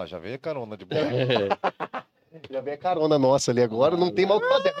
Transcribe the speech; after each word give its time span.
lá, 0.00 0.06
já 0.06 0.18
veio 0.18 0.34
a 0.34 0.38
carona 0.38 0.76
de 0.76 0.84
bola. 0.84 1.00
Já 2.48 2.60
vem 2.60 2.74
a 2.74 2.78
carona 2.78 3.18
nossa 3.18 3.50
ali 3.50 3.60
agora, 3.60 3.96
não 3.96 4.08
tem 4.12 4.24
mal 4.24 4.38
o 4.38 4.40
que 4.40 4.46
fazer. 4.46 4.72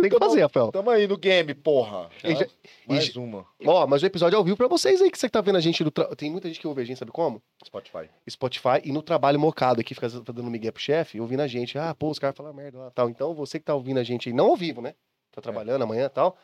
Tem 0.00 0.08
que 0.08 0.18
fazer, 0.18 0.40
Rafael. 0.40 0.72
Tamo 0.72 0.88
aí 0.88 1.06
no 1.06 1.18
game, 1.18 1.52
porra. 1.52 2.08
E 2.24 2.34
já- 2.34 2.46
Mais 2.88 3.04
e 3.08 3.18
uma. 3.18 3.44
Ó, 3.66 3.86
mas 3.86 4.02
o 4.02 4.06
episódio 4.06 4.34
é 4.36 4.38
ao 4.38 4.44
vivo 4.44 4.56
pra 4.56 4.66
vocês 4.66 5.02
aí, 5.02 5.10
que 5.10 5.18
você 5.18 5.28
tá 5.28 5.42
vendo 5.42 5.56
a 5.56 5.60
gente 5.60 5.84
tra... 5.90 6.16
Tem 6.16 6.30
muita 6.30 6.48
gente 6.48 6.58
que 6.58 6.66
ouve 6.66 6.80
a 6.80 6.84
gente, 6.84 6.96
sabe 6.98 7.10
como? 7.10 7.42
Spotify. 7.62 8.08
Spotify 8.30 8.80
e 8.82 8.92
no 8.92 9.02
trabalho 9.02 9.38
mocado 9.38 9.78
aqui, 9.82 9.94
fica 9.94 10.08
dando 10.08 10.44
migué 10.44 10.70
pro 10.70 10.80
chefe, 10.80 11.20
ouvindo 11.20 11.40
a 11.40 11.46
gente. 11.46 11.76
Ah, 11.76 11.94
pô, 11.94 12.08
os 12.08 12.18
caras 12.18 12.34
falam 12.34 12.54
merda 12.54 12.78
lá 12.78 12.90
tal. 12.92 13.10
Então, 13.10 13.34
você 13.34 13.58
que 13.58 13.66
tá 13.66 13.74
ouvindo 13.74 13.98
a 13.98 14.02
gente 14.02 14.30
aí, 14.30 14.34
não 14.34 14.46
ao 14.46 14.56
vivo, 14.56 14.80
né? 14.80 14.94
Tá 15.32 15.42
trabalhando 15.42 15.82
amanhã 15.82 16.06
e 16.06 16.08
tal. 16.08 16.34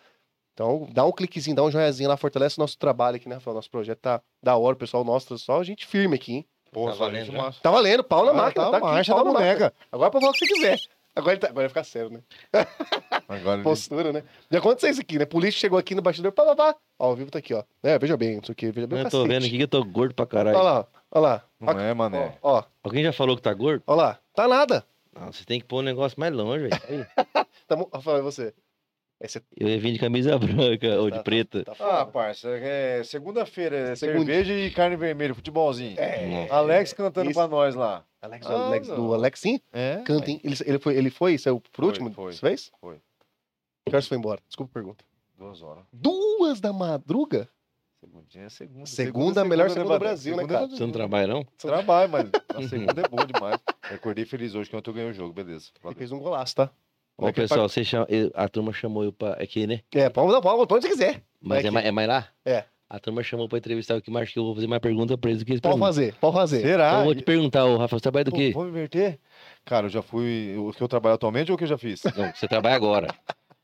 Então, 0.52 0.86
dá 0.92 1.06
um 1.06 1.12
cliquezinho, 1.12 1.56
dá 1.56 1.62
um 1.64 1.70
joiazinho 1.70 2.10
lá, 2.10 2.16
fortalece 2.18 2.58
o 2.58 2.60
nosso 2.60 2.76
trabalho 2.76 3.16
aqui, 3.16 3.26
né, 3.26 3.36
Rafael? 3.36 3.54
Nosso 3.54 3.70
projeto 3.70 4.00
tá 4.00 4.20
da 4.42 4.54
hora, 4.58 4.74
o 4.74 4.78
pessoal 4.78 5.02
nosso, 5.02 5.38
só 5.38 5.60
a 5.60 5.64
gente 5.64 5.86
firme 5.86 6.14
aqui, 6.16 6.32
hein? 6.34 6.46
Porra, 6.76 6.92
Tá 6.92 6.98
valendo 6.98 7.32
massa. 7.32 7.58
Tá 7.62 7.70
valendo, 7.70 8.04
pau 8.04 8.24
na 8.26 8.32
Ah, 8.32 8.34
máquina, 8.34 8.64
tá 8.66 8.70
tá, 8.72 8.76
aqui, 8.76 8.86
marcha 8.86 9.14
pau 9.14 9.24
da 9.24 9.32
máquina. 9.32 9.48
boneca. 9.54 9.74
Agora 9.90 10.10
pra 10.10 10.20
falar 10.20 10.30
o 10.30 10.34
que 10.34 10.46
você 10.46 10.52
quiser. 10.54 10.78
Agora, 11.14 11.32
ele 11.32 11.40
tá... 11.40 11.46
Agora 11.48 11.62
vai 11.62 11.68
ficar 11.70 11.84
sério, 11.84 12.10
né? 12.10 12.20
Agora 13.26 13.54
ele- 13.56 13.62
Postura, 13.62 14.12
né? 14.12 14.22
Já 14.50 14.58
aconteceu 14.58 14.90
isso 14.90 15.00
aqui, 15.00 15.18
né? 15.18 15.24
Polícia 15.24 15.58
chegou 15.58 15.78
aqui 15.78 15.94
no 15.94 16.02
bastidor, 16.02 16.32
pá, 16.32 16.44
pá, 16.44 16.54
pá. 16.54 16.76
Ó, 16.98 17.06
ao 17.06 17.16
vivo 17.16 17.30
tá 17.30 17.38
aqui, 17.38 17.54
ó. 17.54 17.62
É, 17.82 17.98
veja 17.98 18.14
bem, 18.16 18.36
não 18.36 18.44
sei 18.44 18.52
o 18.52 18.56
quê, 18.56 18.70
veja 18.70 18.86
bem 18.86 18.98
o 18.98 19.00
Eu 19.00 19.04
tô 19.10 19.22
cacete. 19.22 19.28
vendo 19.28 19.46
aqui 19.46 19.56
que 19.56 19.62
eu 19.62 19.68
tô 19.68 19.82
gordo 19.84 20.14
pra 20.14 20.26
caralho. 20.26 20.58
Olha 20.58 20.64
lá, 20.70 20.86
olha 21.12 21.22
lá. 21.22 21.42
Não 21.58 21.80
é, 21.80 21.94
mané. 21.94 22.36
Ó, 22.42 22.58
ó, 22.58 22.62
Alguém 22.84 23.02
já 23.02 23.12
falou 23.12 23.34
que 23.36 23.42
tá 23.42 23.54
gordo? 23.54 23.82
olha 23.86 23.96
lá. 23.96 24.18
Tá 24.34 24.46
nada. 24.46 24.84
Não, 25.18 25.32
você 25.32 25.46
tem 25.46 25.58
que 25.58 25.64
pôr 25.66 25.78
um 25.78 25.82
negócio 25.82 26.20
mais 26.20 26.34
longe, 26.34 26.68
velho. 26.68 26.82
Aí. 26.88 27.06
Tá, 27.66 27.74
mo- 27.74 27.88
Rafael, 27.92 28.18
e 28.18 28.22
você? 28.22 28.54
Esse 29.20 29.42
Eu 29.56 29.68
ia 29.68 29.78
vir 29.80 29.92
de 29.92 29.98
camisa 29.98 30.36
branca 30.38 31.00
ou 31.00 31.10
de 31.10 31.16
Tá- 31.16 31.22
preta. 31.22 31.64
tá 31.64 31.72
Ah, 31.72 31.74
foda. 31.74 32.06
parça, 32.06 32.48
é 32.50 33.02
segunda-feira, 33.02 33.76
é 33.76 33.94
Segunda. 33.96 34.18
cerveja 34.26 34.52
e 34.52 34.70
carne 34.70 34.94
vermelha, 34.96 35.34
futebolzinho. 35.34 35.98
É. 35.98 36.46
Alex 36.50 36.92
cantando 36.92 37.30
Isso. 37.30 37.38
pra 37.38 37.48
nós 37.48 37.74
lá. 37.74 38.04
Alex, 38.20 38.46
Ah, 38.46 38.66
Alex 38.66 38.88
do 38.88 39.14
Alexinho? 39.14 39.60
É? 39.72 40.02
Canta, 40.04 40.30
hein? 40.30 40.40
Ele, 40.44 40.54
ele, 40.66 40.78
foi, 40.78 40.96
ele 40.96 41.10
foi, 41.10 41.38
saiu 41.38 41.60
por 41.60 41.70
Foi, 41.72 41.86
último? 41.86 42.12
foi. 42.12 42.32
Você 42.34 42.40
fez? 42.40 42.70
Foi. 42.80 42.96
Que 43.86 43.94
horas 43.94 44.06
foi 44.06 44.18
embora? 44.18 44.40
Desculpa 44.48 44.70
a 44.72 44.74
pergunta. 44.74 45.04
Duas 45.38 45.62
horas. 45.62 45.84
Duas 45.92 46.60
da 46.60 46.72
madruga? 46.72 47.48
Segundinha 48.00 48.44
é 48.44 48.48
segunda. 48.50 48.86
Segunda, 48.86 49.44
melhor 49.44 49.70
segunda 49.70 49.88
do 49.88 49.92
né, 49.94 49.98
Brasil, 49.98 50.32
né, 50.36 50.42
Segunda 50.42 50.58
cara? 50.60 50.66
é 50.72 50.76
Você 50.76 50.82
não 50.84 50.92
trabalha, 50.92 51.26
não? 51.26 51.44
Trabalho, 51.56 52.10
mas 52.10 52.30
a 52.54 52.62
segunda 52.68 53.00
é 53.00 53.08
boa 53.08 53.26
demais. 53.26 53.58
Eu 53.90 53.96
acordei 53.96 54.24
feliz 54.26 54.54
hoje 54.54 54.68
que 54.68 54.76
ontem 54.76 54.90
eu 54.90 54.94
ganhei 54.94 55.10
o 55.10 55.14
jogo, 55.14 55.32
beleza. 55.32 55.70
Ele 55.84 55.94
fez 55.94 56.12
um 56.12 56.18
golaço, 56.18 56.54
tá? 56.56 56.70
Ô, 57.18 57.32
pessoal, 57.32 57.68
você 57.68 57.82
chama... 57.84 58.06
a 58.34 58.48
turma 58.48 58.72
chamou 58.72 59.02
eu 59.04 59.12
pra. 59.12 59.32
Aqui, 59.34 59.66
né? 59.66 59.80
É, 59.94 60.08
pode 60.10 60.32
dar 60.32 60.40
pode, 60.42 60.66
pode 60.68 60.74
onde 60.74 60.82
você 60.86 60.88
quiser. 60.90 61.22
Mas 61.40 61.64
é, 61.64 61.70
mais- 61.70 61.86
é 61.86 61.90
mais 61.90 62.08
lá? 62.08 62.28
É. 62.44 62.64
A 62.88 63.00
turma 63.00 63.20
chamou 63.22 63.48
pra 63.48 63.58
entrevistar 63.58 63.96
o 63.96 64.00
que 64.02 64.10
mais 64.10 64.30
que 64.30 64.38
eu 64.38 64.44
vou 64.44 64.54
fazer 64.54 64.66
mais 64.68 64.80
pergunta 64.80 65.18
pra 65.18 65.30
eles 65.30 65.42
do 65.42 65.46
que 65.46 65.52
eles 65.52 65.60
Pode 65.60 65.72
perguntam. 65.74 65.88
fazer, 65.88 66.14
pode 66.20 66.34
fazer. 66.36 66.60
Será? 66.60 66.86
Então 66.88 66.98
eu 67.00 67.04
vou 67.06 67.14
te 67.16 67.22
perguntar, 67.24 67.64
ô 67.64 67.76
Rafael, 67.78 67.98
você 67.98 68.02
trabalha 68.02 68.24
do 68.24 68.32
quê? 68.32 68.52
Vamos 68.54 68.68
inverter? 68.68 69.18
Cara, 69.64 69.86
eu 69.86 69.90
já 69.90 70.02
fui. 70.02 70.54
O 70.58 70.70
que 70.72 70.82
eu 70.82 70.86
trabalho 70.86 71.14
atualmente 71.16 71.50
ou 71.50 71.56
o 71.56 71.58
que 71.58 71.64
eu 71.64 71.68
já 71.68 71.76
fiz? 71.78 72.02
Não, 72.16 72.30
você 72.32 72.46
trabalha 72.46 72.76
agora. 72.76 73.08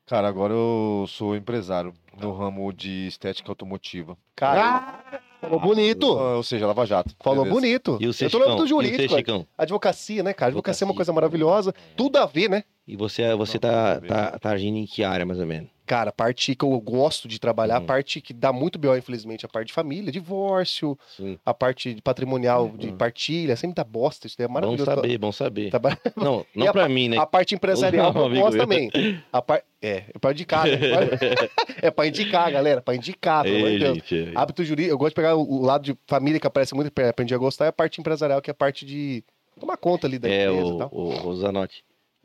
Cara, 0.06 0.26
agora 0.26 0.52
eu 0.52 1.04
sou 1.08 1.36
empresário 1.36 1.94
no 2.20 2.32
ramo 2.32 2.72
de 2.72 3.06
estética 3.06 3.50
automotiva. 3.52 4.16
Cara, 4.34 4.98
falou 5.40 5.60
bonito. 5.60 6.18
Ah, 6.18 6.36
Ou 6.36 6.42
seja, 6.42 6.66
Lava 6.66 6.84
Jato. 6.84 7.14
Falou 7.22 7.44
Beleza. 7.44 7.60
bonito. 7.60 7.98
E 8.00 8.08
o 8.08 8.12
eu 8.20 8.30
tô 8.30 8.38
no 8.40 8.44
âmbito 8.46 8.62
o 8.64 8.66
jurídico. 8.66 9.14
Chicão? 9.14 9.46
Advocacia, 9.56 10.22
né, 10.24 10.32
cara? 10.34 10.48
Advocacia 10.50 10.84
é 10.84 10.86
uma 10.86 10.90
Advocacia. 10.90 10.96
coisa 10.96 11.12
maravilhosa. 11.12 11.72
Tudo 11.96 12.16
a 12.18 12.26
ver, 12.26 12.50
né? 12.50 12.64
E 12.86 12.96
você, 12.96 13.34
você 13.36 13.54
Não, 13.54 13.60
tá, 13.60 14.00
tá, 14.00 14.38
tá 14.38 14.50
agindo 14.50 14.76
em 14.76 14.86
que 14.86 15.04
área, 15.04 15.24
mais 15.24 15.38
ou 15.38 15.46
menos? 15.46 15.70
Cara, 15.86 16.10
a 16.10 16.12
parte 16.12 16.54
que 16.54 16.64
eu 16.64 16.80
gosto 16.80 17.28
de 17.28 17.38
trabalhar, 17.38 17.76
a 17.76 17.80
Uhum. 17.80 17.86
parte 17.86 18.20
que 18.20 18.32
dá 18.32 18.52
muito 18.52 18.76
B.O., 18.78 18.96
infelizmente, 18.96 19.44
a 19.46 19.48
parte 19.48 19.68
de 19.68 19.72
família, 19.72 20.10
divórcio, 20.10 20.98
Sim. 21.16 21.38
a 21.44 21.54
parte 21.54 21.96
patrimonial, 22.02 22.70
de 22.76 22.88
Uhum. 22.88 22.96
partilha, 22.96 23.54
sempre 23.56 23.74
dá 23.76 23.84
bosta, 23.84 24.26
isso 24.26 24.36
daí 24.36 24.46
é 24.46 24.48
Bom 24.48 24.54
maravilhoso. 24.54 24.84
saber, 24.84 25.18
bom 25.18 25.30
saber. 25.32 25.70
Trabalha- 25.70 25.98
Não, 26.16 26.44
E 26.54 26.58
não 26.58 26.68
a 26.68 26.72
pra 26.72 26.88
mim, 26.88 27.08
né? 27.08 27.18
A 27.18 27.26
parte 27.26 27.54
empresarial 27.54 28.12
Não, 28.12 28.34
eu 28.34 28.50
também. 28.56 28.90
A 29.32 29.40
par... 29.42 29.62
É, 29.80 30.04
é 30.14 30.18
pra 30.20 30.32
indicar, 30.32 30.66
né? 30.66 30.78
é 31.82 31.90
pra 31.90 32.06
indicar, 32.06 32.50
galera, 32.50 32.80
pra 32.80 32.94
indicar, 32.96 33.44
pelo 33.44 33.56
amor 33.58 33.70
de 33.70 33.78
Deus. 33.78 33.98
gente. 33.98 34.32
Hábito 34.36 34.64
jurídico, 34.64 34.94
eu 34.94 34.98
gosto 34.98 35.10
de 35.10 35.16
pegar 35.16 35.36
o, 35.36 35.42
o 35.42 35.62
lado 35.62 35.84
de 35.84 35.96
família 36.06 36.40
que 36.40 36.46
aparece 36.46 36.74
muito, 36.74 36.92
aprendi 37.08 37.34
a 37.34 37.38
gostar, 37.38 37.66
é 37.66 37.68
a 37.68 37.72
parte 37.72 38.00
empresarial, 38.00 38.40
que 38.42 38.50
é 38.50 38.52
a 38.52 38.54
parte 38.54 38.84
de 38.86 39.22
tomar 39.60 39.76
conta 39.76 40.06
ali 40.06 40.18
da 40.18 40.28
É, 40.28 40.48
empresa 40.50 40.68
e 40.70 40.72
o, 40.72 40.78
tal. 40.78 40.88
o, 40.92 41.28
o 41.28 41.36
Zanotti. 41.36 41.84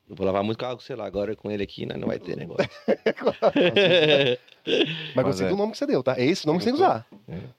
Eu 0.09 0.15
vou 0.15 0.25
lavar 0.25 0.41
muito 0.43 0.57
carro, 0.57 0.79
sei 0.79 0.95
lá, 0.95 1.05
agora 1.05 1.35
com 1.35 1.51
ele 1.51 1.61
aqui, 1.63 1.85
né, 1.85 1.95
não 1.97 2.07
vai 2.07 2.17
ter 2.17 2.35
negócio. 2.37 2.69
Mas 4.65 5.15
Mas 5.15 5.25
gostei 5.25 5.47
é. 5.47 5.49
do 5.49 5.55
nome 5.57 5.71
que 5.73 5.77
você 5.77 5.85
deu, 5.85 6.01
tá? 6.03 6.15
É 6.17 6.25
esse 6.25 6.45
nome 6.45 6.59
que 6.59 6.63
você 6.65 6.71
tem 6.71 6.77
que 6.79 6.83
usar. 6.83 7.05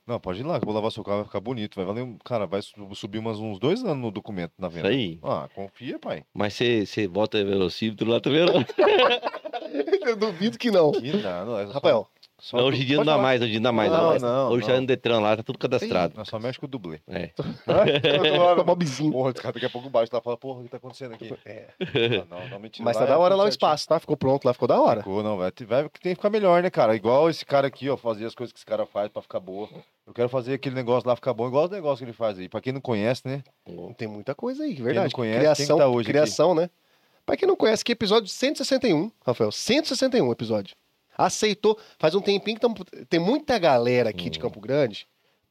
Não, 0.06 0.18
pode 0.20 0.40
ir 0.40 0.44
lá, 0.44 0.58
que 0.58 0.64
eu 0.64 0.66
vou 0.66 0.74
lavar 0.74 0.90
seu 0.90 1.02
carro, 1.04 1.18
vai 1.18 1.26
ficar 1.26 1.40
bonito. 1.40 1.74
Vai 1.76 1.84
valer, 1.84 2.02
um- 2.02 2.16
cara, 2.18 2.46
vai 2.46 2.60
su- 2.62 2.72
subir 2.94 3.18
umas, 3.18 3.38
uns 3.38 3.58
dois 3.58 3.82
anos 3.84 3.98
no 3.98 4.10
documento 4.10 4.52
na 4.58 4.68
Isso 4.68 4.76
venda. 4.76 4.88
aí. 4.88 5.18
Ah, 5.22 5.48
confia, 5.54 5.98
pai. 5.98 6.24
Mas 6.34 6.54
você 6.54 6.84
você 6.86 7.06
volta 7.06 7.42
velocímetro 7.44 8.08
lá, 8.10 8.20
tá 8.20 8.30
vendo? 8.30 8.52
Eu 10.08 10.16
duvido 10.16 10.56
que 10.58 10.70
não. 10.70 10.90
Que 10.92 11.14
nada, 11.18 11.62
é 11.62 11.66
só- 11.66 11.72
Rafael, 11.72 12.08
Não, 12.52 12.64
hoje 12.66 12.82
em 12.82 12.86
dia 12.86 12.96
não 12.98 13.04
dá 13.04 13.12
falar. 13.12 13.22
mais, 13.22 13.40
hoje 13.42 13.48
em 13.48 13.52
dia 13.52 13.60
não 13.60 13.64
dá 13.64 13.72
mais. 13.72 13.90
Não, 13.90 13.98
Não, 13.98 14.12
não, 14.18 14.18
não. 14.20 14.52
Hoje 14.52 14.66
tá 14.66 14.80
no 14.80 14.86
Detran 14.86 15.20
lá, 15.20 15.36
tá 15.36 15.42
tudo 15.42 15.58
cadastrado. 15.58 16.14
Nós 16.16 16.28
só 16.28 16.38
mexe 16.38 16.58
com 16.58 16.66
o 16.66 16.68
dublê. 16.68 17.00
É. 17.08 17.30
Tá. 17.64 17.84
Porra, 19.10 19.30
esse 19.30 19.40
cara 19.42 19.52
daqui 19.54 19.66
a 19.66 19.70
pouco 19.70 19.90
baixo 19.90 20.10
lá 20.14 20.20
fala, 20.20 20.36
porra, 20.36 20.60
o 20.60 20.62
que 20.64 20.68
tá 20.68 20.76
acontecendo 20.76 21.14
aqui? 21.14 21.34
É. 21.44 21.68
Não, 22.30 22.48
não, 22.48 22.58
mentira. 22.60 22.84
Mas 22.84 22.96
tá 22.96 23.02
Lá 23.04 23.06
da 23.08 23.14
é 23.14 23.16
hora 23.16 23.34
tudo 23.34 23.38
lá 23.38 23.44
o 23.44 23.48
espaço, 23.48 23.88
tá? 23.88 23.98
Ficou 23.98 24.16
pronto 24.16 24.44
lá, 24.44 24.52
ficou 24.52 24.68
da 24.68 24.80
hora. 24.80 25.00
Ficou, 25.00 25.22
não, 25.22 25.36
vai, 25.36 25.52
vai, 25.66 25.82
tem 25.82 26.12
que 26.12 26.14
ficar 26.14 26.30
melhor, 26.30 26.62
né, 26.62 26.70
cara? 26.70 26.94
Igual 26.94 27.28
esse 27.28 27.44
cara 27.44 27.66
aqui, 27.66 27.88
ó, 27.88 27.96
fazer 27.96 28.24
as 28.26 28.34
coisas 28.34 28.52
que 28.52 28.58
esse 28.58 28.66
cara 28.66 28.86
faz 28.86 29.08
pra 29.10 29.20
ficar 29.22 29.40
boa. 29.40 29.68
Eu 30.06 30.12
quero 30.12 30.28
fazer 30.28 30.54
aquele 30.54 30.74
negócio 30.74 31.08
lá 31.08 31.14
ficar 31.16 31.32
bom, 31.32 31.46
igual 31.48 31.64
os 31.64 31.70
negócios 31.70 31.98
que 31.98 32.04
ele 32.04 32.12
faz 32.12 32.38
aí. 32.38 32.48
Pra 32.48 32.60
quem 32.60 32.72
não 32.72 32.80
conhece, 32.80 33.22
né? 33.26 33.42
Tem 33.96 34.08
muita 34.08 34.34
coisa 34.34 34.62
aí, 34.64 34.74
verdade. 34.74 35.08
não 35.08 35.16
conhece, 35.16 35.38
criação, 35.40 35.66
quem 35.66 35.76
que 35.76 35.82
tá 35.82 35.88
hoje 35.88 36.10
aqui? 36.10 36.12
criação, 36.12 36.54
né? 36.54 36.70
Pra 37.26 37.36
quem 37.36 37.46
não 37.48 37.56
conhece, 37.56 37.84
que 37.84 37.92
episódio 37.92 38.28
161, 38.28 39.10
Rafael. 39.24 39.50
161 39.52 40.30
episódio. 40.32 40.74
Aceitou. 41.18 41.76
Faz 41.98 42.14
um 42.14 42.20
tempinho 42.20 42.54
que 42.56 42.60
tamo, 42.62 42.76
tem 43.10 43.18
muita 43.20 43.58
galera 43.58 44.10
aqui 44.10 44.28
Hum. 44.28 44.30
de 44.30 44.38
Campo 44.38 44.60
Grande. 44.60 45.06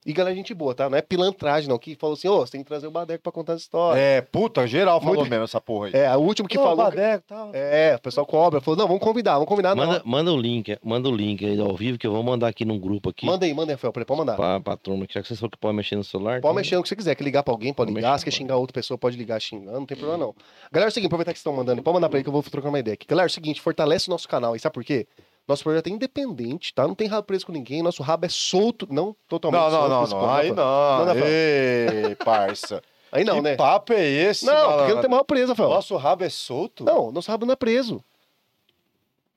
E 0.06 0.14
galera, 0.14 0.34
gente 0.38 0.54
boa, 0.54 0.74
tá? 0.74 0.90
Não 0.90 0.98
é 0.98 1.02
pilantragem, 1.02 1.68
não. 1.68 1.78
Que 1.78 1.94
falou 1.94 2.14
assim, 2.14 2.30
ô, 2.30 2.38
você 2.40 2.54
tem 2.54 2.62
que 2.62 2.68
trazer 2.68 2.88
o 2.88 2.92
Badeco 2.92 3.22
pra 3.22 3.30
contar 3.30 3.54
as 3.54 3.64
histórias. 3.64 4.02
É, 4.02 4.22
puta, 4.22 4.66
geral 4.66 5.02
falou 5.02 5.16
Muito- 5.16 5.30
mesmo 5.30 5.44
essa 5.44 5.60
porra 5.60 5.88
aí. 5.88 5.94
É, 5.94 6.16
o 6.16 6.22
último 6.22 6.48
que 6.48 6.56
Não, 6.56 6.64
falou. 6.64 6.86
Badeco, 6.86 7.26
tal. 7.28 7.52
É, 7.54 7.94
o 7.96 8.00
pessoal 8.00 8.26
cobra. 8.26 8.62
Falou, 8.62 8.78
não, 8.78 8.88
vamos 8.88 9.04
convidar, 9.04 9.34
vamos 9.34 9.50
combinar. 9.50 9.76
Não. 9.76 9.86
Manda, 9.86 10.02
manda 10.06 10.32
o 10.32 10.38
link, 10.38 10.78
manda 10.82 11.10
o 11.10 11.12
link 11.14 11.46
aí 11.46 11.60
ao 11.60 11.76
vivo 11.76 11.98
que 11.98 12.08
eu 12.08 12.12
vou 12.14 12.24
mandar 12.24 12.48
aqui 12.48 12.64
num 12.64 12.80
grupo 12.80 13.10
aqui. 13.10 13.26
Manda 13.26 13.46
aí, 13.46 13.54
manda 13.54 13.74
aí, 13.74 13.76
Rafael. 13.76 13.92
Pode 13.92 14.18
mandar. 14.18 14.38
Pra, 14.38 14.62
pra 14.62 14.78
turma, 14.78 15.06
que 15.06 15.14
já 15.14 15.22
que 15.22 15.28
vocês 15.28 15.38
falaram 15.42 15.52
que 15.52 15.58
pode 15.58 15.76
mexer 15.76 15.98
no 15.98 16.06
celular. 16.06 16.40
Pode 16.40 16.40
então- 16.40 16.54
mexer 16.54 16.76
no 16.78 16.84
que 16.84 16.88
você 16.90 16.96
quiser, 16.96 17.14
quer 17.16 17.24
ligar 17.26 17.44
pra 17.44 17.54
alguém, 17.54 17.74
pode 17.74 17.88
Pode 17.92 17.96
ligar, 17.98 18.12
mexer, 18.12 18.20
se 18.20 18.26
quer 18.26 18.32
xingar 18.32 18.56
outra 18.56 18.74
pessoa, 18.74 18.98
pode 18.98 19.18
ligar 19.18 19.42
xingando, 19.42 19.78
não 19.78 19.86
tem 19.86 19.98
problema 19.98 20.24
não. 20.26 20.34
Galera, 20.72 20.88
é 20.88 20.92
o 20.92 20.94
seguinte, 20.94 21.08
aproveitar 21.08 21.34
que 21.34 21.40
vocês 21.40 21.42
estão 21.42 21.54
mandando, 21.54 21.84
pode 21.84 21.96
mandar 21.96 22.08
pra 22.08 22.18
ele 22.18 22.24
que 22.24 22.30
eu 22.30 22.34
vou 22.34 22.42
trocar 22.44 22.70
uma 22.70 22.80
ideia 22.80 22.94
aqui. 22.94 23.06
Galera, 23.06 23.26
é 23.26 23.30
o 23.30 23.34
seguinte, 23.34 23.60
fortalece 23.60 24.08
o 24.08 24.12
nosso 24.12 24.26
canal 24.30 24.54
aí, 24.54 24.60
sabe 24.60 24.72
por 24.74 24.86
quê? 24.86 25.06
Nosso 25.48 25.64
projeto 25.64 25.88
é 25.88 25.90
independente, 25.92 26.74
tá? 26.74 26.86
Não 26.86 26.94
tem 26.94 27.08
rabo 27.08 27.24
preso 27.26 27.46
com 27.46 27.52
ninguém, 27.54 27.82
nosso 27.82 28.04
rabo 28.04 28.26
é 28.26 28.30
solto, 28.30 28.86
não 28.92 29.16
totalmente 29.30 29.62
Não, 29.62 29.72
não, 29.72 29.80
solto. 29.80 29.90
não, 29.90 30.02
não. 30.02 30.28
ponto, 30.28 30.30
Aí 30.40 30.52
não. 30.52 31.06
Manda, 31.06 31.28
Ei, 31.28 32.16
parça. 32.16 32.84
Aí 33.10 33.24
não, 33.24 33.36
que 33.36 33.42
né? 33.42 33.56
papo 33.56 33.94
é 33.94 34.06
esse, 34.06 34.46
Não, 34.46 34.54
porque 34.54 34.66
não 34.68 34.78
malandro? 34.78 35.02
tem 35.02 35.12
rabo 35.12 35.26
preso, 35.26 35.48
Rafael. 35.54 35.70
Nosso 35.70 35.96
rabo 35.96 36.24
é 36.26 36.30
solto? 36.30 36.84
Não, 36.84 37.10
nosso 37.14 37.32
rabo 37.32 37.46
não 37.46 37.54
é 37.54 37.56
preso. 37.56 38.04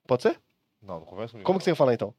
Pode 0.07 0.23
ser? 0.23 0.41
Não, 0.83 0.95
não 0.99 1.07
conversa 1.07 1.33
comigo. 1.33 1.47
Como 1.47 1.59
que 1.61 1.65
você 1.65 1.71
ia 1.71 1.77
falar 1.77 1.95
então? 1.95 2.13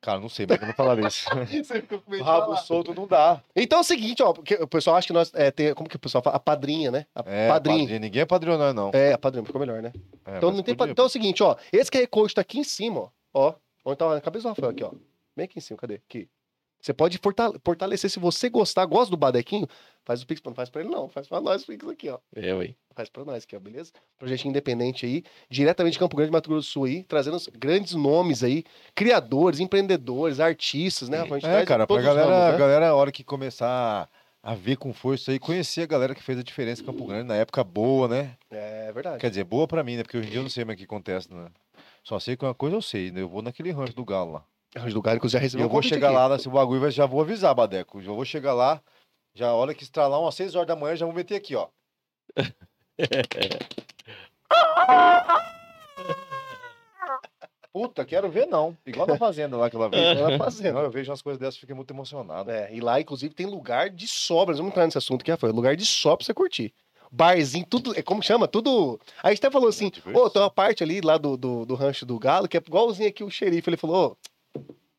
Cara, 0.00 0.20
não 0.20 0.28
sei, 0.28 0.46
mas 0.48 0.60
eu 0.60 0.66
não 0.68 0.74
falar 0.74 0.98
isso. 1.00 1.28
Você 1.46 1.80
ficou 1.82 2.00
com 2.00 2.10
medo 2.10 2.22
de 2.22 2.26
rabo 2.28 2.46
falar. 2.46 2.56
solto 2.58 2.94
não 2.94 3.06
dá. 3.06 3.42
Então 3.56 3.78
é 3.78 3.80
o 3.80 3.84
seguinte, 3.84 4.22
ó, 4.22 4.32
porque 4.32 4.54
o 4.54 4.66
pessoal 4.68 4.96
acha 4.96 5.08
que 5.08 5.12
nós, 5.12 5.32
é, 5.34 5.50
tem, 5.50 5.74
como 5.74 5.88
que 5.88 5.96
o 5.96 5.98
pessoal 5.98 6.22
fala? 6.22 6.36
A 6.36 6.40
padrinha, 6.40 6.90
né? 6.90 7.04
A 7.14 7.20
É, 7.26 7.48
padrinha. 7.48 7.78
padrinho. 7.80 8.00
Ninguém 8.00 8.22
é 8.22 8.26
padrinho, 8.26 8.56
não, 8.56 8.72
não. 8.72 8.90
É, 8.94 9.12
a 9.12 9.18
padrinha, 9.18 9.44
ficou 9.44 9.60
melhor, 9.60 9.82
né? 9.82 9.92
É, 10.24 10.36
Então, 10.36 10.52
não 10.52 10.62
tem 10.62 10.74
podia. 10.76 10.92
então 10.92 11.04
é 11.04 11.06
o 11.06 11.10
seguinte, 11.10 11.42
ó. 11.42 11.56
Esse 11.72 11.90
QR 11.90 12.06
Code 12.06 12.34
tá 12.34 12.40
aqui 12.42 12.58
em 12.60 12.64
cima, 12.64 13.00
ó. 13.00 13.10
Ó. 13.34 13.54
Onde 13.84 13.96
tá 13.98 14.16
a 14.16 14.20
cabeça 14.20 14.44
do 14.44 14.48
Rafael 14.50 14.70
aqui, 14.70 14.84
ó. 14.84 14.92
Bem 15.36 15.44
aqui 15.46 15.58
em 15.58 15.62
cima, 15.62 15.76
cadê? 15.78 15.94
Aqui. 15.94 16.28
Você 16.80 16.92
pode 16.92 17.18
fortale- 17.18 17.58
fortalecer. 17.64 18.08
Se 18.10 18.18
você 18.18 18.48
gostar, 18.48 18.84
gosta 18.86 19.10
do 19.10 19.16
Badequinho, 19.16 19.66
faz 20.04 20.22
o 20.22 20.26
Pix. 20.26 20.40
Não 20.44 20.54
faz 20.54 20.70
pra 20.70 20.80
ele, 20.82 20.90
não. 20.90 21.08
Faz 21.08 21.26
pra 21.26 21.40
nós 21.40 21.62
o 21.62 21.66
Pix 21.66 21.86
aqui, 21.88 22.08
ó. 22.08 22.18
É, 22.34 22.54
ué. 22.54 22.74
Faz 22.94 23.08
pra 23.08 23.24
nós 23.24 23.42
aqui, 23.44 23.56
ó, 23.56 23.60
beleza? 23.60 23.92
Projetinho 24.18 24.50
independente 24.50 25.04
aí, 25.06 25.22
diretamente 25.50 25.92
de 25.94 25.98
Campo 25.98 26.16
Grande, 26.16 26.32
Mato 26.32 26.48
Grosso 26.48 26.68
do 26.68 26.72
Sul 26.72 26.84
aí, 26.84 27.02
trazendo 27.04 27.36
os 27.36 27.46
grandes 27.48 27.94
nomes 27.94 28.42
aí, 28.42 28.64
criadores, 28.94 29.60
empreendedores, 29.60 30.40
artistas, 30.40 31.08
né? 31.08 31.18
Rafa? 31.18 31.34
A 31.34 31.38
gente 31.38 31.48
É, 31.48 31.52
traz 31.52 31.68
cara, 31.68 31.86
pra 31.86 32.00
galera, 32.00 32.48
a 32.48 32.52
né? 32.52 32.58
galera, 32.58 32.88
a 32.88 32.94
hora 32.94 33.12
que 33.12 33.22
começar 33.22 34.08
a 34.42 34.54
ver 34.54 34.76
com 34.76 34.92
força 34.92 35.30
aí, 35.32 35.38
conhecer 35.38 35.82
a 35.82 35.86
galera 35.86 36.14
que 36.14 36.22
fez 36.22 36.38
a 36.38 36.42
diferença 36.42 36.82
em 36.82 36.84
Campo 36.84 37.04
Grande 37.04 37.26
na 37.28 37.34
época 37.36 37.62
boa, 37.62 38.08
né? 38.08 38.36
É 38.50 38.90
verdade. 38.92 39.18
Quer 39.18 39.30
dizer, 39.30 39.44
boa 39.44 39.66
pra 39.68 39.84
mim, 39.84 39.96
né? 39.96 40.02
Porque 40.02 40.16
hoje 40.16 40.28
em 40.28 40.30
dia 40.30 40.38
eu 40.40 40.44
não 40.44 40.50
sei 40.50 40.64
mais 40.64 40.76
o 40.76 40.78
que 40.78 40.84
acontece, 40.84 41.32
né? 41.32 41.48
Só 42.02 42.18
sei 42.18 42.36
que 42.36 42.44
uma 42.44 42.54
coisa 42.54 42.74
eu 42.76 42.82
sei, 42.82 43.10
né? 43.10 43.20
Eu 43.20 43.28
vou 43.28 43.42
naquele 43.42 43.70
rancho 43.70 43.94
do 43.94 44.04
Galo 44.04 44.32
lá. 44.32 44.44
Já 44.74 45.38
E 45.38 45.40
recebeu 45.40 45.66
eu 45.66 45.70
vou 45.70 45.82
chegar 45.82 46.08
aqui. 46.08 46.16
lá 46.16 46.28
nesse 46.28 46.48
bagulho, 46.48 46.80
mas 46.80 46.94
já 46.94 47.06
vou 47.06 47.20
avisar, 47.20 47.54
Badeco. 47.54 48.00
Já 48.02 48.12
vou 48.12 48.24
chegar 48.24 48.52
lá, 48.54 48.80
já 49.34 49.48
a 49.48 49.54
hora 49.54 49.74
que 49.74 49.82
estralar 49.82 50.20
umas 50.20 50.34
6 50.34 50.54
horas 50.54 50.68
da 50.68 50.76
manhã, 50.76 50.96
já 50.96 51.06
vou 51.06 51.14
meter 51.14 51.36
aqui, 51.36 51.54
ó. 51.56 51.68
Puta, 57.72 58.04
quero 58.04 58.28
ver 58.30 58.46
não. 58.46 58.76
Igual 58.86 59.06
na 59.06 59.16
fazenda 59.16 59.56
lá 59.56 59.70
que 59.70 59.76
ela 59.76 59.88
veio. 59.88 60.12
Igual 60.12 60.30
na 60.30 60.38
fazenda. 60.38 60.80
Eu 60.80 60.90
vejo 60.90 61.10
umas 61.10 61.22
coisas 61.22 61.38
dessas 61.38 61.56
e 61.56 61.60
fico 61.60 61.74
muito 61.76 61.92
emocionado. 61.92 62.50
É, 62.50 62.74
e 62.74 62.80
lá, 62.80 63.00
inclusive, 63.00 63.34
tem 63.34 63.46
lugar 63.46 63.90
de 63.90 64.08
sobra. 64.08 64.52
Nós 64.52 64.58
vamos 64.58 64.72
entrar 64.72 64.84
nesse 64.84 64.98
assunto 64.98 65.20
aqui, 65.20 65.30
Rafael. 65.30 65.52
Lugar 65.52 65.76
de 65.76 65.84
sobra 65.84 66.18
pra 66.18 66.26
você 66.26 66.34
curtir. 66.34 66.74
Barzinho, 67.12 67.64
tudo. 67.66 67.96
É 67.96 68.02
como 68.02 68.22
chama? 68.22 68.48
Tudo. 68.48 68.98
Aí 69.22 69.30
a 69.30 69.34
gente 69.34 69.38
até 69.44 69.50
falou 69.52 69.68
assim: 69.68 69.92
ô, 70.12 70.28
tem 70.28 70.42
uma 70.42 70.50
parte 70.50 70.82
ali 70.82 71.00
lá 71.00 71.16
do, 71.18 71.36
do, 71.36 71.64
do 71.64 71.74
rancho 71.74 72.04
do 72.04 72.18
Galo 72.18 72.48
que 72.48 72.56
é 72.56 72.62
igualzinho 72.66 73.08
aqui 73.08 73.22
o 73.22 73.30
xerife. 73.30 73.68
Ele 73.70 73.76
falou: 73.76 74.12
ô, 74.12 74.16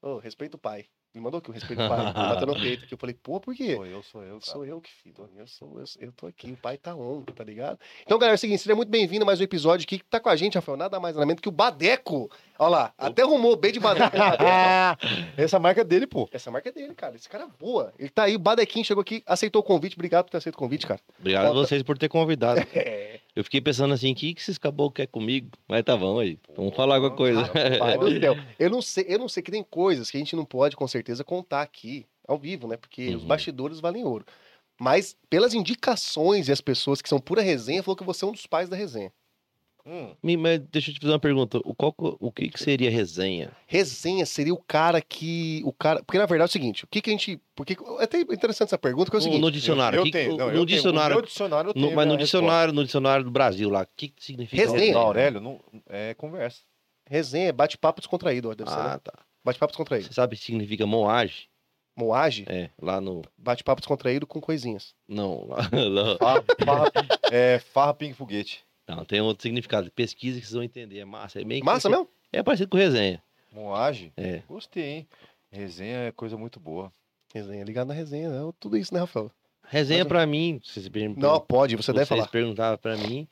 ô, 0.02 0.18
respeita 0.18 0.58
o 0.58 0.60
pai. 0.60 0.86
Me 1.14 1.20
mandou 1.20 1.40
aqui 1.40 1.50
o 1.50 1.54
respeito 1.54 1.82
do 1.82 1.90
pai. 1.90 2.14
Bateu 2.14 2.46
no 2.46 2.54
peito 2.54 2.84
aqui. 2.84 2.94
Eu 2.94 2.98
falei: 2.98 3.16
pô, 3.16 3.40
por 3.40 3.56
quê? 3.56 3.76
Sou 3.76 3.86
eu, 3.86 4.04
sou 4.04 4.22
eu, 4.22 4.40
cara. 4.40 4.52
Sou 4.52 4.66
eu 4.66 4.80
que 4.80 4.92
fiz. 4.92 5.12
Eu, 5.36 5.48
sou, 5.48 5.80
eu, 5.80 5.86
eu 6.00 6.12
tô 6.12 6.28
aqui, 6.28 6.52
o 6.52 6.58
pai 6.58 6.78
tá 6.78 6.96
on, 6.96 7.24
tá 7.24 7.44
ligado? 7.44 7.80
Então, 8.04 8.20
galera, 8.20 8.36
é 8.36 8.38
o 8.38 8.38
seguinte, 8.38 8.62
seja 8.62 8.76
muito 8.76 8.90
bem-vindo 8.90 9.24
a 9.24 9.26
mais 9.26 9.40
um 9.40 9.44
episódio 9.44 9.86
aqui 9.86 9.98
que 9.98 10.06
tá 10.06 10.20
com 10.20 10.30
a 10.30 10.36
gente, 10.36 10.54
Rafael, 10.54 10.78
nada 10.78 11.00
mais 11.00 11.16
nada 11.16 11.26
menos 11.26 11.42
que 11.42 11.50
o 11.50 11.52
Badeco. 11.52 12.30
Olha 12.60 12.70
lá, 12.70 12.94
até 12.96 13.24
arrumou 13.24 13.54
o 13.54 13.56
B 13.56 13.72
de 13.72 13.80
Badeco. 13.80 14.16
Essa 15.36 15.58
marca 15.58 15.82
é 15.82 15.84
dele, 15.84 16.06
pô. 16.06 16.30
Essa 16.32 16.52
marca 16.52 16.70
é 16.70 16.72
dele, 16.72 16.94
cara. 16.94 17.16
Esse 17.16 17.28
cara 17.28 17.46
é 17.46 17.48
boa. 17.60 17.92
Ele 17.98 18.10
tá 18.10 18.24
aí, 18.24 18.36
o 18.36 18.40
Badequinho 18.40 18.86
chegou 18.86 19.02
aqui, 19.02 19.24
aceitou 19.26 19.62
o 19.62 19.66
convite. 19.66 19.96
Obrigado 19.96 20.26
por 20.26 20.32
ter 20.32 20.38
aceito 20.38 20.56
o 20.56 20.60
convite, 20.60 20.86
cara. 20.86 21.02
Obrigado 21.20 21.48
a 21.48 21.54
vocês 21.54 21.82
por 21.82 21.98
ter 21.98 22.08
convidado. 22.08 22.62
É. 22.76 23.19
Eu 23.36 23.44
fiquei 23.44 23.62
pensando 23.62 23.94
assim, 23.94 24.12
o 24.12 24.16
que, 24.16 24.34
que 24.34 24.42
esses 24.42 24.58
caboclos 24.58 24.96
querem 24.96 25.12
comigo? 25.12 25.50
Mas 25.68 25.84
tá 25.84 25.96
bom 25.96 26.20
aí. 26.20 26.40
Vamos 26.56 26.76
falar 26.76 26.96
alguma 26.96 27.16
coisa. 27.16 27.48
Pai 27.78 27.98
do 27.98 28.10
céu. 28.20 28.38
Eu 28.58 28.70
não 28.70 28.82
sei, 28.82 29.06
eu 29.08 29.20
não 29.20 29.30
sei 29.30 29.44
que 29.44 29.52
tem 29.52 29.64
coisas 29.64 30.10
que 30.10 30.18
a 30.18 30.20
gente 30.20 30.36
não 30.36 30.46
pode, 30.46 30.76
com 30.76 30.88
certeza, 30.88 31.24
contar 31.24 31.62
aqui, 31.62 32.06
ao 32.28 32.38
vivo, 32.38 32.68
né? 32.68 32.76
Porque 32.76 33.16
os 33.16 33.22
Uhum. 33.22 33.28
bastidores 33.28 33.80
valem 33.80 34.04
ouro. 34.04 34.26
Mas, 34.80 35.16
pelas 35.30 35.54
indicações 35.54 36.48
e 36.48 36.52
as 36.52 36.62
pessoas 36.62 37.02
que 37.02 37.10
são 37.10 37.20
pura 37.20 37.42
resenha, 37.42 37.84
falou 37.84 37.96
que 37.98 38.04
você 38.04 38.24
é 38.26 38.28
um 38.28 38.32
dos 38.32 38.48
pais 38.48 38.70
da 38.70 38.76
resenha. 38.78 39.12
Hum, 39.92 40.14
Me- 40.22 40.38
Mas 40.38 40.60
deixa 40.72 40.92
eu 40.92 40.94
te 40.94 41.00
fazer 41.00 41.14
uma 41.14 41.20
pergunta. 41.20 41.58
O, 41.66 41.74
qual, 41.74 41.96
o 41.98 42.32
que, 42.32 42.48
que 42.50 42.60
seria 42.62 42.92
resenha? 42.92 43.52
Resenha 43.66 44.24
seria 44.26 44.54
o 44.54 44.58
cara 44.62 45.02
que. 45.02 45.62
O 45.66 45.74
cara. 45.74 46.04
Porque, 46.04 46.20
na 46.20 46.28
verdade, 46.28 46.50
é 46.50 46.52
o 46.52 46.54
seguinte: 46.54 46.84
o 46.84 46.88
que, 46.88 47.02
que 47.02 47.10
a 47.10 47.14
gente. 47.14 47.42
Porque, 47.56 47.76
é 48.00 48.04
até 48.04 48.20
interessante 48.22 48.68
essa 48.68 48.78
pergunta, 48.78 49.06
porque 49.06 49.18
é 49.18 49.20
o 49.20 49.24
seguinte. 49.24 49.42
no 49.42 49.50
dicionário. 49.52 49.98
eu, 49.98 50.02
eu 50.02 50.06
que- 50.06 50.12
tenho. 50.12 50.38
Não, 50.38 50.46
no 50.46 50.52
eu 50.52 50.54
tenho. 50.54 50.66
dicionário. 50.68 51.16
O 51.16 51.20
meu 51.20 51.26
dicionário 51.26 51.70
eu 51.70 51.74
no- 51.74 51.82
tenho 51.88 51.96
mas 51.96 52.08
no 52.08 52.18
dicionário, 52.18 52.74
no 52.74 52.84
dicionário 52.86 53.26
do 53.26 53.32
Brasil 53.32 53.70
lá, 53.70 53.82
o 53.82 53.88
que, 53.96 54.10
que 54.10 54.24
significa 54.24 54.62
Resenha. 54.62 54.94
Não, 54.94 55.02
Aurélio, 55.02 55.42
não, 55.42 55.60
é 55.90 56.14
conversa. 56.14 56.62
Resenha 57.10 57.48
é 57.50 57.52
bate-papo 57.52 58.00
descontraído, 58.00 58.50
ó, 58.52 58.54
deve 58.54 58.70
ser, 58.70 58.76
né? 58.78 58.84
Ah, 58.94 59.00
tá. 59.00 59.14
Bate-papo 59.44 59.72
descontraído. 59.72 60.08
Você 60.08 60.14
sabe 60.14 60.36
o 60.36 60.38
que 60.38 60.46
significa 60.46 60.86
moagem? 60.86 61.48
Moage, 61.98 62.46
É, 62.48 62.70
lá 62.82 63.02
no. 63.02 63.24
bate-papo 63.38 63.82
descontraído 63.82 64.26
com 64.28 64.40
coisinhas. 64.40 64.94
Não, 65.08 65.48
lá, 65.48 65.58
lá- 65.90 66.18
Farra, 66.18 66.44
farra, 66.64 66.92
é, 67.32 67.60
farra 67.60 67.94
ping 67.94 68.14
foguete. 68.14 68.64
Não, 68.96 69.06
tem 69.06 69.22
outro 69.22 69.42
significado. 69.44 69.92
Pesquisa 69.92 70.40
que 70.40 70.46
vocês 70.46 70.54
vão 70.54 70.64
entender. 70.64 71.00
É 71.00 71.06
massa. 71.06 71.42
É 71.42 71.44
meio 71.46 71.62
que 71.62 71.66
Massa 71.66 71.90
mesmo? 71.90 72.08
É 72.32 72.42
parecido 72.44 72.70
com 72.70 72.78
resenha. 72.78 73.22
Moagem? 73.52 74.12
É. 74.18 74.42
Gostei, 74.48 74.84
hein? 74.84 75.08
Resenha 75.52 75.98
é 76.00 76.12
coisa 76.12 76.38
muito 76.38 76.60
boa. 76.60 76.92
Resenha, 77.34 77.64
ligado 77.64 77.88
na 77.88 77.94
resenha, 77.94 78.30
né? 78.30 78.52
Tudo 78.60 78.78
isso, 78.78 78.94
né, 78.94 79.00
Rafael? 79.00 79.32
Resenha 79.68 80.00
Mas- 80.04 80.08
pra 80.08 80.26
mim, 80.26 80.60
vocês 80.64 80.88
perguntam- 80.90 81.32
Não, 81.32 81.40
pode, 81.40 81.76
você 81.76 81.92
deve 81.94 82.06
vocês 82.06 82.20
falar. 82.20 82.28
perguntavam 82.32 82.78
pra 82.78 82.98
mim, 82.98 83.28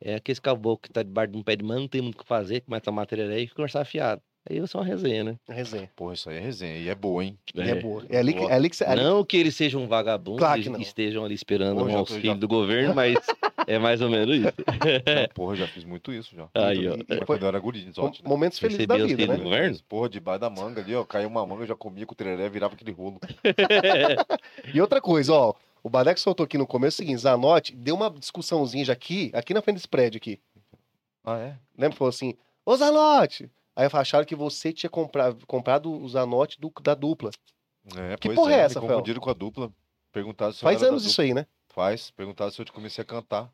é 0.00 0.16
aquele 0.16 0.40
caboclo 0.40 0.78
que 0.82 0.90
tá 0.90 1.02
debaixo 1.02 1.32
de 1.32 1.38
um 1.38 1.42
pé 1.42 1.54
de 1.56 1.64
mano, 1.64 1.82
não 1.82 1.88
tem 1.88 2.00
muito 2.00 2.16
o 2.16 2.18
que 2.22 2.26
fazer, 2.28 2.60
começa 2.62 2.82
a 2.82 2.84
tomar 2.84 3.06
tereré 3.06 3.40
e 3.40 3.48
conversar 3.48 3.84
fiado. 3.84 4.20
Aí 4.48 4.56
eu 4.56 4.66
sou 4.66 4.80
uma 4.80 4.86
resenha, 4.86 5.22
né? 5.24 5.36
Resenha. 5.48 5.90
Porra, 5.94 6.14
isso 6.14 6.30
aí 6.30 6.36
é 6.36 6.40
resenha. 6.40 6.78
E 6.78 6.88
é 6.88 6.94
boa, 6.94 7.22
hein? 7.24 7.38
E 7.54 7.60
é 7.60 7.74
boa. 7.74 8.04
É 8.08 8.18
ali 8.18 8.32
que, 8.32 8.40
é 8.40 8.52
ali 8.52 8.70
que 8.70 8.82
é 8.82 8.88
ali- 8.88 9.02
Não 9.02 9.24
que 9.24 9.36
eles 9.36 9.54
sejam 9.54 9.82
um 9.82 9.86
vagabundo 9.86 10.38
Claro 10.38 10.60
e 10.60 10.62
que 10.64 10.68
não. 10.70 10.80
estejam 10.80 11.24
ali 11.24 11.34
esperando 11.34 11.78
Pô, 11.78 11.84
um 11.86 11.96
auxílio 11.98 12.22
já- 12.32 12.34
do 12.34 12.48
governo, 12.48 12.94
mas 12.94 13.14
é 13.74 13.78
mais 13.78 14.00
ou 14.00 14.08
menos 14.10 14.34
isso. 14.36 14.46
Não, 15.06 15.28
porra, 15.34 15.56
já 15.56 15.66
fiz 15.68 15.84
muito 15.84 16.12
isso 16.12 16.34
já. 16.34 16.48
Aí, 16.54 16.88
ó. 16.88 16.94
E- 16.94 17.00
e 17.02 17.16
foi- 17.18 17.26
quando 17.26 17.42
eu 17.42 17.48
era 17.48 17.58
guri, 17.60 17.86
exótico, 17.86 18.24
né? 18.24 18.28
momentos 18.28 18.58
felizes 18.58 18.86
da 18.86 18.94
vida, 18.96 19.04
auxílio 19.04 19.26
né? 19.28 19.36
governo? 19.36 19.78
Porra, 19.88 20.08
debaixo 20.08 20.40
da 20.40 20.50
manga 20.50 20.80
ali, 20.80 20.94
ó. 20.94 21.04
Caiu 21.04 21.28
uma 21.28 21.46
manga, 21.46 21.62
eu 21.62 21.66
já 21.66 21.76
comia 21.76 22.04
com 22.06 22.12
o 22.12 22.16
tereré, 22.16 22.48
virava 22.48 22.74
aquele 22.74 22.92
rolo. 22.92 23.20
E 24.74 24.80
outra 24.80 25.00
coisa, 25.00 25.32
ó. 25.32 25.54
O 25.82 25.88
Badeco 25.88 26.18
soltou 26.20 26.44
aqui 26.44 26.58
no 26.58 26.66
começo 26.66 26.96
o 26.96 26.98
seguinte: 26.98 27.20
Zanotti 27.20 27.74
deu 27.74 27.94
uma 27.94 28.10
discussãozinha 28.10 28.84
já 28.84 28.92
aqui, 28.92 29.30
aqui 29.34 29.54
na 29.54 29.62
frente 29.62 29.76
desse 29.76 29.88
prédio 29.88 30.18
aqui. 30.18 30.40
Ah, 31.24 31.38
é? 31.38 31.56
Lembra? 31.76 31.96
Falou 31.96 32.10
assim: 32.10 32.34
Ô 32.66 32.76
Zanotti! 32.76 33.50
Aí 33.76 33.88
acharam 33.92 34.24
que 34.24 34.34
você 34.34 34.72
tinha 34.72 34.90
comprado, 34.90 35.46
comprado 35.46 35.92
o 35.92 36.08
Zanotti 36.08 36.60
do- 36.60 36.72
da 36.82 36.94
dupla. 36.94 37.30
É, 37.96 38.16
Que 38.16 38.28
pois 38.28 38.34
porra 38.36 38.52
é 38.52 38.56
me 38.56 38.62
essa, 38.62 38.80
Fel? 38.80 38.88
Confundiram 38.88 39.20
com 39.20 39.30
a 39.30 39.34
dupla. 39.34 39.70
Perguntaram 40.12 40.52
se 40.52 40.58
eu 40.64 40.68
Faz 40.68 40.82
anos 40.82 41.04
isso 41.06 41.20
aí, 41.22 41.32
né? 41.32 41.46
Faz. 41.68 42.10
Perguntaram 42.10 42.50
se 42.50 42.60
eu 42.60 42.66
comecei 42.72 43.00
a 43.02 43.04
cantar. 43.04 43.48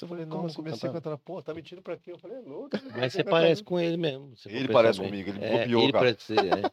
Eu 0.00 0.08
falei, 0.08 0.24
não, 0.24 0.46
eu 0.46 0.54
comecei 0.54 0.88
a 0.88 0.92
cantar. 0.92 1.18
Pô, 1.18 1.42
tá 1.42 1.52
mentindo 1.52 1.82
pra 1.82 1.96
quê? 1.96 2.12
Eu 2.12 2.18
falei, 2.18 2.38
é 2.38 2.40
louco. 2.40 2.70
Mas 2.96 3.12
você 3.12 3.24
parece 3.24 3.62
com 3.64 3.80
ele 3.80 3.96
mesmo. 3.96 4.32
Ele 4.46 4.68
parece 4.68 5.00
bem. 5.00 5.08
comigo, 5.10 5.30
ele 5.30 5.44
É, 5.44 5.58
copiou, 5.58 5.82
ele 5.82 5.92
cara. 5.92 6.04
parece 6.04 6.22
ser, 6.22 6.38
é. 6.46 6.70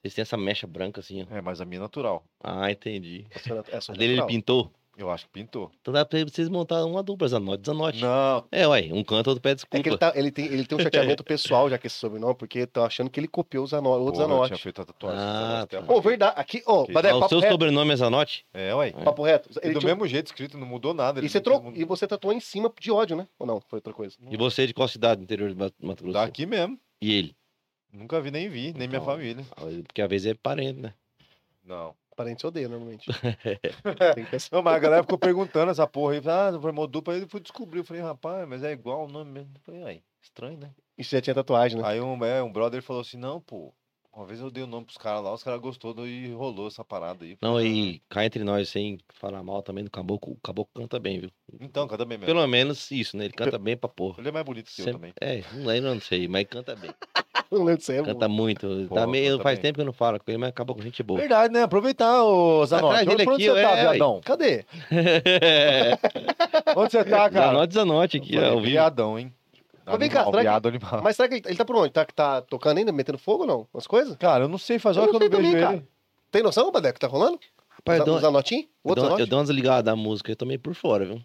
Vocês 0.00 0.14
têm 0.14 0.22
essa 0.22 0.36
mecha 0.36 0.66
branca 0.66 1.00
assim, 1.00 1.26
ó. 1.30 1.34
É, 1.34 1.40
mas 1.40 1.60
a 1.60 1.64
minha 1.64 1.78
é 1.78 1.82
natural. 1.82 2.24
Ah, 2.42 2.70
entendi. 2.70 3.26
É 3.70 3.80
só 3.80 3.92
A 3.92 3.96
dele 3.96 4.12
ele 4.14 4.20
natural. 4.20 4.26
pintou. 4.28 4.72
Eu 4.96 5.10
acho 5.10 5.24
que 5.24 5.30
pintou. 5.32 5.70
Então 5.80 5.92
dá 5.92 6.04
pra 6.04 6.22
vocês 6.22 6.50
montar 6.50 6.84
uma 6.84 7.02
dupla, 7.02 7.26
Zanotti, 7.26 7.64
Zanotti. 7.66 8.00
Não, 8.02 8.44
É, 8.52 8.68
ué, 8.68 8.90
um 8.92 9.02
canta, 9.02 9.30
outro 9.30 9.40
pede 9.42 9.62
É 9.62 9.66
que 9.66 9.76
ele, 9.76 9.82
desculpa. 9.84 10.12
tá, 10.12 10.18
ele, 10.18 10.30
tem, 10.30 10.44
ele 10.44 10.66
tem 10.66 10.76
um 10.76 10.80
chateamento 11.16 11.24
pessoal 11.24 11.70
já 11.70 11.78
com 11.78 11.86
esse 11.86 11.96
sobrenome, 11.96 12.34
porque 12.34 12.58
estão 12.60 12.84
achando 12.84 13.08
que 13.08 13.18
ele 13.18 13.26
copiou 13.26 13.64
o 13.64 13.66
Zanotti, 13.66 13.98
outro 14.02 14.20
eu 14.22 14.26
tinha 14.26 14.36
Zanotti. 14.36 14.62
feito 14.62 14.82
a 14.82 14.84
tatuagem. 14.84 15.18
Ah, 15.18 15.40
Zanotti, 15.54 15.70
tá. 15.70 15.82
Pô, 15.82 15.92
apaguei. 15.94 16.10
verdade. 16.10 16.34
Aqui, 16.36 16.62
ó, 16.66 16.84
Que- 16.84 16.92
Badeco, 16.92 17.22
Ah, 17.22 17.26
o 17.26 17.28
seu 17.30 17.40
reto. 17.40 17.52
sobrenome 17.52 17.92
é 17.92 17.96
Zanotti? 17.96 18.44
É, 18.52 18.74
ué. 18.74 18.90
Papo 18.92 19.22
reto. 19.22 19.48
E 19.50 19.66
Ele 19.66 19.72
do 19.74 19.80
tinha- 19.80 19.94
mesmo 19.94 20.06
jeito 20.06 20.26
escrito, 20.26 20.58
não 20.58 20.66
mudou 20.66 20.92
nada. 20.92 21.24
E 21.24 21.28
você, 21.28 21.40
trocou, 21.40 21.70
fez- 21.70 21.82
e 21.82 21.84
você 21.86 22.06
tatuou 22.06 22.34
em 22.34 22.40
cima 22.40 22.70
de 22.78 22.90
ódio, 22.92 23.16
né? 23.16 23.26
Ou 23.38 23.46
não? 23.46 23.62
Foi 23.68 23.78
outra 23.78 23.94
coisa? 23.94 24.14
E 24.30 24.36
você 24.36 24.64
é 24.64 24.66
de 24.66 24.74
qual 24.74 24.86
cidade 24.88 25.20
do 25.20 25.24
interior 25.24 25.48
de 25.48 25.56
Mato 25.56 25.74
Grosso? 25.80 26.12
Daqui 26.12 26.44
mesmo. 26.44 26.78
E 27.00 27.14
ele? 27.14 27.34
Nunca 27.90 28.20
vi 28.20 28.30
nem 28.30 28.48
vi, 28.48 28.74
nem 28.74 28.86
minha 28.88 29.00
Então. 29.00 29.04
família. 29.04 29.42
Ah, 29.56 29.62
Porque 29.86 30.02
às 30.02 30.08
vezes 30.10 30.26
é 30.26 30.34
parente, 30.34 30.80
né? 30.80 30.92
Não. 31.64 31.94
Parente 32.16 32.46
odeia, 32.46 32.68
normalmente. 32.68 33.10
Tem 34.14 34.24
que 34.24 34.30
pensar. 34.30 34.48
Não, 34.52 34.62
mas 34.62 34.74
a 34.74 34.78
galera 34.78 35.02
ficou 35.02 35.18
perguntando 35.18 35.70
essa 35.70 35.86
porra 35.86 36.14
aí. 36.14 36.22
Ah, 36.26 36.58
formou 36.60 36.86
dupla. 36.86 37.14
Aí 37.14 37.22
eu 37.22 37.28
fui 37.28 37.40
descobrir. 37.40 37.80
Eu 37.80 37.84
falei, 37.84 38.02
rapaz, 38.02 38.46
mas 38.48 38.62
é 38.62 38.72
igual 38.72 39.06
o 39.06 39.08
nome 39.08 39.30
mesmo. 39.30 39.50
Eu 39.54 39.60
falei, 39.62 39.84
aí, 39.84 40.02
estranho, 40.20 40.58
né? 40.58 40.70
E 40.96 41.02
você 41.04 41.16
já 41.16 41.22
tinha 41.22 41.34
tatuagem, 41.34 41.80
né? 41.80 41.88
Aí 41.88 42.00
um, 42.00 42.24
é, 42.24 42.42
um 42.42 42.52
brother 42.52 42.82
falou 42.82 43.02
assim, 43.02 43.16
não, 43.16 43.40
pô. 43.40 43.72
Uma 44.14 44.26
vez 44.26 44.40
eu 44.40 44.50
dei 44.50 44.62
o 44.62 44.66
nome 44.66 44.84
pros 44.84 44.98
caras 44.98 45.22
lá, 45.24 45.32
os 45.32 45.42
caras 45.42 45.58
gostou 45.58 45.94
do- 45.94 46.06
e 46.06 46.30
rolou 46.32 46.66
essa 46.66 46.84
parada 46.84 47.24
aí. 47.24 47.30
Eu 47.32 47.36
Não, 47.40 47.58
e 47.60 48.02
cá 48.10 48.26
entre 48.26 48.44
nós, 48.44 48.68
sem 48.68 48.98
falar 49.14 49.42
mal 49.42 49.62
também 49.62 49.82
do 49.82 49.90
caboclo, 49.90 50.34
o 50.34 50.36
caboclo 50.42 50.70
canta 50.82 51.00
bem, 51.00 51.18
viu? 51.20 51.30
"Ah, 51.50 51.56
Então, 51.62 51.88
canta 51.88 52.04
bem 52.04 52.18
mesmo. 52.18 52.26
Pelo 52.34 52.46
menos 52.46 52.90
isso, 52.90 53.16
né? 53.16 53.24
Ele 53.24 53.32
canta 53.32 53.58
bem 53.58 53.74
pra 53.74 53.88
porra. 53.88 54.16
Ele 54.18 54.28
é 54.28 54.32
mais 54.32 54.44
bonito 54.44 54.70
que 54.70 54.82
eu 54.82 54.84
Sempre- 54.84 55.12
também. 55.12 55.38
É, 55.38 55.42
não 55.54 55.64
lembro, 55.64 55.94
não 55.94 56.00
sei, 56.00 56.28
mas 56.28 56.46
canta 56.46 56.76
bem. 56.76 56.90
Não 57.50 57.60
lembro 57.64 57.78
de 57.78 57.84
você. 57.84 58.02
Canta 58.02 58.28
muito. 58.28 58.86
Pô, 58.88 58.94
tá 58.94 59.06
meio, 59.06 59.38
faz 59.40 59.58
bem. 59.58 59.62
tempo 59.62 59.76
que 59.76 59.80
eu 59.80 59.86
não 59.86 59.92
falo 59.94 60.18
com 60.18 60.30
ele, 60.30 60.38
mas 60.38 60.50
acabou 60.50 60.76
com 60.76 60.82
gente 60.82 61.02
boa. 61.02 61.18
Verdade, 61.20 61.52
né? 61.52 61.62
Aproveitar, 61.62 62.22
ô 62.22 62.64
Zanotti. 62.66 62.94
Atrás 63.00 63.08
dele 63.16 63.30
aqui, 63.30 63.44
você 63.46 63.54
tá, 63.54 63.60
é, 63.60 63.64
ué. 63.74 63.80
viadão? 63.90 64.20
Cadê? 64.22 64.64
Onde 66.76 66.90
você 66.92 67.04
tá, 67.04 67.30
cara? 67.30 67.46
Zanote, 67.46 67.74
Zanote 67.74 68.16
aqui, 68.18 68.38
ó. 68.38 68.50
vivo. 68.56 68.60
Viadão, 68.62 69.18
hein? 69.18 69.32
Mas 69.84 69.98
vem 69.98 70.08
cá, 70.08 70.20
Animal, 70.22 70.32
será 70.42 70.60
que- 70.60 70.68
animal. 70.68 71.02
Mas 71.02 71.16
será 71.16 71.28
que 71.28 71.34
ele, 71.36 71.42
ele 71.46 71.56
tá 71.56 71.64
por 71.64 71.76
onde? 71.76 71.92
Tá, 71.92 72.04
tá 72.04 72.42
tocando 72.42 72.78
ainda, 72.78 72.92
metendo 72.92 73.18
fogo 73.18 73.42
ou 73.42 73.46
não? 73.46 73.68
As 73.74 73.86
coisas? 73.86 74.16
Cara, 74.16 74.44
eu 74.44 74.48
não 74.48 74.58
sei, 74.58 74.78
faz 74.78 74.96
Eu 74.96 75.02
hora 75.02 75.10
que 75.10 75.16
eu 75.16 75.20
não 75.20 75.28
vejo 75.28 75.52
também, 75.52 75.68
ele. 75.76 75.86
Tem 76.30 76.42
noção, 76.42 76.70
Badeco, 76.70 76.94
que 76.94 77.00
tá 77.00 77.06
rolando? 77.06 77.38
Rapaz, 77.68 77.98
eu 77.98 78.04
dou, 78.04 78.18
eu, 78.20 78.30
outro 78.84 79.08
dou, 79.08 79.18
eu 79.18 79.26
dou 79.26 79.38
umas 79.38 79.50
ligadas 79.50 79.84
da 79.84 79.96
música, 79.96 80.30
eu 80.32 80.36
tô 80.36 80.46
meio 80.46 80.60
por 80.60 80.74
fora, 80.74 81.04
viu? 81.04 81.20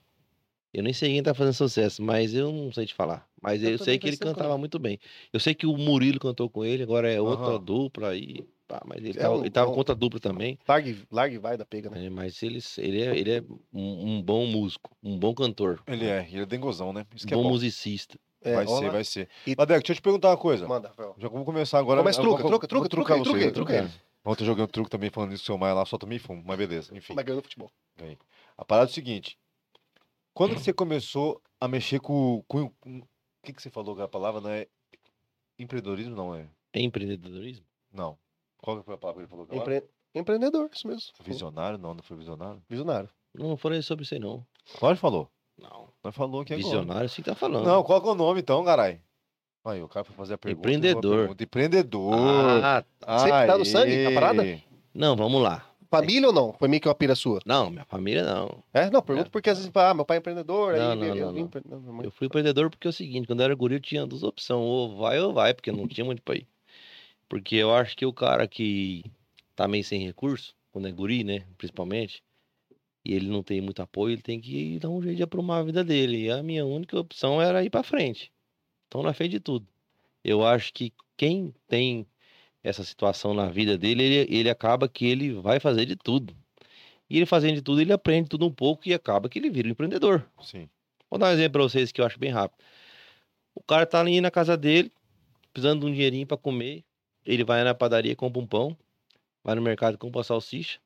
Eu 0.74 0.84
nem 0.84 0.94
sei 0.94 1.14
quem 1.14 1.24
tá 1.24 1.34
fazendo 1.34 1.54
sucesso, 1.54 2.04
mas 2.04 2.34
eu 2.34 2.52
não 2.52 2.72
sei 2.72 2.86
te 2.86 2.94
falar. 2.94 3.28
Mas 3.42 3.64
Eu 3.64 3.72
eu, 3.72 3.78
sei 3.80 3.98
que 3.98 4.08
ele 4.08 4.18
cantava 4.18 4.50
como. 4.50 4.60
muito 4.60 4.78
bem. 4.78 5.00
Eu 5.32 5.40
sei 5.40 5.56
que 5.56 5.66
o 5.66 5.78
Murilo 5.78 6.20
cantou 6.20 6.50
com 6.50 6.64
ele, 6.66 6.84
agora 6.84 7.12
é 7.12 7.20
outra 7.22 7.54
Aham. 7.54 7.64
dupla 7.64 8.10
aí. 8.10 8.46
pá, 8.68 8.82
mas 8.86 8.98
ele 9.02 9.18
É 9.18 9.22
tava, 9.22 9.38
um- 9.38 9.40
ele 9.42 9.50
tava 9.50 9.68
é 9.68 9.70
um- 9.70 9.74
com 9.74 9.78
outra 9.80 9.96
dupla 9.96 10.20
também. 10.20 10.60
Largue, 10.68 11.08
largue 11.10 11.36
e 11.36 11.40
vai 11.40 11.56
da 11.58 11.66
pega, 11.66 11.90
né? 11.90 12.02
né, 12.02 12.10
mas 12.10 12.44
ele, 12.44 12.60
ele, 12.78 13.02
é, 13.02 13.18
ele 13.18 13.32
é 13.32 13.42
um, 13.74 14.18
um 14.18 14.22
bom 14.22 14.46
músico, 14.46 14.92
um 15.02 15.18
bom 15.18 15.34
cantor, 15.34 15.82
Ele 15.88 16.06
é, 16.06 16.28
ele 16.30 16.42
é 16.42 16.46
dengozão, 16.46 16.92
né? 16.92 17.06
Isso 17.16 17.26
um 17.26 17.28
que 17.30 17.34
é 17.34 17.38
bom 17.38 17.44
bom. 17.44 17.50
musicista. 17.50 18.20
É, 18.50 18.56
vai 18.56 18.68
ser, 18.68 18.90
vai 18.92 19.04
ser. 19.04 19.30
E- 19.46 19.56
Madeco, 19.56 19.80
deixa 19.82 19.92
eu 19.92 19.96
te 19.96 20.02
perguntar 20.02 20.30
uma 20.30 20.38
coisa. 20.38 20.68
Manda, 20.68 20.90
Rafael. 20.90 21.16
Já 21.18 21.28
vamos 21.28 21.46
começar 21.46 21.80
agora. 21.80 22.02
Mas 22.04 22.18
truca, 22.18 22.42
vou- 22.42 22.52
truca, 22.52 22.68
truca, 22.68 22.90
truca 22.90 23.24
truca 23.24 23.38
aí, 23.46 23.52
truca 23.52 23.92
Ontem 24.26 24.44
eu 24.44 24.48
joguei 24.48 24.64
um 24.64 24.68
truque 24.68 24.90
também 24.90 25.10
falando 25.10 25.34
isso, 25.34 25.46
seu 25.46 25.58
Maia 25.58 25.74
lá, 25.74 25.86
só 25.86 25.98
tomei 25.98 26.20
fumo, 26.20 26.44
mas 26.46 26.58
beleza, 26.58 26.96
enfim. 26.96 27.14
Mas 27.14 27.24
ganhou 27.24 27.38
no 27.38 27.44
futebol. 27.44 27.72
A 28.58 28.66
parada 28.66 28.90
é 28.90 28.92
o 28.92 28.94
seguinte. 28.94 29.38
Quando 30.34 30.54
que 30.56 30.62
você 30.62 30.74
começou 30.74 31.42
a 31.62 31.68
mexer 31.68 32.00
com... 32.00 32.44
com, 32.48 32.70
com- 32.82 33.00
o 33.00 33.04
que 33.44 33.54
que 33.54 33.62
você 33.62 33.70
falou 33.70 33.96
que 33.96 34.02
a 34.02 34.08
palavra 34.08 34.42
não 34.42 34.50
é... 34.50 34.68
Empreendedorismo 35.58 36.16
não 36.16 36.36
é? 36.36 36.48
É 36.74 36.82
empreendedorismo? 36.82 37.66
Não. 37.92 38.18
Qual 38.58 38.78
que 38.78 38.84
foi 38.86 38.96
a 38.96 38.98
palavra 38.98 39.22
que 39.22 39.24
ele 39.26 39.30
falou? 39.30 39.46
agora? 39.50 39.78
Empre... 39.78 39.90
Empreendedor, 40.14 40.70
isso 40.74 40.88
mesmo. 40.88 41.12
Visionário? 41.24 41.78
Não, 41.78 41.94
não 41.94 42.04
foi 42.04 42.18
visionário. 42.18 42.62
Visionário. 42.70 43.10
Não 43.34 43.56
falei 43.56 43.82
sobre 43.82 44.04
isso 44.04 44.14
aí, 44.14 44.20
não. 44.20 44.46
Pode 44.80 45.00
falou. 45.00 45.32
Não. 45.62 45.90
Nós 46.04 46.16
falou 46.16 46.42
aqui 46.42 46.54
agora. 46.54 46.66
Visionário, 46.66 47.10
sim 47.10 47.22
tá 47.22 47.36
falando. 47.36 47.66
Não, 47.66 47.84
qual 47.84 48.02
que 48.02 48.08
é 48.08 48.12
o 48.12 48.16
nome 48.16 48.42
então, 48.42 48.64
carai? 48.64 49.02
Aí, 49.66 49.82
o 49.82 49.88
cara 49.88 50.06
foi 50.06 50.16
fazer 50.16 50.36
a 50.36 50.38
pergunta. 50.38 50.66
eu 50.68 50.72
Empreendedor. 50.76 51.18
pergunta. 51.18 51.44
Empreendedor. 51.44 52.14
Ah, 52.64 52.84
Sempre 53.20 53.48
tá 53.48 53.58
no 53.58 53.66
sangue, 53.66 54.06
a 54.06 54.12
parada? 54.14 54.62
Não, 54.94 55.16
vamos 55.16 55.42
lá. 55.42 55.66
Família 55.90 56.28
ou 56.28 56.34
não? 56.34 56.54
Foi 56.54 56.68
meio 56.68 56.82
que 56.82 56.88
uma 56.88 56.96
pira 56.96 57.16
sua? 57.16 57.40
Não, 57.46 57.70
minha 57.70 57.86
família 57.86 58.24
não. 58.24 58.62
É? 58.74 58.90
Não, 58.90 59.02
pergunto 59.02 59.32
porque 59.32 59.50
às 59.50 59.58
vezes, 59.58 59.72
ah, 59.74 59.94
meu 59.94 60.04
pai 60.06 60.18
é 60.18 60.20
empreendedor, 60.20 60.74
Não, 60.76 60.92
aí 60.92 60.98
não, 60.98 61.06
eu, 61.06 61.16
não, 61.16 61.34
vim 61.34 61.40
não. 61.40 61.46
empre- 61.48 61.62
não, 61.66 61.80
não, 61.80 62.04
Eu 62.04 62.12
fui 62.12 62.28
empreendedor 62.28 62.70
porque 62.70 62.88
é 62.88 62.90
o 62.90 62.94
seguinte, 62.94 63.26
quando 63.26 63.40
eu 63.40 63.46
era 63.46 63.56
guri 63.56 63.76
eu 63.76 63.80
tinha 63.80 64.06
duas 64.06 64.22
opções, 64.24 64.60
ou 64.60 64.98
vai 64.98 65.20
ou 65.20 65.34
vai, 65.34 65.54
porque 65.54 65.72
não 65.72 65.88
tinha 65.88 66.04
muito 66.04 66.22
pra 66.22 66.36
ir. 66.36 66.48
Porque 67.30 67.56
eu 67.56 67.74
acho 67.74 67.96
que 67.96 68.06
o 68.06 68.12
cara 68.14 68.48
que 68.48 69.04
tá 69.56 69.66
meio 69.68 69.84
sem 69.84 70.02
recurso, 70.06 70.54
quando 70.72 70.88
é 70.90 70.92
guri, 70.92 71.24
né, 71.24 71.46
principalmente, 71.58 72.22
e 73.08 73.14
ele 73.14 73.30
não 73.30 73.42
tem 73.42 73.62
muito 73.62 73.82
apoio, 73.82 74.14
ele 74.14 74.22
tem 74.22 74.42
que 74.42 74.78
dar 74.80 74.90
um 74.90 75.02
jeito 75.02 75.16
de 75.16 75.24
aprumar 75.24 75.60
a 75.60 75.64
vida 75.64 75.82
dele. 75.82 76.26
E 76.26 76.30
a 76.30 76.44
minha 76.44 76.66
única 76.66 77.00
opção 77.00 77.42
era 77.42 77.64
ir 77.64 77.70
pra 77.70 77.82
frente. 77.82 78.34
Então 78.86 79.02
na 79.02 79.14
frente 79.14 79.32
de 79.32 79.40
tudo. 79.40 79.66
Eu 80.22 80.46
acho 80.46 80.74
que 80.74 80.92
quem 81.16 81.56
tem 81.70 82.06
essa 82.62 82.84
situação 82.84 83.34
na 83.34 83.50
vida 83.50 83.78
dele, 83.78 84.04
ele, 84.04 84.38
ele 84.38 84.50
acaba 84.50 84.90
que 84.90 85.06
ele 85.06 85.32
vai 85.32 85.58
fazer 85.58 85.86
de 85.86 85.96
tudo. 85.96 86.36
E 87.10 87.16
ele 87.16 87.26
fazendo 87.26 87.56
de 87.56 87.62
tudo, 87.62 87.80
ele 87.80 87.94
aprende 87.94 88.28
tudo 88.28 88.46
um 88.46 88.52
pouco 88.52 88.90
e 88.90 88.94
acaba 88.94 89.30
que 89.30 89.40
ele 89.40 89.50
vira 89.50 89.70
um 89.70 89.72
empreendedor. 89.72 90.30
Sim. 90.42 90.68
Vou 91.10 91.18
dar 91.18 91.28
um 91.30 91.32
exemplo 91.32 91.54
pra 91.54 91.64
vocês 91.64 91.94
que 91.94 92.02
eu 92.02 92.06
acho 92.06 92.20
bem 92.20 92.32
rápido. 92.32 92.62
O 93.56 93.64
cara 93.64 93.86
tá 93.86 94.02
ali 94.02 94.20
na 94.20 94.30
casa 94.30 94.58
dele, 94.58 94.92
precisando 95.54 95.80
de 95.80 95.86
um 95.86 95.94
dinheirinho 95.94 96.28
pra 96.28 96.36
comer. 96.36 96.84
Ele 97.26 97.46
vai 97.46 97.64
na 97.64 97.74
padaria, 97.74 98.18
compra 98.18 98.42
um 98.42 98.46
pão, 98.46 98.78
vai 99.42 99.56
no 99.56 99.62
mercado, 99.62 99.98
compra 99.98 100.18
uma 100.18 100.24
salsicha 100.26 100.78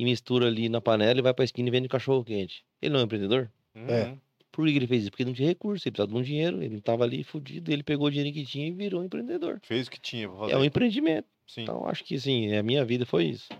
e 0.00 0.04
mistura 0.04 0.46
ali 0.46 0.70
na 0.70 0.80
panela 0.80 1.18
e 1.18 1.22
vai 1.22 1.34
pra 1.34 1.44
esquina 1.44 1.68
e 1.68 1.70
vende 1.70 1.86
cachorro 1.86 2.24
quente. 2.24 2.64
Ele 2.80 2.94
não 2.94 3.00
é 3.00 3.02
um 3.02 3.04
empreendedor? 3.04 3.50
É. 3.74 4.04
Uhum. 4.04 4.18
Por 4.50 4.66
que 4.66 4.74
ele 4.74 4.86
fez 4.86 5.02
isso? 5.02 5.10
Porque 5.10 5.22
ele 5.22 5.28
não 5.28 5.34
tinha 5.34 5.48
recurso, 5.48 5.86
ele 5.86 5.92
precisava 5.92 6.10
de 6.10 6.18
um 6.18 6.22
dinheiro, 6.22 6.62
ele 6.62 6.80
tava 6.80 7.04
ali 7.04 7.22
fudido, 7.22 7.70
ele 7.70 7.82
pegou 7.82 8.06
o 8.06 8.10
dinheiro 8.10 8.32
que 8.32 8.42
tinha 8.46 8.66
e 8.66 8.70
virou 8.70 9.02
um 9.02 9.04
empreendedor. 9.04 9.60
Fez 9.62 9.88
o 9.88 9.90
que 9.90 10.00
tinha 10.00 10.26
pra 10.26 10.38
fazer. 10.38 10.52
É 10.52 10.56
um 10.56 10.64
empreendimento. 10.64 11.28
Sim. 11.46 11.64
Então, 11.64 11.86
acho 11.86 12.02
que 12.02 12.18
sim, 12.18 12.56
a 12.56 12.62
minha 12.62 12.82
vida 12.82 13.04
foi 13.04 13.26
isso. 13.26 13.50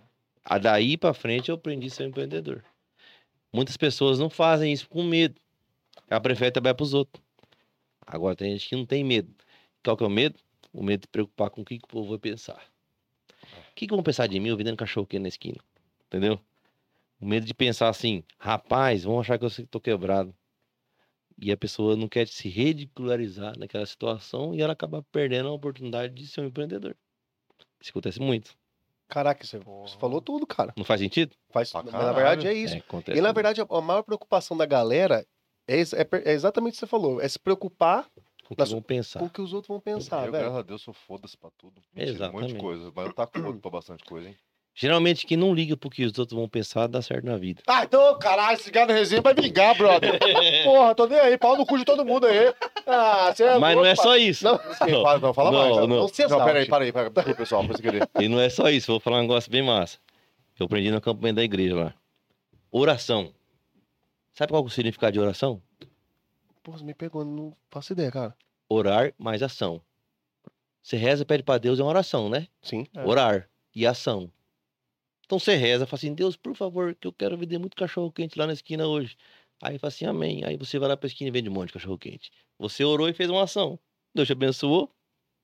A 0.43 0.57
daí 0.57 0.97
pra 0.97 1.13
frente 1.13 1.51
eu 1.51 1.57
aprendi 1.57 1.89
a 1.89 1.91
ser 1.91 2.05
um 2.05 2.07
empreendedor. 2.07 2.65
Muitas 3.53 3.77
pessoas 3.77 4.19
não 4.19 4.31
fazem 4.31 4.73
isso 4.73 4.89
com 4.89 5.05
medo. 5.05 5.39
Ela 6.09 6.23
prefere 6.23 6.51
trabalhar 6.51 6.75
pros 6.75 6.95
outros. 6.95 7.23
Agora 8.07 8.35
tem 8.35 8.53
gente 8.53 8.67
que 8.67 8.77
não 8.77 8.87
tem 8.87 9.05
medo. 9.05 9.29
Qual 9.85 9.95
que 9.95 10.03
é 10.03 10.07
o 10.07 10.11
medo? 10.11 10.37
O 10.73 10.83
medo 10.83 11.03
de 11.03 11.09
preocupar 11.09 11.51
com 11.51 11.61
o 11.61 11.65
que, 11.67 11.77
que 11.77 11.85
o 11.85 11.89
povo 11.89 12.09
vai 12.09 12.19
pensar. 12.19 12.65
O 13.43 13.75
que, 13.75 13.87
que 13.87 13.95
vão 13.95 14.03
pensar 14.03 14.27
de 14.27 14.41
mim 14.41 14.49
eu 14.49 14.57
vendendo 14.57 14.77
cachorro 14.77 15.07
quente 15.07 15.23
na 15.23 15.29
esquina? 15.29 15.59
Entendeu? 16.11 16.41
O 17.21 17.27
medo 17.27 17.47
de 17.47 17.55
pensar 17.55 17.89
assim, 17.89 18.25
rapaz, 18.37 19.05
vão 19.05 19.21
achar 19.21 19.39
que 19.39 19.45
eu 19.45 19.51
tô 19.69 19.81
quebrado. 19.81 20.35
E 21.41 21.53
a 21.53 21.57
pessoa 21.57 21.97
não 21.97 22.09
quer 22.09 22.27
se 22.27 22.49
ridicularizar 22.49 23.57
naquela 23.57 23.87
situação 23.87 24.53
e 24.55 24.61
ela 24.61 24.73
acaba 24.73 25.03
perdendo 25.13 25.49
a 25.49 25.53
oportunidade 25.53 26.13
de 26.13 26.27
ser 26.27 26.41
um 26.41 26.47
empreendedor. 26.47 26.97
Isso 27.81 27.91
acontece 27.91 28.21
muito. 28.21 28.55
Caraca, 29.09 29.45
você, 29.45 29.59
você 29.59 29.97
falou 29.99 30.21
tudo, 30.21 30.47
cara. 30.47 30.73
Não 30.77 30.85
faz 30.85 31.01
sentido? 31.01 31.35
Faz, 31.51 31.73
mas 31.73 31.85
na 31.93 32.13
verdade 32.13 32.47
é 32.47 32.53
isso. 32.53 32.75
É. 32.77 32.83
E 33.17 33.21
na 33.21 33.33
verdade, 33.33 33.61
a- 33.61 33.81
maior 33.81 34.03
preocupação 34.03 34.57
da 34.57 34.67
galera 34.67 35.27
é, 35.67 35.81
é 35.81 35.85
é 36.25 36.33
exatamente 36.33 36.73
o 36.73 36.75
que 36.75 36.81
você 36.81 36.87
falou. 36.87 37.21
É 37.21 37.29
se 37.29 37.39
preocupar 37.39 38.11
o 38.49 38.55
que 38.55 38.61
nas- 38.61 38.71
vão 38.71 38.83
pensar. 38.83 39.21
com 39.21 39.27
o 39.27 39.31
que 39.31 39.41
os 39.41 39.53
outros 39.53 39.69
vão 39.69 39.81
pensar, 39.81 40.27
eu, 40.27 40.33
velho. 40.33 40.45
graças 40.45 40.59
a 40.59 40.63
Deus, 40.63 40.83
sou 40.83 40.93
foda-se 40.95 41.37
pra 41.37 41.51
tudo. 41.57 41.81
Mentira, 41.95 42.11
Um 42.11 42.13
monte 42.13 42.17
Exatamente. 42.17 42.55
de 42.55 42.61
coisa. 42.61 42.93
Mas 42.95 43.07
eu 43.07 43.15
foda 43.15 43.59
pra 43.61 43.71
bastante 43.71 44.05
coisa, 44.05 44.29
hein? 44.29 44.37
Geralmente, 44.75 45.27
quem 45.27 45.37
não 45.37 45.53
liga 45.53 45.77
pro 45.77 45.91
que 45.91 46.05
os 46.05 46.17
outros 46.19 46.39
vão 46.39 46.49
pensar, 46.49 46.87
dá 46.87 47.03
certo 47.03 47.27
na 47.27 47.37
vida. 47.37 47.61
Ah, 47.67 47.85
então, 47.85 48.19
caralho, 48.19 48.57
esse 48.57 48.71
cara 48.71 48.87
da 48.87 48.95
resenha 48.95 49.21
vai 49.21 49.35
vingar, 49.35 49.77
brother. 49.77 50.19
Porra, 50.65 50.95
tô 50.95 51.07
nem 51.07 51.19
aí, 51.19 51.37
pau 51.37 51.57
no 51.57 51.67
cu 51.67 51.77
de 51.77 51.85
todo 51.85 52.05
mundo 52.05 52.27
aí. 52.27 52.55
Ah, 52.87 53.33
você 53.35 53.45
é 53.45 53.59
Mas 53.59 53.75
não 53.77 53.83
louco, 53.83 53.87
é 53.87 53.97
pá. 53.97 54.03
só 54.03 54.17
isso. 54.17 54.45
Não, 54.45 54.59
Quem 54.59 55.03
fala, 55.03 55.19
não, 55.19 55.35
fala 55.35 55.51
Não, 55.51 55.59
mais. 55.59 55.77
não. 55.77 55.87
não 55.87 55.97
Não, 55.97 56.05
exalte. 56.07 56.45
peraí, 56.47 56.67
para 56.67 56.85
aí, 56.85 56.93
para 56.93 57.11
aí, 57.27 57.35
pessoal, 57.35 57.65
pra 57.65 57.77
você 57.77 57.83
querer. 57.83 58.09
E 58.21 58.29
não 58.29 58.41
é 58.41 58.49
só 58.49 58.71
isso. 58.71 58.87
Vou 58.93 59.01
falar 59.01 59.19
um 59.19 59.23
negócio 59.23 59.51
bem 59.51 59.63
massa. 59.63 59.99
Eu 60.59 60.67
aprendi 60.67 60.91
no 60.91 60.97
acampamento 60.99 61.37
da 61.37 61.43
igreja 61.45 61.75
lá. 61.75 61.95
Oração. 62.71 63.33
Sabe 64.33 64.53
qual 64.53 64.63
é 64.63 64.67
o 64.67 64.71
significado 64.71 65.13
de 65.13 65.21
oração? 65.21 65.61
Pô, 66.63 66.73
você 66.73 66.85
me 66.85 66.95
pegou, 66.95 67.25
não 67.25 67.53
faço 67.71 67.93
ideia, 67.93 68.11
cara. 68.11 68.35
Orar 68.69 69.13
mais 69.19 69.43
ação. 69.43 69.81
Você 70.83 70.97
reza, 70.97 71.25
pede 71.25 71.43
pra 71.43 71.59
Deus, 71.59 71.79
é 71.81 71.83
uma 71.83 71.91
oração, 71.91 72.29
né? 72.31 72.47
Sim. 72.63 72.87
É. 72.95 73.05
Orar 73.05 73.49
e 73.75 73.87
ação. 73.87 74.31
Então 75.31 75.39
você 75.39 75.55
reza, 75.55 75.87
fala 75.87 75.97
assim, 75.97 76.13
Deus, 76.13 76.35
por 76.35 76.57
favor, 76.57 76.93
que 76.93 77.07
eu 77.07 77.13
quero 77.13 77.39
vender 77.39 77.57
muito 77.57 77.77
cachorro 77.77 78.11
quente 78.11 78.37
lá 78.37 78.49
na 78.49 78.53
esquina 78.53 78.89
hoje. 78.89 79.17
Aí 79.63 79.79
fala 79.79 79.87
assim, 79.89 80.05
amém. 80.05 80.43
Aí 80.45 80.57
você 80.57 80.77
vai 80.77 80.89
lá 80.89 80.97
pra 80.97 81.07
esquina 81.07 81.29
e 81.29 81.31
vende 81.31 81.49
um 81.49 81.53
monte 81.53 81.69
de 81.69 81.75
cachorro 81.75 81.97
quente. 81.97 82.33
Você 82.59 82.83
orou 82.83 83.09
e 83.09 83.13
fez 83.13 83.31
uma 83.31 83.45
ação. 83.45 83.79
Deus 84.13 84.27
te 84.27 84.33
abençoou, 84.33 84.91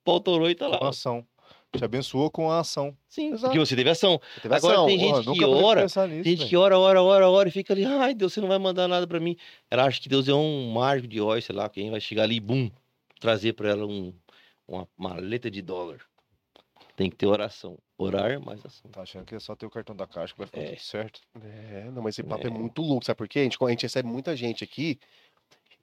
volta 0.05 0.29
orou 0.33 0.51
e 0.51 0.57
tá 0.57 0.66
lá. 0.66 0.79
Com 0.79 0.87
a 0.87 0.88
ação. 0.88 1.25
Te 1.70 1.85
abençoou 1.85 2.29
com 2.33 2.51
a 2.51 2.59
ação. 2.59 2.99
Sim, 3.09 3.29
Exato. 3.29 3.42
porque 3.42 3.61
você 3.61 3.77
teve 3.77 3.88
ação. 3.88 4.20
Você 4.35 4.40
teve 4.40 4.57
Agora 4.57 4.75
ação. 4.75 4.87
tem 4.87 4.99
gente 4.99 5.33
que 5.33 5.44
ora, 5.44 5.83
pensar 5.83 6.09
nisso, 6.09 6.25
Tem 6.25 6.37
gente 6.37 6.49
que 6.49 6.57
ora, 6.57 6.77
ora, 6.77 7.01
ora, 7.01 7.31
ora 7.31 7.49
e 7.49 7.53
fica 7.53 7.72
ali, 7.72 7.85
ai 7.85 8.12
Deus, 8.12 8.33
você 8.33 8.40
não 8.40 8.49
vai 8.49 8.59
mandar 8.59 8.88
nada 8.88 9.07
pra 9.07 9.20
mim. 9.20 9.37
Ela 9.70 9.85
acha 9.85 10.01
que 10.01 10.09
Deus 10.09 10.27
é 10.27 10.35
um 10.35 10.72
mágico 10.72 11.07
de 11.07 11.20
óleo, 11.20 11.40
sei 11.40 11.55
lá, 11.55 11.68
quem 11.68 11.92
vai 11.92 12.01
chegar 12.01 12.25
ali 12.25 12.38
e 12.38 12.40
bum, 12.40 12.68
trazer 13.20 13.53
pra 13.53 13.68
ela 13.68 13.87
um, 13.87 14.12
uma 14.66 14.88
maleta 14.96 15.49
de 15.49 15.62
dólar. 15.62 16.01
Tem 16.96 17.09
que 17.09 17.14
ter 17.14 17.27
oração. 17.27 17.79
Orar 17.99 18.39
mais 18.45 18.65
ação. 18.65 18.91
Tá 18.91 19.03
achando 19.03 19.25
que 19.25 19.35
é 19.35 19.41
só 19.41 19.55
ter 19.57 19.65
o 19.67 19.71
cartão 19.71 19.97
da 19.97 20.07
caixa 20.07 20.33
que 20.35 20.39
vai 20.39 20.47
ficar 20.47 20.61
É. 20.61 20.67
tudo 20.71 20.81
certo. 20.81 21.21
É, 21.43 21.91
não, 21.93 22.03
mas 22.03 22.15
esse 22.19 22.23
papo 22.23 22.47
é. 22.47 22.51
É. 22.51 22.53
muito 22.53 22.83
louco, 22.83 23.05
sabe 23.07 23.17
por 23.17 23.29
quê? 23.29 23.39
A 23.41 23.43
gente, 23.45 23.57
a 23.63 23.69
gente 23.71 23.83
recebe 23.83 24.07
muita 24.09 24.37
gente 24.37 24.63
aqui 24.63 24.99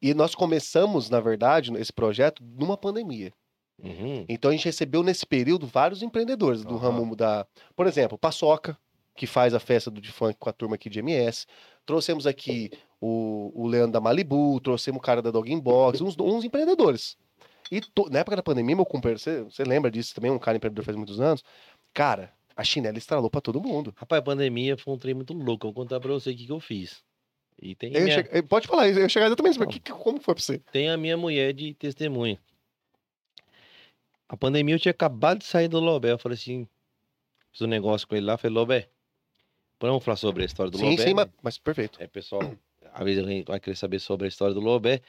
e 0.01 0.13
nós 0.13 0.35
começamos, 0.35 1.09
na 1.09 1.19
verdade, 1.19 1.71
esse 1.77 1.91
projeto 1.91 2.43
numa 2.43 2.77
pandemia. 2.77 3.33
Uhum. 3.81 4.25
Então 4.29 4.51
a 4.51 4.53
gente 4.53 4.65
recebeu 4.65 5.01
nesse 5.01 5.25
período 5.25 5.65
vários 5.65 6.03
empreendedores 6.03 6.63
do 6.63 6.75
Aham. 6.75 6.91
ramo 6.91 7.15
da. 7.15 7.47
Por 7.75 7.87
exemplo, 7.87 8.17
Paçoca, 8.17 8.77
que 9.15 9.25
faz 9.25 9.53
a 9.55 9.59
festa 9.59 9.89
do 9.89 9.99
de 9.99 10.11
funk 10.11 10.35
com 10.39 10.49
a 10.49 10.53
turma 10.53 10.75
aqui 10.75 10.89
de 10.89 10.99
MS. 10.99 11.47
Trouxemos 11.85 12.27
aqui 12.27 12.69
o, 13.01 13.51
o 13.55 13.67
Leandro 13.67 13.93
da 13.93 13.99
Malibu, 13.99 14.59
trouxemos 14.61 14.99
o 14.99 15.01
cara 15.01 15.21
da 15.21 15.31
Dog 15.31 15.53
Box, 15.59 16.01
uns, 16.01 16.15
uns 16.19 16.43
empreendedores. 16.43 17.17
E 17.71 17.81
to- 17.81 18.07
na 18.11 18.19
época 18.19 18.35
da 18.35 18.43
pandemia, 18.43 18.75
meu 18.75 18.85
companheiro, 18.85 19.19
você, 19.19 19.41
você 19.43 19.63
lembra 19.63 19.89
disso 19.89 20.13
também? 20.13 20.29
Um 20.29 20.37
cara 20.37 20.57
empreendedor 20.57 20.85
faz 20.85 20.95
muitos 20.95 21.19
anos. 21.19 21.43
Cara, 21.93 22.33
a 22.55 22.63
chinela 22.63 22.97
estralou 22.97 23.29
pra 23.29 23.41
todo 23.41 23.61
mundo. 23.61 23.93
Rapaz, 23.97 24.19
a 24.19 24.23
pandemia 24.23 24.75
foi 24.77 24.93
um 24.93 24.97
trem 24.97 25.13
muito 25.13 25.33
louco. 25.33 25.67
Eu 25.67 25.71
vou 25.71 25.83
contar 25.83 25.99
pra 25.99 26.11
você 26.11 26.31
o 26.31 26.35
que, 26.35 26.45
que 26.45 26.51
eu 26.51 26.59
fiz. 26.59 27.03
E 27.61 27.75
tem, 27.75 27.91
minha, 27.91 28.23
che- 28.23 28.41
Pode 28.43 28.67
falar, 28.67 28.89
eu 28.89 28.97
ia 28.97 29.09
chegar 29.09 29.27
exatamente 29.27 29.59
mas 29.59 29.67
que- 29.67 29.91
como 29.91 30.19
foi 30.19 30.33
pra 30.33 30.43
você? 30.43 30.59
tem 30.71 30.89
a 30.89 30.97
minha 30.97 31.15
mulher 31.15 31.53
de 31.53 31.73
testemunha. 31.75 32.39
A 34.27 34.35
pandemia 34.35 34.75
eu 34.75 34.79
tinha 34.79 34.91
acabado 34.91 35.39
de 35.39 35.45
sair 35.45 35.67
do 35.67 35.79
Lobé. 35.79 36.11
Eu 36.11 36.17
falei 36.17 36.35
assim, 36.35 36.67
fiz 37.51 37.61
um 37.61 37.67
negócio 37.67 38.07
com 38.07 38.15
ele 38.15 38.25
lá, 38.25 38.37
falei, 38.37 38.55
Lobé, 38.55 38.89
vamos 39.79 40.03
falar 40.03 40.17
sobre 40.17 40.43
a 40.43 40.45
história 40.45 40.71
do 40.71 40.77
sim, 40.77 40.85
Lobé. 40.85 41.03
sim, 41.03 41.09
né? 41.09 41.13
mas, 41.13 41.29
mas 41.41 41.57
perfeito. 41.59 42.01
É, 42.01 42.07
pessoal, 42.07 42.41
às 42.91 43.03
vezes 43.05 43.21
alguém 43.21 43.43
vai 43.45 43.59
querer 43.59 43.75
saber 43.75 43.99
sobre 43.99 44.25
a 44.25 44.29
história 44.29 44.53
do 44.53 44.59
Lobé. 44.61 45.01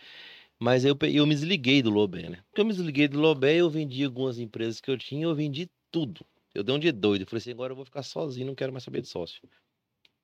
Mas 0.58 0.84
eu, 0.84 0.96
eu 1.02 1.26
me 1.26 1.34
desliguei 1.34 1.82
do 1.82 1.90
Lobé, 1.90 2.28
né? 2.28 2.38
Porque 2.48 2.60
eu 2.60 2.64
me 2.64 2.72
desliguei 2.72 3.08
do 3.08 3.18
Lobé, 3.18 3.56
eu 3.56 3.68
vendi 3.68 4.04
algumas 4.04 4.38
empresas 4.38 4.80
que 4.80 4.90
eu 4.90 4.96
tinha, 4.96 5.24
eu 5.24 5.34
vendi 5.34 5.68
tudo. 5.90 6.24
Eu 6.54 6.62
dei 6.62 6.74
um 6.74 6.78
dia 6.78 6.92
doido. 6.92 7.22
Eu 7.22 7.26
falei 7.26 7.38
assim, 7.40 7.50
agora 7.50 7.72
eu 7.72 7.76
vou 7.76 7.84
ficar 7.84 8.02
sozinho, 8.02 8.46
não 8.46 8.54
quero 8.54 8.72
mais 8.72 8.84
saber 8.84 9.00
de 9.00 9.08
sócio. 9.08 9.42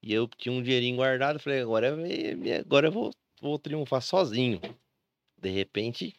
E 0.02 0.12
eu 0.14 0.28
tinha 0.28 0.52
um 0.52 0.62
dinheirinho 0.62 0.96
guardado, 0.96 1.36
eu 1.36 1.40
falei, 1.40 1.60
agora, 1.60 1.88
é 1.88 2.34
minha- 2.34 2.60
agora 2.60 2.88
eu 2.88 2.92
vou, 2.92 3.10
vou 3.40 3.58
triunfar 3.58 4.00
sozinho. 4.00 4.60
De 5.36 5.50
repente, 5.50 6.14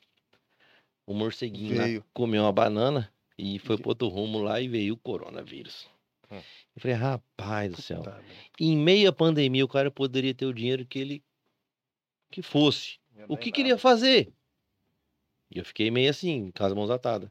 o 1.06 1.14
morceguinho 1.14 1.78
lá 1.78 2.06
comeu 2.14 2.44
uma 2.44 2.52
banana 2.52 3.12
e 3.38 3.58
foi 3.60 3.78
pro 3.78 3.90
outro 3.90 4.08
rumo 4.08 4.40
lá 4.40 4.60
e 4.62 4.68
veio 4.68 4.94
o 4.94 4.98
coronavírus. 4.98 5.88
Hum. 6.30 6.42
Eu 6.76 6.82
falei, 6.82 6.96
rapaz 6.96 7.72
do 7.72 7.82
céu. 7.82 8.04
Tá? 8.04 8.22
Em 8.60 8.78
meia 8.78 9.12
pandemia, 9.12 9.66
o 9.66 9.68
cara 9.68 9.90
poderia 9.90 10.34
ter 10.34 10.46
o 10.46 10.54
dinheiro 10.54 10.86
que 10.86 11.00
ele 11.00 11.24
que 12.30 12.42
fosse. 12.42 12.98
O 13.28 13.36
que, 13.36 13.52
que 13.52 13.62
ele 13.62 13.70
ia 13.70 13.78
fazer? 13.78 14.32
E 15.54 15.60
eu 15.60 15.66
fiquei 15.66 15.92
meio 15.92 16.10
assim, 16.10 16.50
com 16.52 16.64
as 16.64 16.74
mãos 16.74 16.90
atadas. 16.90 17.30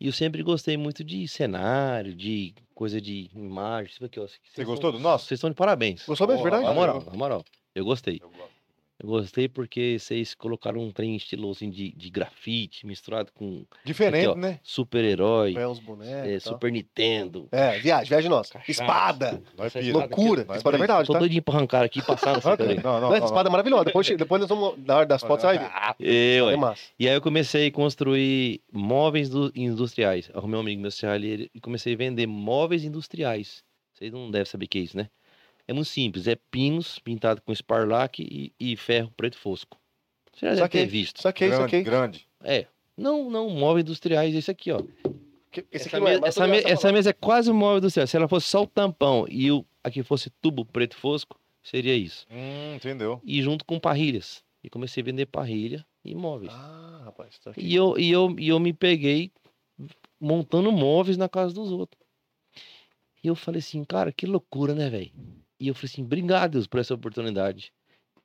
E 0.00 0.06
eu 0.06 0.12
sempre 0.14 0.42
gostei 0.42 0.78
muito 0.78 1.04
de 1.04 1.28
cenário, 1.28 2.14
de 2.14 2.54
coisa 2.74 2.98
de 2.98 3.28
imagem. 3.34 3.92
Isso 3.92 4.02
aqui, 4.02 4.18
ó. 4.18 4.26
Você 4.26 4.64
gostou 4.64 4.90
do 4.90 4.98
nosso? 4.98 5.26
Vocês 5.26 5.36
estão 5.36 5.50
de 5.50 5.56
parabéns. 5.56 6.06
Gostou 6.06 6.26
mesmo, 6.26 6.42
verdade? 6.42 6.64
Na 6.64 6.72
moral, 6.72 7.04
na 7.04 7.12
moral. 7.12 7.44
Eu 7.74 7.84
gostei. 7.84 8.18
Eu 8.22 8.30
gosto. 8.30 8.59
Eu 9.02 9.08
gostei 9.08 9.48
porque 9.48 9.96
vocês 9.98 10.34
colocaram 10.34 10.80
um 10.82 10.90
trem 10.92 11.16
estilo 11.16 11.50
assim 11.50 11.70
de, 11.70 11.90
de 11.92 12.10
grafite 12.10 12.86
misturado 12.86 13.32
com 13.32 13.64
Diferente, 13.84 14.28
Aqui, 14.28 14.38
ó. 14.38 14.40
né? 14.40 14.60
super-herói, 14.62 15.54
É 16.02 16.34
é. 16.34 16.40
Super 16.40 16.70
Nintendo. 16.70 17.48
É, 17.50 17.78
viagem, 17.78 18.08
viagem 18.10 18.28
nossa. 18.28 18.52
Cachaça. 18.54 18.70
Espada. 18.70 19.42
Essa 19.58 19.78
pira. 19.80 19.98
Loucura. 19.98 20.46
Espada 20.54 20.76
é 20.76 20.78
verdade, 20.78 21.06
Tô 21.06 21.12
tá? 21.14 21.18
doidinho 21.18 21.42
pra 21.42 21.54
arrancar 21.54 21.82
aqui 21.84 22.00
e 22.00 22.02
passar 22.02 22.34
nessa. 22.34 22.50
Não, 22.56 22.66
não, 22.66 23.00
Não, 23.00 23.08
essa 23.12 23.20
não. 23.20 23.26
espada 23.26 23.48
é 23.48 23.52
maravilhosa. 23.52 23.84
Depois, 23.86 24.06
depois 24.06 24.40
nós 24.40 24.48
vamos, 24.50 24.74
na 24.84 24.96
hora 24.98 25.06
das 25.06 25.22
fotos, 25.22 25.40
você 25.42 25.56
vai 25.56 25.58
ver. 25.58 26.06
É, 26.06 26.42
ué. 26.42 26.52
É 26.52 26.56
massa. 26.56 26.82
E 26.98 27.08
aí 27.08 27.14
eu 27.14 27.22
comecei 27.22 27.68
a 27.68 27.72
construir 27.72 28.60
móveis 28.70 29.30
du- 29.30 29.50
industriais. 29.54 30.30
Arrumei 30.34 30.58
um 30.58 30.60
amigo 30.60 30.82
meu 30.82 30.90
serralheiro 30.90 31.48
e 31.54 31.60
comecei 31.60 31.94
a 31.94 31.96
vender 31.96 32.26
móveis 32.26 32.84
industriais. 32.84 33.62
Vocês 33.94 34.12
não 34.12 34.30
devem 34.30 34.44
saber 34.46 34.66
o 34.66 34.68
que 34.68 34.78
é 34.78 34.82
isso, 34.82 34.96
né? 34.96 35.08
É 35.70 35.72
muito 35.72 35.86
simples. 35.86 36.26
É 36.26 36.34
pinos 36.34 36.98
pintados 36.98 37.40
com 37.46 37.52
esparlaque 37.52 38.52
e, 38.58 38.72
e 38.72 38.76
ferro 38.76 39.12
preto 39.16 39.38
fosco. 39.38 39.78
Você 40.32 40.46
já 40.46 40.54
deve 40.56 40.68
ter 40.68 40.86
visto. 40.86 41.22
Saquei, 41.22 41.46
grande, 41.46 41.62
saquei. 41.62 41.82
grande. 41.84 42.28
É. 42.42 42.66
Não, 42.96 43.30
não, 43.30 43.48
móveis 43.50 43.84
industriais, 43.84 44.34
esse 44.34 44.50
aqui, 44.50 44.72
ó. 44.72 44.82
Que- 45.52 45.64
Esse 45.70 45.86
essa, 45.86 45.96
aqui 45.96 46.06
é, 46.08 46.14
me- 46.14 46.20
mas 46.20 46.28
essa, 46.36 46.46
me- 46.48 46.58
essa 46.64 46.92
mesa 46.92 47.10
é 47.10 47.12
quase 47.12 47.52
um 47.52 47.54
móvel 47.54 47.78
industrial. 47.78 48.04
Se 48.08 48.16
ela 48.16 48.26
fosse 48.26 48.48
só 48.48 48.62
o 48.62 48.66
tampão 48.66 49.26
e 49.28 49.52
o, 49.52 49.64
a 49.84 49.90
que 49.92 50.02
fosse 50.02 50.28
tubo 50.42 50.64
preto 50.64 50.96
fosco, 50.96 51.38
seria 51.62 51.94
isso. 51.94 52.26
Hum, 52.32 52.74
entendeu? 52.74 53.20
E 53.22 53.40
junto 53.40 53.64
com 53.64 53.78
parrilhas. 53.78 54.42
E 54.64 54.68
comecei 54.68 55.02
a 55.02 55.06
vender 55.06 55.26
parrilha 55.26 55.86
e 56.04 56.16
móveis. 56.16 56.52
Ah, 56.52 57.02
rapaz, 57.04 57.38
tá 57.38 57.52
aqui. 57.52 57.60
E 57.60 57.74
eu, 57.76 57.96
e, 57.96 58.10
eu, 58.10 58.34
e 58.40 58.48
eu 58.48 58.58
me 58.58 58.72
peguei 58.72 59.30
montando 60.20 60.72
móveis 60.72 61.16
na 61.16 61.28
casa 61.28 61.54
dos 61.54 61.70
outros. 61.70 62.00
E 63.22 63.28
eu 63.28 63.36
falei 63.36 63.60
assim, 63.60 63.84
cara, 63.84 64.10
que 64.10 64.26
loucura, 64.26 64.74
né, 64.74 64.90
velho? 64.90 65.12
E 65.60 65.68
eu 65.68 65.74
falei 65.74 65.90
assim, 65.92 66.02
obrigado, 66.02 66.52
Deus, 66.52 66.66
por 66.66 66.80
essa 66.80 66.94
oportunidade. 66.94 67.72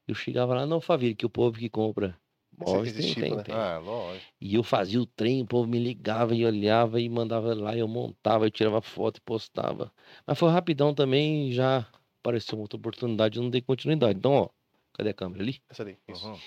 Eu 0.08 0.16
chegava 0.16 0.56
lá, 0.56 0.66
não, 0.66 0.80
Faville, 0.80 1.16
que 1.16 1.26
o 1.26 1.30
povo 1.30 1.58
que 1.58 1.70
compra 1.70 2.18
móveis 2.58 2.94
tem, 2.94 3.02
existe, 3.02 3.22
tem, 3.22 3.36
né? 3.36 3.44
tem. 3.44 3.56
Ah, 3.56 3.78
lógico. 3.80 4.26
E 4.40 4.56
eu 4.56 4.64
fazia 4.64 5.02
o 5.02 5.06
trem, 5.06 5.42
o 5.42 5.46
povo 5.46 5.68
me 5.68 5.80
ligava 5.80 6.34
e 6.36 6.46
olhava 6.46 7.00
e 7.00 7.10
mandava 7.10 7.54
lá, 7.54 7.76
eu 7.76 7.88
montava, 7.88 8.46
eu 8.46 8.52
tirava 8.52 8.82
foto 8.82 9.18
e 9.18 9.22
postava. 9.22 9.92
Mas 10.26 10.38
foi 10.38 10.50
rapidão 10.50 10.94
também, 10.94 11.52
já 11.52 11.88
apareceu 12.20 12.58
outra 12.60 12.78
oportunidade, 12.78 13.38
eu 13.38 13.44
não 13.44 13.50
dei 13.50 13.62
continuidade. 13.62 14.18
Então, 14.18 14.34
ó, 14.34 14.50
cadê 14.94 15.10
a 15.10 15.14
câmera 15.14 15.44
ali? 15.44 15.62
Essa 15.70 15.84
daí. 15.84 15.98
Isso. 16.08 16.28
Uhum. 16.28 16.38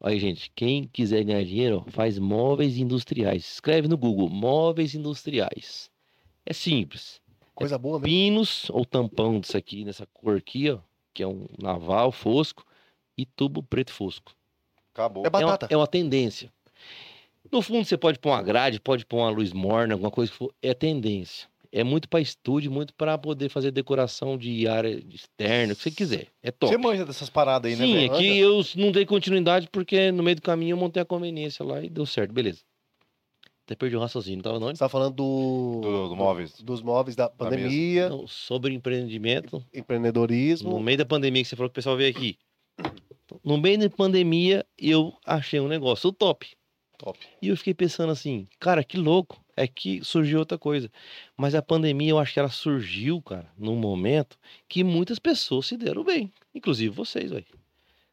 Aí, 0.00 0.18
gente, 0.20 0.52
quem 0.54 0.84
quiser 0.86 1.24
ganhar 1.24 1.44
dinheiro, 1.44 1.84
ó, 1.86 1.90
faz 1.90 2.18
móveis 2.18 2.76
industriais. 2.76 3.44
Escreve 3.44 3.88
no 3.88 3.96
Google, 3.96 4.28
móveis 4.28 4.94
industriais. 4.94 5.90
É 6.46 6.52
simples. 6.52 7.20
Coisa 7.58 7.76
boa 7.76 7.98
mesmo. 7.98 8.06
Pinos 8.06 8.70
ou 8.70 8.84
tampão 8.84 9.40
disso 9.40 9.56
aqui, 9.56 9.84
nessa 9.84 10.06
cor 10.06 10.36
aqui, 10.36 10.70
ó, 10.70 10.78
que 11.12 11.24
é 11.24 11.26
um 11.26 11.44
naval 11.60 12.12
fosco, 12.12 12.64
e 13.16 13.26
tubo 13.26 13.64
preto 13.64 13.92
fosco. 13.92 14.32
Acabou. 14.94 15.24
É 15.24 15.26
É 15.26 15.28
uma, 15.30 15.40
batata. 15.40 15.74
é 15.74 15.76
uma 15.76 15.88
tendência. 15.88 16.52
No 17.50 17.60
fundo, 17.60 17.84
você 17.84 17.96
pode 17.96 18.20
pôr 18.20 18.30
uma 18.30 18.42
grade, 18.42 18.80
pode 18.80 19.04
pôr 19.04 19.18
uma 19.18 19.30
luz 19.30 19.52
morna, 19.52 19.94
alguma 19.94 20.10
coisa 20.10 20.30
que 20.30 20.38
for. 20.38 20.54
É 20.62 20.72
tendência. 20.72 21.48
É 21.72 21.82
muito 21.82 22.08
para 22.08 22.20
estúdio, 22.20 22.70
muito 22.70 22.94
para 22.94 23.18
poder 23.18 23.48
fazer 23.48 23.72
decoração 23.72 24.38
de 24.38 24.68
área 24.68 24.90
externa, 25.12 25.72
o 25.72 25.76
que 25.76 25.82
você 25.82 25.90
quiser. 25.90 26.28
É 26.40 26.52
top. 26.52 26.72
Você 26.72 26.78
manja 26.78 27.04
dessas 27.04 27.28
paradas 27.28 27.72
aí, 27.72 27.76
né, 27.76 27.84
Sim, 27.84 28.04
aqui 28.06 28.38
eu 28.38 28.62
não 28.76 28.92
dei 28.92 29.04
continuidade 29.04 29.68
porque 29.70 30.12
no 30.12 30.22
meio 30.22 30.36
do 30.36 30.42
caminho 30.42 30.74
eu 30.74 30.76
montei 30.76 31.02
a 31.02 31.04
conveniência 31.04 31.64
lá 31.64 31.82
e 31.82 31.90
deu 31.90 32.06
certo, 32.06 32.32
beleza. 32.32 32.60
Até 33.68 33.74
perdi 33.76 33.96
o 33.96 34.00
raciocínio, 34.00 34.42
tava 34.42 34.56
onde? 34.56 34.78
Você 34.78 34.84
tá 34.84 34.88
falando 34.88 35.14
do... 35.14 35.80
Do- 35.82 36.08
do 36.08 36.16
móveis. 36.16 36.58
Dos 36.62 36.80
móveis 36.80 37.14
da 37.14 37.28
pandemia, 37.28 38.08
Não, 38.08 38.26
sobre 38.26 38.72
empreendimento. 38.72 39.62
empreendedorismo. 39.74 40.70
No 40.70 40.80
meio 40.80 40.96
da 40.96 41.04
pandemia 41.04 41.42
que 41.42 41.48
você 41.50 41.54
falou 41.54 41.68
que 41.68 41.74
o 41.74 41.74
pessoal 41.74 41.94
veio 41.94 42.08
aqui. 42.08 42.38
No 43.44 43.58
meio 43.58 43.78
da 43.78 43.90
pandemia, 43.90 44.64
eu 44.78 45.12
achei 45.22 45.60
um 45.60 45.68
negócio 45.68 46.10
top. 46.10 46.48
Top. 46.96 47.18
E 47.42 47.48
eu 47.48 47.56
fiquei 47.58 47.74
pensando 47.74 48.10
assim, 48.10 48.48
cara, 48.58 48.82
que 48.82 48.96
louco. 48.96 49.38
É 49.54 49.66
que 49.68 50.02
surgiu 50.02 50.38
outra 50.38 50.56
coisa. 50.56 50.90
Mas 51.36 51.54
a 51.54 51.60
pandemia, 51.60 52.08
eu 52.10 52.18
acho 52.18 52.32
que 52.32 52.38
ela 52.40 52.48
surgiu, 52.48 53.20
cara, 53.20 53.52
num 53.58 53.76
momento 53.76 54.38
que 54.66 54.82
muitas 54.82 55.18
pessoas 55.18 55.66
se 55.66 55.76
deram 55.76 56.02
bem. 56.04 56.32
Inclusive 56.54 56.94
vocês, 56.94 57.30
velho. 57.32 57.44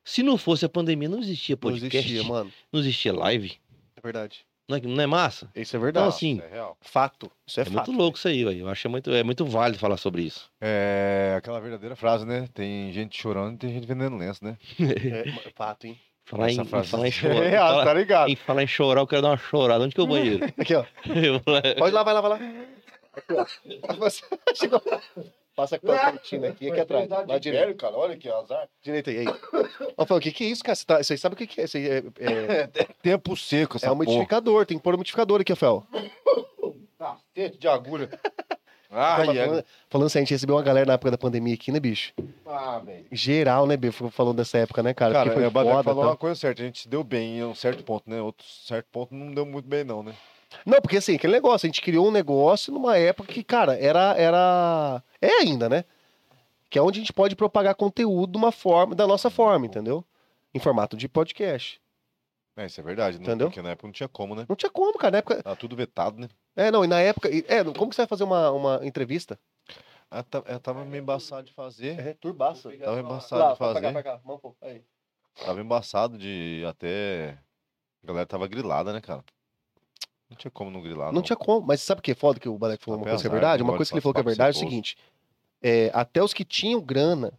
Se 0.03 0.21
não 0.21 0.37
fosse 0.37 0.65
a 0.65 0.69
pandemia, 0.69 1.07
não 1.07 1.19
existia 1.19 1.55
Não 1.55 1.59
podcast, 1.61 1.97
existia, 1.97 2.23
mano. 2.27 2.51
não 2.73 2.79
existia 2.81 3.13
live. 3.13 3.53
É 3.95 4.01
verdade. 4.01 4.45
Não 4.67 4.77
é, 4.77 4.81
não 4.81 5.03
é 5.03 5.05
massa? 5.07 5.49
Isso 5.55 5.75
é 5.75 5.77
Então, 5.77 5.81
verdade. 5.81 6.07
assim, 6.07 6.41
É 6.43 6.53
real. 6.55 6.75
Fato. 6.81 7.31
Isso 7.45 7.59
é, 7.59 7.61
é, 7.61 7.65
fato. 7.65 7.73
muito 7.91 7.91
louco 8.01 8.17
isso 8.17 8.27
aí, 8.27 8.43
velho. 8.43 8.61
Eu 8.61 8.69
acho 8.69 8.89
muito, 8.89 9.11
é 9.11 9.23
muito 9.23 9.45
válido 9.45 9.77
falar 9.79 9.97
sobre 9.97 10.23
isso. 10.23 10.49
É 10.59 11.35
aquela 11.37 11.59
verdadeira 11.59 11.95
frase, 11.95 12.25
né? 12.25 12.47
Tem 12.53 12.91
gente 12.91 13.15
chorando 13.21 13.55
e 13.55 13.57
tem 13.57 13.69
gente 13.73 13.85
vendendo 13.85 14.17
lenço, 14.17 14.43
né? 14.43 14.57
É, 14.79 15.51
fato, 15.55 15.85
hein? 15.85 15.99
Falar 16.27 16.49
em, 16.51 16.65
frase 16.65 16.89
falar 16.89 17.05
em 17.05 17.09
é 17.09 17.11
chorar. 17.11 17.47
real, 17.47 17.69
falar- 17.69 17.85
tá 17.85 17.93
ligado? 17.93 18.29
em 18.29 18.35
falar 18.35 18.63
em 18.63 18.67
chorar, 18.67 19.01
eu 19.01 19.07
quero 19.07 19.21
dar 19.21 19.29
uma 19.29 19.37
chorada. 19.37 19.83
Onde 19.83 19.93
que 19.93 20.01
é 20.01 20.03
o 20.03 20.07
banheiro? 20.07 20.43
Aqui, 20.57 20.73
ó. 20.73 20.83
Pode 21.77 21.91
ir 21.91 21.93
lá, 21.93 22.01
vai 22.03 22.13
lá, 22.15 22.21
vai 22.21 22.29
lá. 22.31 22.39
Aqui, 23.13 23.33
ó. 23.33 24.05
Chegou. 24.55 24.81
Passa 25.55 25.79
com 25.79 25.91
a 25.91 26.11
cortina 26.11 26.49
aqui, 26.49 26.69
aqui 26.69 26.79
atrás. 26.81 27.07
Lá 27.09 27.39
direito. 27.39 27.77
cara. 27.77 27.95
Olha 27.95 28.17
que 28.17 28.29
azar. 28.29 28.67
Direito 28.83 29.09
aí. 29.09 29.19
aí. 29.19 29.27
Ó, 29.95 30.05
Fábio, 30.05 30.17
o 30.17 30.21
que, 30.21 30.31
que 30.31 30.43
é 30.43 30.47
isso, 30.47 30.63
cara? 30.63 30.75
Você, 30.75 30.85
tá, 30.85 30.97
você 31.01 31.17
sabe 31.17 31.35
o 31.35 31.37
que, 31.37 31.47
que 31.47 31.61
é? 31.61 31.65
Aí 31.73 31.87
é, 31.87 32.03
é, 32.19 32.67
Tempo 33.01 33.37
seco 33.37 33.77
essa 33.77 33.87
é 33.87 33.91
um 33.91 33.97
porra. 33.97 34.05
modificador. 34.05 34.65
Tem 34.65 34.77
que 34.77 34.83
pôr 34.83 34.93
um 34.93 34.97
modificador 34.97 35.39
aqui, 35.39 35.55
Fel. 35.55 35.87
Cacete 36.99 37.57
de 37.57 37.67
agulha. 37.67 38.09
Ai, 38.97 39.25
falando, 39.25 39.59
é. 39.59 39.63
falando 39.89 40.07
assim, 40.07 40.19
a 40.19 40.21
gente 40.21 40.31
recebeu 40.31 40.55
uma 40.55 40.61
galera 40.61 40.85
na 40.85 40.93
época 40.93 41.11
da 41.11 41.17
pandemia 41.17 41.53
aqui, 41.53 41.69
né, 41.69 41.81
bicho? 41.81 42.13
Ah, 42.45 42.79
velho. 42.79 43.05
Geral, 43.11 43.67
né, 43.67 43.75
bicho? 43.75 44.09
Falando 44.09 44.37
dessa 44.37 44.57
época, 44.57 44.81
né, 44.81 44.93
cara? 44.93 45.11
Cara, 45.13 45.25
Porque 45.25 45.41
foi 45.41 45.49
Badeco 45.49 45.75
foda, 45.75 45.83
falou 45.83 46.03
tal. 46.03 46.11
uma 46.11 46.17
coisa 46.17 46.39
certa. 46.39 46.61
A 46.61 46.65
gente 46.65 46.81
se 46.81 46.87
deu 46.87 47.03
bem 47.03 47.39
em 47.39 47.43
um 47.43 47.53
certo 47.53 47.83
ponto, 47.83 48.09
né? 48.09 48.21
Outro 48.21 48.45
certo 48.47 48.87
ponto 48.91 49.13
não 49.13 49.33
deu 49.33 49.45
muito 49.45 49.67
bem, 49.67 49.83
não, 49.83 50.01
né? 50.01 50.13
Não, 50.65 50.81
porque 50.81 50.97
assim, 50.97 51.15
aquele 51.15 51.33
negócio, 51.33 51.65
a 51.65 51.69
gente 51.69 51.81
criou 51.81 52.07
um 52.07 52.11
negócio 52.11 52.71
numa 52.73 52.97
época 52.97 53.31
que, 53.33 53.43
cara, 53.43 53.77
era. 53.77 54.13
era... 54.17 55.03
É 55.21 55.41
ainda, 55.41 55.67
né? 55.67 55.85
Que 56.69 56.77
é 56.77 56.81
onde 56.81 56.99
a 56.99 57.01
gente 57.01 57.13
pode 57.13 57.35
propagar 57.35 57.73
conteúdo 57.75 58.33
de 58.33 58.37
uma 58.37 58.51
forma, 58.51 58.93
da 58.95 59.07
nossa 59.07 59.29
forma, 59.29 59.65
entendeu? 59.65 60.03
Em 60.53 60.59
formato 60.59 60.95
de 60.97 61.07
podcast. 61.07 61.81
É, 62.57 62.65
isso 62.65 62.79
é 62.79 62.83
verdade, 62.83 63.17
né? 63.17 63.23
Entendeu? 63.23 63.47
Porque 63.47 63.61
na 63.61 63.71
época 63.71 63.87
não 63.87 63.91
tinha 63.93 64.07
como, 64.07 64.33
né? 64.35 64.45
Não 64.47 64.55
tinha 64.55 64.69
como, 64.69 64.97
cara. 64.97 65.11
Na 65.11 65.17
época. 65.17 65.43
Tava 65.43 65.55
tudo 65.55 65.75
vetado, 65.75 66.19
né? 66.19 66.29
É, 66.55 66.71
não, 66.71 66.85
e 66.85 66.87
na 66.87 66.99
época. 67.01 67.29
É, 67.29 67.63
como 67.63 67.89
que 67.89 67.95
você 67.95 68.01
vai 68.03 68.07
fazer 68.07 68.23
uma, 68.23 68.49
uma 68.51 68.79
entrevista? 68.85 69.37
Ah, 70.09 70.23
tá- 70.23 70.43
é, 70.45 70.57
tava 70.59 70.85
meio 70.85 71.01
embaçado 71.01 71.47
de 71.47 71.53
fazer. 71.53 71.99
É, 71.99 72.13
turbaça. 72.13 72.71
Tava 72.77 72.99
embaçado 72.99 73.51
de 73.53 73.57
pra 73.57 73.67
cá, 73.67 73.73
fazer. 73.73 73.91
pra 73.91 74.03
cá. 74.03 74.21
Mão, 74.23 74.39
pô. 74.39 74.55
Aí. 74.61 74.81
Tava 75.43 75.59
embaçado 75.59 76.17
de 76.17 76.63
até. 76.65 77.37
A 78.03 78.07
galera 78.07 78.25
tava 78.25 78.47
grilada, 78.47 78.93
né, 78.93 79.01
cara? 79.01 79.23
Não 80.35 80.39
tinha 80.39 80.51
como 80.51 80.69
não 80.69 80.81
grilar. 80.81 81.13
Não 81.13 81.21
tinha 81.21 81.35
como. 81.37 81.65
Mas 81.65 81.81
sabe 81.81 81.99
o 81.99 82.01
que 82.01 82.11
é 82.11 82.15
foda 82.15 82.39
que 82.39 82.49
o 82.49 82.57
Balek 82.57 82.83
falou 82.83 82.99
uma 82.99 83.07
coisa 83.07 83.21
que 83.23 83.27
é 83.27 83.31
verdade? 83.31 83.63
Uma 83.63 83.75
coisa 83.77 83.89
que 83.89 83.95
ele 83.95 84.01
falou 84.01 84.13
que 84.13 84.19
é 84.19 84.23
verdade 84.23 84.57
é 84.57 84.59
o 84.59 84.59
seguinte. 84.59 84.97
é, 85.63 85.89
até 85.93 86.21
os 86.21 86.33
que 86.33 86.43
tinham 86.43 86.81
grana. 86.81 87.31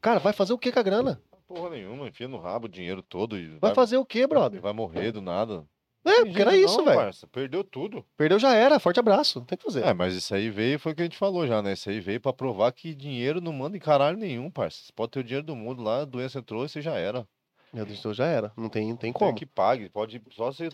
Cara, 0.00 0.20
vai 0.20 0.32
fazer 0.32 0.52
o 0.52 0.58
que 0.58 0.70
com 0.70 0.78
a 0.78 0.82
grana? 0.82 1.20
Porra 1.48 1.70
nenhuma, 1.70 2.06
enfia 2.06 2.28
no 2.28 2.38
rabo 2.38 2.66
o 2.66 2.68
dinheiro 2.68 3.02
todo 3.02 3.36
e 3.36 3.58
Vai 3.58 3.74
fazer 3.74 3.96
o 3.96 4.04
que, 4.04 4.24
brother? 4.26 4.60
vai 4.60 4.72
morrer 4.72 5.10
do 5.12 5.20
nada. 5.20 5.64
É, 6.04 6.12
Tem 6.22 6.26
porque 6.26 6.40
era 6.40 6.56
isso, 6.56 6.76
não, 6.78 6.84
velho. 6.84 7.10
Perdeu 7.32 7.64
tudo. 7.64 8.04
Perdeu 8.16 8.38
já 8.38 8.54
era. 8.54 8.78
Forte 8.78 9.00
abraço. 9.00 9.40
Tem 9.42 9.58
que 9.58 9.64
fazer. 9.64 9.84
É, 9.84 9.92
mas 9.92 10.14
isso 10.14 10.32
aí 10.34 10.48
veio, 10.48 10.78
foi 10.78 10.92
o 10.92 10.94
que 10.94 11.02
a 11.02 11.04
gente 11.04 11.18
falou 11.18 11.46
já, 11.46 11.60
né? 11.60 11.72
Isso 11.72 11.90
aí 11.90 11.98
veio 12.00 12.20
pra 12.20 12.32
provar 12.32 12.70
que 12.72 12.94
dinheiro 12.94 13.40
não 13.40 13.52
manda 13.52 13.76
em 13.76 13.80
caralho 13.80 14.16
nenhum, 14.16 14.48
parça. 14.50 14.78
Você 14.84 14.92
pode 14.94 15.10
ter 15.10 15.20
o 15.20 15.24
dinheiro 15.24 15.44
do 15.44 15.56
mundo 15.56 15.82
lá, 15.82 16.02
a 16.02 16.04
doença 16.04 16.38
entrou 16.38 16.64
e 16.64 16.68
você 16.68 16.80
já 16.80 16.94
era. 16.96 17.26
Meu 17.72 17.84
Deus 17.84 17.98
do 17.98 18.02
céu, 18.02 18.14
já 18.14 18.26
era. 18.26 18.52
Não 18.56 18.68
tem, 18.70 18.84
não 18.88 18.96
tem 18.96 19.12
Tem 19.12 19.12
como. 19.12 19.34
que 19.34 19.44
pague, 19.44 19.90
pode 19.90 20.22
só 20.30 20.50
você 20.52 20.68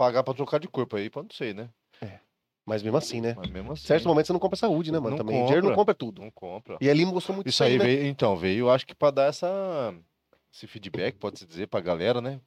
pagar 0.00 0.22
pra 0.22 0.32
trocar 0.32 0.58
de 0.58 0.66
corpo 0.66 0.96
aí, 0.96 1.10
pode 1.10 1.28
não 1.28 1.36
sei, 1.36 1.52
né? 1.52 1.68
Mas 2.64 2.82
mesmo 2.82 2.96
assim, 2.96 3.20
né? 3.20 3.34
Mas 3.36 3.50
mesmo 3.50 3.72
assim. 3.72 3.86
Certo 3.86 4.08
momento 4.08 4.26
você 4.26 4.32
não 4.32 4.40
compra 4.40 4.56
saúde, 4.56 4.90
né, 4.90 4.98
mano? 4.98 5.10
Não 5.10 5.18
Também. 5.18 5.44
Dinheiro 5.44 5.66
não 5.66 5.74
compra. 5.74 5.76
compra 5.76 5.94
tudo. 5.94 6.22
Não 6.22 6.30
compra. 6.30 6.78
E 6.80 6.88
ali 6.88 7.04
mostrou 7.04 7.34
muito 7.34 7.48
Isso 7.48 7.62
aí 7.62 7.76
né? 7.76 7.84
veio, 7.84 8.06
então, 8.06 8.34
veio, 8.34 8.70
acho 8.70 8.86
que 8.86 8.94
pra 8.94 9.10
dar 9.10 9.24
essa, 9.24 9.94
esse 10.54 10.66
feedback, 10.66 11.16
pode-se 11.18 11.44
dizer, 11.44 11.66
pra 11.66 11.80
galera, 11.80 12.22
né? 12.22 12.40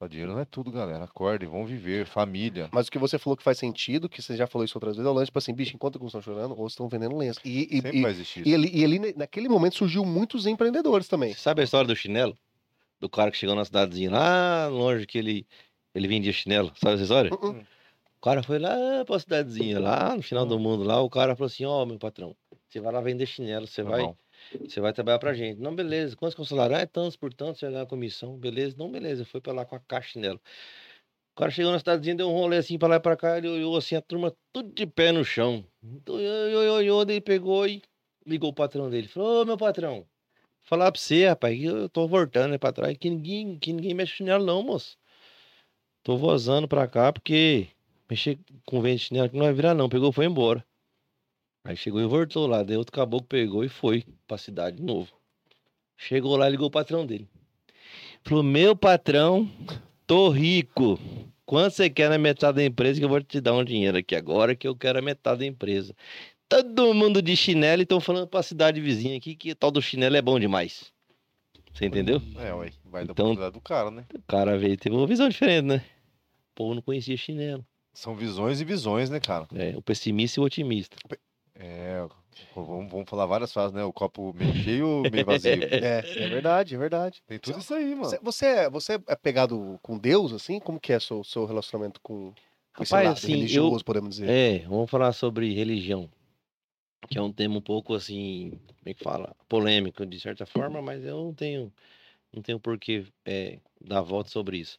O 0.00 0.08
dinheiro 0.08 0.32
não 0.32 0.40
é 0.40 0.44
tudo, 0.44 0.70
galera. 0.70 1.04
Acordem, 1.04 1.48
vão 1.48 1.64
viver, 1.64 2.04
família. 2.04 2.68
Mas 2.72 2.88
o 2.88 2.90
que 2.90 2.98
você 2.98 3.18
falou 3.18 3.36
que 3.36 3.42
faz 3.42 3.56
sentido, 3.56 4.08
que 4.08 4.20
você 4.20 4.36
já 4.36 4.46
falou 4.46 4.64
isso 4.64 4.76
outras 4.76 4.96
vezes, 4.96 5.06
é 5.06 5.10
o 5.10 5.14
lance, 5.14 5.26
tipo 5.26 5.38
assim, 5.38 5.54
bicho, 5.54 5.76
enquanto 5.76 5.94
alguns 5.96 6.08
estão 6.08 6.20
chorando, 6.20 6.50
outros 6.50 6.72
estão 6.72 6.88
vendendo 6.88 7.16
lenço. 7.16 7.40
E, 7.44 7.68
e, 7.70 7.80
Sempre 7.80 7.98
e, 7.98 8.02
vai 8.02 8.10
existir 8.10 8.46
e 8.46 8.80
e 8.80 8.84
ali, 8.84 9.14
naquele 9.16 9.48
momento, 9.48 9.76
surgiu 9.76 10.04
muitos 10.04 10.44
empreendedores 10.44 11.06
também. 11.06 11.32
Sabe 11.34 11.60
a 11.60 11.64
história 11.64 11.86
do 11.86 11.94
chinelo? 11.94 12.36
Do 13.00 13.08
cara 13.08 13.30
que 13.30 13.36
chegou 13.38 13.54
na 13.54 13.64
cidadezinha 13.64 14.10
lá 14.10 14.66
longe 14.66 15.06
que 15.06 15.18
ele, 15.18 15.46
ele 15.94 16.08
vendia 16.08 16.32
chinelo. 16.32 16.72
Sabe 16.76 16.94
essa 16.94 17.02
história? 17.04 17.30
Uh-uh. 17.30 17.66
O 18.18 18.24
cara 18.24 18.42
foi 18.42 18.58
lá 18.58 19.04
pra 19.04 19.18
cidadezinha, 19.18 19.80
lá 19.80 20.16
no 20.16 20.22
final 20.22 20.46
do 20.46 20.56
Hum. 20.56 20.60
mundo, 20.60 20.84
lá, 20.84 21.00
o 21.02 21.10
cara 21.10 21.36
falou 21.36 21.46
assim, 21.48 21.64
ó, 21.64 21.84
meu 21.86 21.98
patrão, 21.98 22.36
você 22.68 22.80
vai 22.80 22.92
lá 22.92 23.00
vender 23.00 23.26
chinelo, 23.26 23.66
você 23.66 23.82
Tá 23.82 23.90
vai, 23.90 24.02
bom. 24.06 24.16
você 24.66 24.80
vai 24.80 24.92
trabalhar 24.92 25.18
pra 25.20 25.34
gente. 25.34 25.60
Não, 25.60 25.74
beleza, 25.74 26.16
quantos 26.16 26.40
é 26.40 26.44
salário? 26.48 26.76
Ah, 26.76 26.80
é 26.80 26.86
tantos 26.86 27.16
por 27.16 27.34
tanto, 27.34 27.58
você 27.58 27.66
vai 27.66 27.74
ganhar 27.74 27.86
comissão, 27.86 28.38
beleza. 28.38 28.76
Não, 28.78 28.90
beleza, 28.90 29.24
foi 29.24 29.40
pra 29.40 29.52
lá 29.52 29.64
com 29.66 29.76
a 29.76 29.80
caixa 29.80 30.10
chinelo. 30.10 30.40
O 31.34 31.40
cara 31.40 31.50
chegou 31.50 31.72
na 31.72 31.78
cidadezinha, 31.78 32.16
deu 32.16 32.28
um 32.28 32.32
rolê 32.32 32.58
assim 32.58 32.78
pra 32.78 32.88
lá 32.88 32.96
e 32.96 33.00
pra 33.00 33.16
cá, 33.16 33.38
ele 33.38 33.48
olhou 33.48 33.76
assim, 33.76 33.94
a 33.96 34.02
turma 34.02 34.34
tudo 34.52 34.72
de 34.74 34.86
pé 34.86 35.12
no 35.12 35.24
chão. 35.24 35.64
Então, 35.82 36.14
Olhou, 36.16 36.46
olhou, 36.46 36.76
olhou, 36.76 37.04
daí 37.04 37.16
ele 37.16 37.20
pegou 37.22 37.66
e 37.66 37.82
ligou 38.26 38.50
o 38.50 38.54
patrão 38.54 38.90
dele. 38.90 39.08
Falou, 39.08 39.42
ô 39.42 39.44
meu 39.44 39.56
patrão, 39.56 40.06
falar 40.62 40.92
pra 40.92 41.00
você, 41.00 41.26
rapaz, 41.28 41.58
que 41.58 41.64
eu 41.66 41.88
tô 41.88 42.08
voltando 42.08 42.52
né, 42.52 42.58
pra 42.58 42.72
trás, 42.72 42.96
que 42.98 43.10
ninguém, 43.10 43.58
que 43.58 43.72
ninguém 43.72 43.94
mexe 43.94 44.16
chinelo 44.16 44.44
não, 44.44 44.62
moço. 44.62 44.98
Tô 46.02 46.16
vozando 46.16 46.66
pra 46.66 46.86
cá 46.88 47.12
porque 47.12 47.68
mexer 48.10 48.38
com 48.66 48.80
vento 48.80 48.98
de 48.98 49.04
chinelo 49.06 49.28
que 49.28 49.36
não 49.36 49.44
vai 49.44 49.52
virar 49.54 49.74
não. 49.74 49.88
Pegou 49.88 50.12
foi 50.12 50.26
embora. 50.26 50.64
Aí 51.64 51.76
chegou 51.76 52.00
e 52.00 52.06
voltou 52.06 52.46
lá. 52.46 52.62
Daí 52.62 52.76
outro 52.76 52.92
caboclo 52.92 53.26
pegou 53.26 53.64
e 53.64 53.68
foi 53.68 54.04
pra 54.26 54.36
cidade 54.36 54.76
de 54.78 54.82
novo. 54.82 55.12
Chegou 55.96 56.36
lá 56.36 56.48
e 56.48 56.50
ligou 56.50 56.66
o 56.66 56.70
patrão 56.70 57.06
dele. 57.06 57.28
Falou, 58.24 58.42
meu 58.42 58.74
patrão, 58.74 59.48
tô 60.06 60.28
rico. 60.28 60.98
Quanto 61.46 61.74
você 61.74 61.88
quer 61.90 62.08
na 62.10 62.18
metade 62.18 62.56
da 62.56 62.64
empresa 62.64 62.98
que 62.98 63.04
eu 63.04 63.08
vou 63.08 63.22
te 63.22 63.40
dar 63.40 63.52
um 63.54 63.64
dinheiro 63.64 63.98
aqui 63.98 64.16
agora 64.16 64.56
que 64.56 64.66
eu 64.66 64.74
quero 64.74 64.98
a 64.98 65.02
metade 65.02 65.40
da 65.40 65.46
empresa. 65.46 65.94
Todo 66.48 66.92
mundo 66.94 67.22
de 67.22 67.36
chinelo 67.36 67.82
e 67.82 67.84
estão 67.84 68.00
falando 68.00 68.26
pra 68.26 68.42
cidade 68.42 68.80
vizinha 68.80 69.16
aqui 69.16 69.34
que 69.36 69.54
tal 69.54 69.70
do 69.70 69.80
chinelo 69.80 70.16
é 70.16 70.22
bom 70.22 70.38
demais. 70.38 70.92
Você 71.72 71.86
entendeu? 71.86 72.20
É, 72.38 72.52
ué, 72.52 72.70
vai 72.84 73.04
da 73.04 73.12
Então- 73.12 73.26
oportunidade 73.26 73.52
do 73.54 73.60
cara, 73.60 73.90
né? 73.90 74.04
O 74.14 74.22
cara 74.28 74.58
veio 74.58 74.76
teve 74.76 74.94
uma 74.94 75.06
visão 75.06 75.28
diferente, 75.28 75.64
né? 75.64 75.82
O 76.52 76.54
povo 76.54 76.74
não 76.74 76.82
conhecia 76.82 77.16
chinelo. 77.16 77.64
São 77.94 78.14
visões 78.14 78.60
e 78.60 78.64
visões, 78.64 79.08
né, 79.08 79.18
cara? 79.18 79.48
É, 79.54 79.74
o 79.76 79.82
pessimista 79.82 80.38
e 80.38 80.42
o 80.42 80.44
otimista. 80.44 80.96
É, 81.54 82.06
vamos, 82.54 82.90
vamos 82.90 83.08
falar 83.08 83.24
várias 83.26 83.52
frases, 83.52 83.72
né? 83.72 83.82
O 83.84 83.92
copo 83.92 84.34
meio 84.34 84.54
cheio 84.54 84.86
ou 84.86 85.10
meio 85.10 85.24
vazio? 85.24 85.62
É, 85.72 86.02
é 86.16 86.28
verdade, 86.28 86.74
é 86.74 86.78
verdade. 86.78 87.22
Tem 87.26 87.38
tudo 87.38 87.58
isso 87.58 87.72
aí, 87.74 87.94
mano. 87.94 88.04
Você, 88.04 88.18
você, 88.22 88.46
é- 88.46 88.70
você 88.70 88.92
é 89.06 89.16
pegado 89.16 89.78
com 89.82 89.98
Deus, 89.98 90.32
assim? 90.32 90.60
Como 90.60 90.78
que 90.78 90.92
é 90.92 91.00
seu, 91.00 91.24
seu 91.24 91.46
relacionamento 91.46 92.00
com, 92.02 92.32
com 92.76 92.82
esse 92.82 92.92
Rapaz, 92.92 93.08
lado 93.08 93.16
assim, 93.18 93.32
eu- 93.32 93.38
religioso, 93.38 93.84
podemos 93.84 94.16
dizer? 94.16 94.28
É, 94.30 94.58
vamos 94.66 94.90
falar 94.90 95.12
sobre 95.14 95.52
religião. 95.54 96.10
Que 97.08 97.18
é 97.18 97.22
um 97.22 97.32
tema 97.32 97.56
um 97.56 97.62
pouco 97.62 97.94
assim, 97.94 98.50
como 98.66 98.86
é 98.86 98.94
que 98.94 99.02
fala? 99.02 99.34
Polêmico 99.48 100.04
de 100.06 100.20
certa 100.20 100.44
forma, 100.46 100.80
mas 100.82 101.04
eu 101.04 101.16
não 101.16 101.34
tenho, 101.34 101.72
não 102.32 102.42
tenho 102.42 102.60
por 102.60 102.78
que 102.78 103.06
é, 103.24 103.58
dar 103.80 104.00
volta 104.02 104.30
sobre 104.30 104.58
isso. 104.58 104.78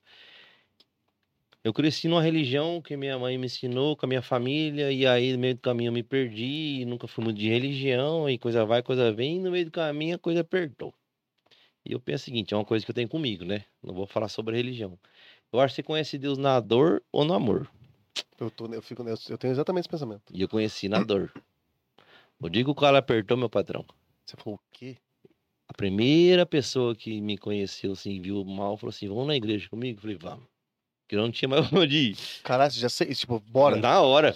Eu 1.63 1.71
cresci 1.71 2.09
numa 2.09 2.21
religião 2.21 2.81
que 2.81 2.97
minha 2.97 3.17
mãe 3.17 3.37
me 3.37 3.45
ensinou 3.45 3.95
com 3.95 4.05
a 4.05 4.09
minha 4.09 4.21
família, 4.21 4.91
e 4.91 5.07
aí 5.07 5.31
no 5.31 5.39
meio 5.39 5.55
do 5.55 5.61
caminho 5.61 5.87
eu 5.87 5.93
me 5.93 6.03
perdi, 6.03 6.83
nunca 6.85 7.07
fui 7.07 7.23
muito 7.23 7.37
de 7.37 7.47
religião, 7.47 8.29
e 8.29 8.37
coisa 8.37 8.65
vai, 8.65 8.83
coisa 8.83 9.13
vem, 9.13 9.37
e 9.37 9.39
no 9.39 9.49
meio 9.49 9.63
do 9.63 9.71
caminho 9.71 10.15
a 10.17 10.19
coisa 10.19 10.41
apertou. 10.41 10.93
E 11.85 11.93
eu 11.93 12.01
penso 12.01 12.23
o 12.23 12.25
seguinte, 12.25 12.53
é 12.53 12.57
uma 12.57 12.65
coisa 12.65 12.83
que 12.83 12.91
eu 12.91 12.95
tenho 12.95 13.07
comigo, 13.07 13.45
né? 13.45 13.63
Não 13.81 13.93
vou 13.93 14.05
falar 14.05 14.27
sobre 14.27 14.57
religião. 14.57 14.99
Eu 15.53 15.61
acho 15.61 15.73
que 15.73 15.77
você 15.77 15.83
conhece 15.83 16.17
Deus 16.17 16.37
na 16.37 16.59
dor 16.59 17.01
ou 17.13 17.23
no 17.23 17.33
amor. 17.33 17.69
Eu, 18.37 18.51
tô, 18.51 18.65
eu, 18.65 18.81
fico, 18.81 19.01
eu, 19.03 19.15
eu 19.29 19.37
tenho 19.37 19.51
exatamente 19.51 19.83
esse 19.83 19.89
pensamento. 19.89 20.33
E 20.33 20.41
eu 20.41 20.49
conheci 20.49 20.89
na 20.89 21.01
dor. 21.01 21.31
O 22.41 22.49
dia 22.49 22.65
que 22.65 22.69
o 22.69 22.75
cara 22.75 22.97
apertou 22.97 23.37
meu 23.37 23.49
patrão. 23.49 23.85
Você 24.25 24.35
falou 24.35 24.59
o 24.59 24.61
quê? 24.69 24.97
A 25.69 25.73
primeira 25.73 26.45
pessoa 26.45 26.93
que 26.93 27.21
me 27.21 27.37
conheceu, 27.37 27.93
assim, 27.93 28.21
viu 28.21 28.43
mal, 28.43 28.75
falou 28.75 28.89
assim: 28.89 29.07
vamos 29.07 29.27
na 29.27 29.35
igreja 29.35 29.69
comigo? 29.69 29.99
Eu 29.99 30.01
falei, 30.01 30.17
vamos. 30.17 30.52
Porque 31.03 31.15
eu 31.15 31.21
não 31.21 31.31
tinha 31.31 31.49
mais 31.49 31.67
onde 31.71 32.11
ir. 32.11 32.17
Caralho, 32.43 32.71
já 32.71 32.89
sei, 32.89 33.13
tipo, 33.13 33.39
bora. 33.39 33.77
Na 33.77 34.01
hora, 34.01 34.35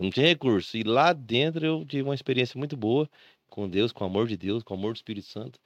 não 0.00 0.10
tinha 0.10 0.26
recurso. 0.26 0.76
E 0.76 0.82
lá 0.82 1.12
dentro 1.12 1.64
eu 1.64 1.84
tive 1.84 2.02
uma 2.02 2.14
experiência 2.14 2.56
muito 2.58 2.76
boa 2.76 3.08
com 3.48 3.68
Deus, 3.68 3.92
com 3.92 4.04
o 4.04 4.06
amor 4.06 4.26
de 4.26 4.36
Deus, 4.36 4.62
com 4.62 4.74
o 4.74 4.76
amor 4.76 4.92
do 4.92 4.96
Espírito 4.96 5.26
Santo. 5.26 5.60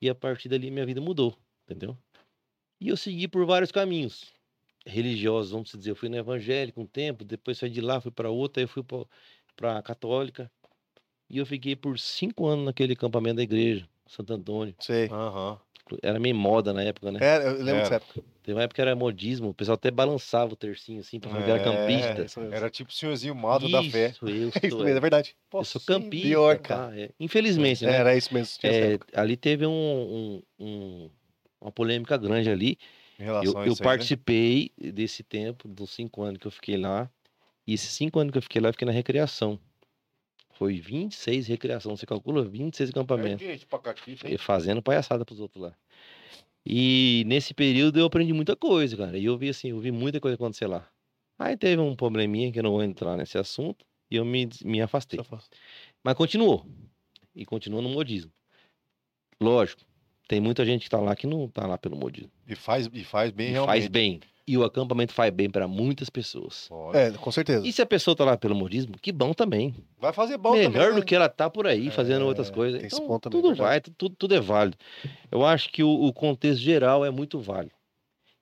E 0.00 0.08
a 0.08 0.14
partir 0.14 0.48
dali 0.48 0.70
minha 0.70 0.86
vida 0.86 1.00
mudou, 1.00 1.36
entendeu? 1.64 1.96
E 2.80 2.88
eu 2.88 2.96
segui 2.96 3.28
por 3.28 3.44
vários 3.44 3.70
caminhos 3.70 4.32
religiosos, 4.86 5.52
vamos 5.52 5.70
dizer. 5.72 5.90
Eu 5.90 5.96
fui 5.96 6.08
no 6.08 6.16
evangélico 6.16 6.80
um 6.80 6.86
tempo, 6.86 7.24
depois 7.24 7.58
saí 7.58 7.70
de 7.70 7.80
lá, 7.80 8.00
fui 8.00 8.10
para 8.10 8.30
outra, 8.30 8.60
aí 8.60 8.64
eu 8.64 8.68
fui 8.68 8.82
para 9.56 9.78
a 9.78 9.82
católica. 9.82 10.50
E 11.28 11.38
eu 11.38 11.46
fiquei 11.46 11.76
por 11.76 11.98
cinco 11.98 12.46
anos 12.46 12.64
naquele 12.64 12.94
acampamento 12.94 13.36
da 13.36 13.42
igreja, 13.42 13.88
Santo 14.06 14.32
Antônio. 14.32 14.74
Sei. 14.80 15.08
Aham. 15.08 15.60
Era 16.02 16.18
meio 16.18 16.34
moda 16.34 16.72
na 16.72 16.82
época, 16.82 17.10
né? 17.12 17.18
É, 17.22 17.36
eu 17.48 17.52
lembro 17.54 17.76
É. 17.76 17.82
dessa 17.82 17.94
época. 17.96 18.22
Teve 18.42 18.56
uma 18.56 18.62
época 18.62 18.76
que 18.76 18.80
era 18.80 18.96
modismo, 18.96 19.50
o 19.50 19.54
pessoal 19.54 19.74
até 19.74 19.90
balançava 19.90 20.52
o 20.52 20.56
tercinho 20.56 21.00
assim, 21.00 21.20
pra 21.20 21.30
falar 21.30 21.44
que 21.44 21.50
era 21.50 21.60
É, 21.60 21.64
campista. 21.64 22.40
Era 22.52 22.70
tipo 22.70 22.90
o 22.90 22.92
senhorzinho 22.92 23.34
mato 23.34 23.68
da 23.68 23.82
fé. 23.82 24.08
Isso, 24.08 24.26
eu 24.26 24.50
É 24.62 24.66
isso 24.66 24.76
sou, 24.76 24.84
mesmo, 24.84 24.98
é 24.98 25.00
verdade. 25.00 25.36
eu 25.52 25.64
sou 25.64 25.80
campista. 25.82 26.26
pior, 26.28 26.58
cara. 26.58 26.98
É, 27.00 27.10
Infelizmente, 27.20 27.84
É, 27.84 27.88
né? 27.90 27.96
era 27.98 28.16
isso 28.16 28.32
mesmo. 28.32 28.58
É, 28.62 28.98
ali 29.14 29.36
teve 29.36 29.66
um, 29.66 29.70
um- 29.70 30.42
um- 30.58 31.10
uma 31.60 31.70
polêmica 31.70 32.16
grande 32.16 32.50
ali. 32.50 32.78
Em 33.18 33.24
relação 33.24 33.52
Eu, 33.52 33.58
a 33.58 33.66
eu 33.66 33.72
aí, 33.72 33.78
né? 33.78 33.84
participei 33.84 34.72
desse 34.78 35.22
tempo, 35.22 35.68
dos 35.68 35.90
cinco 35.90 36.22
anos 36.22 36.38
que 36.38 36.46
eu 36.46 36.50
fiquei 36.50 36.76
lá. 36.78 37.10
E 37.66 37.74
esses 37.74 37.90
cinco 37.90 38.18
anos 38.18 38.32
que 38.32 38.38
eu 38.38 38.42
fiquei 38.42 38.60
lá, 38.60 38.70
eu 38.70 38.72
fiquei 38.72 38.86
na 38.86 38.92
recreação. 38.92 39.58
Foi 40.60 40.78
26 40.78 41.46
recreação. 41.46 41.96
Você 41.96 42.04
calcula 42.04 42.44
26 42.44 42.90
acampamentos. 42.90 43.46
É, 43.46 43.52
gente? 43.52 43.66
E 44.26 44.36
fazendo 44.36 44.82
palhaçada 44.82 45.24
pros 45.24 45.40
outros 45.40 45.62
lá. 45.64 45.74
E 46.66 47.24
nesse 47.26 47.54
período 47.54 47.98
eu 47.98 48.04
aprendi 48.04 48.34
muita 48.34 48.54
coisa, 48.54 48.94
cara. 48.94 49.16
E 49.16 49.24
eu 49.24 49.38
vi 49.38 49.48
assim, 49.48 49.70
eu 49.70 49.80
vi 49.80 49.90
muita 49.90 50.20
coisa 50.20 50.34
acontecer 50.34 50.66
lá. 50.66 50.86
Aí 51.38 51.56
teve 51.56 51.80
um 51.80 51.96
probleminha 51.96 52.52
que 52.52 52.58
eu 52.58 52.62
não 52.62 52.72
vou 52.72 52.82
entrar 52.82 53.16
nesse 53.16 53.38
assunto. 53.38 53.86
E 54.10 54.16
eu 54.16 54.24
me, 54.26 54.50
me 54.62 54.82
afastei. 54.82 55.18
Mas 56.04 56.14
continuou. 56.14 56.66
E 57.34 57.46
continuou 57.46 57.80
no 57.80 57.88
modismo. 57.88 58.30
Lógico, 59.40 59.82
tem 60.28 60.42
muita 60.42 60.62
gente 60.66 60.82
que 60.82 60.90
tá 60.90 61.00
lá 61.00 61.16
que 61.16 61.26
não 61.26 61.48
tá 61.48 61.66
lá 61.66 61.78
pelo 61.78 61.96
modismo. 61.96 62.30
E 62.46 62.54
faz, 62.54 62.86
e 62.92 63.02
faz 63.02 63.30
bem 63.30 63.48
E 63.48 63.52
realmente. 63.52 63.66
faz 63.66 63.88
bem. 63.88 64.20
E 64.46 64.56
o 64.56 64.64
acampamento 64.64 65.12
faz 65.12 65.32
bem 65.32 65.48
para 65.48 65.68
muitas 65.68 66.10
pessoas. 66.10 66.68
É, 66.92 67.10
com 67.12 67.30
certeza. 67.30 67.64
E 67.66 67.72
se 67.72 67.80
a 67.80 67.86
pessoa 67.86 68.16
tá 68.16 68.24
lá 68.24 68.36
pelo 68.36 68.54
modismo, 68.54 68.98
que 69.00 69.12
bom 69.12 69.32
também. 69.32 69.74
Vai 69.98 70.12
fazer 70.12 70.36
bom 70.38 70.52
Melhor 70.52 70.72
também, 70.72 70.90
do 70.94 70.98
né? 71.00 71.02
que 71.02 71.14
ela 71.14 71.28
tá 71.28 71.48
por 71.48 71.66
aí 71.66 71.90
fazendo 71.90 72.22
É, 72.22 72.24
outras 72.24 72.50
coisas. 72.50 72.82
Então, 72.82 73.20
também, 73.20 73.40
tudo 73.40 73.48
verdade. 73.54 73.60
vai, 73.60 73.80
tudo, 73.80 74.16
tudo 74.16 74.34
é 74.34 74.40
válido. 74.40 74.76
Eu 75.30 75.44
acho 75.46 75.70
que 75.70 75.82
o, 75.84 75.88
o 75.88 76.12
contexto 76.12 76.60
geral 76.60 77.04
é 77.04 77.10
muito 77.10 77.38
válido. 77.38 77.74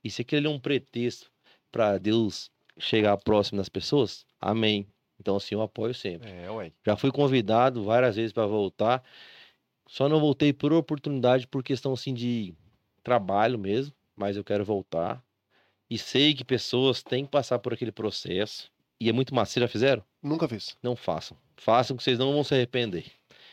E 0.02 0.11
se 0.11 0.22
aquele 0.22 0.46
é 0.46 0.50
um 0.50 0.58
pretexto 0.58 1.30
para 1.70 1.98
Deus 1.98 2.50
chegar 2.78 3.16
próximo 3.18 3.58
das 3.58 3.68
pessoas, 3.68 4.24
amém. 4.40 4.87
Então, 5.20 5.37
assim, 5.37 5.54
eu 5.56 5.61
apoio 5.62 5.92
sempre. 5.92 6.30
É, 6.30 6.50
ué. 6.50 6.72
Já 6.87 6.96
fui 6.96 7.11
convidado 7.11 7.82
várias 7.82 8.16
vezes 8.16 8.32
para 8.32 8.46
voltar. 8.46 9.02
Só 9.88 10.08
não 10.08 10.20
voltei 10.20 10.52
por 10.52 10.72
oportunidade, 10.72 11.46
por 11.46 11.62
questão 11.62 11.92
assim 11.92 12.14
de 12.14 12.54
trabalho 13.02 13.58
mesmo, 13.58 13.92
mas 14.16 14.37
eu 14.37 14.44
quero 14.44 14.64
voltar. 14.64 15.22
E 15.90 15.96
sei 15.98 16.35
que 16.35 16.44
pessoas 16.44 17.03
têm 17.03 17.24
que 17.24 17.31
passar 17.31 17.59
por 17.59 17.72
aquele 17.72 17.92
processo. 17.92 18.70
E 19.01 19.09
é 19.09 19.12
muito 19.12 19.35
massa. 19.35 19.53
Vocês 19.53 19.62
já 19.62 19.68
fizeram? 19.68 20.03
Nunca 20.22 20.48
fiz. 20.48 20.77
Não 20.83 20.94
façam. 20.96 21.37
Façam 21.57 21.96
que 21.96 22.03
vocês 22.03 22.18
não 22.18 22.33
vão 22.33 22.42
se 22.44 22.55
arrepender. 22.55 23.05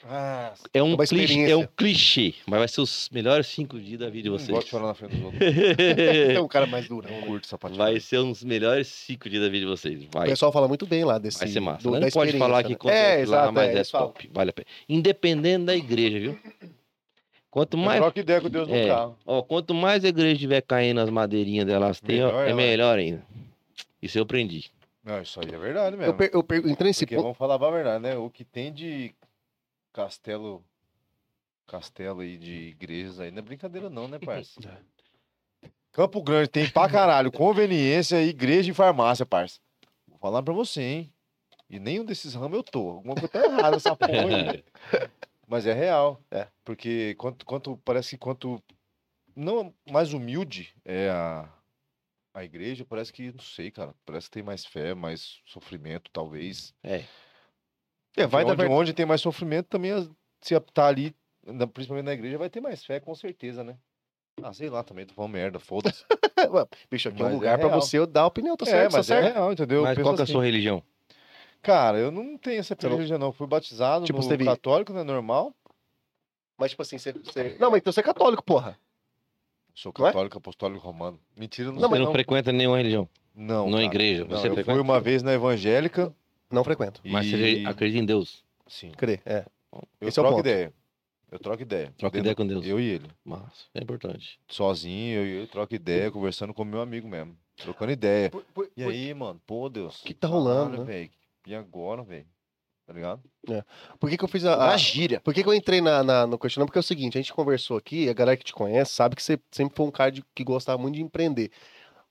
Ah, 0.08 0.54
É 0.72 0.84
um, 0.84 0.96
clichê, 0.96 1.50
é 1.50 1.56
um 1.58 1.66
clichê, 1.66 2.36
mas 2.46 2.60
vai 2.60 2.68
ser 2.68 2.80
os 2.82 3.10
melhores 3.12 3.48
cinco 3.48 3.80
dias 3.80 4.00
da 4.00 4.08
vida 4.08 4.24
de 4.24 4.30
vocês. 4.30 4.50
gosto 4.52 4.66
de 4.66 4.70
chorar 4.70 4.86
na 4.88 4.94
frente 4.94 5.16
dos 5.16 5.24
outros. 5.24 5.42
É 6.36 6.40
um 6.40 6.48
cara 6.48 6.68
mais 6.68 6.88
durão. 6.88 7.10
Né? 7.10 7.26
curto 7.26 7.48
sapatinho. 7.48 7.80
vai 7.80 8.00
ser 8.00 8.20
uns 8.20 8.44
melhores 8.44 8.88
cinco 8.88 9.28
dias 9.28 9.42
da 9.42 9.50
vida 9.50 9.66
de 9.66 9.72
vocês. 9.72 10.04
O 10.04 10.08
Vai. 10.12 10.28
pessoal 10.30 10.52
fala 10.52 10.68
muito 10.68 10.86
bem 10.86 11.04
lá 11.04 11.18
desse. 11.18 11.40
Vai 11.40 11.48
ser 11.48 11.60
massa. 11.60 11.90
do- 11.90 12.00
Não 12.00 12.10
pode 12.12 12.38
falar 12.38 12.62
que 12.62 12.70
né? 12.70 12.76
acontece 12.76 13.02
É, 13.04 13.16
lá, 13.16 13.22
exato, 13.22 13.54
mas 13.54 13.68
é, 13.68 13.72
é, 13.72 13.76
eles 13.78 13.90
falam. 13.90 14.08
top. 14.10 14.30
Vale 14.32 14.50
a 14.52 14.54
pena. 14.54 14.68
Independendo 14.88 15.66
da 15.66 15.76
igreja, 15.76 16.20
viu? 16.20 16.40
Quanto 17.56 17.78
mais 17.78 18.02
Troca 18.02 18.20
ideia 18.20 18.42
com 18.42 18.50
Deus 18.50 18.68
no 18.68 18.76
É. 18.76 18.88
carro. 18.88 19.18
Ó, 19.26 19.42
quanto 19.42 19.74
mais 19.74 20.04
a 20.04 20.10
igreja 20.10 20.38
tiver 20.38 20.60
caindo 20.62 21.00
as 21.00 21.10
madeirinhas 21.10 21.66
delas 21.66 22.02
tem, 22.02 22.22
ó, 22.22 22.28
Melhor 22.28 22.42
é 22.42 22.50
ela 22.50 22.62
é. 22.62 22.66
melhor 22.66 23.00
ainda. 23.00 23.26
Isso 24.02 24.18
eu 24.18 24.24
aprendi. 24.24 24.70
Não, 25.02 25.22
isso 25.22 25.40
aí 25.40 25.48
é 25.54 25.58
verdade 25.58 25.96
Eu, 25.96 26.00
mesmo. 26.00 26.14
per- 26.16 26.32
eu 26.34 26.44
per- 26.44 26.68
entrei 26.68 26.90
nesse 26.90 27.06
Porque 27.06 27.16
ponto. 27.16 27.24
vamos 27.24 27.38
falar 27.38 27.56
a 27.56 27.72
verdade, 27.72 28.04
né? 28.04 28.18
O 28.18 28.30
que 28.30 28.44
tem 28.44 28.74
de 28.74 29.16
castelo. 29.94 30.66
Castelo 31.66 32.20
aí 32.20 32.38
de 32.38 32.52
igrejas 32.52 33.22
aí 33.22 33.32
não 33.32 33.40
é 33.40 33.42
brincadeira, 33.42 33.90
não, 33.90 34.10
né, 34.10 34.20
parça? 34.20 34.60
Campo 35.94 36.22
Grande 36.22 36.50
tem 36.50 36.70
pra 36.70 36.90
caralho 36.90 37.32
conveniência, 37.32 38.22
igreja 38.22 38.70
e 38.70 38.74
farmácia, 38.74 39.26
parça. 39.26 39.62
Vou 40.10 40.18
falar 40.20 40.44
pra 40.44 40.54
você, 40.54 40.82
hein? 40.82 41.14
E 41.70 41.80
nenhum 41.80 42.04
desses 42.04 42.34
ramos 42.36 42.58
eu 42.58 42.64
tô. 42.64 42.90
Alguma 42.90 43.16
coisa 43.16 43.30
tá 43.30 43.46
errada 43.46 43.72
nessa 43.72 43.96
porra 43.96 44.12
aí. 44.12 44.64
Mas 45.48 45.66
é 45.66 45.74
real. 45.74 46.22
É. 46.32 46.48
Porque 46.64 47.16
quanto, 47.16 47.46
quanto 47.46 47.78
parece 47.78 48.12
que 48.12 48.18
quanto 48.18 48.62
não 49.36 49.74
mais 49.90 50.14
humilde 50.14 50.74
é 50.84 51.10
a, 51.10 51.50
a 52.34 52.44
igreja, 52.44 52.86
parece 52.86 53.12
que, 53.14 53.32
não 53.32 53.40
sei, 53.44 53.70
cara, 53.72 53.94
parece 54.06 54.28
que 54.28 54.34
tem 54.34 54.44
mais 54.44 54.66
fé, 54.66 54.94
mais 54.94 55.42
sofrimento, 55.46 56.10
talvez. 56.12 56.74
É. 56.84 57.04
É, 58.18 58.26
vai 58.26 58.44
onde, 58.44 58.52
da 58.52 58.56
verdade. 58.64 58.80
onde 58.82 58.94
tem 58.94 59.06
mais 59.06 59.22
sofrimento, 59.22 59.68
também 59.68 59.92
se 60.42 60.58
tá 60.74 60.88
ali, 60.88 61.14
na- 61.46 61.68
principalmente 61.68 62.06
na 62.06 62.14
igreja, 62.14 62.38
vai 62.38 62.50
ter 62.50 62.62
mais 62.62 62.84
fé, 62.84 63.00
com 63.00 63.14
certeza, 63.14 63.64
né? 63.64 63.78
Ah, 64.42 64.54
sei 64.54 64.70
lá, 64.70 64.84
também 64.84 65.06
tô 65.06 65.14
falando 65.14 65.32
merda, 65.32 65.60
foda-se. 65.60 66.06
Bicho, 66.90 67.10
aqui 67.10 67.22
é 67.22 67.26
um 67.26 67.30
é 67.30 67.34
lugar 67.34 67.58
pra 67.58 67.68
real. 67.68 67.82
você 67.82 68.06
dar 68.06 68.22
a 68.22 68.28
opinião, 68.28 68.56
tá 68.58 68.66
é, 68.66 68.70
certo? 68.70 68.92
tá 68.92 68.98
mas 68.98 69.10
é 69.10 69.22
certo. 69.22 69.34
real, 69.34 69.52
entendeu? 69.54 69.78
Eu 69.80 69.84
Mas 69.84 69.96
qual 69.98 70.14
que 70.14 70.20
é 70.20 70.22
a 70.22 70.24
assim, 70.24 70.34
sua 70.34 70.44
religião? 70.44 70.84
Cara, 71.66 71.98
eu 71.98 72.12
não 72.12 72.38
tenho 72.38 72.60
essa 72.60 72.76
Você 72.80 72.88
não- 72.88 72.96
religião, 72.96 73.18
não. 73.18 73.32
Fui 73.34 73.48
batizado 73.48 74.06
Tipo, 74.06 74.18
no 74.20 74.24
você 74.24 74.30
teve- 74.30 74.46
católico, 74.46 74.94
né? 74.94 75.04
Normal. 75.04 75.52
Mas, 76.58 76.70
tipo 76.72 76.84
assim, 76.84 76.98
você, 77.00 77.12
você- 77.12 77.58
Não, 77.60 77.72
mas 77.72 77.80
então 77.80 77.92
você 77.92 78.02
é 78.02 78.04
católico, 78.04 78.44
porra. 78.44 78.78
Sou 79.74 79.92
Não 79.98 80.06
é? 80.06 80.10
católico, 80.10 80.38
apostólico 80.38 80.80
romano. 80.86 81.20
Mentira, 81.36 81.70
não, 81.70 81.74
Não, 81.74 81.82
sei 81.82 81.90
Você 81.90 81.98
não, 82.00 82.06
não. 82.06 82.12
frequenta 82.14 82.52
nenhuma 82.52 82.78
religião. 82.78 83.10
Não, 83.34 83.68
Não 83.70 83.80
é 83.80 83.82
cara. 83.82 83.86
igreja, 83.96 84.22
Não, 84.26 84.30
você 84.30 84.48
eu 84.48 84.54
fui 84.54 84.64
frequenta? 84.64 84.82
uma 84.82 85.02
vez 85.02 85.24
na 85.24 85.34
evangélica. 85.34 86.16
Não 86.52 86.64
frequento. 86.64 87.02
Mas 87.04 87.26
e... 87.26 87.32
você 87.32 87.64
acredita 87.68 88.02
em 88.02 88.06
Deus. 88.06 88.46
Sim. 88.68 88.92
Crê, 88.92 89.20
é. 89.26 89.44
Eu 90.00 90.08
Esse 90.08 90.20
é 90.20 90.22
o 90.22 90.24
troco 90.24 90.38
ponto. 90.38 90.48
ideia. 90.48 90.74
Eu 91.32 91.40
troco 91.40 91.62
ideia. 91.64 91.94
Troca 91.98 92.14
Dentro- 92.14 92.20
ideia 92.20 92.36
com 92.36 92.48
Deus. 92.48 92.66
Eu 92.66 92.80
e 92.80 92.86
ele. 92.86 93.08
Mas 93.26 93.42
é 93.74 93.82
importante. 93.82 94.40
Sozinho, 94.48 95.18
eu 95.20 95.26
e 95.26 95.30
ele 95.40 95.48
troco 95.48 95.74
ideia, 95.76 96.10
conversando 96.12 96.54
com 96.54 96.64
meu 96.64 96.80
amigo 96.80 97.08
mesmo. 97.10 97.36
Trocando 97.58 97.92
ideia. 97.92 98.30
Por- 98.30 98.44
por- 98.54 98.70
E 98.78 98.84
por- 98.84 98.92
aí, 98.94 99.14
mano? 99.14 99.42
Pô, 99.46 99.68
Deus. 99.68 100.02
Que 100.04 100.14
tá 100.14 100.28
rolando, 100.28 100.78
caralho, 100.78 100.86
né? 100.86 101.10
E 101.46 101.54
agora, 101.56 102.04
velho? 102.04 102.28
Tá 102.86 102.94
ligado? 102.94 103.24
Por 104.00 104.10
que, 104.10 104.18
que 104.18 104.24
eu 104.24 104.28
fiz 104.28 104.46
a. 104.46 104.72
a- 104.74 104.78
gíria. 104.78 105.20
Por 105.20 105.34
que, 105.34 105.42
que 105.44 105.50
eu 105.50 105.54
entrei 105.54 105.82
na, 105.82 106.04
na- 106.04 106.28
no 106.28 106.38
questionamento? 106.38 106.70
Porque 106.70 106.80
é 106.80 106.82
o 106.82 106.84
seguinte, 106.84 107.18
a 107.18 107.22
gente 107.22 107.34
conversou 107.34 107.78
aqui, 107.78 108.10
a 108.10 108.14
galera 108.14 108.38
que 108.38 108.44
te 108.44 108.54
conhece 108.54 108.94
sabe 108.94 109.16
que 109.16 109.24
você 109.24 109.40
sempre 109.52 109.76
foi 109.76 109.86
um 109.86 109.92
cara 109.92 110.12
de- 110.12 110.24
que 110.34 110.44
gostava 110.44 110.82
muito 110.82 110.96
de 110.96 111.02
empreender. 111.02 111.52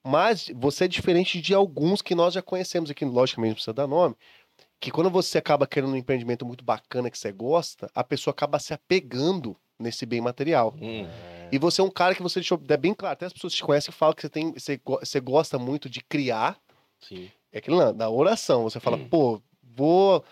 Mas 0.03 0.51
você 0.55 0.85
é 0.85 0.89
diferente 0.89 1.41
de 1.41 1.55
alguns 1.55 2.03
que 2.03 2.15
nós 2.15 2.35
já 2.35 2.43
conhecemos 2.43 2.91
aqui, 2.91 3.05
logicamente 3.05 3.51
não 3.51 3.55
precisa 3.55 3.73
dar 3.73 3.87
nome, 3.87 4.15
que 4.79 4.91
quando 4.91 5.11
você 5.11 5.39
acaba 5.39 5.67
querendo 5.67 5.93
um 5.93 5.97
empreendimento 5.97 6.45
muito 6.45 6.65
bacana 6.65 7.11
que 7.11 7.19
você 7.19 7.33
gosta, 7.33 7.91
a 7.95 8.05
pessoa 8.05 8.33
acaba 8.33 8.59
se 8.59 8.75
apegando 8.75 9.57
nesse 9.79 10.05
bem 10.07 10.21
material. 10.21 10.75
Hum, 10.81 11.07
E 11.51 11.59
você 11.59 11.81
é 11.81 11.85
um 11.85 11.91
cara 11.91 12.15
que 12.15 12.23
você 12.23 12.41
deixou 12.41 12.61
é 12.69 12.77
bem 12.77 12.93
claro, 12.95 13.15
até 13.15 13.27
as 13.27 13.33
pessoas 13.33 13.53
que 13.55 13.59
te 13.59 13.65
conhecem 13.65 13.93
que 13.93 13.99
falam 13.99 14.15
que 14.15 14.23
você, 14.23 14.29
tem, 14.29 14.53
você, 14.53 14.81
você 14.85 15.21
gosta 15.21 15.59
muito 15.59 15.89
de 15.89 16.01
criar, 16.03 16.59
sim. 17.01 17.31
É 17.55 17.59
aquilo 17.59 17.77
lá, 17.77 17.93
da 17.93 18.11
oração. 18.11 18.65
Você 18.65 18.79
fala, 18.81 18.97
Hum. 18.97 19.09
pô, 19.09 19.41
vou 19.77 20.23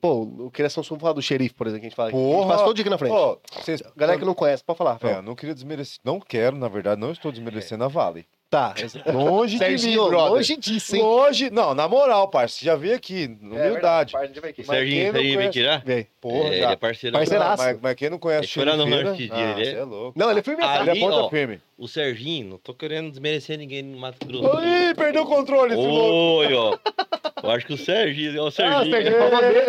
Pô, 0.00 0.20
o 0.20 0.50
Criação 0.50 0.82
Sul 0.84 0.98
falar 0.98 1.14
do 1.14 1.22
xerife, 1.22 1.54
por 1.54 1.66
exemplo, 1.66 1.80
que 1.80 1.86
a 1.86 1.88
gente 1.88 1.96
fala. 1.96 2.10
aqui. 2.10 2.18
A 2.18 2.20
gente 2.20 2.30
Porra! 2.34 2.48
passa 2.52 2.64
todo 2.64 2.74
dia 2.76 2.82
aqui 2.82 2.90
na 2.90 2.98
frente. 2.98 3.12
Ó, 3.14 3.38
vocês- 3.58 3.82
Galera 3.96 4.18
que 4.18 4.24
não 4.26 4.34
conhece, 4.34 4.62
pode 4.62 4.76
falar. 4.76 4.98
É, 5.02 5.22
não 5.22 5.34
queria 5.34 5.54
desmerecer. 5.54 5.98
Não 6.04 6.20
quero, 6.20 6.58
na 6.58 6.68
verdade, 6.68 7.00
não 7.00 7.10
estou 7.10 7.32
desmerecendo 7.32 7.84
a 7.84 7.88
Vale. 7.88 8.26
Tá. 8.50 8.72
Longe 9.12 9.58
de 9.58 9.86
mim, 9.88 9.96
longe 9.96 10.56
disso, 10.56 10.94
hein? 10.94 11.02
Longe. 11.02 11.50
Não, 11.50 11.74
na 11.74 11.88
moral, 11.88 12.28
parça. 12.28 12.56
Você 12.58 12.64
já 12.64 12.76
veio 12.76 12.94
aqui, 12.94 13.26
na 13.40 13.56
É 13.56 13.66
humildade. 13.68 14.12
verdade, 14.12 14.38
aqui. 14.38 14.52
Quem 14.52 14.64
Serginho, 14.64 15.12
Serginho 15.12 15.12
vem 15.12 15.34
conhece- 15.34 15.52
tirar? 15.52 15.82
Vem. 15.84 16.06
Porra, 16.20 16.36
é, 16.38 16.42
já. 16.42 16.54
ele 16.54 16.64
é 16.72 16.76
parceiro. 16.76 17.16
Parceiro. 17.16 17.44
Parceiraço. 17.44 17.62
mas, 17.64 17.78
mas 17.82 17.94
quem 17.96 18.10
não 18.10 18.18
conhece 18.18 18.44
Ele 18.44 18.52
foi 18.52 18.64
lá 18.64 18.76
no 18.76 19.14
dia, 19.16 19.30
ah, 19.32 19.40
ele 19.58 19.68
é- 19.68 19.72
é 19.72 19.82
louco. 19.82 20.16
Não, 20.18 20.30
ele 20.30 20.38
é 20.38 20.42
firme. 20.44 20.62
Ah, 20.62 20.78
Ele 20.80 20.88
é 20.88 20.92
Ali, 20.92 21.00
ponta 21.00 21.16
ó. 21.16 21.28
firme. 21.30 21.60
O 21.76 21.88
Serginho, 21.88 22.48
não 22.50 22.58
tô 22.58 22.72
querendo 22.72 23.10
desmerecer 23.10 23.58
ninguém 23.58 23.82
no 23.82 23.98
Mato 23.98 24.24
Grosso. 24.24 24.44
Ih, 24.64 24.94
perdeu 24.94 25.22
o 25.24 25.26
controle, 25.26 25.72
esse 25.74 25.82
louco. 25.84 26.46
Oi, 26.46 26.54
ó. 26.54 26.78
Eu 27.42 27.50
acho 27.50 27.66
que 27.66 27.72
o 27.74 27.76
Serginho, 27.76 28.40
ó, 28.40 28.46
o 28.46 28.50
Serginho. 28.52 28.88
Serginho. 28.88 29.16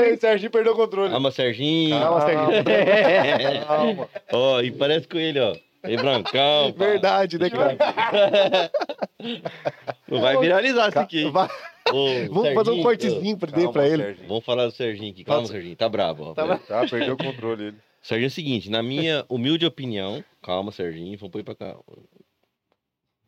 Ei, 0.05 0.17
Serginho 0.17 0.51
perdeu 0.51 0.73
o 0.73 0.75
controle. 0.75 1.09
Calma, 1.09 1.31
Serginho. 1.31 1.99
Calma, 1.99 2.21
Serginho. 2.21 2.63
Calma. 3.65 4.09
Ó, 4.31 4.61
e 4.61 4.69
parece 4.71 5.07
com 5.07 5.17
ele, 5.17 5.39
ó. 5.39 5.55
Ei, 5.87 5.97
Brancão. 5.97 6.73
pá. 6.73 6.85
Verdade, 6.85 7.37
né, 7.39 7.49
cara? 7.49 7.77
Não 10.07 10.21
vai 10.21 10.37
viralizar 10.37 10.89
isso 10.89 10.99
aqui. 10.99 11.29
Vai- 11.29 11.49
Ô, 11.91 12.07
Vamos 12.33 12.53
fazer 12.53 12.71
um 12.71 12.81
Serginho, 12.81 12.83
cortezinho 12.83 13.37
pra, 13.37 13.51
Calma, 13.51 13.71
pra 13.71 13.87
ele. 13.87 14.03
Serginho. 14.03 14.27
Vamos 14.27 14.45
falar 14.45 14.65
do 14.65 14.71
Serginho 14.71 15.11
aqui. 15.11 15.23
Calma, 15.23 15.47
Serginho. 15.47 15.75
Tá 15.75 15.87
bravo, 15.87 16.23
ó. 16.23 16.33
Tá 16.33 16.57
Tá, 16.57 16.87
perdeu 16.87 17.13
o 17.13 17.17
controle 17.17 17.63
ele. 17.67 17.77
Serginho 18.01 18.25
é 18.25 18.29
o 18.29 18.31
seguinte, 18.31 18.69
na 18.69 18.81
minha 18.83 19.25
humilde 19.29 19.65
opinião, 19.65 20.23
calma, 20.41 20.71
Serginho, 20.71 21.17
vamos 21.17 21.31
pôr 21.31 21.43
pra 21.43 21.55
cá. 21.55 21.75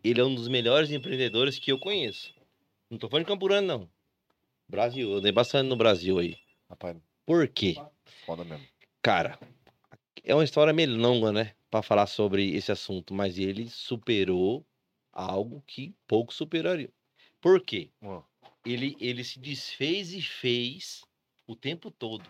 Ele 0.03 0.21
é 0.21 0.23
um 0.23 0.33
dos 0.33 0.47
melhores 0.47 0.91
empreendedores 0.91 1.57
que 1.59 1.71
eu 1.71 1.79
conheço. 1.79 2.33
Não 2.89 2.97
tô 2.97 3.09
falando 3.09 3.25
de 3.25 3.31
Campurano, 3.31 3.67
não. 3.67 3.89
Brasil, 4.69 5.11
eu 5.11 5.21
dei 5.21 5.31
bastante 5.31 5.67
no 5.67 5.75
Brasil 5.75 6.17
aí. 6.19 6.35
Rapaz, 6.69 6.95
Por 7.25 7.47
quê? 7.47 7.75
foda 8.25 8.43
mesmo. 8.43 8.65
Cara, 9.01 9.37
é 10.23 10.33
uma 10.35 10.43
história 10.43 10.73
meio 10.73 10.95
longa, 10.95 11.31
né? 11.31 11.51
Pra 11.69 11.81
falar 11.81 12.07
sobre 12.07 12.55
esse 12.55 12.71
assunto, 12.71 13.13
mas 13.13 13.37
ele 13.37 13.69
superou 13.69 14.65
algo 15.11 15.61
que 15.67 15.93
pouco 16.07 16.33
superaria. 16.33 16.91
Por 17.41 17.61
quê? 17.61 17.91
Ele, 18.65 18.95
ele 18.99 19.23
se 19.23 19.39
desfez 19.39 20.13
e 20.13 20.21
fez 20.21 21.01
o 21.45 21.55
tempo 21.55 21.91
todo. 21.91 22.23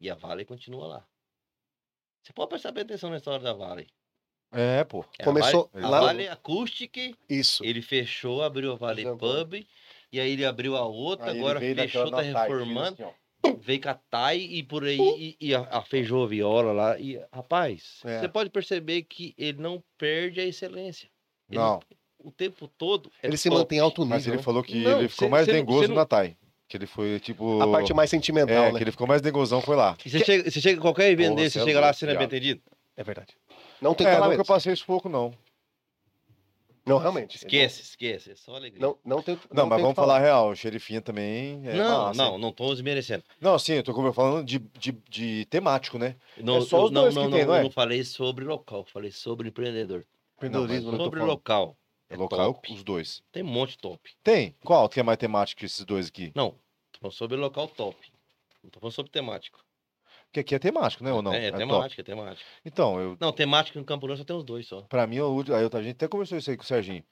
E 0.00 0.10
a 0.10 0.14
Vale 0.14 0.44
continua 0.44 0.86
lá. 0.86 1.08
Você 2.22 2.32
pode 2.32 2.48
prestar 2.48 2.72
bem 2.72 2.82
atenção 2.82 3.10
na 3.10 3.16
história 3.16 3.40
da 3.40 3.52
Vale. 3.52 3.86
É, 4.52 4.82
pô. 4.84 5.04
É, 5.18 5.24
Começou 5.24 5.70
a 5.72 5.78
Vale, 5.80 5.90
lá- 5.90 5.98
a 5.98 6.00
Vale 6.06 6.28
Acoustic, 6.28 7.16
Isso. 7.28 7.64
ele 7.64 7.82
fechou, 7.82 8.42
abriu 8.42 8.72
a 8.72 8.76
Vale 8.76 9.02
Exato. 9.02 9.18
Pub, 9.18 9.54
e 10.12 10.20
aí 10.20 10.30
ele 10.32 10.44
abriu 10.44 10.76
a 10.76 10.84
outra, 10.84 11.30
Aí 11.30 11.38
agora 11.38 11.60
fechou, 11.60 12.10
tá 12.10 12.22
reformando, 12.22 13.04
assim. 13.04 13.14
Veio 13.60 13.80
com 13.80 13.88
a 13.88 13.94
Thai 13.94 14.38
e 14.38 14.62
por 14.62 14.84
aí, 14.84 14.98
e, 14.98 15.36
e 15.48 15.54
a, 15.54 15.60
a 15.70 15.82
feijou 15.82 16.24
a 16.24 16.26
viola 16.26 16.72
lá. 16.72 16.98
E, 16.98 17.20
rapaz, 17.32 18.00
É. 18.04 18.20
você 18.20 18.28
pode 18.28 18.50
perceber 18.50 19.02
que 19.02 19.34
ele 19.38 19.60
não 19.60 19.82
perde 19.98 20.40
a 20.40 20.44
excelência. 20.44 21.08
Ele- 21.50 21.58
Não, 21.58 21.80
O 22.22 22.30
tempo 22.30 22.68
todo. 22.68 23.10
é 23.22 23.26
Ele 23.28 23.36
se 23.36 23.48
top. 23.48 23.60
mantém 23.60 23.78
alto 23.80 24.02
nível. 24.02 24.16
mas 24.16 24.26
ele 24.26 24.38
falou 24.42 24.62
que 24.62 24.82
Não, 24.82 24.98
ele 24.98 25.08
ficou 25.08 25.26
cê- 25.26 25.30
mais 25.30 25.46
cê 25.46 25.52
dengoso 25.52 25.86
cê 25.86 25.94
não-. 25.94 26.06
Que 26.68 26.76
ele 26.76 26.86
foi, 26.86 27.18
tipo... 27.18 27.60
A 27.60 27.66
parte 27.68 27.92
mais 27.94 28.08
sentimental, 28.10 28.64
É, 28.66 28.70
né? 28.72 28.78
que 28.78 28.84
ele 28.84 28.92
ficou 28.92 29.06
mais 29.06 29.20
dengozão, 29.20 29.60
foi 29.60 29.74
lá. 29.74 29.96
E 30.04 30.08
Você, 30.10 30.24
chega, 30.24 30.48
você 30.50 30.60
chega 30.60 30.78
em 30.78 30.80
qualquer 30.80 31.10
evento 31.10 31.34
desse, 31.34 31.54
você 31.54 31.60
é 31.60 31.64
chega 31.64 31.80
lá, 31.80 31.92
você 31.92 32.04
não 32.06 32.12
é 32.12 32.16
bem 32.16 32.28
viado. 32.28 32.32
entendido? 32.32 32.62
É 32.96 33.02
verdade. 33.02 33.34
Não 33.80 33.92
tem 33.94 34.06
É, 34.06 34.20
nunca 34.20 34.44
passei 34.44 34.76
sufoco, 34.76 35.08
não. 35.08 35.32
Não, 36.86 36.98
realmente. 36.98 37.36
Esquece, 37.36 37.82
esquece. 37.82 38.32
É 38.32 38.36
só 38.36 38.54
alegria. 38.54 38.80
Não, 38.80 38.98
não 39.04 39.22
tem. 39.22 39.38
Não, 39.52 39.66
mas 39.66 39.76
tem 39.76 39.82
vamos 39.82 39.96
falar 39.96 40.18
real. 40.18 40.50
O 40.50 40.56
xerifinha 40.56 41.00
também 41.00 41.60
é 41.66 41.74
não, 41.74 42.04
massa, 42.04 42.22
não, 42.22 42.34
hein? 42.34 42.40
não 42.40 42.52
tô 42.52 42.72
desmerecendo. 42.72 43.22
Não, 43.40 43.58
sim, 43.58 43.74
eu 43.74 43.82
tô 43.82 43.94
como 43.94 44.08
eu 44.08 44.12
falando 44.12 44.44
de, 44.44 44.58
de, 44.58 44.92
de 45.08 45.44
temático, 45.46 45.98
né? 45.98 46.16
Não, 46.38 46.60
só 46.62 46.84
os 46.84 46.90
não, 46.90 47.02
dois 47.02 47.14
não, 47.14 47.24
que 47.24 47.28
não, 47.28 47.36
tem, 47.38 47.46
não 47.46 47.54
é? 47.54 47.62
não 47.62 47.70
falei 47.70 48.02
sobre 48.04 48.44
local, 48.44 48.84
falei 48.84 49.10
sobre 49.10 49.48
empreendedor. 49.48 50.06
Empreendedorismo, 50.36 50.86
Não, 50.86 50.92
mas 50.92 50.98
né? 50.98 51.04
Sobre 51.04 51.20
local. 51.20 51.76
É 52.08 52.16
Local, 52.16 52.54
top. 52.54 52.72
os 52.72 52.82
dois. 52.82 53.22
Tem 53.30 53.42
um 53.44 53.46
monte 53.46 53.78
top. 53.78 54.10
Tem? 54.24 54.56
Qual 54.64 54.88
que 54.88 54.98
é 54.98 55.02
mais 55.02 55.16
temático 55.16 55.60
que 55.60 55.66
esses 55.66 55.84
dois 55.84 56.08
aqui? 56.08 56.32
Não, 56.34 56.50
tô 56.90 56.98
falando 57.02 57.14
sobre 57.14 57.36
local 57.36 57.68
top. 57.68 57.96
Não 58.64 58.70
tô 58.70 58.80
falando 58.80 58.94
sobre 58.94 59.12
temático. 59.12 59.60
Porque 60.30 60.40
aqui 60.40 60.54
é 60.54 60.58
temático, 60.60 61.02
né? 61.02 61.12
Ou 61.12 61.20
não? 61.20 61.34
É, 61.34 61.46
é 61.46 61.50
top. 61.50 61.58
temática, 61.66 62.00
é 62.02 62.04
temática. 62.04 62.46
Então, 62.64 63.00
eu, 63.00 63.16
Não, 63.20 63.32
temático 63.32 63.78
no 63.78 63.84
Campo 63.84 64.06
Grande 64.06 64.20
só 64.20 64.24
tem 64.24 64.36
os 64.36 64.44
dois 64.44 64.64
só. 64.66 64.82
pra 64.82 65.04
mim, 65.06 65.16
eu, 65.16 65.44
aí 65.48 65.62
eu- 65.64 65.70
a 65.72 65.82
gente 65.82 65.96
até 65.96 66.06
conversou 66.06 66.38
isso 66.38 66.48
aí 66.50 66.56
com 66.56 66.62
o 66.62 66.66
Serginho. 66.66 67.02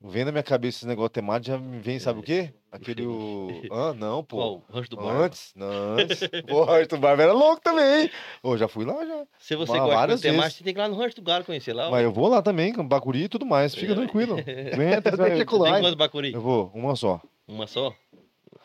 Vem 0.00 0.24
na 0.24 0.32
minha 0.32 0.42
cabeça 0.42 0.78
esse 0.78 0.86
negócio 0.86 1.10
temático, 1.10 1.52
já 1.52 1.58
me 1.58 1.78
vem, 1.80 1.98
sabe 1.98 2.20
o 2.20 2.22
quê? 2.22 2.52
Aquele. 2.72 3.06
O... 3.06 3.48
Ah, 3.70 3.92
não, 3.94 4.22
pô. 4.24 4.36
Qual? 4.36 4.64
Rancho 4.70 4.90
do 4.90 4.96
Bar. 4.96 5.16
Antes, 5.22 5.52
não, 5.54 5.66
antes. 5.98 6.20
Pô, 6.46 6.60
o 6.60 6.64
Rancho 6.64 6.88
do 6.90 6.98
Barba 6.98 7.22
era 7.22 7.32
louco 7.32 7.60
também, 7.62 8.02
hein? 8.02 8.10
Ô, 8.42 8.56
já 8.58 8.68
fui 8.68 8.84
lá 8.84 9.04
já. 9.06 9.26
Se 9.38 9.56
você 9.56 9.72
Mas 9.72 9.80
gosta 9.82 10.06
de 10.16 10.30
vezes. 10.30 10.54
você 10.54 10.64
tem 10.64 10.74
que 10.74 10.78
ir 10.78 10.82
lá 10.82 10.88
no 10.88 10.96
Rancho 10.96 11.16
do 11.16 11.22
Galo 11.22 11.44
conhecer 11.44 11.72
lá. 11.72 11.90
Mas 11.90 12.04
eu 12.04 12.12
vou 12.12 12.28
lá 12.28 12.42
também, 12.42 12.72
com 12.74 12.86
Bacuri 12.86 13.24
e 13.24 13.28
tudo 13.28 13.46
mais. 13.46 13.74
Fica 13.74 13.94
tranquilo. 13.94 14.36
Aguenta, 14.72 15.16
vai- 15.16 15.36
Tem 15.36 15.46
quantos 15.46 15.94
bacuri? 15.94 16.32
Eu 16.34 16.40
vou, 16.42 16.70
uma 16.74 16.94
só. 16.94 17.20
Uma 17.48 17.66
só? 17.66 17.94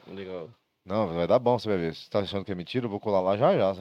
Legal. 0.08 0.50
Não, 0.86 1.08
vai 1.10 1.28
dar 1.28 1.40
bom, 1.40 1.58
você 1.60 1.70
vai 1.70 1.78
ver. 1.78 1.94
Você 1.96 2.10
tá 2.10 2.20
achando 2.20 2.44
que 2.44 2.52
é 2.52 2.56
mentira? 2.56 2.86
Eu 2.86 2.90
vou 2.90 3.00
colar 3.00 3.22
lá 3.22 3.38
já 3.38 3.56
já. 3.56 3.74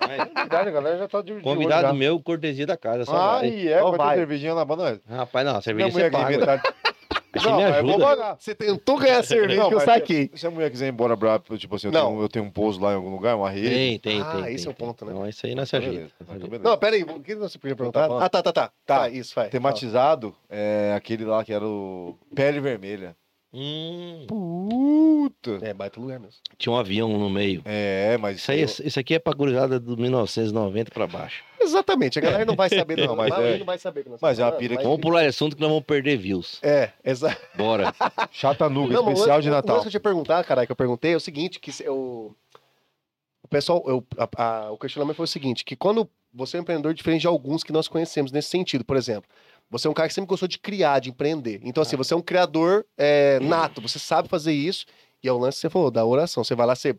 Mas, 0.00 0.34
Verdade, 0.34 0.68
a 0.68 0.72
galera 0.72 0.98
já 0.98 1.08
tá 1.08 1.22
de, 1.22 1.34
de 1.36 1.40
Convidado 1.42 1.86
olho 1.86 1.92
já. 1.94 1.98
meu, 1.98 2.20
cortesia 2.20 2.66
da 2.66 2.76
casa. 2.76 3.04
Só 3.04 3.12
vai. 3.12 3.46
Ai, 3.48 3.68
é, 3.68 3.78
Só 3.78 3.84
vai 3.90 3.92
ter 3.92 4.04
vai. 4.04 4.16
cervejinha 4.16 4.54
lá 4.54 4.66
pra 4.66 4.76
nós. 4.76 4.98
Rapaz, 5.08 5.46
não, 5.46 5.56
a 5.56 5.62
cerveja 5.62 5.90
você 5.90 6.10
paga. 6.10 6.34
inventar. 6.34 6.62
Você 7.34 7.48
Não, 7.48 7.56
me 7.56 7.62
mas 7.64 7.76
eu 7.76 7.82
vou 7.82 7.90
ajuda. 7.92 8.04
pagar. 8.04 8.36
Você 8.38 8.54
tentou 8.54 8.98
ganhar 8.98 9.22
cerveja 9.24 9.60
Não, 9.62 9.68
que 9.68 9.74
eu 9.74 9.78
mas 9.78 9.84
saquei. 9.86 10.30
Se 10.34 10.46
a 10.46 10.50
mulher 10.50 10.70
quiser 10.70 10.86
ir 10.86 10.90
embora 10.90 11.16
brava, 11.16 11.42
tipo 11.56 11.76
assim, 11.76 11.86
eu, 11.86 11.92
Não. 11.92 12.08
tenho, 12.10 12.22
eu 12.22 12.28
tenho 12.28 12.44
um 12.44 12.50
pouso 12.50 12.78
lá 12.78 12.92
em 12.92 12.96
algum 12.96 13.08
lugar, 13.10 13.36
uma 13.36 13.48
rede. 13.48 13.70
Tem, 13.70 13.98
tem, 14.00 14.20
Ah, 14.20 14.24
tem. 14.42 14.54
esse 14.54 14.64
tem, 14.64 14.66
é 14.66 14.70
o 14.70 14.76
ponto, 14.76 15.04
né? 15.06 15.14
Não, 15.14 15.26
isso 15.26 15.46
aí 15.46 15.54
não 15.54 15.62
é 15.62 15.64
ajeita. 15.64 15.86
beleza. 15.88 16.12
Então, 16.20 16.48
beleza. 16.50 16.68
Não, 16.68 16.76
pera 16.76 16.96
aí. 16.96 17.02
O 17.04 17.20
que 17.20 17.34
você 17.36 17.58
podia 17.58 17.74
perguntar? 17.74 18.06
falando? 18.06 18.22
Ah, 18.22 18.28
tá, 18.28 18.42
tá, 18.42 18.52
tá. 18.52 18.70
Tá. 18.84 18.98
Tá, 19.00 19.08
isso, 19.08 19.32
vai. 19.34 19.48
Tematizado 19.48 20.34
é 20.50 20.92
aquele 20.94 21.24
lá 21.24 21.42
que 21.42 21.54
era 21.54 21.64
o 21.64 22.18
Pele 22.34 22.60
Vermelha. 22.60 23.16
Hum, 23.54 24.24
Puta! 24.28 25.58
É, 25.60 25.74
baita 25.74 26.00
lugar 26.00 26.18
mesmo. 26.18 26.40
tinha 26.56 26.72
um 26.72 26.76
avião 26.76 27.08
no 27.18 27.28
meio. 27.28 27.60
É, 27.66 28.16
mas. 28.18 28.38
Isso, 28.38 28.50
aí, 28.50 28.60
eu- 28.62 28.66
isso 28.86 28.98
aqui 28.98 29.14
é 29.14 29.18
pra 29.18 29.34
gurizada 29.34 29.78
do 29.78 29.96
1990 29.96 30.90
pra 30.90 31.06
baixo. 31.06 31.44
Exatamente, 31.60 32.18
a 32.18 32.22
galera 32.22 32.44
não 32.46 32.56
vai 32.56 32.68
saber, 32.70 32.96
não. 32.96 33.06
Não, 33.12 33.16
mas 33.16 33.32
é- 33.38 33.58
não 33.58 33.66
vai 33.66 33.78
saber. 33.78 34.04
nós 34.08 34.18
mas 34.22 34.38
é 34.38 34.44
uma 34.44 34.52
pira 34.52 34.76
que- 34.76 34.82
Vamos 34.82 35.00
pular 35.00 35.26
assunto 35.26 35.54
que 35.54 35.60
nós 35.60 35.68
vamos 35.70 35.84
perder 35.84 36.16
views. 36.16 36.58
É, 36.62 36.90
exato. 37.04 37.40
Bora. 37.54 37.94
Chatanuga, 38.32 38.94
Não, 38.94 39.02
mas 39.04 39.12
o 39.12 39.14
especial 39.16 39.40
de 39.42 39.48
O 39.48 39.52
Natal. 39.52 39.76
lance 39.76 39.88
que 39.90 39.96
eu 39.96 40.00
te 40.00 40.02
perguntar, 40.02 40.42
caralho, 40.44 40.66
que 40.66 40.72
eu 40.72 40.76
perguntei 40.76 41.12
é 41.12 41.16
o 41.16 41.20
seguinte, 41.20 41.60
que 41.60 41.70
se- 41.70 41.84
eu... 41.84 42.34
O 43.42 43.48
pessoal, 43.48 43.82
eu, 43.86 44.04
a- 44.16 44.28
a- 44.66 44.70
o 44.72 44.78
questionamento 44.78 45.16
foi 45.16 45.24
o 45.24 45.28
seguinte, 45.28 45.62
que 45.64 45.76
quando 45.76 46.08
você 46.32 46.56
é 46.56 46.60
um 46.60 46.62
empreendedor 46.62 46.94
diferente 46.94 47.20
de 47.20 47.26
alguns 47.26 47.62
que 47.62 47.72
nós 47.72 47.86
conhecemos 47.86 48.32
nesse 48.32 48.48
sentido, 48.48 48.82
por 48.84 48.96
exemplo, 48.96 49.28
você 49.72 49.88
é 49.88 49.90
um 49.90 49.94
cara 49.94 50.06
que 50.06 50.14
sempre 50.14 50.28
gostou 50.28 50.46
de 50.46 50.58
criar, 50.58 50.98
de 50.98 51.08
empreender. 51.08 51.58
Então, 51.64 51.82
assim, 51.82 51.96
você 51.96 52.12
é 52.12 52.16
um 52.16 52.20
criador 52.20 52.84
é, 52.94 53.40
nato, 53.40 53.80
você 53.80 53.98
sabe 53.98 54.28
fazer 54.28 54.52
isso, 54.52 54.84
e 55.22 55.28
é 55.28 55.32
o 55.32 55.38
lance 55.38 55.56
que 55.56 55.62
você 55.62 55.70
falou, 55.70 55.90
da 55.90 56.04
oração. 56.04 56.44
Você 56.44 56.54
vai 56.54 56.66
lá, 56.66 56.74
você, 56.74 56.94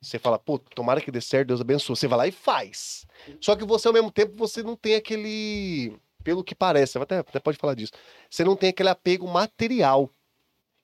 você 0.00 0.20
fala, 0.20 0.38
pô, 0.38 0.56
tomara 0.56 1.00
que 1.00 1.10
dê 1.10 1.20
certo, 1.20 1.48
Deus 1.48 1.60
abençoe. 1.60 1.96
Você 1.96 2.06
vai 2.06 2.18
lá 2.18 2.28
e 2.28 2.30
faz. 2.30 3.04
Só 3.40 3.56
que 3.56 3.64
você, 3.64 3.88
ao 3.88 3.94
mesmo 3.94 4.12
tempo, 4.12 4.36
você 4.36 4.62
não 4.62 4.76
tem 4.76 4.94
aquele... 4.94 5.96
Pelo 6.22 6.44
que 6.44 6.54
parece, 6.54 6.92
você 6.92 6.98
até, 7.00 7.18
até 7.18 7.40
pode 7.40 7.58
falar 7.58 7.74
disso. 7.74 7.92
Você 8.30 8.44
não 8.44 8.54
tem 8.54 8.68
aquele 8.68 8.90
apego 8.90 9.26
material. 9.26 10.08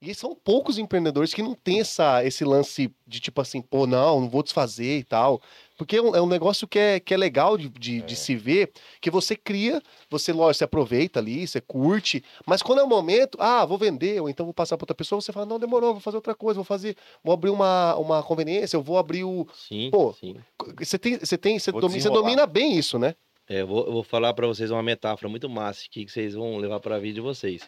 E 0.00 0.14
são 0.14 0.32
poucos 0.32 0.78
empreendedores 0.78 1.34
que 1.34 1.42
não 1.42 1.54
tem 1.54 1.80
essa, 1.80 2.24
esse 2.24 2.44
lance 2.44 2.94
de 3.04 3.18
tipo 3.18 3.40
assim, 3.40 3.60
pô, 3.60 3.84
não, 3.84 4.20
não 4.20 4.28
vou 4.28 4.44
desfazer 4.44 4.98
e 4.98 5.02
tal. 5.02 5.42
Porque 5.76 5.96
é 5.96 6.02
um, 6.02 6.14
é 6.14 6.22
um 6.22 6.26
negócio 6.26 6.68
que 6.68 6.78
é, 6.78 7.00
que 7.00 7.12
é 7.12 7.16
legal 7.16 7.58
de, 7.58 7.68
de, 7.68 8.02
de 8.02 8.14
se 8.16 8.36
ver, 8.36 8.70
que 9.00 9.10
você 9.10 9.34
cria, 9.34 9.82
você, 10.08 10.32
lógico, 10.32 10.58
você 10.58 10.64
aproveita 10.64 11.18
ali, 11.18 11.46
você 11.46 11.60
curte, 11.60 12.22
mas 12.46 12.62
quando 12.62 12.78
é 12.80 12.84
o 12.84 12.88
momento, 12.88 13.36
ah, 13.40 13.64
vou 13.64 13.76
vender, 13.76 14.20
ou 14.20 14.28
então 14.28 14.46
vou 14.46 14.54
passar 14.54 14.76
para 14.76 14.84
outra 14.84 14.94
pessoa, 14.94 15.20
você 15.20 15.32
fala, 15.32 15.46
não, 15.46 15.58
demorou, 15.58 15.94
vou 15.94 16.00
fazer 16.00 16.16
outra 16.16 16.34
coisa, 16.34 16.56
vou 16.56 16.64
fazer, 16.64 16.96
vou 17.22 17.34
abrir 17.34 17.50
uma, 17.50 17.96
uma 17.96 18.22
conveniência, 18.22 18.76
eu 18.76 18.82
vou 18.82 18.98
abrir 18.98 19.24
o. 19.24 19.48
Sim, 19.52 19.90
Pô. 19.90 20.12
sim. 20.12 20.36
Você 20.78 20.98
tem, 20.98 21.18
você 21.18 21.36
tem, 21.36 21.58
você 21.58 21.72
domina, 21.72 22.00
você 22.00 22.10
domina 22.10 22.46
bem 22.46 22.76
isso, 22.76 22.98
né? 23.00 23.16
É, 23.48 23.62
eu, 23.62 23.66
vou, 23.66 23.86
eu 23.86 23.92
vou 23.92 24.02
falar 24.02 24.34
pra 24.34 24.46
vocês 24.46 24.70
uma 24.70 24.82
metáfora 24.82 25.28
muito 25.28 25.48
massa 25.48 25.86
que 25.90 26.06
vocês 26.06 26.34
vão 26.34 26.58
levar 26.58 26.80
pra 26.80 26.98
vida 26.98 27.14
de 27.14 27.20
vocês. 27.20 27.62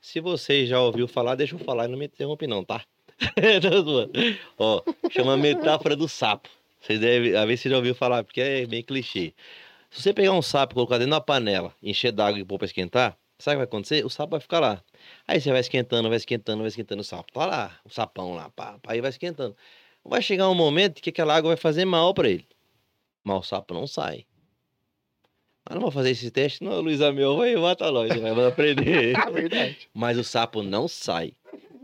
Se 0.00 0.20
vocês 0.20 0.68
já 0.68 0.80
ouviu 0.80 1.08
falar, 1.08 1.34
deixa 1.34 1.54
eu 1.54 1.58
falar 1.58 1.86
e 1.86 1.88
não 1.88 1.98
me 1.98 2.06
interrompe 2.06 2.46
não, 2.46 2.64
tá? 2.64 2.84
Ó, 4.56 4.82
chama 5.10 5.36
metáfora 5.36 5.96
do 5.96 6.08
sapo. 6.08 6.48
Vocês 6.80 7.00
devem, 7.00 7.34
a 7.34 7.44
ver 7.44 7.56
se 7.56 7.68
já 7.68 7.76
ouviu 7.76 7.94
falar, 7.94 8.22
porque 8.22 8.40
é 8.40 8.66
bem 8.66 8.82
clichê. 8.82 9.34
Se 9.90 10.02
você 10.02 10.12
pegar 10.12 10.32
um 10.32 10.42
sapo, 10.42 10.74
colocar 10.74 10.98
dentro 10.98 11.10
de 11.10 11.14
uma 11.14 11.20
panela, 11.20 11.74
encher 11.82 12.12
d'água 12.12 12.38
e 12.38 12.44
pôr 12.44 12.58
pra 12.58 12.66
esquentar, 12.66 13.16
sabe 13.38 13.54
o 13.54 13.56
que 13.56 13.56
vai 13.56 13.64
acontecer? 13.64 14.04
O 14.04 14.10
sapo 14.10 14.32
vai 14.32 14.40
ficar 14.40 14.60
lá. 14.60 14.82
Aí 15.26 15.40
você 15.40 15.50
vai 15.50 15.60
esquentando, 15.60 16.08
vai 16.08 16.16
esquentando, 16.16 16.60
vai 16.60 16.68
esquentando 16.68 17.00
o 17.00 17.04
sapo. 17.04 17.32
Tá 17.32 17.46
lá, 17.46 17.80
o 17.84 17.90
sapão 17.90 18.34
lá, 18.34 18.50
pá, 18.50 18.78
pá, 18.80 18.92
aí 18.92 19.00
vai 19.00 19.10
esquentando. 19.10 19.56
Vai 20.04 20.22
chegar 20.22 20.48
um 20.48 20.54
momento 20.54 21.02
que 21.02 21.10
aquela 21.10 21.34
água 21.34 21.48
vai 21.48 21.56
fazer 21.56 21.84
mal 21.84 22.14
pra 22.14 22.28
ele. 22.28 22.46
Mas 23.24 23.38
o 23.38 23.42
sapo 23.42 23.74
não 23.74 23.86
sai. 23.86 24.24
Ah, 25.70 25.74
não 25.74 25.82
vou 25.82 25.90
fazer 25.90 26.12
esse 26.12 26.30
teste, 26.30 26.64
não, 26.64 26.80
Luiz 26.80 27.02
Amel, 27.02 27.36
vai 27.36 27.54
mata 27.54 27.92
nós, 27.92 28.08
vai 28.08 28.46
aprender. 28.46 29.12
É 29.20 29.30
verdade. 29.30 29.76
Mas 29.92 30.16
o 30.16 30.24
sapo 30.24 30.62
não 30.62 30.88
sai. 30.88 31.34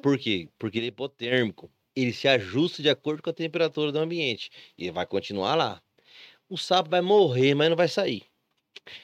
Por 0.02 0.16
quê? 0.18 0.48
Porque 0.58 0.78
ele 0.78 0.86
é 0.86 0.88
hipotérmico. 0.88 1.70
ele 1.94 2.10
se 2.10 2.26
ajusta 2.26 2.82
de 2.82 2.88
acordo 2.88 3.22
com 3.22 3.28
a 3.28 3.32
temperatura 3.34 3.92
do 3.92 3.98
ambiente. 3.98 4.50
E 4.78 4.84
ele 4.84 4.92
vai 4.92 5.04
continuar 5.04 5.54
lá. 5.54 5.82
O 6.48 6.56
sapo 6.56 6.88
vai 6.88 7.02
morrer, 7.02 7.54
mas 7.54 7.68
não 7.68 7.76
vai 7.76 7.86
sair. 7.86 8.22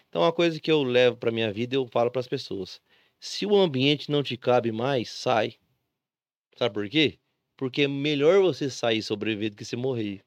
Então, 0.08 0.22
uma 0.22 0.32
coisa 0.32 0.58
que 0.58 0.72
eu 0.72 0.82
levo 0.82 1.18
para 1.18 1.30
minha 1.30 1.52
vida, 1.52 1.76
eu 1.76 1.86
falo 1.86 2.10
para 2.10 2.20
as 2.20 2.28
pessoas: 2.28 2.80
se 3.18 3.44
o 3.44 3.54
ambiente 3.56 4.10
não 4.10 4.22
te 4.22 4.34
cabe 4.34 4.72
mais, 4.72 5.10
sai. 5.10 5.56
Sabe 6.56 6.72
por 6.72 6.88
quê? 6.88 7.18
Porque 7.54 7.82
é 7.82 7.88
melhor 7.88 8.40
você 8.40 8.70
sair 8.70 8.98
e 8.98 9.02
sobreviver 9.02 9.50
do 9.50 9.56
que 9.56 9.64
você 9.64 9.76
morrer. 9.76 10.24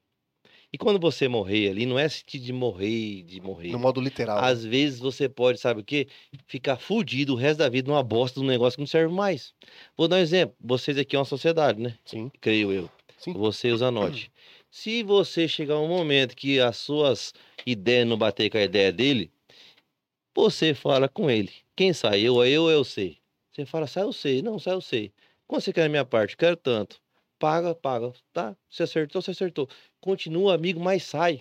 E 0.74 0.78
quando 0.78 1.00
você 1.00 1.28
morrer 1.28 1.70
ali, 1.70 1.86
não 1.86 2.00
é 2.00 2.10
sentido 2.10 2.46
de 2.46 2.52
morrer, 2.52 3.22
de 3.22 3.40
morrer. 3.40 3.72
No 3.72 3.78
modo 3.78 4.02
literal. 4.02 4.40
Às 4.40 4.66
vezes 4.66 4.98
você 4.98 5.30
pode, 5.30 5.60
sabe 5.60 5.82
o 5.82 5.84
quê? 5.84 6.08
Ficar 6.48 6.78
fudido 6.78 7.34
o 7.34 7.36
resto 7.36 7.60
da 7.60 7.70
vida 7.70 7.92
numa 7.92 8.02
bosta 8.02 8.40
de 8.40 8.46
um 8.46 8.50
negócio 8.50 8.78
que 8.78 8.82
não 8.82 8.88
serve 8.88 9.14
mais. 9.14 9.54
Vou 9.96 10.08
dar 10.08 10.16
um 10.16 10.20
exemplo. 10.20 10.56
Vocês 10.60 10.98
aqui 10.98 11.16
é 11.16 11.20
uma 11.20 11.26
sociedade, 11.26 11.80
né? 11.80 11.96
Sim. 12.04 12.32
Creio 12.42 12.72
eu. 12.72 12.90
Sim. 13.20 13.34
Você 13.34 13.72
usa 13.72 13.92
note. 13.92 14.32
Se 14.72 15.04
você 15.04 15.48
chegar 15.48 15.78
um 15.78 15.88
momento 15.88 16.36
que 16.36 16.60
as 16.60 16.78
suas 16.78 17.36
ideias 17.64 18.08
não 18.08 18.18
bater 18.18 18.50
com 18.50 18.58
a 18.58 18.64
ideia 18.64 18.92
dele, 18.92 19.32
você 20.36 20.74
fala 20.74 21.08
com 21.08 21.30
ele. 21.30 21.52
Quem 21.76 21.94
sai? 21.94 22.22
Eu, 22.22 22.42
é 22.42 22.50
eu, 22.50 22.68
eu 22.72 22.84
sei. 22.84 23.20
Você 23.52 23.64
fala, 23.64 23.86
sai, 23.86 24.02
eu 24.02 24.12
sei. 24.12 24.42
Não, 24.42 24.58
sai, 24.58 24.74
eu 24.74 24.82
sei. 24.82 25.14
Quanto 25.46 25.66
você 25.66 25.72
quer 25.72 25.86
a 25.86 25.90
minha 25.90 26.04
parte? 26.04 26.36
Quero 26.36 26.58
tanto. 26.58 27.00
Paga, 27.38 27.76
paga. 27.76 28.12
Tá? 28.34 28.58
Você 28.68 28.82
acertou, 28.82 29.22
você 29.22 29.30
acertou. 29.30 29.70
Continua 30.04 30.54
amigo, 30.54 30.82
mas 30.82 31.04
sai. 31.04 31.40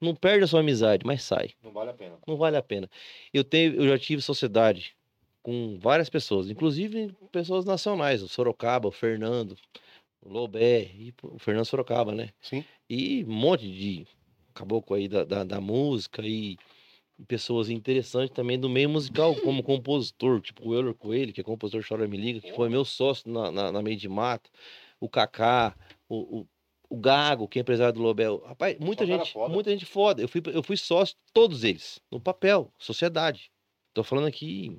Não 0.00 0.16
perde 0.16 0.42
a 0.42 0.48
sua 0.48 0.58
amizade, 0.58 1.06
mas 1.06 1.22
sai. 1.22 1.50
Não 1.62 1.70
vale 1.70 1.90
a 1.90 1.94
pena. 1.94 2.18
Não 2.26 2.36
vale 2.36 2.56
a 2.56 2.62
pena. 2.62 2.90
Eu 3.32 3.44
tenho, 3.44 3.76
eu 3.76 3.86
já 3.86 3.96
tive 3.96 4.20
sociedade 4.20 4.96
com 5.44 5.78
várias 5.78 6.10
pessoas, 6.10 6.50
inclusive 6.50 7.14
pessoas 7.30 7.64
nacionais, 7.64 8.20
o 8.20 8.28
Sorocaba, 8.28 8.88
o 8.88 8.90
Fernando, 8.90 9.56
o 10.20 10.28
Lobé, 10.28 10.90
e 10.92 11.14
o 11.22 11.38
Fernando 11.38 11.66
Sorocaba, 11.66 12.12
né? 12.12 12.30
Sim. 12.42 12.64
E 12.88 13.24
um 13.24 13.32
monte 13.32 13.70
de 13.70 14.04
caboclo 14.52 14.96
aí 14.96 15.06
da, 15.06 15.22
da, 15.22 15.44
da 15.44 15.60
música 15.60 16.20
e 16.26 16.58
pessoas 17.28 17.70
interessantes 17.70 18.34
também 18.34 18.58
do 18.58 18.68
meio 18.68 18.90
musical, 18.90 19.36
como 19.36 19.62
compositor, 19.62 20.40
tipo 20.40 20.68
o 20.68 20.74
Euler 20.74 20.94
Coelho, 20.94 21.32
que 21.32 21.42
é 21.42 21.44
compositor 21.44 21.86
Chora 21.86 22.08
Me 22.08 22.16
Liga, 22.16 22.40
que 22.40 22.52
foi 22.54 22.68
meu 22.68 22.84
sócio 22.84 23.30
na, 23.30 23.52
na, 23.52 23.70
na 23.70 23.80
Meio 23.80 23.96
de 23.96 24.08
Mato, 24.08 24.50
o 24.98 25.08
Kaká, 25.08 25.76
o, 26.08 26.40
o, 26.40 26.46
o 26.90 26.96
Gago, 26.96 27.46
que 27.46 27.58
é 27.58 27.62
empresário 27.62 27.94
do 27.94 28.02
Lobel. 28.02 28.42
Rapaz, 28.44 28.76
muita 28.80 29.06
gente, 29.06 29.32
foda. 29.32 29.54
muita 29.54 29.70
gente 29.70 29.86
foda. 29.86 30.20
Eu 30.20 30.28
fui, 30.28 30.42
eu 30.52 30.62
fui 30.62 30.76
sócio 30.76 31.14
de 31.24 31.32
todos 31.32 31.62
eles, 31.62 32.00
no 32.10 32.20
papel, 32.20 32.70
sociedade. 32.76 33.50
Tô 33.94 34.02
falando 34.02 34.26
aqui 34.26 34.76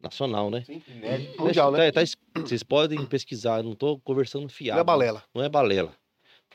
nacional, 0.00 0.50
né? 0.50 0.62
Sim. 0.64 0.80
Inédito. 0.88 1.42
Mundial, 1.42 1.72
Tá- 1.72 1.78
né? 1.78 1.90
tá 1.90 2.00
vocês 2.36 2.62
podem 2.62 3.04
pesquisar, 3.04 3.58
eu 3.58 3.64
não 3.64 3.74
tô 3.74 3.98
conversando 3.98 4.48
fiado. 4.48 4.76
Não 4.76 4.82
é 4.82 4.84
balela. 4.84 5.24
Não 5.34 5.42
é 5.42 5.48
balela. 5.48 5.92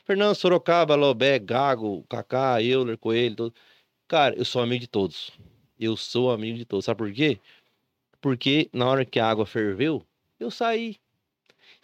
Fernando 0.04 0.34
Sorocaba, 0.34 0.94
Lobé, 0.94 1.38
Gago, 1.38 2.04
Kaká, 2.08 2.62
Euler, 2.62 2.96
Coelho, 2.96 3.36
todo. 3.36 3.54
Cara, 4.08 4.34
eu 4.36 4.44
sou 4.44 4.62
amigo 4.62 4.80
de 4.80 4.86
todos. 4.88 5.32
Eu 5.78 5.96
sou 5.96 6.30
amigo 6.30 6.56
de 6.56 6.64
todos. 6.64 6.84
Sabe 6.86 6.98
por 6.98 7.12
quê? 7.12 7.38
Porque 8.20 8.70
na 8.72 8.86
hora 8.88 9.04
que 9.04 9.18
a 9.20 9.28
água 9.28 9.44
ferveu, 9.44 10.02
eu 10.40 10.50
saí. 10.50 10.96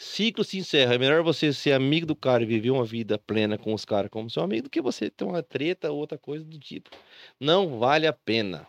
Ciclo 0.03 0.43
se 0.43 0.59
encerra. 0.59 0.95
É 0.95 0.99
melhor 0.99 1.23
você 1.23 1.53
ser 1.53 1.73
amigo 1.73 2.05
do 2.05 2.17
cara 2.17 2.43
e 2.43 2.47
viver 2.47 2.71
uma 2.71 2.85
vida 2.85 3.17
plena 3.17 3.57
com 3.57 3.73
os 3.73 3.85
caras 3.85 4.11
como 4.11 4.29
seu 4.29 4.43
amigo 4.43 4.65
do 4.65 4.71
que 4.71 4.83
você 4.83 5.09
ter 5.09 5.25
uma 5.25 5.43
treta 5.43 5.93
ou 5.93 5.99
outra 5.99 6.19
coisa 6.19 6.45
do 6.45 6.59
tipo. 6.59 6.91
Não 7.39 7.79
vale 7.79 8.07
a 8.07 8.13
pena. 8.13 8.67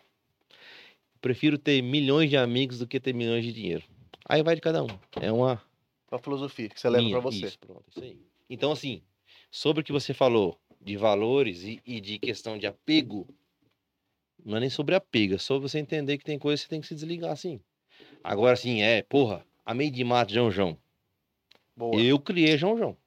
Prefiro 1.20 1.58
ter 1.58 1.82
milhões 1.82 2.30
de 2.30 2.38
amigos 2.38 2.78
do 2.78 2.88
que 2.88 3.00
ter 3.00 3.14
milhões 3.14 3.44
de 3.44 3.52
dinheiro. 3.52 3.84
Aí 4.30 4.44
vai 4.44 4.54
de 4.54 4.62
cada 4.62 4.84
um. 4.84 4.88
É 5.20 5.32
uma 5.32 5.62
Uma 6.12 6.20
filosofia 6.20 6.70
que 6.70 6.80
você 6.80 6.88
leva 6.88 7.10
pra 7.10 7.20
você. 7.20 7.48
Isso, 7.48 7.60
pronto, 7.60 7.84
isso 7.90 8.04
aí. 8.04 8.20
Então, 8.48 8.72
assim, 8.72 9.02
sobre 9.50 9.82
o 9.82 9.84
que 9.84 9.92
você 9.92 10.14
falou 10.14 10.58
de 10.80 10.96
valores 10.96 11.64
e, 11.64 11.82
e 11.86 12.00
de 12.00 12.20
questão 12.20 12.60
de 12.60 12.68
apego, 12.68 13.28
não 14.46 14.58
é 14.58 14.60
nem 14.60 14.70
sobre 14.70 14.94
apego, 14.94 15.36
é 15.36 15.38
sobre 15.40 15.68
você 15.68 15.80
entender 15.80 16.20
que 16.20 16.24
tem 16.24 16.38
coisa 16.38 16.62
que 16.62 16.66
você 16.66 16.70
tem 16.70 16.82
que 16.82 16.88
se 16.88 16.94
desligar, 16.94 17.32
assim. 17.32 17.60
Agora, 18.24 18.54
assim, 18.54 18.84
é, 18.84 19.02
porra, 19.02 19.44
a 19.66 19.74
meio 19.74 19.90
de 19.90 20.04
mato, 20.04 20.32
João 20.32 20.52
João. 20.52 20.83
Boa. 21.76 21.96
Eu 22.02 22.20
criei 22.20 22.58
João 22.58 22.78
João. 22.78 22.98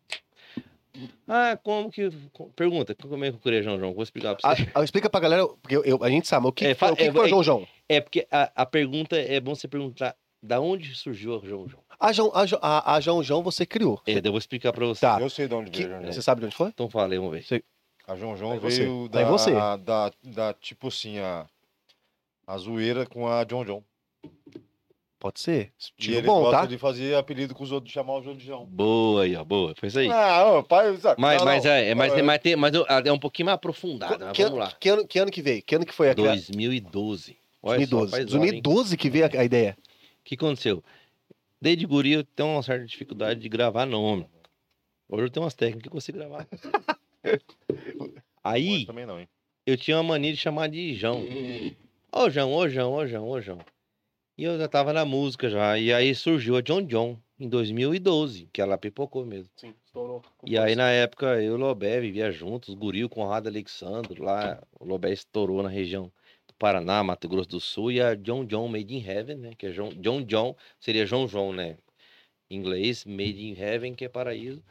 Ah, 1.29 1.59
como 1.63 1.91
que. 1.91 2.09
Pergunta, 2.55 2.95
como 2.95 3.25
é 3.25 3.31
que 3.31 3.37
eu 3.37 3.41
criei 3.41 3.63
João 3.63 3.79
João? 3.79 3.93
Vou 3.93 4.03
explicar 4.03 4.35
pra 4.35 4.55
você. 4.57 4.63
Ah, 4.63 4.81
ah, 4.81 4.83
explica 4.85 5.11
pra 5.11 5.21
galera, 5.21 5.47
porque 5.47 5.77
eu- 5.77 5.85
eu- 5.85 6.03
a 6.03 6.09
gente 6.09 6.27
sabe, 6.27 6.47
o 6.47 6.53
que, 6.53 6.65
É, 6.67 6.75
fa- 6.75 6.93
o 6.93 6.97
que 6.97 7.03
é, 7.03 7.07
que 7.07 7.13
foi 7.13 7.27
é- 7.27 7.29
João 7.29 7.43
João? 7.43 7.69
É 7.89 8.01
porque 8.01 8.27
a, 8.31 8.51
a 8.63 8.67
pergunta 8.67 9.17
é 9.17 9.39
bom 9.39 9.55
você 9.55 9.69
perguntar 9.69 10.17
da 10.43 10.59
onde 10.61 10.95
surgiu 10.95 11.37
a 11.37 11.47
João 11.47 11.69
João. 11.69 11.83
A 12.01 12.13
João, 12.13 12.31
a, 12.35 12.47
Jo- 12.47 12.59
a, 12.63 12.95
a 12.95 13.01
João 13.01 13.23
João 13.23 13.43
você 13.43 13.67
criou. 13.67 14.01
É, 14.07 14.19
eu 14.19 14.23
vou 14.33 14.39
explicar 14.39 14.73
pra 14.73 14.87
você. 14.87 15.01
Tá. 15.03 15.21
Eu 15.21 15.29
sei 15.31 15.47
de 15.47 15.55
onde 15.55 15.71
Que- 15.71 15.87
veio, 15.87 16.01
João. 16.01 16.13
Você 16.13 16.23
sabe 16.23 16.41
de 16.41 16.47
onde 16.47 16.57
foi? 16.57 16.69
Então 16.69 16.89
falei, 16.89 17.19
vamos 17.19 17.47
ver. 17.47 17.63
A 18.09 18.17
João 18.17 18.37
João 18.37 18.53
Aí 18.53 18.59
você. 18.59 18.85
veio 18.85 19.03
Aí 19.03 19.09
da, 19.11 19.25
você. 19.25 19.51
da, 19.53 20.13
da, 20.23 20.55
tipo 20.55 20.89
assim, 20.89 21.19
a, 21.19 21.47
a 22.47 22.57
zoeira 22.57 23.05
com 23.05 23.29
a 23.29 23.45
John 23.45 23.65
John. 23.67 23.83
Pode 25.27 25.41
ser. 25.41 25.73
E 25.99 26.03
Tiro 26.03 26.19
ele 26.19 26.27
bom, 26.29 26.41
gosta 26.43 26.61
tá? 26.61 26.67
de 26.67 26.79
fazer 26.79 27.17
apelido 27.17 27.53
com 27.53 27.65
os 27.65 27.73
outros, 27.73 27.93
chamar 27.93 28.19
o 28.19 28.23
João 28.23 28.37
de 28.37 28.47
João. 28.47 28.65
Boa 28.65 29.25
aí, 29.25 29.35
ó, 29.35 29.43
boa. 29.43 29.75
Foi 29.77 29.89
isso 29.89 29.99
aí. 29.99 30.09
Ah, 30.09 30.53
ô, 30.53 30.63
pai, 30.63 30.97
sabe? 30.99 31.21
Mas, 31.21 31.39
não, 31.39 31.45
mas, 31.45 31.65
não. 31.65 31.71
é, 31.73 31.89
é, 31.89 31.95
mas, 31.97 32.13
É. 32.13 32.15
tem- 32.15 32.25
mas, 32.25 32.39
tem, 32.41 32.55
mas 32.55 32.73
é 33.05 33.11
um 33.13 33.19
pouquinho 33.19 33.47
mais 33.47 33.57
aprofundada. 33.57 34.27
mas 34.27 34.37
que, 34.37 34.45
vamos 34.45 34.59
lá. 34.61 34.73
que 34.79 34.89
ano, 34.89 35.05
que 35.05 35.19
ano 35.19 35.31
que 35.33 35.43
veio? 35.43 35.63
Que 35.65 35.75
ano 35.75 35.85
que 35.85 35.93
foi 35.93 36.11
a 36.11 36.15
criação? 36.15 36.37
2012. 36.55 37.37
Olha 37.61 37.79
2012. 37.79 38.11
só, 38.11 38.17
faz 38.17 38.35
hora, 38.35 38.45
hein? 38.45 38.51
2012 38.63 38.97
que 38.97 39.11
veio 39.11 39.25
a, 39.25 39.41
a 39.41 39.45
ideia. 39.45 39.77
O 39.81 40.25
que 40.25 40.37
aconteceu? 40.37 40.85
Desde 41.61 41.85
guri 41.87 42.13
eu 42.13 42.23
tenho 42.23 42.51
uma 42.51 42.63
certa 42.63 42.87
dificuldade 42.87 43.41
de 43.41 43.49
gravar 43.49 43.85
nome. 43.85 44.29
Hoje 45.09 45.25
eu 45.25 45.31
tenho 45.31 45.43
umas 45.43 45.55
técnicas 45.55 45.83
que 45.83 45.89
eu 45.89 45.93
consigo 45.93 46.19
gravar. 46.19 46.47
Aí, 48.45 48.87
também 48.87 49.05
não, 49.05 49.19
hein? 49.19 49.29
eu 49.67 49.77
tinha 49.77 49.97
uma 49.97 50.05
mania 50.05 50.33
de 50.33 50.39
chamar 50.39 50.69
de 50.69 50.95
João. 50.95 51.25
Ô, 52.13 52.31
João, 52.31 52.53
ô, 52.55 52.69
João, 52.69 52.93
ô, 52.93 53.07
João, 53.09 53.29
ô, 53.29 53.41
João. 53.41 53.59
E 54.39 54.45
eu 54.45 54.59
já 54.59 54.69
tava 54.69 54.93
na 54.93 55.05
música 55.05 55.49
já. 55.49 55.79
E 55.79 55.93
aí 55.93 56.15
surgiu 56.15 56.57
a 56.57 56.61
John 56.61 56.83
John, 56.83 57.19
em 57.39 57.49
2012, 57.49 58.49
que 58.53 58.61
ela 58.61 58.77
pipocou 58.77 59.25
mesmo. 59.25 59.51
Sim, 59.57 59.73
estourou. 59.85 60.23
E 60.45 60.59
aí, 60.59 60.75
na 60.77 60.91
época, 60.91 61.27
eu 61.43 61.43
e 61.43 61.51
o 61.51 61.57
Lobé 61.57 62.01
vivia 62.01 62.31
juntos, 62.31 62.69
o 62.69 62.77
Guri, 62.77 63.05
o 63.05 63.09
Conrado 63.09 63.49
Alexandre, 63.49 64.21
lá, 64.21 64.63
o 64.79 64.85
Lobé 64.85 65.13
estourou 65.13 65.63
na 65.63 65.69
região 65.69 66.13
do 66.47 66.55
Paraná, 66.59 67.03
Mato 67.03 67.29
Grosso 67.29 67.49
do 67.49 67.61
Sul, 67.61 67.91
e 67.93 68.01
a 68.01 68.15
John 68.15 68.45
John 68.45 68.69
Made 68.69 68.95
in 68.95 69.03
Heaven, 69.05 69.37
né, 69.37 69.51
que 69.57 69.67
é 69.67 69.71
John, 69.71 69.89
John 70.01 70.23
John, 70.23 70.55
seria 70.79 71.07
João 71.07 71.27
João, 71.27 71.53
né, 71.53 71.79
em 72.51 72.57
inglês, 72.59 73.05
Made 73.05 73.43
in 73.45 73.55
Heaven, 73.59 73.95
que 73.95 74.05
é 74.05 74.09
paraíso, 74.09 74.63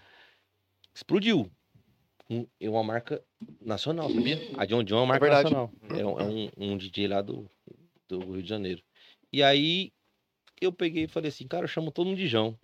explodiu. 0.93 1.49
Um- 2.29 2.47
É 2.59 2.69
uma 2.69 2.83
marca 2.83 3.21
nacional, 3.61 4.09
sabia? 4.09 4.39
A 4.57 4.65
John 4.65 4.83
John 4.83 4.97
é 4.97 4.99
uma 5.01 5.05
marca 5.07 5.25
verdade. 5.25 5.43
nacional. 5.53 5.71
É, 5.89 6.05
um, 6.05 6.19
é 6.19 6.23
um, 6.23 6.73
um 6.73 6.77
DJ 6.77 7.07
lá 7.07 7.21
do, 7.21 7.49
do 8.07 8.19
Rio 8.19 8.41
de 8.43 8.49
Janeiro. 8.49 8.81
E 9.35 9.43
aí, 9.43 9.91
eu 10.61 10.71
peguei 10.71 11.03
e 11.03 11.07
falei 11.09 11.27
assim, 11.27 11.45
cara, 11.45 11.65
eu 11.65 11.67
chamo 11.67 11.91
todo 11.91 12.07
mundo 12.07 12.15
de 12.15 12.25
João. 12.25 12.57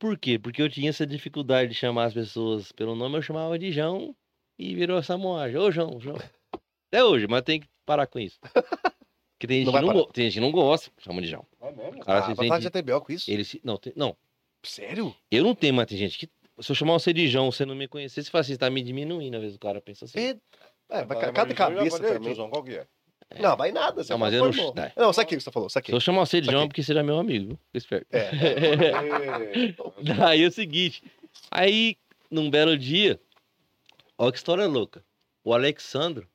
Por 0.00 0.18
quê? 0.18 0.36
Porque 0.36 0.60
eu 0.60 0.68
tinha 0.68 0.90
essa 0.90 1.06
dificuldade 1.06 1.70
de 1.70 1.76
chamar 1.76 2.06
as 2.06 2.12
pessoas 2.12 2.72
pelo 2.72 2.96
nome, 2.96 3.18
eu 3.18 3.22
chamava 3.22 3.56
de 3.56 3.70
João 3.70 4.12
e 4.58 4.74
virou 4.74 4.98
essa 4.98 5.16
moagem. 5.16 5.56
Ô, 5.58 5.70
João, 5.70 6.00
João. 6.00 6.16
Até 6.88 7.04
hoje, 7.04 7.28
mas 7.28 7.42
tem 7.42 7.60
que 7.60 7.68
parar 7.86 8.08
com 8.08 8.18
isso. 8.18 8.40
Porque 8.42 9.46
tem 9.46 9.64
gente, 9.64 9.72
Não 9.72 9.80
não, 9.80 10.06
tem 10.06 10.24
gente 10.24 10.34
que 10.34 10.40
não 10.40 10.50
gosta, 10.50 10.90
chama 10.98 11.22
de 11.22 11.28
João. 11.28 11.46
É 11.60 11.70
mesmo? 11.70 12.02
O 12.02 12.04
cara 12.04 12.18
Ah, 12.18 12.26
vai 12.26 12.34
falar 12.34 12.58
de 12.58 12.64
sente. 12.64 12.66
ATBL 12.78 13.00
com 13.00 13.12
isso? 13.12 13.30
Ele 13.30 13.44
se, 13.44 13.60
não, 13.62 13.76
tem- 13.76 13.92
não, 13.94 14.16
Sério? 14.64 15.14
eu 15.30 15.44
não 15.44 15.54
tenho, 15.54 15.72
mas 15.74 15.86
tem 15.86 15.98
gente 15.98 16.18
que. 16.18 16.28
Se 16.60 16.72
eu 16.72 16.74
chamar 16.74 16.94
você 16.94 17.12
de 17.12 17.28
João, 17.28 17.52
você 17.52 17.64
não 17.64 17.76
me 17.76 17.86
conhecer, 17.86 18.24
você 18.24 18.28
fala 18.28 18.40
assim, 18.40 18.54
você 18.54 18.58
tá 18.58 18.68
me 18.68 18.82
diminuindo, 18.82 19.36
às 19.36 19.40
vezes 19.42 19.56
o 19.56 19.60
cara 19.60 19.80
pensa 19.80 20.04
assim. 20.04 20.18
É, 20.18 20.30
é, 20.30 21.04
vai, 21.04 21.16
Ah, 21.28 21.32
cada 21.32 21.50
já 21.50 21.54
cabeça 21.54 22.02
também. 22.02 22.34
qual 22.34 22.64
que 22.64 22.72
é? 22.72 22.88
Não, 23.40 23.56
vai 23.56 23.72
nada. 23.72 24.02
Você 24.04 24.12
Não, 24.12 24.18
mas 24.18 24.32
eu 24.34 24.40
"Pô, 24.44 24.50
não- 24.50 24.68
irmão." 24.68 24.74
é. 24.84 24.92
Não, 24.96 25.12
saquei 25.12 25.36
o 25.36 25.38
que 25.38 25.44
você 25.44 25.50
falou, 25.50 25.68
Se 25.68 25.74
saquei. 25.74 25.94
eu 25.94 26.00
chamar 26.00 26.26
você 26.26 26.40
de 26.40 26.50
João, 26.50 26.64
é 26.64 26.66
porque 26.66 26.82
você 26.82 26.92
era 26.92 27.02
meu 27.02 27.18
amigo, 27.18 27.58
esperto. 27.74 28.06
É. 28.10 28.30
Daí 30.16 30.42
é 30.42 30.46
o 30.46 30.52
seguinte, 30.52 31.02
aí, 31.50 31.96
num 32.30 32.50
belo 32.50 32.76
dia, 32.76 33.20
olha 34.18 34.32
que 34.32 34.38
história 34.38 34.66
louca. 34.66 35.04
O 35.44 35.52
Alexandro, 35.52 36.28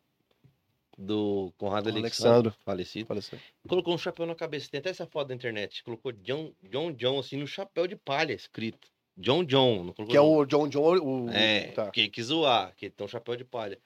do 0.97 1.53
Conrado 1.57 1.89
Alexandro. 1.89 2.53
falecido, 2.65 3.05
Faleceu. 3.05 3.37
colocou 3.67 3.93
um 3.93 3.97
chapéu 3.97 4.25
na 4.25 4.33
cabeça. 4.35 4.67
Tem 4.69 4.79
até 4.79 4.89
essa 4.89 5.05
foto 5.05 5.27
da 5.27 5.35
internet. 5.35 5.83
Colocou 5.83 6.11
John 6.11 6.51
John, 6.63 6.91
John 6.91 7.19
assim, 7.19 7.37
no 7.37 7.45
chapéu 7.47 7.85
de 7.87 7.95
palha, 7.95 8.33
escrito. 8.33 8.87
John 9.15 9.43
John. 9.43 9.93
Que 10.09 10.17
é 10.17 10.21
o 10.21 10.43
John 10.45 10.67
John. 10.67 10.97
O... 10.97 11.29
É, 11.29 11.67
Tá. 11.71 11.89
que 11.91 12.09
quis 12.09 12.25
zoar, 12.25 12.73
que 12.75 12.89
tem 12.89 13.05
um 13.05 13.07
chapéu 13.07 13.35
de 13.35 13.43
palha. 13.45 13.77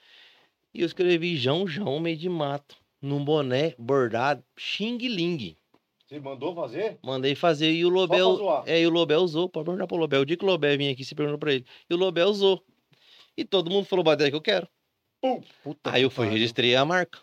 E 0.74 0.82
eu 0.82 0.86
escrevi 0.86 1.36
João 1.36 1.68
João, 1.68 2.00
meio 2.00 2.16
de 2.18 2.30
mato, 2.30 2.78
num 3.02 3.24
boné 3.24 3.74
bordado, 3.78 4.44
xing 4.58 4.98
ling. 5.08 5.56
Você 6.08 6.20
mandou 6.20 6.54
fazer? 6.54 7.00
Mandei 7.02 7.36
fazer 7.36 7.72
e 7.72 7.86
o 7.86 7.90
pra 7.90 7.98
Lobel. 8.00 8.36
zoar. 8.36 8.64
É, 8.68 8.82
e 8.82 8.86
o 8.86 8.90
Lobel 8.90 9.22
usou. 9.22 9.48
Pode 9.48 9.66
perguntar 9.66 9.88
pro 9.88 9.96
Lobel. 9.98 10.22
O 10.22 10.26
dia 10.26 10.36
que 10.36 10.44
o 10.44 10.48
Lobel 10.48 10.78
vinha 10.78 10.92
aqui, 10.92 11.06
você 11.06 11.16
perguntou 11.16 11.40
pra 11.40 11.54
ele. 11.54 11.66
E 11.90 11.94
o 11.94 11.98
Lobel 11.98 12.28
usou. 12.28 12.62
E 13.38 13.46
todo 13.46 13.72
mundo 13.72 13.86
falou, 13.86 14.04
bater 14.04 14.30
que 14.30 14.36
eu 14.36 14.42
quero. 14.42 14.68
Puta 15.64 15.92
Aí 15.92 16.02
eu 16.02 16.10
fui, 16.10 16.28
registrei 16.28 16.76
a 16.76 16.84
marca. 16.84 17.20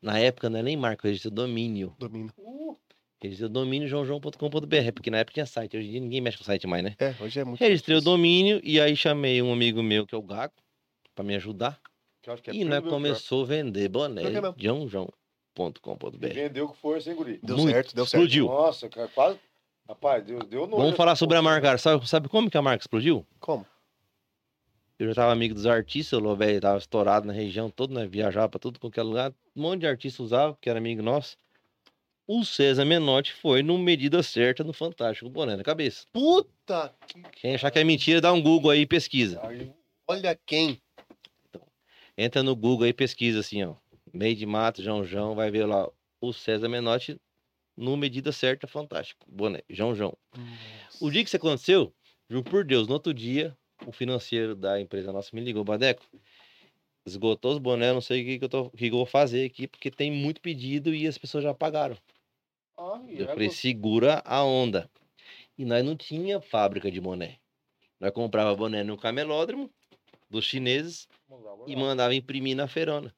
Na 0.00 0.18
época 0.18 0.48
não 0.48 0.60
é 0.60 0.62
nem 0.62 0.76
marca, 0.76 1.06
eu 1.06 1.10
registrei 1.10 1.32
domínio. 1.32 1.94
Domínio. 1.98 2.32
Uh, 2.38 2.76
Registrei 3.22 3.46
o 3.48 3.52
domínio 3.52 3.88
joãojoão.com.br, 3.88 4.92
porque 4.94 5.10
na 5.10 5.18
época 5.18 5.34
tinha 5.34 5.46
site, 5.46 5.76
hoje 5.76 5.88
em 5.88 5.90
dia 5.92 6.00
ninguém 6.00 6.20
mexe 6.20 6.38
com 6.38 6.44
site 6.44 6.66
mais, 6.66 6.84
né? 6.84 6.94
É, 6.98 7.14
hoje 7.20 7.40
é 7.40 7.44
muito. 7.44 7.58
Registrei 7.60 7.96
o 7.96 8.00
difícil. 8.00 8.16
domínio 8.16 8.60
e 8.62 8.80
aí 8.80 8.94
chamei 8.94 9.42
um 9.42 9.52
amigo 9.52 9.82
meu, 9.82 10.06
que 10.06 10.14
é 10.14 10.18
o 10.18 10.22
Gago, 10.22 10.52
pra 11.14 11.24
me 11.24 11.34
ajudar. 11.34 11.80
Que 12.34 12.42
que 12.42 12.50
é 12.50 12.54
e 12.54 12.82
começou 12.82 13.44
a 13.44 13.46
vender 13.46 13.88
boné 13.88 14.22
que 14.22 14.36
é 14.36 14.52
joãojoão.com.br. 14.58 16.26
Vendeu 16.28 16.66
com 16.68 16.74
força, 16.74 17.10
hein, 17.10 17.16
guri? 17.16 17.38
Deu 17.42 17.56
Muito. 17.56 17.72
certo, 17.72 17.94
deu 17.94 18.04
certo. 18.04 18.22
Explodiu. 18.24 18.46
Nossa, 18.46 18.88
cara, 18.88 19.08
quase. 19.08 19.38
Rapaz, 19.88 20.24
deu, 20.24 20.40
deu 20.40 20.66
nojo. 20.66 20.82
Vamos 20.82 20.96
falar 20.96 21.14
sobre 21.14 21.36
a 21.36 21.42
marca, 21.42 21.62
cara. 21.68 21.78
Sabe, 21.78 22.08
sabe 22.08 22.28
como 22.28 22.50
que 22.50 22.58
a 22.58 22.62
marca 22.62 22.82
explodiu? 22.82 23.24
Como? 23.38 23.64
Eu 24.98 25.08
já 25.08 25.14
tava 25.14 25.32
amigo 25.32 25.54
dos 25.54 25.66
artistas, 25.66 26.18
o 26.18 26.22
Lobé 26.22 26.58
tava 26.58 26.78
estourado 26.78 27.26
na 27.26 27.32
região 27.32 27.70
toda, 27.70 27.94
né? 27.94 28.06
Viajava 28.06 28.48
pra 28.48 28.58
tudo, 28.58 28.80
qualquer 28.80 29.02
lugar. 29.02 29.32
Um 29.54 29.62
monte 29.62 29.80
de 29.80 29.86
artista 29.86 30.22
usava, 30.22 30.54
porque 30.54 30.68
era 30.70 30.78
amigo 30.78 31.02
nosso. 31.02 31.36
O 32.26 32.44
César 32.44 32.84
Menotti 32.84 33.32
foi 33.34 33.62
no 33.62 33.78
medida 33.78 34.20
certa 34.22 34.64
no 34.64 34.72
Fantástico, 34.72 35.30
boné 35.30 35.54
na 35.54 35.62
cabeça. 35.62 36.06
Puta! 36.12 36.92
que- 37.06 37.22
Quem 37.40 37.54
achar 37.54 37.70
que 37.70 37.78
é 37.78 37.84
mentira, 37.84 38.20
dá 38.20 38.32
um 38.32 38.42
Google 38.42 38.70
aí 38.72 38.80
e 38.80 38.86
pesquisa. 38.86 39.40
Olha 40.08 40.36
quem. 40.44 40.80
Entra 42.16 42.42
no 42.42 42.56
Google 42.56 42.84
aí 42.84 42.90
e 42.90 42.94
pesquisa 42.94 43.40
assim, 43.40 43.62
ó. 43.64 43.74
Meio 44.12 44.34
de 44.34 44.46
mato, 44.46 44.82
João 44.82 45.04
João, 45.04 45.34
vai 45.34 45.50
ver 45.50 45.66
lá 45.66 45.88
o 46.20 46.32
César 46.32 46.68
Menotti 46.68 47.20
no 47.76 47.96
medida 47.96 48.32
certa, 48.32 48.66
fantástico. 48.66 49.26
Boné, 49.28 49.62
João 49.68 49.94
João. 49.94 50.16
O 51.00 51.10
dia 51.10 51.22
que 51.22 51.28
isso 51.28 51.36
aconteceu, 51.36 51.94
juro 52.28 52.42
por 52.42 52.64
Deus, 52.64 52.88
no 52.88 52.94
outro 52.94 53.12
dia, 53.12 53.56
o 53.84 53.92
financeiro 53.92 54.56
da 54.56 54.80
empresa 54.80 55.12
nossa 55.12 55.28
me 55.34 55.42
ligou, 55.42 55.62
Badeco. 55.62 56.02
Esgotou 57.06 57.52
os 57.52 57.58
bonés, 57.58 57.92
não 57.92 58.00
sei 58.00 58.22
o 58.22 58.24
que, 58.24 58.38
que, 58.38 58.44
eu 58.46 58.48
tô, 58.48 58.70
que 58.70 58.86
eu 58.86 58.90
vou 58.90 59.06
fazer 59.06 59.44
aqui, 59.44 59.68
porque 59.68 59.90
tem 59.90 60.10
muito 60.10 60.40
pedido 60.40 60.94
e 60.94 61.06
as 61.06 61.18
pessoas 61.18 61.44
já 61.44 61.52
pagaram. 61.52 61.96
Ai, 62.78 63.14
Eu 63.18 63.26
falei, 63.26 63.50
segura 63.50 64.22
a 64.24 64.42
onda. 64.42 64.90
E 65.56 65.64
nós 65.64 65.84
não 65.84 65.96
tinha 65.96 66.40
fábrica 66.40 66.90
de 66.90 67.00
boné. 67.00 67.38
Nós 68.00 68.10
comprava 68.10 68.54
boné 68.56 68.82
no 68.82 68.96
camelódromo 68.96 69.70
dos 70.28 70.44
chineses 70.44 71.08
e 71.66 71.76
mandava 71.76 72.14
imprimir 72.14 72.56
na 72.56 72.66
feirona. 72.66 73.14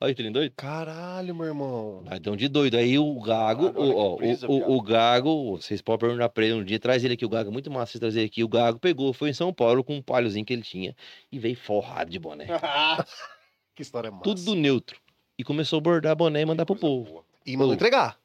Olha 0.00 0.14
que 0.14 0.30
doido. 0.30 0.52
Caralho, 0.56 1.34
meu 1.34 1.46
irmão. 1.46 2.04
Deu 2.20 2.36
de 2.36 2.48
doido. 2.48 2.76
Aí 2.76 2.98
o 2.98 3.20
Gago, 3.20 3.68
o, 3.68 3.96
ó, 3.96 4.16
o, 4.16 4.52
o, 4.52 4.76
o 4.76 4.82
Gago, 4.82 5.56
vocês 5.56 5.80
podem 5.80 6.08
perguntar 6.08 6.28
pra 6.28 6.44
ele 6.44 6.54
um 6.54 6.64
dia, 6.64 6.78
traz 6.78 7.02
ele 7.04 7.14
aqui, 7.14 7.24
o 7.24 7.28
Gago 7.28 7.48
é 7.48 7.52
muito 7.52 7.70
massa 7.70 7.92
vocês 7.92 8.00
trazer 8.00 8.24
aqui. 8.24 8.44
O 8.44 8.48
Gago 8.48 8.78
pegou, 8.78 9.12
foi 9.12 9.30
em 9.30 9.32
São 9.32 9.52
Paulo 9.52 9.82
com 9.82 9.96
um 9.96 10.02
palhozinho 10.02 10.44
que 10.44 10.52
ele 10.52 10.62
tinha 10.62 10.94
e 11.32 11.38
veio 11.38 11.56
forrado 11.56 12.10
de 12.10 12.18
boné. 12.18 12.46
Que 13.74 13.82
história 13.82 14.08
massa. 14.08 14.22
Tudo 14.22 14.40
do 14.44 14.54
neutro. 14.54 15.00
E 15.36 15.42
começou 15.42 15.78
a 15.78 15.80
bordar 15.80 16.14
boné 16.14 16.42
e 16.42 16.46
mandar 16.46 16.64
pro 16.64 16.76
povo. 16.76 17.24
E 17.44 17.56
mandou 17.56 17.74
entregar. 17.74 18.16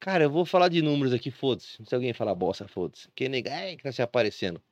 Cara, 0.00 0.24
eu 0.24 0.30
vou 0.30 0.46
falar 0.46 0.68
de 0.68 0.80
números 0.80 1.12
aqui, 1.12 1.30
foda-se. 1.30 1.76
Se 1.84 1.94
alguém 1.94 2.14
falar 2.14 2.34
bosta, 2.34 2.66
foda-se. 2.66 3.08
Quem 3.14 3.28
nega, 3.28 3.50
é 3.50 3.76
que 3.76 3.82
tá 3.82 3.92
se 3.92 4.00
aparecendo. 4.00 4.62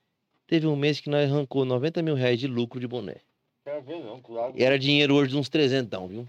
Teve 0.47 0.67
um 0.67 0.77
mês 0.77 1.01
que 1.01 1.09
nós 1.09 1.31
arrancou 1.31 1.65
90 1.65 2.03
mil 2.03 2.15
reais 2.15 2.39
de 2.39 2.47
lucro 2.47 2.79
de 2.79 2.87
boné. 2.87 3.17
Quero 3.65 3.83
ver, 3.83 4.05
não, 4.05 4.21
claro. 4.21 4.53
E 4.57 4.63
era 4.63 4.79
dinheiro 4.79 5.15
hoje 5.15 5.31
de 5.31 5.37
uns 5.39 5.49
300, 5.49 6.09
viu? 6.11 6.29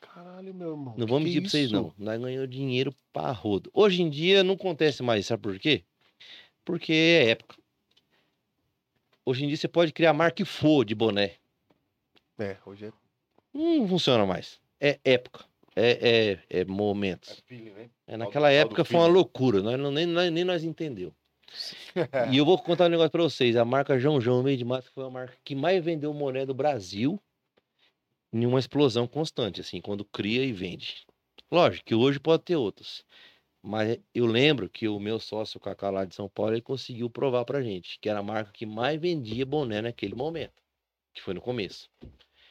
Caralho, 0.00 0.52
meu 0.54 0.70
irmão. 0.72 0.94
Não 0.98 1.06
vou 1.06 1.18
mentir 1.18 1.40
pra 1.40 1.50
vocês, 1.50 1.64
isso? 1.66 1.72
não. 1.74 1.94
Nós 1.96 2.20
ganhamos 2.20 2.50
dinheiro 2.50 2.94
pra 3.12 3.30
rodo. 3.32 3.70
Hoje 3.72 4.02
em 4.02 4.10
dia 4.10 4.44
não 4.44 4.54
acontece 4.54 5.02
mais, 5.02 5.26
sabe 5.26 5.42
por 5.42 5.58
quê? 5.58 5.82
Porque 6.64 6.92
é 6.92 7.30
época. 7.30 7.56
Hoje 9.24 9.44
em 9.44 9.48
dia 9.48 9.56
você 9.56 9.68
pode 9.68 9.92
criar 9.92 10.10
a 10.10 10.14
marca 10.14 10.36
que 10.36 10.44
for 10.44 10.84
de 10.84 10.94
boné. 10.94 11.36
É, 12.38 12.56
hoje 12.66 12.86
é. 12.86 12.92
Não 13.54 13.88
funciona 13.88 14.26
mais. 14.26 14.60
É 14.80 14.98
época. 15.04 15.44
É, 15.74 15.90
é, 15.90 16.32
é 16.58 16.60
É 16.60 16.64
momentos. 16.64 17.42
feeling, 17.46 17.70
né? 17.70 17.88
É, 18.06 18.16
naquela 18.16 18.50
época 18.50 18.84
foi 18.84 18.96
uma 18.98 19.06
loucura. 19.06 19.62
Nós, 19.62 19.78
nem, 19.94 20.06
nós- 20.06 20.30
nem 20.32 20.44
nós 20.44 20.64
entendeu. 20.64 21.14
e 22.32 22.36
eu 22.36 22.44
vou 22.44 22.58
contar 22.58 22.86
um 22.86 22.88
negócio 22.88 23.10
pra 23.10 23.22
vocês. 23.22 23.56
A 23.56 23.64
marca 23.64 23.98
João 23.98 24.20
João 24.20 24.42
Meio 24.42 24.56
de 24.56 24.64
Massa 24.64 24.88
foi 24.94 25.04
a 25.04 25.10
marca 25.10 25.34
que 25.44 25.54
mais 25.54 25.82
vendeu 25.84 26.12
boné 26.12 26.46
do 26.46 26.54
Brasil 26.54 27.20
em 28.32 28.46
uma 28.46 28.58
explosão 28.58 29.06
constante, 29.06 29.60
assim, 29.60 29.80
quando 29.80 30.04
cria 30.04 30.44
e 30.44 30.52
vende. 30.52 31.04
Lógico 31.50 31.84
que 31.84 31.94
hoje 31.94 32.18
pode 32.18 32.42
ter 32.44 32.56
outros. 32.56 33.04
Mas 33.62 33.98
eu 34.14 34.26
lembro 34.26 34.68
que 34.68 34.88
o 34.88 34.98
meu 34.98 35.20
sócio, 35.20 35.58
o 35.58 35.60
Cacá 35.60 35.90
lá 35.90 36.04
de 36.04 36.14
São 36.14 36.28
Paulo, 36.28 36.52
ele 36.54 36.62
conseguiu 36.62 37.08
provar 37.08 37.44
pra 37.44 37.62
gente 37.62 37.98
que 38.00 38.08
era 38.08 38.18
a 38.18 38.22
marca 38.22 38.50
que 38.52 38.66
mais 38.66 39.00
vendia 39.00 39.46
boné 39.46 39.80
naquele 39.82 40.14
momento. 40.14 40.54
Que 41.14 41.22
foi 41.22 41.34
no 41.34 41.40
começo. 41.40 41.88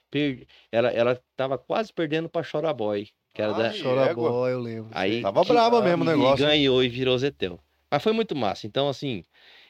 Per- 0.09 0.45
Ela, 0.71 0.89
ela 0.89 1.21
tava 1.35 1.57
quase 1.57 1.91
perdendo 1.91 2.29
pra 2.29 2.43
Chora 2.49 2.71
Boy, 2.73 3.09
que 3.33 3.41
era 3.41 3.53
da, 3.53 3.69
Ai, 3.71 3.81
Chora 3.81 4.05
égua. 4.11 4.29
boy, 4.29 4.51
eu 4.53 4.59
lembro. 4.59 4.91
Aí 4.93 5.21
Tava 5.21 5.41
que- 5.41 5.47
braba 5.51 5.81
mesmo 5.81 6.03
o 6.03 6.07
e 6.07 6.09
negócio. 6.09 6.45
ganhou 6.45 6.83
e 6.83 6.87
virou 6.87 7.17
Zetel. 7.17 7.59
Mas 7.91 8.01
foi 8.01 8.13
muito 8.13 8.35
massa. 8.35 8.65
Então, 8.65 8.87
assim, 8.87 9.25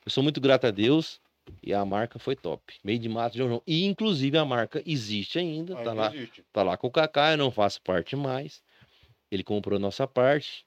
eu 0.05 0.11
sou 0.11 0.21
muito 0.21 0.39
grato 0.39 0.67
a 0.67 0.71
Deus 0.71 1.19
e 1.63 1.73
a 1.73 1.83
marca 1.83 2.19
foi 2.19 2.35
top. 2.35 2.75
Meio 2.83 2.99
de 2.99 3.09
mato, 3.09 3.35
João 3.35 3.49
João. 3.49 3.63
E, 3.65 3.83
inclusive, 3.85 4.37
a 4.37 4.45
marca 4.45 4.83
existe 4.85 5.39
ainda. 5.39 5.75
Tá 5.75 5.91
lá, 5.91 6.13
existe. 6.13 6.45
tá 6.53 6.61
lá 6.61 6.77
com 6.77 6.87
o 6.87 6.91
Kaká, 6.91 7.31
eu 7.31 7.37
não 7.37 7.49
faço 7.49 7.81
parte 7.81 8.15
mais. 8.15 8.61
Ele 9.31 9.43
comprou 9.43 9.79
nossa 9.79 10.07
parte. 10.07 10.65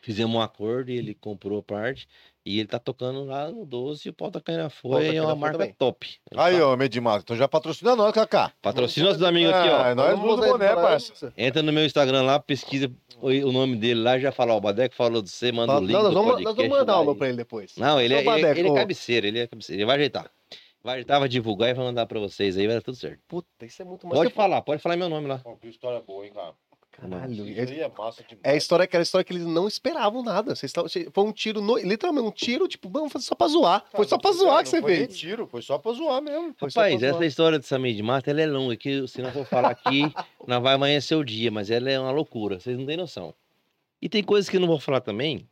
Fizemos 0.00 0.34
um 0.34 0.40
acordo 0.40 0.90
e 0.90 0.96
ele 0.96 1.14
comprou 1.14 1.58
a 1.58 1.62
parte. 1.62 2.08
E 2.44 2.58
ele 2.58 2.66
tá 2.66 2.78
tocando 2.78 3.24
lá 3.24 3.48
no 3.50 3.64
12 3.64 4.02
e 4.06 4.10
o 4.10 4.12
pau 4.12 4.28
tá 4.30 4.40
caindo 4.40 4.62
na 4.64 4.70
Pau 4.70 4.78
folha. 4.92 5.06
tá 5.06 5.14
E 5.14 5.16
é 5.16 5.22
uma 5.22 5.36
marca 5.36 5.58
também. 5.58 5.72
top. 5.78 6.08
Ele 6.30 6.40
Aí, 6.40 6.58
tá- 6.58 6.66
ó, 6.66 6.76
Medimato. 6.76 7.22
Então 7.22 7.36
já 7.36 7.46
patrocina 7.46 7.94
nós, 7.94 8.12
Kaká. 8.12 8.52
Patrocina 8.60 9.06
nossos 9.08 9.22
amigos 9.22 9.52
aqui, 9.54 9.68
ó. 9.68 9.76
Ah, 9.82 9.94
nós 9.94 10.18
usar 10.18 10.48
boné, 10.48 10.74
parça. 10.74 11.32
Entra 11.36 11.62
no 11.62 11.72
meu 11.72 11.84
Instagram 11.84 12.22
lá, 12.22 12.40
pesquisa 12.40 12.90
o, 13.20 13.28
o 13.28 13.52
nome 13.52 13.76
dele 13.76 14.00
lá, 14.00 14.18
já 14.18 14.32
fala, 14.32 14.54
ó, 14.54 14.56
o 14.56 14.60
Badeco 14.60 14.92
falou 14.96 15.22
de 15.22 15.30
você, 15.30 15.52
manda 15.52 15.72
o 15.72 15.74
Não, 15.76 15.82
link 15.82 15.92
nós 15.92 16.02
do 16.08 16.12
vamos, 16.14 16.42
nós 16.42 16.56
vamos 16.56 16.70
mandar 16.70 17.00
uma 17.00 17.14
pra 17.14 17.28
ele 17.28 17.36
depois. 17.36 17.76
Não, 17.76 18.00
ele 18.00 18.12
é, 18.14 18.18
ele, 18.18 18.28
é- 18.28 18.32
Badeco, 18.32 18.58
ele 18.58 18.68
é 18.68 18.70
ô. 18.72 18.74
cabeceira, 18.74 19.26
ele 19.28 19.38
é 19.38 19.46
cabeceira. 19.46 19.80
Ele 19.80 19.86
vai 19.86 19.96
ajeitar. 19.96 20.28
Vai 20.82 20.94
ajeitar, 20.94 21.20
vai 21.20 21.28
divulgar 21.28 21.68
e 21.70 21.74
vai 21.74 21.84
mandar 21.84 22.06
pra 22.06 22.18
vocês 22.18 22.58
aí, 22.58 22.66
vai 22.66 22.74
dar 22.74 22.82
tudo 22.82 22.96
certo. 22.96 23.20
Puta, 23.28 23.46
isso 23.64 23.80
é 23.80 23.84
muito 23.84 24.04
massa. 24.04 24.16
Pode 24.18 24.30
Que- 24.30 24.36
falar, 24.36 24.60
pode 24.62 24.82
falar 24.82 24.96
meu 24.96 25.08
nome 25.08 25.28
lá. 25.28 25.38
Pô, 25.38 25.56
que 25.56 25.68
história 25.68 26.00
boa, 26.04 26.26
hein, 26.26 26.32
cara. 26.34 26.54
Caralho. 26.92 27.48
Isso 27.48 27.72
É, 27.72 27.78
é 27.80 27.88
massa 27.96 28.22
demais. 28.22 28.40
é 28.44 28.50
a 28.50 28.56
história, 28.56 28.84
aquela 28.84 29.02
história 29.02 29.24
que 29.24 29.32
eles 29.32 29.46
não 29.46 29.66
esperavam 29.66 30.22
nada. 30.22 30.54
Vocês 30.54 30.70
tavam- 30.72 30.88
foi 30.90 31.24
um 31.24 31.32
tiro, 31.32 31.60
no- 31.60 31.78
literalmente 31.78 32.26
um 32.28 32.30
tiro, 32.30 32.68
tipo, 32.68 32.88
vamos 32.88 33.10
fazer 33.12 33.24
só 33.24 33.34
pra 33.34 33.48
zoar. 33.48 33.84
Foi 33.92 34.06
só 34.06 34.18
pra 34.18 34.30
Não, 34.30 34.36
zoar 34.38 34.56
não 34.56 34.62
que 34.62 34.68
você 34.68 34.80
foi 34.80 34.96
fez. 34.96 35.18
tiro, 35.18 35.46
foi 35.46 35.62
só 35.62 35.78
pra 35.78 35.92
zoar 35.92 36.20
mesmo. 36.22 36.54
Foi 36.58 36.68
Rapaz, 36.68 37.00
zoar. 37.00 37.14
essa 37.14 37.26
história 37.26 37.58
dessa 37.58 37.78
meia 37.78 37.94
de 37.94 38.02
mata, 38.02 38.30
ela 38.30 38.40
é 38.42 38.46
longa, 38.46 38.76
que 38.76 39.08
se 39.08 39.20
não 39.22 39.32
for 39.32 39.44
falar 39.46 39.70
aqui, 39.70 40.02
não 40.46 40.60
vai 40.60 40.74
amanhecer 40.74 41.14
o 41.16 41.24
dia, 41.24 41.50
mas 41.50 41.70
ela 41.70 41.90
é 41.90 41.98
uma 41.98 42.10
loucura, 42.12 42.60
vocês 42.60 42.78
não 42.78 42.84
têm 42.86 42.96
noção. 42.96 43.34
E 44.00 44.08
tem 44.08 44.22
coisas 44.22 44.48
que 44.50 44.56
eu 44.56 44.60
não 44.60 44.68
vou 44.68 44.78
falar 44.78 45.00
também, 45.00 45.48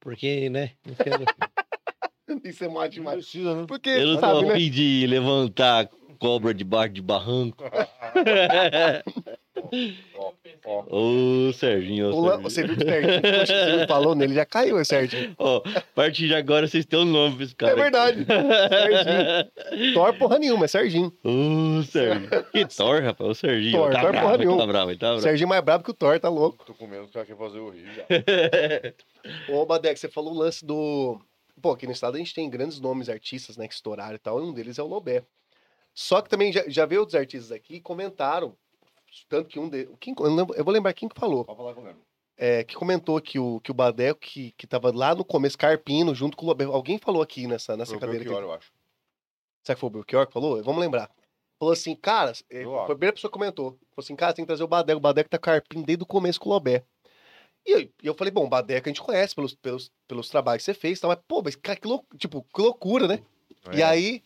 porque, 0.00 0.48
né, 0.48 0.72
não 0.86 0.94
quero... 0.94 1.24
Isso 2.44 2.64
é 2.64 2.68
Não 2.68 2.88
demais. 2.88 3.34
né? 3.34 3.64
Porque, 3.68 3.90
eu 3.90 4.06
não 4.06 4.14
tô 4.14 4.20
sabe, 4.20 4.38
a 4.38 4.42
né? 4.48 4.54
fim 4.56 4.70
de 4.70 5.06
levantar 5.06 5.90
cobra 6.18 6.54
debaixo 6.54 6.94
de 6.94 7.02
barranco. 7.02 7.62
Ó, 10.16 10.32
ó. 10.64 10.84
Ô, 10.90 11.52
Serginho, 11.52 12.10
ô, 12.10 12.20
O 12.20 12.24
Serginho. 12.24 12.42
Você 12.42 12.62
viu 12.66 12.76
que 12.76 12.84
o 12.84 12.86
Serginho, 12.88 13.20
você 13.46 13.76
não 13.76 13.86
falou 13.88 14.14
nele, 14.14 14.34
já 14.34 14.44
caiu, 14.44 14.78
é 14.78 14.84
Serginho. 14.84 15.34
Ó, 15.38 15.62
a 15.74 15.80
partir 15.94 16.26
de 16.28 16.34
agora 16.34 16.66
vocês 16.66 16.84
têm 16.84 16.98
um 17.00 17.04
nome 17.04 17.36
pra 17.36 17.44
esse 17.44 17.54
cara. 17.54 17.72
É 17.72 17.76
verdade. 17.76 18.26
Serginho. 18.26 19.92
Thor 19.94 20.14
porra 20.18 20.38
nenhuma, 20.38 20.64
é 20.64 20.68
Serginho. 20.68 21.12
Ô, 21.24 21.82
Serginho. 21.82 22.28
Que 22.52 22.66
Thor, 22.66 23.02
rapaz. 23.02 23.30
O 23.30 23.34
Serginho. 23.34 23.72
Thor, 23.78 23.92
tá 23.92 24.00
Thor 24.00 24.10
bravo, 24.12 24.22
porra 24.26 24.34
ele 24.34 24.42
tá 24.44 24.48
nenhuma. 24.48 24.66
bravo, 24.66 24.90
tá 24.92 25.06
bravo. 25.06 25.20
Serginho 25.20 25.46
é 25.46 25.48
mais 25.48 25.64
brabo 25.64 25.84
que 25.84 25.90
o 25.90 25.94
Thor, 25.94 26.18
tá 26.20 26.28
louco. 26.28 26.64
Tô 26.64 26.74
comendo, 26.74 27.04
os 27.04 27.10
caras 27.10 27.28
querem 27.28 27.40
fazer 27.42 27.58
o 27.58 27.70
rio 27.70 27.86
já. 27.94 28.04
Ô, 29.54 29.64
Badeco, 29.66 29.98
você 29.98 30.08
falou 30.08 30.32
o 30.34 30.38
lance 30.38 30.64
do. 30.64 31.20
Pô, 31.60 31.72
aqui 31.72 31.86
no 31.86 31.92
estado 31.92 32.16
a 32.16 32.18
gente 32.18 32.34
tem 32.34 32.48
grandes 32.50 32.80
nomes 32.80 33.08
artistas, 33.08 33.56
né, 33.56 33.68
que 33.68 33.74
estouraram 33.74 34.14
e 34.14 34.18
tal, 34.18 34.40
e 34.40 34.42
um 34.42 34.52
deles 34.52 34.78
é 34.78 34.82
o 34.82 34.86
Lobé. 34.86 35.22
Só 35.94 36.20
que 36.22 36.28
também 36.28 36.50
já, 36.52 36.64
já 36.66 36.86
veio 36.86 37.02
outros 37.02 37.14
artistas 37.14 37.52
aqui 37.52 37.76
e 37.76 37.80
comentaram, 37.80 38.56
tanto 39.28 39.48
que 39.48 39.58
um 39.58 39.68
deles. 39.68 39.94
Quem, 40.00 40.14
eu, 40.18 40.26
não 40.30 40.36
lembro- 40.36 40.56
eu 40.56 40.64
vou 40.64 40.72
lembrar 40.72 40.92
quem 40.92 41.08
que 41.08 41.18
falou. 41.18 41.44
Pode 41.44 41.56
falar 41.58 41.74
comigo. 41.74 41.98
É, 42.36 42.64
que 42.64 42.74
comentou 42.74 43.20
que 43.20 43.38
o, 43.38 43.60
que 43.60 43.70
o 43.70 43.74
Badeco, 43.74 44.18
que, 44.20 44.52
que 44.52 44.66
tava 44.66 44.90
lá 44.92 45.14
no 45.14 45.24
começo, 45.24 45.56
carpino, 45.56 46.14
junto 46.14 46.36
com 46.36 46.44
o 46.44 46.48
Lobé. 46.48 46.64
Alguém 46.64 46.98
falou 46.98 47.22
aqui 47.22 47.46
nessa, 47.46 47.76
nessa 47.76 47.90
Foi 47.90 47.98
o 47.98 48.00
cadeira. 48.00 48.24
Belchior, 48.24 48.42
aqui. 48.42 48.50
eu 48.50 48.54
acho. 48.54 48.72
Será 49.64 49.76
que 49.76 49.80
foi 49.80 49.86
o 49.88 49.90
Belchior 49.92 50.26
que 50.26 50.32
falou? 50.32 50.62
Vamos 50.62 50.80
lembrar. 50.80 51.10
Falou 51.58 51.72
assim, 51.72 51.94
cara, 51.94 52.32
é, 52.50 52.64
Eu 52.64 52.70
foi 52.70 52.80
a 52.80 52.84
primeira 52.86 53.12
pessoa 53.12 53.30
que 53.30 53.38
comentou. 53.38 53.70
Falou 53.72 53.78
assim, 53.98 54.16
cara, 54.16 54.32
tem 54.32 54.44
que 54.44 54.48
trazer 54.48 54.64
o 54.64 54.68
Badeco. 54.68 54.98
O 54.98 55.00
Badeco 55.00 55.30
tá 55.30 55.38
carpino 55.38 55.84
desde 55.84 56.02
o 56.02 56.06
começo 56.06 56.40
com 56.40 56.48
o 56.48 56.52
Lobé. 56.52 56.82
E 57.64 57.70
eu, 57.70 57.80
e 57.80 57.90
eu 58.02 58.14
falei, 58.14 58.32
bom, 58.32 58.44
o 58.46 58.48
Badeco 58.48 58.88
a 58.88 58.90
gente 58.90 59.00
conhece 59.02 59.34
pelos, 59.36 59.54
pelos, 59.54 59.92
pelos 60.08 60.28
trabalhos 60.28 60.64
que 60.64 60.72
você 60.72 60.74
fez, 60.74 60.98
e 60.98 61.00
tal, 61.02 61.10
mas, 61.10 61.20
pô, 61.28 61.40
mas, 61.44 61.54
cara, 61.54 61.78
que, 61.78 61.86
lou, 61.86 62.04
tipo, 62.18 62.42
que 62.52 62.60
loucura, 62.60 63.06
né? 63.06 63.22
E 63.72 63.80
É. 63.80 63.84
aí, 63.84 64.22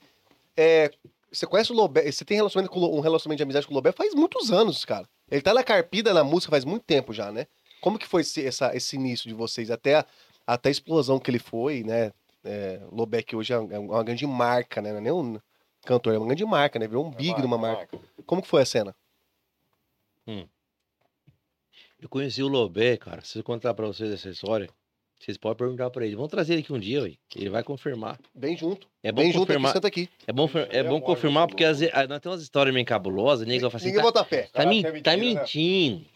é, 0.56 0.90
você 1.30 1.46
conhece 1.46 1.72
o 1.72 1.74
Lobé, 1.74 2.10
você 2.10 2.24
tem 2.24 2.36
relacionamento 2.36 2.72
com, 2.72 2.80
um 2.80 3.00
relacionamento 3.00 3.38
de 3.38 3.42
amizade 3.42 3.66
com 3.66 3.72
o 3.72 3.76
Lobé 3.76 3.92
faz 3.92 4.14
muitos 4.14 4.50
anos, 4.50 4.84
cara. 4.84 5.08
Ele 5.30 5.42
tá 5.42 5.52
na 5.52 5.64
carpida 5.64 6.14
na 6.14 6.22
música 6.22 6.50
faz 6.50 6.64
muito 6.64 6.84
tempo 6.84 7.12
já, 7.12 7.32
né? 7.32 7.46
Como 7.80 7.98
que 7.98 8.06
foi 8.06 8.22
esse, 8.22 8.44
essa, 8.44 8.74
esse 8.74 8.96
início 8.96 9.28
de 9.28 9.34
vocês? 9.34 9.70
Até 9.70 9.96
a, 9.96 10.06
até 10.46 10.68
a 10.68 10.72
explosão 10.72 11.18
que 11.18 11.30
ele 11.30 11.38
foi, 11.38 11.82
né? 11.82 12.12
É, 12.44 12.80
o 12.90 12.94
Lobé 12.94 13.22
que 13.22 13.34
hoje 13.34 13.52
é 13.52 13.58
uma 13.58 14.04
grande 14.04 14.26
marca, 14.26 14.80
né? 14.80 14.92
Não 14.92 14.98
é 14.98 15.00
nem 15.00 15.12
um 15.12 15.40
cantor, 15.84 16.14
é 16.14 16.18
uma 16.18 16.26
grande 16.26 16.44
marca, 16.44 16.78
né? 16.78 16.86
Virou 16.86 17.04
um 17.04 17.10
big 17.10 17.38
É 17.38 17.42
numa 17.42 17.58
marca, 17.58 17.96
marca. 17.96 18.08
Como 18.24 18.40
que 18.40 18.48
foi 18.48 18.62
a 18.62 18.66
cena? 18.66 18.94
Eu 21.98 22.08
conheci 22.08 22.42
o 22.42 22.48
Lobé, 22.48 22.96
cara. 22.96 23.22
Se 23.24 23.38
eu 23.38 23.44
contar 23.44 23.74
pra 23.74 23.86
vocês 23.86 24.12
essa 24.12 24.28
história, 24.28 24.68
vocês 25.18 25.36
podem 25.36 25.56
perguntar 25.56 25.90
pra 25.90 26.04
ele. 26.04 26.14
Vamos 26.14 26.30
trazer 26.30 26.54
ele 26.54 26.62
aqui 26.62 26.72
um 26.72 26.78
dia, 26.78 27.02
ué. 27.02 27.14
Ele 27.34 27.48
vai 27.48 27.62
confirmar. 27.62 28.18
Bem 28.34 28.56
junto. 28.56 28.86
É 29.02 29.10
bom 29.10 29.22
Bem 29.22 29.32
junto 29.32 29.44
aqui, 29.44 29.46
confirmar. 29.46 29.72
senta 29.72 29.88
aqui. 29.88 30.08
É 30.26 30.32
bom, 30.32 30.48
é 30.70 30.78
É 30.78 30.82
bom 30.82 31.00
confirmar, 31.00 31.42
muito 31.42 31.50
porque 31.50 31.64
às 31.64 31.80
vezes, 31.80 31.94
nós 32.08 32.20
temos 32.20 32.36
umas 32.36 32.42
histórias 32.42 32.74
meio 32.74 32.86
cabulosas, 32.86 33.46
nego 33.46 33.70
fala 33.70 33.76
assim, 33.76 33.86
Ninguém 33.86 34.00
tá, 34.00 34.06
bota 34.06 34.24
fé. 34.24 34.42
tá, 34.52 34.62
é 34.62 34.64
tá 34.64 34.68
mentira, 34.68 34.92
né? 34.92 35.16
mentindo. 35.16 36.06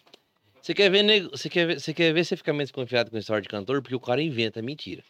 Você 0.61 0.75
quer 0.75 0.91
ver, 0.91 1.03
nego, 1.03 1.31
você 1.31 1.49
quer 1.49 1.67
ver, 1.67 1.81
você 1.81 1.95
quer 1.95 2.13
ver 2.13 2.25
você 2.25 2.37
ficar 2.37 2.53
mais 2.53 2.69
desconfiado 2.69 3.11
com 3.11 3.17
história 3.17 3.41
de 3.43 3.49
cantor, 3.49 3.81
porque 3.81 3.95
o 3.95 4.01
cara 4.01 4.23
inventa 4.23 4.61
mentira. 4.61 5.03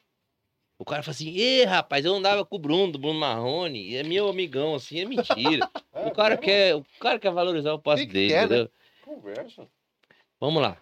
O 0.78 0.84
cara 0.84 1.02
fala 1.02 1.14
assim, 1.14 1.36
ê, 1.36 1.64
rapaz, 1.64 2.04
eu 2.04 2.14
andava 2.14 2.44
com 2.44 2.56
o 2.56 2.58
Bruno, 2.58 2.92
do 2.92 2.98
Bruno 2.98 3.18
Marrone, 3.18 3.94
é 3.96 4.02
meu 4.02 4.28
amigão, 4.28 4.74
assim, 4.76 5.00
é 5.00 5.04
mentira. 5.04 5.68
o, 5.92 6.10
cara 6.12 6.38
quer, 6.38 6.74
o 6.76 6.84
cara 6.98 7.18
quer 7.18 7.30
valorizar 7.32 7.74
o 7.74 7.78
passo 7.78 8.02
Que 8.02 8.06
que 8.06 8.12
dele, 8.14 8.28
quer, 8.28 8.48
né? 8.48 8.68
Conversa. 9.04 9.66
Vamos 10.40 10.62
lá. 10.62 10.78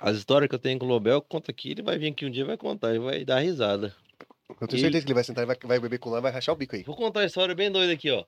As 0.00 0.16
histórias 0.16 0.48
que 0.48 0.54
eu 0.54 0.58
tenho 0.58 0.78
com 0.78 0.84
o 0.86 0.88
Lobel, 0.88 1.20
conta 1.22 1.50
aqui, 1.50 1.70
ele 1.70 1.82
vai 1.82 1.98
vir 1.98 2.08
aqui 2.12 2.26
um 2.26 2.30
dia 2.30 2.42
e 2.42 2.46
vai 2.46 2.56
contar, 2.56 2.94
e 2.94 2.98
vai 2.98 3.24
dar 3.24 3.40
risada. 3.40 3.94
Eu 4.60 4.66
tenho 4.68 4.78
E- 4.78 4.82
certeza 4.82 5.04
que 5.04 5.08
ele 5.10 5.14
vai 5.14 5.24
sentar 5.24 5.44
e 5.44 5.46
vai, 5.46 5.56
vai 5.62 5.80
beber 5.80 5.98
com 5.98 6.10
nós, 6.10 6.22
vai 6.22 6.30
rachar 6.32 6.54
o 6.54 6.58
bico 6.58 6.76
aí. 6.76 6.82
Vou 6.82 6.94
contar 6.96 7.20
uma 7.20 7.26
história 7.26 7.54
bem 7.54 7.70
doida 7.70 7.92
aqui, 7.92 8.10
ó. 8.10 8.24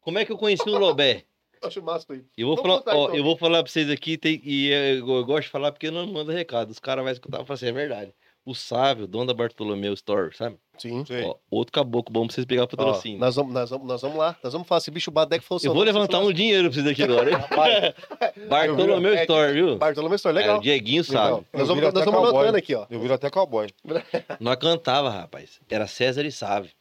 Como 0.00 0.18
é 0.18 0.24
que 0.24 0.32
eu 0.32 0.38
conheci 0.38 0.68
o 0.68 0.78
Lobé? 0.78 1.24
Acho 1.62 1.80
massa 1.82 2.12
aí. 2.12 2.24
Eu 2.36 2.48
vou, 2.48 2.56
Vamos 2.56 2.70
falar, 2.70 2.78
contar, 2.82 2.96
ó, 2.96 3.04
então. 3.04 3.16
eu 3.16 3.22
vou 3.24 3.36
falar 3.36 3.62
pra 3.62 3.70
vocês 3.70 3.88
aqui, 3.88 4.18
tem- 4.18 4.40
e 4.44 4.68
eu, 4.70 5.08
eu 5.08 5.24
gosto 5.24 5.44
de 5.44 5.48
falar 5.50 5.70
porque 5.72 5.90
não 5.90 6.06
mando 6.06 6.32
recado. 6.32 6.70
Os 6.70 6.78
caras 6.80 7.04
vão 7.04 7.12
escutar 7.12 7.42
e 7.42 7.44
falar 7.46 7.54
assim, 7.54 7.66
é 7.68 7.72
verdade. 7.72 8.12
O 8.44 8.54
Sávio, 8.56 9.06
dono 9.06 9.26
da 9.26 9.34
Bartolomeu 9.34 9.92
Store, 9.94 10.34
sabe? 10.36 10.56
Sim. 10.76 11.04
Sei. 11.06 11.22
Ó, 11.22 11.36
outro 11.48 11.72
caboclo 11.72 12.12
bom 12.12 12.26
pra 12.26 12.34
vocês 12.34 12.44
pegar 12.44 12.62
o 12.62 12.64
Ó, 12.64 12.66
patrocínio. 12.66 13.20
nós, 13.20 13.36
vamos, 13.36 13.54
nós, 13.54 13.70
vamos, 13.70 13.86
nós 13.86 14.02
vamos 14.02 14.18
lá. 14.18 14.36
Nós 14.42 14.52
vamos 14.52 14.66
falar. 14.66 14.80
Se 14.80 14.90
bicho 14.90 15.12
Badeco 15.12 15.44
falou 15.44 15.60
eu 15.62 15.72
vou 15.72 15.84
levantar 15.84 16.18
um 16.18 16.32
dinheiro 16.32 16.68
pra 16.68 16.74
vocês 16.74 16.86
aqui 16.88 17.04
agora. 17.04 17.30
hein? 17.30 17.36
Bartolomeu 18.48 19.14
É, 19.14 19.20
Store, 19.22 19.52
viu? 19.52 19.78
Bartolomeu 19.78 20.16
Store, 20.16 20.36
É, 20.36 20.40
legal. 20.40 20.58
o 20.58 20.60
Dieguinho 20.60 21.04
sabe. 21.04 21.46
Nós 21.52 21.68
vamos, 21.68 21.84
nós 21.84 22.04
vamos 22.04 22.28
anotando 22.28 22.58
aqui, 22.58 22.74
ó. 22.74 22.84
Eu 22.90 22.98
viro 23.00 23.14
até 23.14 23.30
cowboy. 23.30 23.68
Nós 24.40 24.56
cantava, 24.56 25.08
rapaz. 25.08 25.60
Era 25.70 25.86
César 25.86 26.24
e 26.24 26.32
Sávio. 26.32 26.72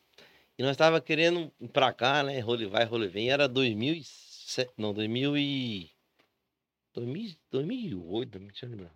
E 0.58 0.64
nós 0.64 0.76
tava 0.78 1.00
querendo 1.00 1.52
ir 1.62 1.68
pra 1.68 1.94
cá, 1.94 2.24
né? 2.24 2.40
Role 2.40 2.66
vai, 2.66 2.86
role 2.86 3.08
vem. 3.08 3.30
Era 3.32 3.48
2007. 3.48 4.72
Não, 4.78 4.94
2000 4.94 5.38
e... 5.38 5.90
2000, 6.94 7.32
2008, 7.52 8.40
deixa 8.40 8.66
eu 8.66 8.70
lembrar. 8.70 8.92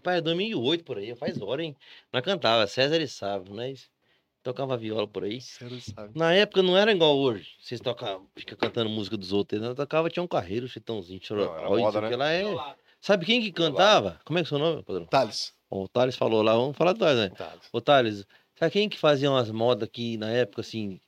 Rapaz, 0.00 0.16
é 0.16 0.20
2008 0.22 0.82
por 0.82 0.96
aí, 0.96 1.14
faz 1.14 1.40
hora, 1.42 1.62
hein? 1.62 1.76
Nós 2.10 2.24
cantava 2.24 2.66
César 2.66 2.98
e 3.00 3.06
Sávio, 3.06 3.54
nós 3.54 3.90
tocava 4.42 4.74
viola 4.74 5.06
por 5.06 5.24
aí. 5.24 5.42
Sério, 5.42 5.78
sabe? 5.78 6.18
Na 6.18 6.32
época 6.32 6.62
não 6.62 6.74
era 6.74 6.90
igual 6.90 7.18
hoje. 7.18 7.50
Vocês 7.60 7.80
tocam, 7.80 8.26
fica 8.34 8.56
cantando 8.56 8.88
música 8.88 9.14
dos 9.18 9.30
outros. 9.30 9.60
Nós 9.60 9.74
tocava 9.74 10.08
Tião 10.08 10.26
Carreiro, 10.26 10.66
Chitãozinho, 10.66 11.20
Chororó, 11.22 11.78
isso 11.78 12.00
né? 12.00 12.16
lá 12.16 12.32
é... 12.32 12.44
Sabe 12.98 13.26
quem 13.26 13.42
que 13.42 13.52
cantava? 13.52 14.18
Como 14.24 14.38
é 14.38 14.42
que 14.42 14.46
é 14.46 14.48
o 14.48 14.48
seu 14.48 14.58
nome, 14.58 14.82
padrão? 14.82 15.04
Thales. 15.04 15.52
O 15.68 15.86
Thales 15.86 16.16
falou 16.16 16.42
lá, 16.42 16.54
vamos 16.54 16.76
falar 16.76 16.94
do 16.94 16.98
Thales, 16.98 17.18
né? 17.18 17.28
Thales. 17.36 17.68
Ô, 17.70 17.80
Thales, 17.80 18.26
sabe 18.54 18.72
quem 18.72 18.88
que 18.88 18.98
fazia 18.98 19.30
umas 19.30 19.50
modas 19.50 19.86
aqui 19.86 20.16
na 20.16 20.30
época, 20.30 20.62
assim? 20.62 20.98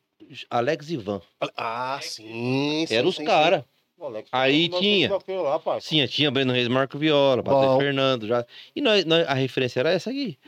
Alex 0.50 0.90
Ivan. 0.90 1.20
Ah, 1.56 1.98
sim. 2.02 2.84
sim 2.86 2.94
Era 2.94 3.08
os 3.08 3.16
caras. 3.16 3.64
Alex, 4.06 4.28
Aí 4.32 4.68
nós 4.68 4.80
tinha. 4.80 5.10
Lá. 5.10 5.80
Sim, 5.80 6.06
tinha 6.06 6.30
Breno 6.30 6.52
Reis, 6.52 6.68
Marco 6.68 6.98
Viola, 6.98 7.42
Patrick 7.42 7.66
Bom. 7.74 7.78
Fernando, 7.78 8.26
já. 8.26 8.46
E 8.74 8.80
nós, 8.80 9.04
nós- 9.04 9.26
a 9.26 9.34
referência 9.34 9.80
era 9.80 9.90
essa 9.90 10.10
aqui. 10.10 10.38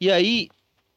E 0.00 0.10
aí, 0.10 0.48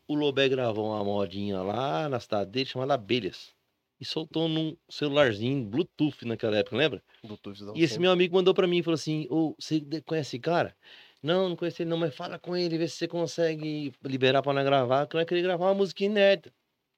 o 0.08 0.16
Lobé 0.16 0.48
gravou 0.50 0.88
uma 0.88 1.04
modinha 1.04 1.62
lá 1.62 2.08
na 2.10 2.20
cidade 2.20 2.52
dele, 2.52 2.66
chamada 2.66 2.94
Abelhas. 2.94 3.54
E 4.00 4.06
soltou 4.06 4.48
num 4.48 4.76
celularzinho, 4.90 5.64
Bluetooth 5.66 6.26
naquela 6.26 6.58
época, 6.58 6.76
lembra? 6.76 7.02
Doutor, 7.24 7.56
E 7.74 7.84
esse 7.84 7.98
meu 7.98 8.12
amigo 8.12 8.36
mandou 8.36 8.54
pra 8.54 8.68
mim 8.68 8.80
e 8.80 8.84
falou 8.84 8.96
assim: 8.96 9.26
Ô, 9.30 9.56
você 9.58 9.80
de- 9.80 10.02
conhece 10.02 10.30
esse 10.36 10.40
cara? 10.40 10.76
Não, 11.24 11.50
não 11.50 11.56
conheci 11.56 11.82
ele, 11.82 11.90
não, 11.90 11.98
mas 11.98 12.14
fala 12.14 12.38
com 12.38 12.56
ele, 12.56 12.78
vê 12.78 12.88
se 12.88 12.98
você 12.98 13.08
consegue 13.08 13.94
liberar 14.04 14.44
pra 14.44 14.54
nós 14.54 14.64
gravar, 14.66 15.08
que 15.08 15.16
nós 15.16 15.26
queríamos 15.26 15.48
gravar 15.48 15.66
uma 15.68 15.74
música 15.74 16.04
inédita. 16.04 16.54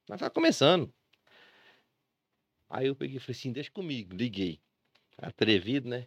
Nós 0.09 0.19
tá 0.19 0.29
começando. 0.29 0.91
Aí 2.69 2.87
eu 2.87 2.95
peguei 2.95 3.17
e 3.17 3.19
falei 3.19 3.37
assim: 3.37 3.51
deixa 3.51 3.71
comigo, 3.71 4.15
liguei. 4.15 4.59
Atrevido, 5.21 5.89
né? 5.89 6.05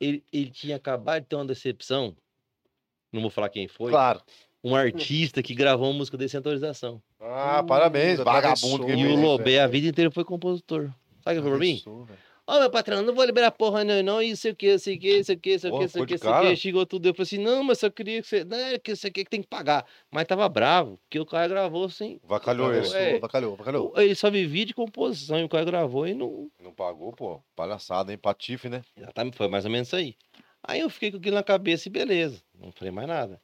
Ele, 0.00 0.24
ele 0.32 0.50
tinha 0.50 0.76
acabado 0.76 1.22
de 1.22 1.28
ter 1.28 1.36
uma 1.36 1.44
decepção. 1.46 2.16
Não 3.12 3.20
vou 3.20 3.30
falar 3.30 3.48
quem 3.48 3.66
foi. 3.68 3.90
Claro. 3.90 4.22
Um 4.62 4.74
artista 4.74 5.42
que 5.42 5.54
gravou 5.54 5.88
uma 5.88 5.98
música 5.98 6.16
desse 6.16 6.36
autorizzação. 6.36 7.02
Ah, 7.18 7.62
parabéns, 7.66 8.20
Hum, 8.20 8.24
vagabundo. 8.24 8.90
E 8.90 9.06
o 9.06 9.16
Lobé 9.16 9.60
a 9.60 9.66
vida 9.66 9.88
inteira 9.88 10.10
foi 10.10 10.24
compositor. 10.24 10.90
Sabe 11.22 11.38
o 11.38 11.42
que 11.42 11.48
foi 11.48 11.50
pra 11.50 11.58
mim? 11.58 11.82
Velho. 12.06 12.18
Ó, 12.50 12.58
meu 12.58 12.68
patrão, 12.68 13.00
não 13.00 13.14
vou 13.14 13.24
liberar 13.24 13.52
porra 13.52 13.84
não, 13.84 14.02
não, 14.02 14.20
e 14.20 14.36
sei 14.36 14.50
o 14.50 14.56
que, 14.56 14.76
sei 14.76 14.96
o 14.96 14.98
que, 14.98 15.22
sei 15.22 15.36
o 15.36 15.38
que, 15.38 15.56
sei 15.56 15.70
o 15.70 15.78
que, 15.78 15.88
sei 15.88 16.02
o 16.02 16.06
que, 16.06 16.18
sei 16.18 16.30
o 16.30 16.40
que, 16.40 16.56
chegou 16.56 16.84
tudo. 16.84 17.06
Eu 17.06 17.14
falei 17.14 17.22
assim, 17.22 17.38
não, 17.38 17.62
mas 17.62 17.78
só 17.78 17.88
queria 17.88 18.20
que 18.20 18.26
você, 18.26 18.42
não, 18.42 18.58
é 18.58 18.76
que 18.76 18.96
você 18.96 19.08
quer 19.08 19.22
que 19.22 19.30
tem 19.30 19.40
que 19.40 19.46
pagar. 19.46 19.86
Mas 20.10 20.26
tava 20.26 20.48
bravo, 20.48 20.98
porque 20.98 21.20
o 21.20 21.24
cara 21.24 21.46
gravou 21.46 21.88
sem, 21.88 22.20
Vacalhou 22.24 22.74
ele. 22.74 22.92
É. 22.92 23.20
Vacalhou, 23.20 23.54
vacalhou. 23.54 23.92
ele 23.96 24.16
só 24.16 24.28
vivia 24.28 24.66
de 24.66 24.74
composição, 24.74 25.38
e 25.38 25.44
o 25.44 25.48
cara 25.48 25.64
gravou 25.64 26.08
e 26.08 26.12
não, 26.12 26.50
Não 26.60 26.72
pagou, 26.72 27.12
pô. 27.12 27.40
Palhaçada, 27.54 28.10
hein? 28.10 28.18
Patife, 28.18 28.68
né? 28.68 28.82
exatamente, 28.96 29.36
foi 29.36 29.46
mais 29.46 29.64
ou 29.64 29.70
menos 29.70 29.86
isso 29.86 29.94
aí. 29.94 30.16
Aí 30.60 30.80
eu 30.80 30.90
fiquei 30.90 31.12
com 31.12 31.18
aquilo 31.18 31.36
na 31.36 31.44
cabeça 31.44 31.86
e 31.86 31.92
beleza, 31.92 32.42
não 32.52 32.72
falei 32.72 32.90
mais 32.90 33.06
nada. 33.06 33.40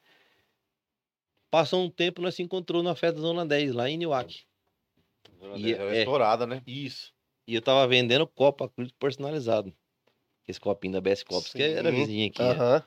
Passou 1.48 1.80
um 1.80 1.88
tempo, 1.88 2.20
nós 2.20 2.34
se 2.34 2.42
encontrou 2.42 2.82
na 2.82 2.96
festa 2.96 3.20
da 3.20 3.22
Zona 3.22 3.46
10, 3.46 3.72
lá 3.72 3.88
em 3.88 3.96
Newark. 3.96 4.44
E 5.54 5.72
Era 5.72 5.94
é- 5.94 5.98
estourada, 6.00 6.44
né? 6.44 6.60
Isso. 6.66 7.14
E 7.46 7.54
eu 7.54 7.62
tava 7.62 7.86
vendendo 7.86 8.26
copo 8.26 8.64
acrílico 8.64 8.96
personalizado. 8.98 9.72
Esse 10.46 10.60
copinho 10.60 10.94
da 10.94 11.00
BS 11.00 11.24
Copos, 11.24 11.52
que 11.52 11.62
era 11.62 11.90
vizinho 11.90 12.28
aqui. 12.28 12.42
Aham. 12.42 12.82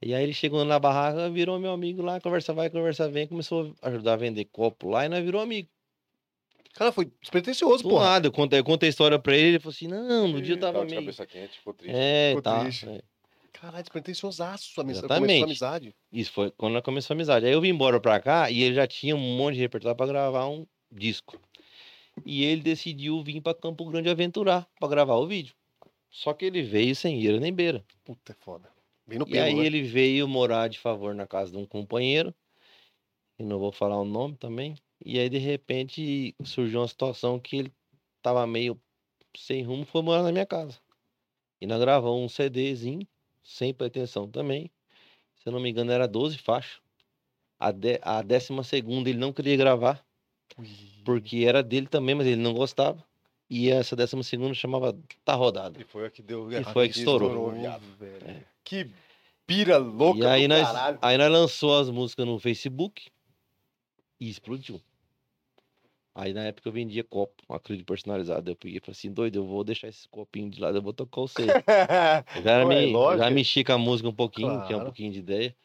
E 0.00 0.14
aí 0.14 0.22
ele 0.22 0.32
chegou 0.32 0.64
na 0.64 0.78
barraca, 0.78 1.28
virou 1.28 1.58
meu 1.58 1.72
amigo 1.72 2.02
lá, 2.02 2.20
conversa 2.20 2.52
vai, 2.52 2.70
conversa 2.70 3.08
vem, 3.08 3.26
começou 3.26 3.74
a 3.82 3.88
ajudar 3.88 4.12
a 4.12 4.16
vender 4.16 4.44
copo 4.44 4.88
lá 4.88 5.04
e 5.04 5.08
nós 5.08 5.24
virou 5.24 5.40
amigo. 5.40 5.68
Cara, 6.74 6.92
foi 6.92 7.10
despretensioso, 7.20 7.82
Do 7.82 7.88
porra. 7.88 8.04
nada, 8.04 8.28
eu 8.28 8.32
contei, 8.32 8.60
eu 8.60 8.64
contei 8.64 8.88
a 8.88 8.90
história 8.90 9.18
pra 9.18 9.36
ele, 9.36 9.48
ele 9.48 9.58
falou 9.58 9.74
assim, 9.74 9.88
não, 9.88 10.28
no 10.28 10.40
dia 10.40 10.54
eu 10.54 10.60
tava 10.60 10.84
meio... 10.84 11.00
cabeça 11.00 11.26
quente, 11.26 11.58
ficou 11.58 11.74
triste. 11.74 11.96
É, 11.96 12.28
Ficou 12.28 12.42
tá. 12.42 12.60
triste. 12.60 12.88
é. 12.88 13.02
Caralho, 13.52 13.82
despretensiosaço. 13.82 14.80
A 14.80 14.84
amizade. 14.84 15.08
Começou 15.08 15.42
a 15.42 15.44
amizade. 15.44 15.96
Isso 16.12 16.30
foi 16.30 16.52
quando 16.52 16.74
nós 16.74 16.82
começamos 16.82 17.10
a 17.10 17.14
amizade. 17.14 17.46
Aí 17.46 17.52
eu 17.52 17.60
vim 17.60 17.70
embora 17.70 17.98
pra 17.98 18.20
cá 18.20 18.48
e 18.48 18.62
ele 18.62 18.76
já 18.76 18.86
tinha 18.86 19.16
um 19.16 19.36
monte 19.36 19.54
de 19.54 19.60
repertório 19.60 19.96
pra 19.96 20.06
gravar 20.06 20.46
um 20.46 20.64
disco. 20.92 21.40
E 22.24 22.44
ele 22.44 22.62
decidiu 22.62 23.22
vir 23.22 23.40
pra 23.40 23.54
Campo 23.54 23.84
Grande 23.86 24.08
aventurar 24.08 24.68
pra 24.78 24.88
gravar 24.88 25.16
o 25.16 25.26
vídeo. 25.26 25.54
Só 26.10 26.32
que 26.32 26.44
ele 26.44 26.62
veio 26.62 26.94
sem 26.94 27.20
ira 27.20 27.38
nem 27.38 27.52
beira. 27.52 27.84
Puta, 28.04 28.32
é 28.32 28.36
foda. 28.40 28.70
Bem 29.06 29.18
no 29.18 29.26
E 29.26 29.32
pelo, 29.32 29.44
aí 29.44 29.54
né? 29.54 29.66
ele 29.66 29.82
veio 29.82 30.26
morar 30.26 30.68
de 30.68 30.78
favor 30.78 31.14
na 31.14 31.26
casa 31.26 31.52
de 31.52 31.58
um 31.58 31.66
companheiro. 31.66 32.34
E 33.38 33.42
não 33.42 33.58
vou 33.58 33.72
falar 33.72 34.00
o 34.00 34.04
nome 34.04 34.36
também. 34.36 34.74
E 35.04 35.18
aí, 35.18 35.28
de 35.28 35.38
repente, 35.38 36.34
surgiu 36.44 36.80
uma 36.80 36.88
situação 36.88 37.38
que 37.38 37.56
ele 37.56 37.72
tava 38.20 38.46
meio 38.46 38.80
sem 39.36 39.62
rumo, 39.62 39.84
foi 39.84 40.02
morar 40.02 40.22
na 40.22 40.32
minha 40.32 40.46
casa. 40.46 40.80
E 41.60 41.66
nós 41.66 41.80
gravamos 41.80 42.20
um 42.20 42.28
CDzinho, 42.28 43.06
sem 43.42 43.72
pretensão 43.72 44.28
também. 44.28 44.70
Se 45.36 45.48
eu 45.48 45.52
não 45.52 45.60
me 45.60 45.70
engano, 45.70 45.92
era 45.92 46.08
12 46.08 46.38
faixas. 46.38 46.80
A, 47.58 47.70
de, 47.70 47.98
a 48.02 48.22
décima 48.22 48.62
segunda 48.62 49.08
ele 49.08 49.18
não 49.18 49.32
queria 49.32 49.56
gravar. 49.56 50.04
Porque 51.04 51.44
era 51.46 51.62
dele 51.62 51.86
também, 51.86 52.14
mas 52.14 52.26
ele 52.26 52.40
não 52.40 52.52
gostava. 52.54 53.02
E 53.50 53.70
essa 53.70 53.96
décima 53.96 54.22
segunda 54.22 54.52
chamava 54.54 54.96
Tá 55.24 55.34
Rodado. 55.34 55.80
E 55.80 55.84
foi 55.84 56.06
a 56.06 56.10
que 56.10 56.20
deu. 56.20 56.50
E 56.52 56.62
foi 56.64 56.86
a 56.86 56.88
que 56.88 56.98
estourou. 56.98 57.52
viado. 57.52 57.82
velho. 57.98 58.44
Que 58.62 58.90
pira 59.46 59.78
louca 59.78 60.18
E 60.20 60.26
aí 60.26 60.42
do 60.46 60.50
nós, 60.54 60.66
caralho. 60.66 60.98
aí 61.00 61.16
nós 61.16 61.30
lançou 61.32 61.78
as 61.78 61.88
músicas 61.88 62.26
no 62.26 62.38
Facebook 62.38 63.06
e 64.20 64.28
explodiu. 64.28 64.80
Aí 66.14 66.32
na 66.34 66.42
época 66.44 66.68
eu 66.68 66.72
vendia 66.72 67.04
copo, 67.04 67.42
um 67.48 67.54
acrílico 67.54 67.86
personalizado. 67.86 68.50
Eu 68.50 68.56
peguei 68.56 68.78
e 68.78 68.80
falei 68.80 68.92
assim, 68.98 69.10
doido, 69.12 69.36
eu 69.36 69.46
vou 69.46 69.62
deixar 69.62 69.86
esses 69.88 70.04
copinhos 70.06 70.50
de 70.56 70.60
lado, 70.60 70.76
eu 70.76 70.82
vou 70.82 70.92
tocar 70.92 71.20
o 71.20 71.28
C. 71.28 71.46
Já, 72.42 72.64
Ué, 72.66 72.86
me, 72.86 72.92
já 73.16 73.30
mexi 73.30 73.62
com 73.64 73.72
a 73.72 73.78
música 73.78 74.08
um 74.08 74.14
pouquinho, 74.14 74.48
tinha 74.48 74.60
um 74.76 74.80
Claro. 74.80 74.84
pouquinho 74.86 75.12
de 75.12 75.20
ideia. 75.20 75.56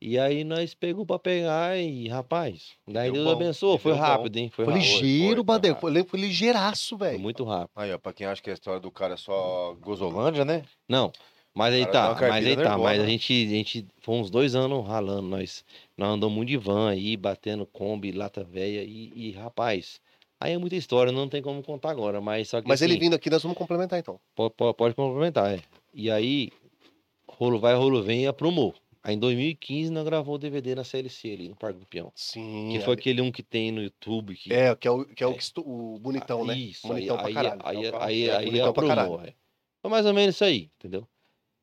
E 0.00 0.18
aí 0.18 0.44
nós 0.44 0.74
pegou 0.74 1.06
pra 1.06 1.18
pegar 1.18 1.78
e, 1.78 2.06
rapaz, 2.08 2.72
daí 2.86 3.10
deu 3.10 3.14
Deus 3.14 3.26
bom, 3.26 3.32
abençoou. 3.32 3.76
e 3.76 3.78
Foi 3.78 3.92
bom. 3.92 3.98
rápido, 3.98 4.36
hein? 4.36 4.50
Foi, 4.54 4.64
Foi 4.64 4.74
rápido. 4.74 4.84
ligeiro, 4.84 5.36
foi, 5.36 5.42
Badeco. 5.44 5.80
foi 5.80 5.92
Foi, 5.92 6.04
foi 6.04 6.20
ligeiraço, 6.20 6.96
velho. 6.98 7.18
muito 7.18 7.44
rápido. 7.44 7.70
Aí, 7.76 7.92
ó, 7.92 7.98
pra 7.98 8.12
quem 8.12 8.26
acha 8.26 8.42
que 8.42 8.50
a 8.50 8.54
história 8.54 8.78
do 8.78 8.90
cara 8.90 9.14
é 9.14 9.16
só 9.16 9.74
Gozolândia, 9.80 10.44
né? 10.44 10.62
Não, 10.86 11.10
mas 11.54 11.72
aí 11.72 11.86
tá, 11.86 12.12
uma 12.12 12.20
mas 12.20 12.46
aí 12.46 12.56
tá, 12.56 12.76
mas 12.76 13.00
a 13.00 13.06
nervosa. 13.06 13.06
gente, 13.06 13.32
a 13.32 13.48
gente 13.48 13.86
foi 14.02 14.14
uns 14.16 14.28
dois 14.30 14.54
anos 14.54 14.86
ralando, 14.86 15.22
nós, 15.28 15.64
nós 15.96 16.10
andamos 16.10 16.36
muito 16.36 16.48
de 16.50 16.58
van 16.58 16.90
aí, 16.90 17.16
batendo 17.16 17.64
Kombi, 17.64 18.12
lata 18.12 18.44
velha 18.44 18.84
e, 18.84 19.10
e, 19.16 19.32
rapaz, 19.32 19.98
aí 20.38 20.52
é 20.52 20.58
muita 20.58 20.76
história, 20.76 21.10
não 21.10 21.26
tem 21.26 21.40
como 21.40 21.62
contar 21.62 21.90
agora, 21.90 22.20
mas 22.20 22.50
só 22.50 22.60
que 22.60 22.68
Mas 22.68 22.82
ele 22.82 22.92
assim, 22.92 23.00
vindo 23.00 23.16
aqui, 23.16 23.30
nós 23.30 23.42
vamos 23.42 23.56
complementar 23.56 23.98
então. 23.98 24.20
pode, 24.34 24.52
pode, 24.54 24.76
pode 24.76 24.94
complementar, 24.94 25.54
é. 25.54 25.62
E 25.94 26.10
aí, 26.10 26.52
rolo 27.26 27.58
vai, 27.58 27.74
rolo 27.74 28.02
vem 28.02 28.24
e 28.24 28.26
aprumou. 28.26 28.74
Aí 29.06 29.14
em 29.14 29.18
2015 29.20 29.90
nós 29.92 30.04
gravou 30.04 30.34
o 30.34 30.38
DVD 30.38 30.74
na 30.74 30.82
CLC 30.82 31.32
ali, 31.32 31.48
no 31.48 31.54
Parque 31.54 31.78
do 31.78 31.86
Peão. 31.86 32.10
Sim. 32.14 32.70
Que 32.72 32.80
foi 32.80 32.94
aquele 32.94 33.20
um 33.22 33.30
que 33.30 33.40
tem 33.42 33.70
no 33.70 33.80
YouTube. 33.80 34.34
Que... 34.34 34.52
É, 34.52 34.74
que 34.74 34.88
é 34.88 34.90
o, 34.90 35.04
que 35.04 35.22
é 35.22 35.26
o, 35.28 35.30
É. 35.30 35.34
que 35.34 35.42
estu- 35.42 35.60
o 35.64 35.96
bonitão, 36.00 36.44
né? 36.44 36.58
Isso, 36.58 36.88
Bonitão 36.88 37.14
aí, 37.16 37.20
pra 37.20 37.28
aí, 37.28 37.34
caralho. 37.34 37.60
aí, 37.64 37.84
É 37.84 37.88
o 37.88 37.92
carro 37.92 38.04
aí, 38.04 38.26
certo, 38.26 38.38
aí 38.66 38.72
pra 38.72 38.86
caralho. 38.88 39.20
é. 39.20 39.34
Foi 39.80 39.90
mais 39.92 40.04
ou 40.06 40.12
menos 40.12 40.34
isso 40.34 40.44
aí, 40.44 40.70
entendeu? 40.76 41.06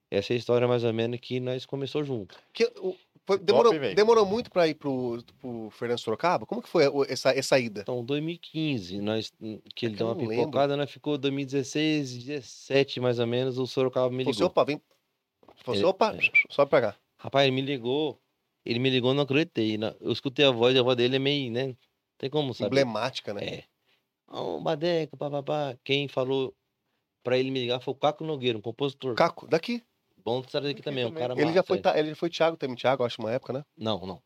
Essa 0.10 0.32
é 0.32 0.36
a 0.36 0.38
história 0.38 0.68
mais 0.68 0.84
ou 0.86 0.94
menos 0.94 1.20
que 1.20 1.39
nós 1.41 1.66
começou 1.66 2.02
junto. 2.04 2.38
Que, 2.54 2.64
o- 2.80 2.96
foi- 3.26 3.38
Top, 3.38 3.44
demorou, 3.46 3.74
velho? 3.74 3.96
demorou 3.96 4.26
muito 4.26 4.50
pra 4.50 4.68
ir 4.68 4.76
pro, 4.76 5.22
pro 5.41 5.70
Fernando 5.72 6.00
Sorocaba? 6.00 6.46
Como 6.46 6.62
que 6.62 6.70
foi 6.70 6.88
o- 6.88 7.04
essa, 7.04 7.32
essa 7.38 7.60
ida? 7.60 7.82
Então, 7.82 8.06
2015, 8.06 9.02
nós, 9.02 9.32
que 9.76 9.86
ele 9.86 9.96
que 9.96 9.98
deu 9.98 10.08
eu 10.08 10.14
uma 10.14 10.16
não 10.22 10.30
lembro. 10.30 10.46
pipocada, 10.46 10.78
nós 10.78 10.89
ficou 10.89 11.18
2016, 11.18 12.14
17 12.24 13.02
mais 13.02 13.20
ou 13.20 13.28
menos, 13.28 13.58
o 13.58 13.66
Sorocaba 13.68 14.10
me 14.10 14.24
Falou 14.24 14.32
ligou. 14.32 14.32
assim, 14.32 14.44
opa, 14.46 14.64
vem. 14.64 14.82
Falou 15.58 15.76
assim, 15.78 15.84
É, 15.84 15.88
opa, 15.88 16.18
sobe 16.50 16.70
pra 16.70 16.82
cá. 16.82 16.96
Rapaz, 17.24 17.47
ele 17.47 17.55
me 17.55 17.61
ligou, 17.61 18.19
ele 18.65 18.80
me 18.80 18.89
ligou, 18.89 19.13
não 19.13 19.24
acreditei. 19.24 19.78
Eu 20.01 20.11
escutei 20.11 20.43
a 20.45 20.51
voz, 20.51 20.76
a 20.78 20.82
voz 20.84 20.97
dele 20.97 21.15
é 21.15 21.19
meio, 21.19 21.49
né? 21.49 21.67
Não 21.67 21.76
tem 22.17 22.30
como 22.30 22.53
saber. 22.53 22.67
Emblemática, 22.67 23.34
né? 23.34 23.41
É. 23.45 23.63
Ó, 24.28 24.59
Badeca, 24.59 25.15
papapá. 25.15 25.78
Quem 25.86 26.09
falou 26.09 26.53
pra 27.24 27.38
ele 27.38 27.49
me 27.49 27.61
ligar 27.61 27.80
foi 27.80 27.93
o 27.93 27.97
Caco 27.97 28.26
Nogueira, 28.26 28.57
um 28.57 28.61
compositor. 28.61 29.15
Caco, 29.15 29.47
daqui. 29.47 29.82
Bom 30.26 30.41
de 30.41 30.47
estar 30.47 30.65
aqui 30.65 30.82
também, 30.82 31.05
um 31.05 31.09
também. 31.09 31.21
cara 31.21 31.34
Ele 31.34 31.53
já 31.53 31.61
massa, 31.61 31.63
foi, 31.63 31.82
é. 31.86 31.99
ele 31.99 32.09
já 32.09 32.15
foi 32.15 32.30
Thiago 32.30 32.57
também, 32.57 32.76
Thiago, 32.76 33.03
acho, 33.05 33.21
uma 33.21 33.32
época, 33.32 33.53
né? 33.53 33.63
Não, 33.78 33.99
não. 34.05 34.21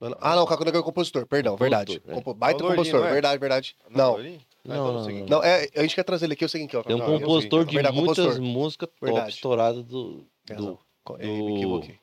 Não, 0.00 0.10
não. 0.10 0.18
Ah, 0.20 0.36
não, 0.36 0.42
o 0.44 0.46
Caco 0.46 0.64
Negro 0.64 0.78
é 0.80 0.82
compositor, 0.84 1.26
perdão, 1.26 1.56
verdade. 1.56 1.94
Compositor, 2.00 2.12
é. 2.12 2.14
Compo- 2.14 2.34
Baita 2.34 2.62
É 2.62 2.66
o 2.66 2.68
compositor, 2.70 3.00
não 3.00 3.08
é? 3.08 3.12
verdade, 3.12 3.38
verdade. 3.40 3.76
Não? 3.90 4.16
Ah, 4.16 4.22
Não, 4.22 4.74
então 4.74 4.92
não, 4.92 4.98
é 4.98 5.00
o 5.00 5.04
seguinte. 5.04 5.30
não, 5.30 5.42
é, 5.42 5.68
a 5.74 5.82
gente 5.82 5.94
quer 5.94 6.02
trazer 6.04 6.26
ele 6.26 6.34
aqui, 6.34 6.44
eu 6.44 6.48
sei 6.48 6.60
quem 6.60 6.68
que 6.68 6.76
é. 6.76 6.78
o 6.78 6.84
Tem 6.84 6.94
um 6.96 6.98
eu 6.98 7.20
compositor 7.20 7.64
de 7.64 7.74
Verdade, 7.74 7.96
muitas 7.96 8.16
compositor. 8.18 8.46
músicas 8.46 8.88
top 8.88 9.00
Verdade. 9.04 9.30
estouradas 9.34 9.84
do, 9.84 10.26
do, 10.44 10.52
razão. 10.54 10.78
É, 11.18 11.26
me 11.26 11.38
do- 11.38 11.56
equivoquei. 11.56 11.98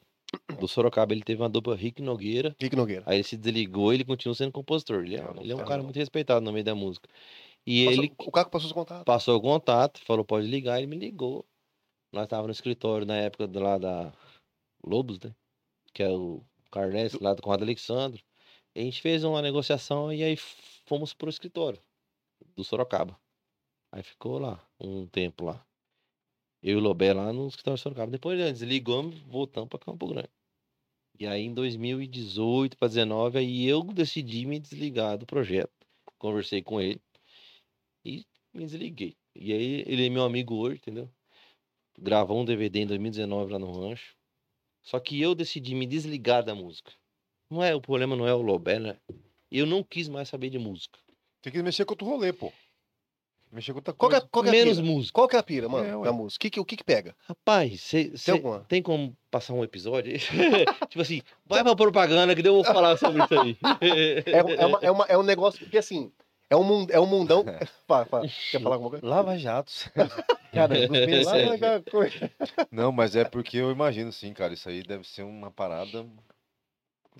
Do 0.59 0.67
Sorocaba. 0.67 1.13
Ele 1.13 1.23
teve 1.23 1.41
uma 1.41 1.49
dupla 1.49 1.75
Rick 1.75 2.01
Nogueira. 2.01 2.55
Rick 2.59 2.75
Nogueira. 2.75 3.03
Aí 3.05 3.17
ele 3.17 3.23
se 3.23 3.37
desligou 3.37 3.91
e 3.91 3.97
ele 3.97 4.05
continua 4.05 4.35
sendo 4.35 4.51
compositor. 4.51 5.03
Ele 5.03 5.15
é, 5.15 5.21
Não, 5.21 5.41
ele 5.41 5.51
é 5.51 5.55
um 5.55 5.59
cara 5.65 5.77
não. 5.77 5.85
muito 5.85 5.97
respeitado 5.97 6.43
no 6.43 6.51
meio 6.51 6.63
da 6.65 6.75
música. 6.75 7.09
E 7.65 7.85
Passou- 7.85 8.03
ele 8.03 8.13
O 8.19 8.31
Caco 8.31 8.51
passou 8.51 8.67
os 8.67 8.73
contatos. 8.73 9.03
passou 9.05 9.37
o 9.37 9.41
contato, 9.41 9.99
falou, 10.05 10.25
pode 10.25 10.47
ligar, 10.47 10.77
ele 10.77 10.87
me 10.87 10.97
ligou. 10.97 11.45
Nós 12.11 12.23
estávamos 12.25 12.47
no 12.47 12.51
escritório 12.51 13.05
na 13.07 13.15
época 13.17 13.47
do- 13.47 13.59
lá 13.59 13.77
da 13.77 14.13
Lobos, 14.85 15.19
né? 15.19 15.33
Que 15.93 16.03
é 16.03 16.09
o 16.09 16.43
Carnes, 16.71 17.13
lá 17.13 17.33
do 17.33 17.41
Conrado 17.41 17.63
Alexandre. 17.63 18.23
E 18.75 18.81
a 18.81 18.83
gente 18.83 19.01
fez 19.01 19.23
uma 19.23 19.41
negociação 19.41 20.11
e 20.11 20.23
aí 20.23 20.35
fomos 20.85 21.13
pro 21.13 21.29
escritório 21.29 21.79
do 22.55 22.63
Sorocaba. 22.63 23.17
Aí 23.91 24.01
ficou 24.03 24.39
lá, 24.39 24.59
um 24.79 25.05
tempo 25.07 25.45
lá. 25.45 25.63
Eu 26.63 26.75
e 26.75 26.75
o 26.77 26.79
Lobé 26.79 27.13
lá 27.13 27.33
no 27.33 27.47
escritório 27.47 27.77
do 27.77 27.81
Sorocaba. 27.81 28.09
Depois 28.09 28.39
desligamos, 28.39 29.19
voltamos 29.23 29.69
para 29.69 29.79
Campo 29.79 30.07
Grande. 30.07 30.29
E 31.19 31.27
aí 31.27 31.43
em 31.43 31.53
2018 31.53 32.77
para 32.77 32.87
2019, 32.87 33.37
aí 33.37 33.65
eu 33.65 33.83
decidi 33.83 34.45
me 34.45 34.59
desligar 34.59 35.17
do 35.17 35.25
projeto. 35.25 35.73
Conversei 36.17 36.63
com 36.63 36.79
ele 36.79 37.01
e 38.05 38.25
me 38.53 38.65
desliguei. 38.65 39.17
E 39.35 39.51
aí 39.51 39.83
ele 39.85 40.05
é 40.05 40.09
meu 40.09 40.23
amigo 40.23 40.55
hoje, 40.55 40.77
entendeu? 40.77 41.09
Gravou 41.99 42.39
um 42.39 42.45
DVD 42.45 42.79
em 42.79 42.87
2019 42.87 43.51
lá 43.51 43.59
no 43.59 43.71
rancho. 43.71 44.15
Só 44.81 44.99
que 45.01 45.21
eu 45.21 45.35
decidi 45.35 45.75
me 45.75 45.85
desligar 45.85 46.43
da 46.43 46.55
música. 46.55 46.93
Não 47.49 47.61
é, 47.61 47.75
o 47.75 47.81
problema 47.81 48.15
não 48.15 48.27
é 48.27 48.33
o 48.33 48.41
Lobé, 48.41 48.79
né? 48.79 48.97
Eu 49.51 49.65
não 49.65 49.83
quis 49.83 50.07
mais 50.07 50.29
saber 50.29 50.49
de 50.49 50.57
música. 50.57 50.97
Tem 51.41 51.51
que 51.51 51.61
mexer 51.61 51.83
com 51.83 51.91
outro 51.93 52.07
rolê, 52.07 52.31
pô. 52.31 52.51
Mexer 53.53 53.71
com 53.71 53.77
outra 53.77 53.93
Qual 53.93 54.09
que 54.09 54.15
é, 54.15 54.19
coisa. 54.19 54.29
qual 54.31 54.43
que 54.43 54.49
é 54.49 54.51
a 54.51 54.55
Menos 54.55 54.77
pira? 54.79 54.87
música. 54.87 55.13
Qual 55.13 55.27
que 55.27 55.35
é 55.35 55.39
a 55.39 55.43
pira, 55.43 55.69
mano, 55.69 56.01
É, 56.01 56.05
da 56.05 56.11
música? 56.11 56.39
O 56.39 56.41
que, 56.41 56.49
que, 56.49 56.59
o 56.59 56.65
que 56.65 56.75
que 56.77 56.83
pega? 56.83 57.15
Rapaz, 57.27 57.81
cê, 57.81 58.11
cê- 58.17 58.25
Tem 58.25 58.33
alguma? 58.33 58.59
tem 58.67 58.81
como 58.81 59.15
passar 59.29 59.53
um 59.53 59.63
episódio? 59.63 60.11
tipo 60.89 61.01
assim, 61.01 61.21
vai 61.45 61.63
pra 61.63 61.75
propaganda 61.75 62.35
que 62.35 62.45
eu 62.45 62.53
vou 62.55 62.63
falar 62.63 62.97
sobre 62.97 63.23
isso 63.23 63.33
aí. 63.35 63.55
É, 64.25 64.43
um- 64.43 64.49
é, 64.49 64.65
uma- 64.65 64.79
é 64.81 64.91
uma- 64.91 65.05
é 65.09 65.17
um 65.17 65.23
negócio, 65.23 65.59
porque 65.59 65.77
assim, 65.77 66.11
é 66.49 66.55
um, 66.55 66.63
mun- 66.63 66.87
é 66.89 66.99
um 66.99 67.05
mundão... 67.05 67.45
Fala, 67.87 68.05
fala. 68.05 68.27
Quer 68.49 68.59
falar 68.61 68.75
alguma 68.75 68.89
coisa? 68.89 69.05
Lava 69.05 69.37
jatos. 69.37 69.87
Cara, 70.51 70.75
É 70.77 70.87
naquela 71.45 71.81
coisa. 71.81 72.31
Não, 72.71 72.91
mas 72.91 73.15
é 73.15 73.23
porque 73.23 73.57
eu 73.57 73.69
imagino 73.71 74.11
sim, 74.11 74.33
cara. 74.33 74.53
Isso 74.53 74.67
aí 74.69 74.81
deve 74.81 75.07
ser 75.07 75.23
uma 75.23 75.51
parada. 75.51 76.05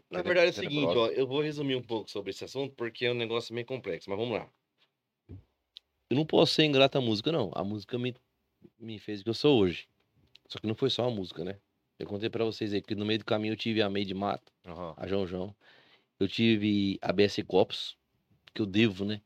Na 0.09 0.21
verdade 0.21 0.47
é 0.47 0.49
o 0.49 0.53
seguinte, 0.53 0.97
ó, 0.97 1.07
eu 1.07 1.27
vou 1.27 1.41
resumir 1.41 1.75
um 1.75 1.81
pouco 1.81 2.09
sobre 2.09 2.31
esse 2.31 2.43
assunto 2.43 2.73
porque 2.75 3.05
é 3.05 3.11
um 3.11 3.15
negócio 3.15 3.53
meio 3.53 3.67
complexo, 3.67 4.09
mas 4.09 4.17
vamos 4.17 4.35
lá. 4.37 4.47
Eu 6.13 6.15
não 6.15 6.25
posso 6.27 6.53
ser 6.53 6.63
ingrato 6.65 6.95
à 6.95 7.01
música, 7.01 7.31
não. 7.31 7.51
A 7.55 7.63
música 7.63 7.97
me, 7.97 8.13
me 8.79 8.99
fez 8.99 9.21
o 9.21 9.23
que 9.23 9.31
eu 9.31 9.33
sou 9.33 9.59
hoje. 9.59 9.87
Só 10.47 10.59
que 10.59 10.67
não 10.67 10.75
foi 10.75 10.91
só 10.91 11.07
a 11.07 11.09
música, 11.09 11.43
né? 11.43 11.55
Eu 11.97 12.05
contei 12.05 12.29
pra 12.29 12.45
vocês 12.45 12.71
aí 12.71 12.83
que 12.83 12.93
no 12.93 13.03
meio 13.03 13.17
do 13.17 13.25
caminho 13.25 13.53
eu 13.53 13.57
tive 13.57 13.81
a 13.81 13.89
Meide 13.89 14.13
Mato, 14.13 14.51
Aham. 14.63 14.93
a 14.95 15.07
João 15.07 15.25
João. 15.25 15.55
Eu 16.19 16.27
tive 16.27 16.99
a 17.01 17.11
BS 17.11 17.41
Copos, 17.47 17.97
que 18.53 18.61
eu 18.61 18.67
devo, 18.67 19.05
né? 19.05 19.21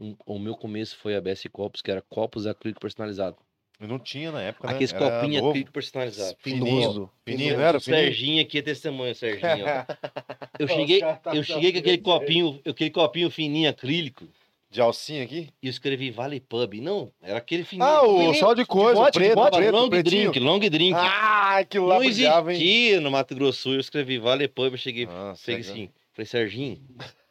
Um- 0.00 0.16
o 0.26 0.36
meu 0.40 0.56
começo 0.56 0.96
foi 0.96 1.14
a 1.14 1.20
BS 1.20 1.48
Copos, 1.48 1.80
que 1.80 1.92
era 1.92 2.02
copos 2.02 2.44
acrílico 2.44 2.80
personalizado. 2.80 3.36
Eu 3.78 3.86
não 3.86 3.98
tinha 4.00 4.32
na 4.32 4.42
época, 4.42 4.66
né? 4.66 4.74
Aqueles 4.74 4.92
copinhos 4.92 5.46
acrílico 5.46 5.72
personalizado. 5.72 6.36
Fininho. 6.40 7.08
Fininho, 7.24 7.54
não 7.56 7.62
era? 7.64 7.78
Fininho? 7.78 8.02
Serginho 8.02 8.42
aqui 8.42 8.58
é 8.58 8.62
testemunha, 8.62 9.14
Serginho. 9.14 9.64
Eu 10.58 10.66
cheguei, 10.66 11.00
tá 11.00 11.34
eu 11.34 11.42
cheguei 11.44 11.72
com 11.72 11.78
aquele 11.78 11.98
copinho, 11.98 12.60
aquele 12.66 12.90
copinho 12.90 13.30
fininho 13.30 13.70
acrílico 13.70 14.28
De 14.70 14.80
alcinha 14.80 15.24
aqui? 15.24 15.48
e 15.60 15.66
eu 15.66 15.70
escrevi 15.70 16.10
Vale 16.12 16.38
Pub. 16.40 16.74
Não, 16.80 17.12
era 17.20 17.38
aquele 17.38 17.64
fininho. 17.64 17.88
Ah, 17.88 18.04
o 18.06 18.18
fininho. 18.18 18.34
sal 18.36 18.54
de 18.54 18.64
coisa, 18.64 19.00
bote, 19.00 19.12
de 19.12 19.18
preto, 19.18 19.34
bote, 19.34 19.56
preto, 19.56 19.72
long 19.72 19.88
pretinho. 19.90 20.30
drink, 20.30 20.38
long 20.38 20.58
drink. 20.60 20.94
Ah, 20.96 21.56
aquilo 21.58 21.86
lá 21.86 21.98
não 21.98 22.04
brilhava, 22.06 22.52
hein? 22.52 22.62
existia 22.62 23.00
no 23.00 23.10
Mato 23.10 23.34
Grosso. 23.34 23.70
Eu 23.72 23.80
escrevi 23.80 24.18
Vale 24.18 24.46
Pub, 24.46 24.70
eu 24.72 24.78
cheguei, 24.78 25.06
peguei 25.06 25.34
cara. 25.44 25.58
assim, 25.58 25.90
falei, 26.12 26.26
Serginho, 26.26 26.80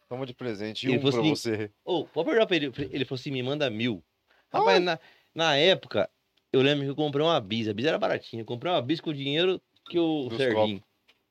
Toma 0.10 0.26
de 0.26 0.34
presente 0.34 0.88
Ele 0.88 0.98
um 0.98 1.00
pra 1.00 1.10
assim, 1.10 1.30
você. 1.30 1.72
ô, 1.86 2.04
pode 2.06 2.26
perguntar 2.26 2.48
pra 2.48 2.56
ele. 2.58 2.72
Ele 2.92 3.06
falou 3.06 3.20
assim, 3.20 3.32
me 3.32 3.42
manda 3.44 3.70
mil. 3.70 4.04
Rapaz, 4.52 4.82
na, 4.82 5.00
na 5.34 5.56
época, 5.56 6.10
eu 6.52 6.62
lembro 6.62 6.84
que 6.84 6.90
eu 6.90 6.96
comprei 6.96 7.24
uma 7.24 7.40
bis, 7.40 7.68
a 7.70 7.74
bis 7.74 7.86
era 7.86 7.98
baratinha. 7.98 8.42
Eu 8.42 8.46
comprei 8.46 8.72
uma 8.74 8.82
bis 8.82 9.00
com 9.00 9.12
o 9.12 9.14
dinheiro 9.14 9.62
que 9.88 9.98
o 9.98 10.30
Serginho. 10.36 10.84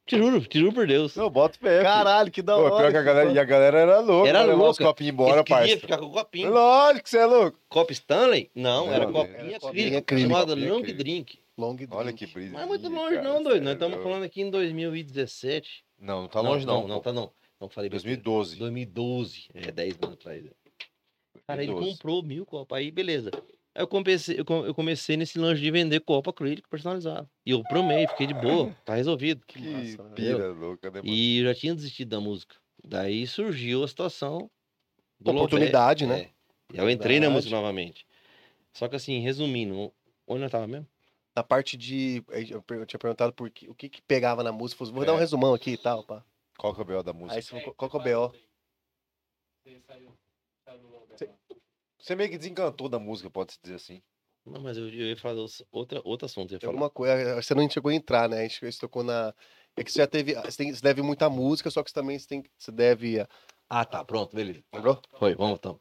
Te 0.09 0.17
juro, 0.17 0.41
te 0.41 0.59
juro 0.59 0.73
por 0.73 0.87
Deus. 0.87 1.15
Não, 1.17 1.29
bota 1.31 1.59
o. 1.59 1.83
Caralho, 1.83 2.31
que 2.31 2.41
da 2.43 2.55
Pô, 2.55 2.63
hora. 2.63 2.77
pior 2.77 2.91
que 2.93 2.97
a 2.97 3.03
galera, 3.03 3.31
e 3.33 3.39
a 3.39 3.45
galera 3.45 3.79
era 3.79 4.01
louca. 4.01 4.29
Era 4.29 4.41
levar 4.43 4.55
os 4.55 4.59
louca. 4.79 4.85
copinhos 4.85 5.13
embora, 5.13 5.45
parça. 5.45 5.77
ficar 5.79 5.99
com 5.99 6.07
o 6.07 6.11
copinho. 6.13 6.51
Lógico 6.51 7.05
que 7.05 7.11
você 7.11 7.19
é 7.19 7.27
louco. 7.27 7.59
Copo 7.69 7.93
Stanley? 7.93 8.51
Não, 8.55 8.87
Não, 8.87 8.93
era 8.95 9.05
era 9.05 9.13
copinho 9.13 9.35
copinho 9.35 9.57
acrílico, 9.59 9.99
acrílico. 9.99 10.29
chamado 10.31 10.49
Copinho 10.49 10.69
long 10.73 10.79
acrílico. 10.81 10.99
drink. 10.99 11.39
Long 11.59 11.77
Olha 11.91 12.05
drink. 12.13 12.27
que 12.27 12.33
brisa. 12.33 12.53
Não 12.55 12.61
é 12.61 12.67
muito 12.67 12.89
longe 12.89 13.21
não, 13.21 13.43
doido. 13.43 13.63
Nós 13.65 13.73
estamos 13.75 14.03
falando 14.03 14.23
aqui 14.25 14.41
em 14.43 14.51
2017. 14.51 15.85
Não, 16.01 16.23
não 16.23 16.29
tá 16.29 16.41
longe 16.41 16.65
não. 16.67 16.81
Não, 16.83 16.89
não, 16.89 17.01
tá 17.01 17.13
não. 17.13 17.31
Não 17.61 17.69
falei 17.69 17.91
besteira. 17.91 18.17
2012. 18.23 18.57
2012. 18.57 19.49
É, 19.55 19.71
10 19.73 19.99
anos 20.03 20.15
atrás. 20.15 20.45
Cara, 21.47 21.63
ele 21.63 21.73
2012. 21.73 21.91
comprou 21.93 22.23
mil 22.23 22.47
copas. 22.47 22.79
Aí, 22.79 22.91
beleza. 22.91 23.31
Aí 23.79 23.83
eu 23.85 23.87
comecei, 23.87 24.41
eu 24.41 24.45
com- 24.45 24.67
eu 24.67 24.75
comecei 24.75 25.17
nesse 25.17 25.39
lanche 25.39 25.63
de 25.63 25.71
vender 25.71 26.01
copo 26.01 26.31
acrílico 26.31 26.69
personalizado. 26.69 27.31
E 27.47 27.53
eu 27.53 27.63
promei, 27.63 28.09
fiquei 28.09 28.27
de 28.27 28.35
boa. 28.35 28.75
Tá 28.85 28.97
resolvido. 28.97 29.47
Que 29.47 29.61
massa, 29.61 30.03
né? 30.03 30.15
pira 30.17 30.49
louca, 30.53 30.91
né, 30.91 31.01
mano? 31.01 31.15
E 31.15 31.39
eu 31.39 31.45
já 31.45 31.55
tinha 31.55 31.77
desistido 31.77 32.09
da 32.09 32.21
música. 32.21 32.57
Daí 32.85 33.25
surgiu 33.25 33.85
a 33.85 33.89
situação 33.89 34.51
do. 35.21 35.31
Oportunidade, 35.31 36.07
né? 36.07 36.23
É. 36.23 36.31
E 36.75 36.77
eu 36.79 36.91
entrei 36.91 37.21
na 37.21 37.31
música 37.31 37.55
novamente. 37.55 38.05
Só 38.73 38.89
que 38.89 38.97
assim, 38.97 39.21
resumindo, 39.21 39.93
onde 40.27 40.43
eu 40.43 40.51
tava 40.51 40.67
mesmo? 40.67 40.89
Na 41.37 41.45
parte 41.45 41.77
de. 41.77 42.25
Eu 42.69 42.85
tinha 42.85 42.99
perguntado 42.99 43.33
por 43.33 43.49
que- 43.49 43.69
o 43.71 43.75
que, 43.77 43.89
que 43.89 44.03
pegava 44.03 44.43
na 44.43 44.51
música. 44.51 44.79
Falei, 44.81 44.93
Vou 44.93 45.05
dar 45.05 45.13
um 45.13 45.19
É. 45.19 45.21
resumão 45.21 45.55
aqui 45.55 45.71
e 45.71 45.79
tal, 45.79 46.03
pá. 46.03 46.25
Qual 46.59 46.75
que 46.75 46.81
é 46.81 46.83
o 46.83 46.87
B.O. 46.87 47.03
da 47.05 47.13
música? 47.13 47.39
Aí 47.57 47.73
qual 47.77 47.89
que 47.89 47.97
é 47.97 48.01
o 48.01 48.03
BO? 48.03 48.35
Você 51.11 51.31
meio 52.15 52.31
que 52.31 52.39
desencantou 52.39 52.89
da 52.89 52.99
música, 52.99 53.31
pode-se 53.31 53.59
dizer 53.63 53.77
assim. 53.77 54.03
Não, 54.45 54.61
mas 54.61 54.77
eu, 54.77 54.89
eu 54.89 55.09
ia 55.09 55.17
falar 55.17 55.45
outra, 55.71 56.01
outro 56.05 56.27
assunto. 56.27 56.53
Eu 56.55 56.59
ia 56.63 56.69
alguma 56.69 56.91
coisa. 56.91 57.35
Você 57.41 57.55
não 57.55 57.69
chegou 57.69 57.91
a 57.91 57.95
entrar, 57.95 58.29
né? 58.29 58.39
A 58.39 58.43
gente, 58.43 58.65
a 58.65 58.71
gente 58.71 58.81
tocou 58.81 59.03
na. 59.03 59.35
É 59.77 59.85
que 59.85 59.93
você 59.93 59.99
já 59.99 60.07
teve. 60.07 60.35
Você, 60.35 60.57
tem, 60.57 60.73
você 60.73 60.81
deve 60.81 61.03
muita 61.03 61.29
música, 61.29 61.71
só 61.71 61.83
que 61.83 61.91
você 61.91 61.95
também 61.95 62.19
você, 62.19 62.27
tem, 62.27 62.45
você 62.57 62.73
deve. 62.73 63.27
Ah, 63.69 63.85
tá, 63.85 64.05
pronto, 64.05 64.35
beleza. 64.35 64.63
Lembrou? 64.73 65.01
Foi, 65.19 65.35
vamos 65.35 65.59
então. 65.59 65.79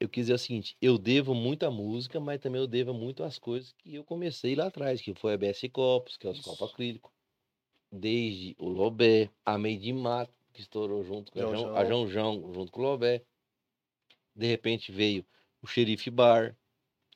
Eu 0.00 0.08
quis 0.08 0.24
dizer 0.24 0.34
o 0.34 0.38
seguinte, 0.38 0.76
eu 0.82 0.98
devo 0.98 1.34
muito 1.34 1.64
à 1.64 1.70
música, 1.70 2.18
mas 2.18 2.40
também 2.40 2.60
eu 2.60 2.66
devo 2.66 2.92
muito 2.92 3.22
às 3.22 3.38
coisas 3.38 3.72
que 3.72 3.94
eu 3.94 4.04
comecei 4.04 4.54
lá 4.54 4.66
atrás, 4.66 5.00
que 5.00 5.14
foi 5.14 5.34
a 5.34 5.36
BS 5.36 5.68
Copos, 5.72 6.16
que 6.16 6.26
é 6.26 6.30
os 6.30 6.38
Isso. 6.38 6.48
copos 6.48 6.72
acrílicos, 6.72 7.12
desde 7.90 8.56
o 8.58 8.68
Lobé, 8.68 9.30
a 9.46 9.56
Made 9.56 9.88
in 9.88 9.94
Mato, 9.94 10.36
que 10.52 10.60
estourou 10.60 11.04
junto 11.04 11.30
com 11.30 11.38
a 11.38 11.42
João 11.42 11.56
João, 11.56 11.76
a. 11.76 11.84
João 11.84 12.08
João, 12.08 12.52
junto 12.52 12.72
com 12.72 12.80
o 12.80 12.84
Lobé. 12.84 13.22
De 14.34 14.46
repente 14.46 14.90
veio 14.92 15.24
o 15.62 15.66
Xerife 15.66 16.10
Bar, 16.10 16.56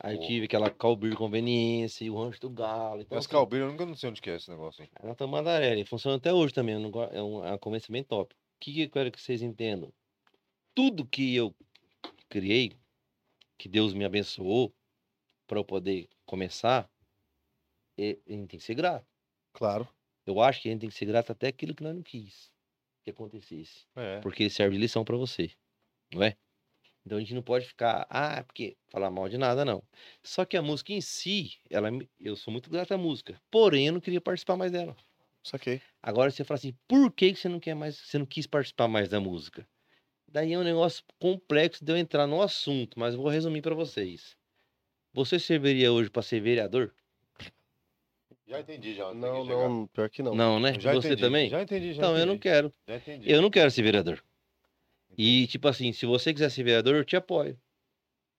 aí 0.01 0.16
Pô. 0.19 0.27
tive 0.27 0.45
aquela 0.47 0.71
Calbir 0.71 1.16
Conveniência 1.16 2.05
e 2.05 2.11
o 2.11 2.16
Rancho 2.23 2.41
do 2.41 2.51
Galo. 2.51 3.01
Então, 3.01 3.16
Mas 3.16 3.25
assim, 3.27 3.33
Calbeira, 3.33 3.66
eu 3.66 3.71
nunca 3.71 3.85
não 3.87 3.95
sei 3.97 4.11
onde 4.11 4.21
que 4.23 4.31
é 4.31 4.37
esse 4.37 4.51
negócio, 4.51 4.83
hein? 4.83 4.91
é 5.01 5.07
na 5.07 5.14
Tamandaré, 5.14 5.85
funciona 5.85 6.16
até 6.16 6.33
hoje 6.33 6.55
também, 6.55 6.75
é 6.75 6.79
um, 7.23 7.45
é 7.45 7.51
uma 7.51 7.59
começo 7.59 7.91
bem 7.91 8.05
top. 8.05 8.35
O 8.35 8.39
que, 8.61 8.73
que 8.73 8.83
eu 8.83 8.91
quero 8.91 9.11
que 9.12 9.21
vocês 9.21 9.43
entendam? 9.43 9.93
Tudo 10.75 11.05
que 11.07 11.35
eu 11.35 11.55
criei, 12.29 12.73
que 13.59 13.69
Deus 13.69 13.93
me 13.93 14.05
abençoou 14.05 14.73
para 15.47 15.59
eu 15.59 15.64
poder 15.64 16.09
começar, 16.25 16.89
é- 17.99 18.19
a 18.27 18.33
gente 18.33 18.49
tem 18.49 18.59
que 18.59 18.61
ser 18.61 18.75
grato. 18.75 19.07
Claro. 19.53 19.89
Eu 20.27 20.41
acho 20.41 20.61
que 20.62 20.69
a 20.69 20.73
gente 20.73 20.81
tem 20.83 20.89
que 20.91 20.95
ser 20.95 21.07
grato 21.07 21.33
até 21.33 21.49
aquilo 21.49 21.75
que 21.75 21.83
nós 21.83 21.95
não 21.95 22.03
quis 22.03 22.53
que 23.03 23.11
acontecesse, 23.11 23.87
É. 23.97 24.21
porque 24.21 24.43
ele 24.45 24.51
serve 24.51 24.77
de 24.77 24.81
lição 24.83 25.05
para 25.05 25.16
você, 25.16 25.51
não 26.12 26.23
é? 26.23 26.37
Então 27.09 27.17
a 27.17 27.21
gente 27.23 27.33
não 27.33 27.41
pode 27.41 27.65
ficar, 27.65 28.07
ah, 28.11 28.45
porque 28.45 28.77
falar 28.91 29.11
mal 29.11 29.31
de 29.31 29.39
nada, 29.39 29.65
não. 29.65 29.83
Só 30.23 30.45
que 30.45 30.59
a 30.59 30.63
música 30.63 30.93
em 30.93 31.01
si, 31.01 31.53
ela, 31.71 31.89
eu 32.21 32.37
sou 32.37 32.53
muito 32.53 32.69
grato 32.69 32.93
à 32.93 32.99
música. 32.99 33.41
Porém, 33.51 33.87
eu 33.87 33.95
não 33.95 34.01
queria 34.01 34.21
participar 34.21 34.59
mais 34.59 34.71
dela. 34.71 34.95
Saquei. 35.43 35.81
Agora 36.03 36.31
você 36.31 36.45
fala 36.45 36.59
assim, 36.59 36.75
por 36.87 37.11
que 37.11 37.33
que 37.33 37.39
você 37.39 37.49
não 37.49 37.59
quer 37.59 37.75
mais, 37.75 37.97
você 37.97 38.19
não 38.19 38.27
quis 38.27 38.47
participar 38.47 38.89
mais 38.89 39.09
da 39.09 39.19
música? 39.19 39.67
Daí 40.31 40.53
é 40.53 40.59
um 40.59 40.63
negócio 40.63 41.03
complexo 41.19 41.83
de 41.83 41.91
eu 41.91 41.97
entrar 41.97 42.27
no 42.27 42.43
assunto, 42.43 43.01
mas 43.01 43.15
eu 43.15 43.23
vou 43.23 43.31
resumir 43.31 43.63
para 43.63 43.75
vocês. 43.75 44.37
Você 45.15 45.39
serviria 45.39 45.91
hoje 45.91 46.11
para 46.11 46.21
ser 46.21 46.41
vereador? 46.41 46.93
Já 48.47 48.61
entendi, 48.61 48.95
já. 48.95 49.15
Não, 49.15 49.45
que 49.45 49.49
não, 49.49 49.87
pior 49.87 50.11
que 50.11 50.23
não. 50.23 50.35
Não, 50.35 50.61
né? 50.61 50.79
Já 50.79 50.93
você 50.93 51.09
entendi, 51.09 51.23
também? 51.23 51.49
Já 51.49 51.63
entendi, 51.63 51.93
já 51.95 52.03
Então, 52.03 52.19
eu 52.19 52.27
não 52.27 52.35
entendi, 52.35 52.43
quero. 52.43 52.75
Já 52.87 52.97
entendi. 52.97 53.33
Eu 53.33 53.41
não 53.41 53.49
quero 53.51 53.71
ser 53.71 53.83
vereador. 53.83 54.23
E, 55.19 55.49
tipo 55.49 55.66
assim, 55.66 55.93
se 55.93 56.07
você 56.07 56.33
quiser 56.33 56.49
ser 56.49 56.62
vereador, 56.62 56.95
eu 56.95 57.05
te 57.05 57.16
apoio. 57.16 57.59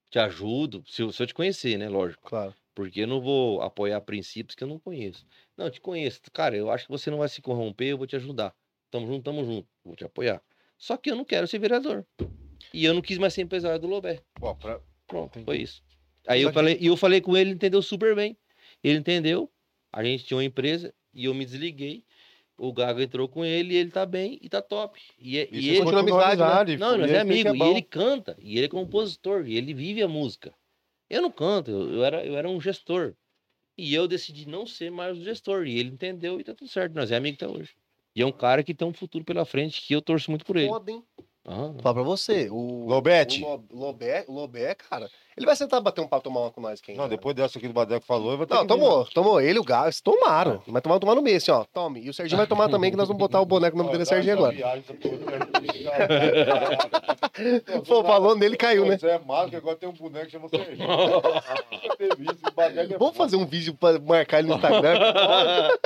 Te 0.10 0.18
ajudo, 0.18 0.82
se 0.88 1.02
eu, 1.02 1.12
se 1.12 1.22
eu 1.22 1.28
te 1.28 1.34
conhecer, 1.34 1.78
né? 1.78 1.90
Lógico. 1.90 2.28
Claro. 2.30 2.56
Porque 2.74 3.02
eu 3.02 3.08
não 3.08 3.20
vou 3.20 3.62
apoiar 3.62 4.00
princípios 4.00 4.56
que 4.56 4.64
eu 4.64 4.68
não 4.68 4.80
conheço. 4.80 5.26
Não, 5.58 5.66
eu 5.66 5.72
te 5.72 5.82
conheço. 5.82 6.22
Cara, 6.32 6.56
eu 6.56 6.72
acho 6.72 6.86
que 6.86 6.92
você 6.92 7.12
não 7.12 7.18
vai 7.18 7.28
se 7.28 7.42
corromper, 7.42 7.90
eu 7.90 7.98
vou 7.98 8.08
te 8.08 8.16
ajudar. 8.16 8.56
Tamo 8.90 9.06
junto, 9.06 9.24
tamo 9.26 9.44
junto. 9.44 9.68
Vou 9.84 9.96
te 9.96 10.06
apoiar. 10.06 10.42
Só 10.78 10.96
que 10.96 11.12
eu 11.12 11.16
não 11.18 11.26
quero 11.26 11.46
ser 11.46 11.60
vereador. 11.60 12.06
E 12.74 12.86
eu 12.86 12.94
não 12.94 13.02
quis 13.02 13.18
mais 13.18 13.34
ser 13.34 13.42
empresário 13.42 13.80
do 13.80 13.88
Lobé. 13.88 14.24
Bom, 14.40 14.56
pra- 14.56 14.80
Pronto, 15.06 15.32
Entendi. 15.32 15.46
foi 15.46 15.58
isso. 15.58 15.84
Aí 16.28 16.42
eu 16.44 16.54
falei, 16.54 16.78
e 16.80 16.86
eu 16.86 16.96
falei 16.96 17.20
com 17.20 17.36
ele, 17.36 17.50
ele 17.50 17.56
entendeu 17.56 17.82
super 17.82 18.16
bem. 18.16 18.38
Ele 18.84 18.98
entendeu. 19.00 19.52
A 19.92 20.04
gente 20.04 20.24
tinha 20.24 20.38
uma 20.38 20.44
empresa 20.44 20.94
e 21.14 21.26
eu 21.26 21.34
me 21.34 21.44
desliguei. 21.44 22.06
O 22.60 22.74
Gago 22.74 23.02
entrou 23.02 23.28
com 23.28 23.44
ele 23.46 23.74
e 23.74 23.78
ele 23.78 23.90
tá 23.92 24.06
bem 24.06 24.38
e 24.42 24.50
tá 24.50 24.62
top. 24.62 25.00
E, 25.18 25.38
é- 25.38 25.48
E 25.52 25.58
e 25.58 25.62
você 25.62 25.68
ele, 25.70 25.78
continua 25.84 26.02
continua 26.02 26.26
amizade, 26.28 26.38
né? 26.40 26.46
amizade, 26.46 26.78
não, 26.78 26.98
nós 26.98 27.10
e 27.12 27.14
é 27.16 27.20
amigo. 27.20 27.54
bom. 27.58 27.66
e 27.66 27.70
ele 27.72 27.82
canta. 27.82 28.38
E 28.40 28.58
ele 28.58 28.66
é 28.66 28.70
compositor. 28.70 29.48
E 29.48 29.56
ele 29.56 29.74
vive 29.74 30.02
a 30.04 30.08
música. 30.08 30.54
Eu 31.10 31.22
não 31.22 31.32
canto. 31.32 31.72
Eu, 31.72 31.94
eu 31.94 32.04
era, 32.06 32.26
eu 32.26 32.38
era 32.38 32.50
um 32.50 32.60
gestor. 32.62 33.14
E 33.78 33.94
eu 33.94 34.08
decidi 34.08 34.48
não 34.48 34.66
ser 34.66 34.92
mais 34.92 35.18
o 35.18 35.24
gestor. 35.24 35.66
E 35.66 35.80
ele 35.80 35.90
entendeu 35.90 36.40
e 36.40 36.44
tá 36.44 36.54
tudo 36.54 36.70
certo. 36.70 36.94
Nós 36.94 37.12
é 37.12 37.16
amigo 37.16 37.36
até 37.36 37.48
hoje. 37.48 37.72
E 38.16 38.22
é 38.22 38.26
um 38.26 38.32
cara 38.32 38.62
que 38.64 38.74
tem 38.74 38.88
um 38.88 38.94
futuro 38.94 39.24
pela 39.24 39.46
frente 39.46 39.82
que 39.82 39.94
eu 39.96 40.02
torço 40.02 40.30
muito 40.30 40.46
por 40.46 40.58
ele. 40.58 40.68
Hein? 40.68 41.04
Ah, 41.46 41.74
Falar 41.82 41.94
pra 41.96 42.04
você. 42.04 42.50
O, 42.50 42.86
Lobete. 42.88 43.42
O 43.44 43.48
Lo- 43.56 43.66
Lobé, 43.72 44.26
o 44.28 44.34
Lobé, 44.34 44.76
cara. 44.76 45.10
Ele 45.38 45.46
vai 45.46 45.56
sentar 45.56 45.80
bater 45.80 46.02
um 46.02 46.08
papo, 46.08 46.24
tomar 46.24 46.42
uma 46.42 46.52
com 46.52 46.60
nós, 46.60 46.82
quem? 46.82 46.98
Não, 46.98 47.08
depois 47.08 47.34
dessa 47.36 47.58
aqui 47.58 47.68
do 47.68 47.74
Badeco 47.74 48.06
falou, 48.06 48.32
eu 48.32 48.38
vou 48.38 48.46
ter 48.46 48.56
Não, 48.56 48.64
que 48.64 48.68
tomou. 48.68 49.06
Tomou. 49.06 49.40
Ele 49.40 49.58
e 49.58 49.62
o 49.62 49.64
Gás 49.64 50.02
tomaram. 50.02 50.62
Vai 50.68 50.82
tomar, 50.82 51.00
tomar 51.00 51.16
no 51.16 51.22
mês, 51.22 51.44
assim, 51.44 51.52
ó. 51.52 51.64
Tome. 51.74 52.02
E 52.02 52.10
o 52.10 52.14
Serginho 52.14 52.38
vai 52.38 52.48
tomar 52.48 52.68
também, 52.70 52.92
que 52.92 52.98
nós 52.98 53.08
vamos 53.08 53.20
botar 53.20 53.40
o 53.40 53.46
boneco 53.46 53.78
no 53.78 53.84
nome 53.84 53.92
dele 53.94 54.04
é 54.04 54.06
Serginho 54.06 54.34
agora. 54.36 54.56
Pô, 57.88 58.04
falou 58.04 58.36
nele, 58.36 58.58
caiu, 58.58 58.86
né? 58.86 58.98
Você 58.98 59.08
é 59.08 59.20
mago, 59.20 59.50
que 59.50 59.56
agora 59.56 59.78
tem 59.78 59.88
um 59.88 59.94
boneco 59.94 60.26
que 60.26 60.32
chama 60.32 60.50
Serginho. 60.50 60.88
Isso, 62.20 62.42
o 62.56 62.62
é 62.62 62.98
Vamos 62.98 63.16
fazer 63.16 63.36
um 63.38 63.46
vídeo 63.46 63.74
pra 63.74 63.98
marcar 64.00 64.40
ele 64.40 64.50
no 64.50 64.56
Instagram? 64.56 65.00
É 65.00 65.78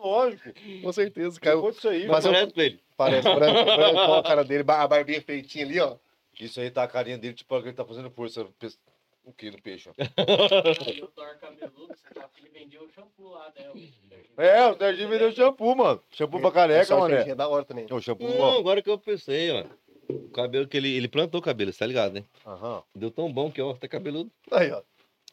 lógico. 0.00 0.50
Com 0.82 0.92
certeza, 0.92 1.40
caiu. 1.40 1.70
Disso 1.70 1.88
aí, 1.88 2.06
Mas 2.06 2.24
eu- 2.24 2.32
Parece 2.32 2.52
com 2.52 2.60
ele. 2.60 2.80
Parece, 2.96 3.34
branco, 3.34 3.64
branco, 3.64 4.12
a 4.12 4.22
cara 4.22 4.44
dele, 4.44 4.64
a 4.66 4.86
barbinha 4.86 5.20
feitinha 5.22 5.64
ali, 5.64 5.80
ó. 5.80 5.96
Isso 6.38 6.60
aí 6.60 6.70
tá 6.70 6.82
a 6.82 6.88
carinha 6.88 7.18
dele, 7.18 7.34
tipo, 7.34 7.54
ele 7.56 7.72
tá 7.72 7.84
fazendo 7.84 8.10
força. 8.10 8.46
O 9.30 9.32
que 9.32 9.50
no 9.50 9.62
peixe, 9.62 9.88
ó. 9.88 9.92
O 9.92 11.06
Thor 11.08 11.38
cabeludo, 11.40 11.94
ele 12.38 12.48
vendia 12.50 12.82
o 12.82 12.88
shampoo 12.90 13.28
lá, 13.30 13.52
né? 13.56 13.88
É, 14.36 14.66
o 14.66 14.76
Serginho 14.76 15.08
vendeu 15.08 15.32
shampoo, 15.32 15.74
mano. 15.76 16.02
Shampoo 16.10 16.40
pra 16.40 16.50
careca, 16.50 16.96
mané. 16.96 17.14
Serginho 17.16 17.32
É 17.32 17.36
da 17.36 17.48
hora 17.48 17.64
também. 17.64 17.86
O 17.90 18.00
shampoo, 18.00 18.28
Não, 18.28 18.40
ó. 18.40 18.58
agora 18.58 18.82
que 18.82 18.90
eu 18.90 18.98
pensei, 18.98 19.50
ó. 19.52 19.64
O 20.08 20.30
cabelo 20.30 20.66
que 20.66 20.76
ele, 20.76 20.92
ele 20.96 21.06
plantou 21.06 21.40
o 21.40 21.44
cabelo, 21.44 21.72
você 21.72 21.78
tá 21.78 21.86
ligado, 21.86 22.14
né? 22.14 22.24
Aham. 22.44 22.82
Deu 22.94 23.10
tão 23.12 23.32
bom 23.32 23.50
que, 23.52 23.62
ó, 23.62 23.72
tá 23.74 23.86
cabeludo. 23.86 24.30
Aí, 24.50 24.70
ó. 24.72 24.82